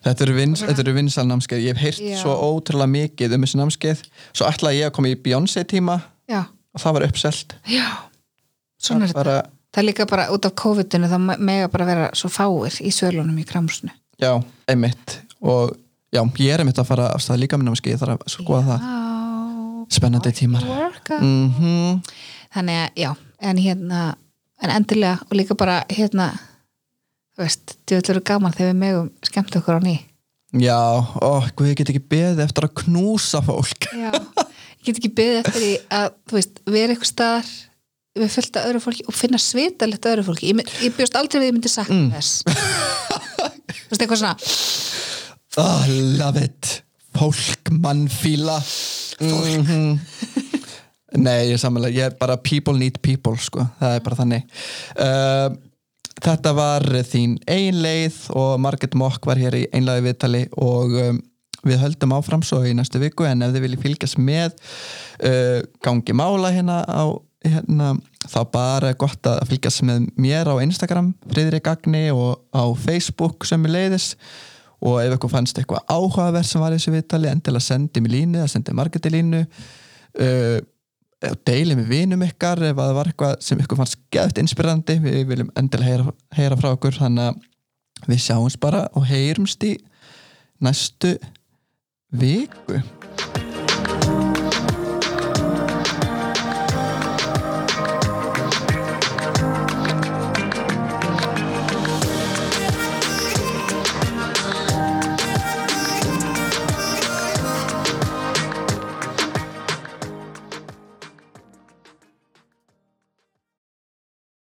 Þetta 0.07 0.23
eru, 0.27 0.35
vins, 0.37 0.61
þetta 0.63 0.83
eru 0.85 0.93
vinsal 0.95 1.25
námskeið. 1.27 1.63
Ég 1.65 1.75
hef 1.75 1.83
heyrt 1.83 2.03
Já. 2.05 2.19
svo 2.21 2.35
ótrúlega 2.37 2.93
mikið 2.93 3.33
um 3.35 3.43
þessi 3.43 3.59
námskeið. 3.59 4.03
Svo 4.37 4.47
ætlaði 4.47 4.79
ég 4.79 4.91
að 4.91 4.93
koma 4.95 5.11
í 5.11 5.17
Beyoncé 5.19 5.65
tíma. 5.67 5.97
Já, 6.31 6.45
og 6.77 6.83
það 6.85 6.99
var 6.99 7.09
uppselt. 7.09 7.57
Já 7.73 7.89
svona 8.87 9.07
er 9.07 9.13
þetta, 9.13 9.37
það 9.73 9.83
er 9.83 9.89
líka 9.89 10.07
bara 10.09 10.29
út 10.35 10.47
af 10.49 10.57
COVID-inu 10.61 11.09
það 11.11 11.31
mega 11.49 11.71
bara 11.73 11.89
vera 11.89 12.09
svo 12.17 12.31
fáir 12.33 12.77
í 12.85 12.93
sölunum 12.95 13.39
í 13.41 13.47
kramsnu 13.49 13.93
Já, 14.17 14.33
einmitt. 14.65 15.19
Og 15.45 15.75
já, 16.09 16.23
ég 16.41 16.55
er 16.55 16.63
einmitt 16.63 16.79
að 16.81 16.89
fara 16.89 17.11
af 17.13 17.21
stað 17.21 17.43
líka 17.43 17.59
námskeið, 17.61 17.93
ég 17.93 18.01
þarf 18.01 18.23
að 18.25 18.33
skoða 18.33 18.63
það. 18.71 18.87
Spennandi 19.93 20.33
tímar. 20.39 20.65
Mm 21.21 22.01
þannig 22.57 22.79
að 22.81 23.01
já, 23.03 23.11
en 23.45 23.59
hérna 23.61 24.03
en 24.65 24.71
endilega 24.73 25.19
og 25.27 25.35
líka 25.37 25.55
bara 25.59 25.83
hérna 25.93 26.31
þú 27.37 27.43
veist, 27.43 27.75
þetta 27.85 28.15
eru 28.15 28.23
gaman 28.25 28.55
þegar 28.55 28.71
við 28.71 28.79
megum 28.81 29.11
skemmt 29.29 29.59
okkur 29.59 29.77
á 29.77 29.81
ný. 29.85 29.99
Já, 30.57 30.79
guð, 31.53 31.69
ég 31.69 31.77
get 31.77 31.93
ekki 31.93 32.07
beðið 32.15 32.45
eftir 32.47 32.65
að 32.65 32.79
knúsa 32.81 33.43
fólk. 33.45 33.91
Já, 33.93 34.15
get 34.87 35.01
ekki 35.01 35.13
beðið 35.19 35.39
eftir 35.43 35.63
því 35.63 35.71
að 36.01 36.09
þú 36.31 36.39
veist, 36.39 36.61
vera 36.77 36.95
eitthvað 36.95 37.11
staðar 37.13 37.51
við 38.17 38.31
fylgta 38.33 38.63
öðru 38.71 38.81
fólki 38.81 39.05
og 39.11 39.17
finna 39.17 39.39
svitalegt 39.43 40.07
öðru 40.09 40.25
fólki, 40.31 40.49
ég, 40.53 40.71
ég 40.87 40.95
bjóst 40.97 41.19
aldrei 41.21 41.41
við 41.41 41.45
að 41.45 41.51
ég 41.51 41.57
myndi 41.59 41.73
sakna 41.73 41.97
Mm. 41.97 42.11
þess. 42.15 42.33
Þú 43.77 43.91
veist, 43.93 44.01
eitthvað 44.01 44.21
svona. 44.23 44.37
Oh, 45.61 45.85
Love 46.21 46.43
it. 46.45 46.71
Fólk, 47.17 47.71
mannfíla. 47.73 48.59
Mm 49.21 49.99
Nei, 51.17 51.47
ég 51.49 51.57
samanlega 51.63 51.97
Ég 51.97 52.11
er 52.11 52.17
bara 52.21 52.35
people 52.37 52.75
need 52.77 52.99
people, 53.01 53.37
sko. 53.41 53.63
Það 53.81 53.95
er 53.97 54.03
bara 54.05 54.17
þannig. 54.19 54.43
Uh, 55.01 55.55
þetta 56.27 56.53
var 56.57 56.85
þín 57.09 57.39
ein 57.49 57.79
leið 57.81 58.19
og 58.37 58.59
Marget 58.61 58.97
Mock 58.99 59.25
var 59.29 59.41
hér 59.41 59.57
í 59.57 59.63
einlega 59.73 60.05
viðtali 60.05 60.43
og 60.61 60.93
um, 61.01 61.21
við 61.67 61.83
höldum 61.83 62.15
áfram 62.17 62.45
svo 62.47 62.63
í 62.67 62.75
næstu 62.77 63.01
viku 63.03 63.27
en 63.29 63.45
ef 63.45 63.55
þið 63.55 63.67
viljið 63.67 63.85
fylgjast 63.85 64.21
með 64.23 64.53
uh, 64.57 65.63
gangi 65.85 66.17
mála 66.17 66.53
hérna 66.55 66.83
á 66.87 67.05
hérna, 67.47 67.95
þá 68.27 68.41
bara 68.53 68.93
gott 68.99 69.29
að 69.29 69.45
fylgjast 69.51 69.85
með 69.87 70.11
mér 70.21 70.51
á 70.51 70.55
Instagram 70.65 71.13
Friðrik 71.31 71.71
Agni 71.71 72.09
og 72.15 72.41
á 72.51 72.65
Facebook 72.81 73.47
sem 73.49 73.65
er 73.69 73.75
leiðis 73.77 74.13
og 74.87 75.01
ef 75.01 75.15
eitthvað 75.15 75.33
fannst 75.33 75.59
eitthvað 75.61 75.85
áhugaverð 75.89 76.49
sem 76.49 76.63
var 76.63 76.75
í 76.75 76.79
þessu 76.79 76.95
viðtali 76.95 77.31
endilega 77.31 77.65
sendi 77.65 78.03
mér 78.05 78.17
línu 78.17 78.41
eða 78.41 78.53
sendi 78.53 78.75
Margeti 78.77 79.13
línu 79.13 79.43
uh, 79.43 80.59
og 81.27 81.39
deili 81.49 81.77
með 81.79 81.91
vinum 81.91 82.25
ykkar 82.27 82.61
ef 82.69 82.77
það 82.77 82.97
var 82.99 83.11
eitthvað 83.11 83.37
sem 83.45 83.61
ykkur 83.63 83.81
fannst 83.81 84.01
gæft 84.13 84.41
inspirandi 84.43 84.99
við 85.03 85.23
viljum 85.31 85.53
endilega 85.57 85.95
heyra, 85.95 86.17
heyra 86.37 86.59
frá 86.61 86.73
okkur 86.75 86.99
þannig 86.99 87.31
að 87.31 88.11
við 88.11 88.23
sjáumst 88.27 88.61
bara 88.61 88.85
og 88.99 89.07
heyrumst 89.09 89.65
í 89.65 89.73
næstu 90.63 91.15
viku 92.17 92.81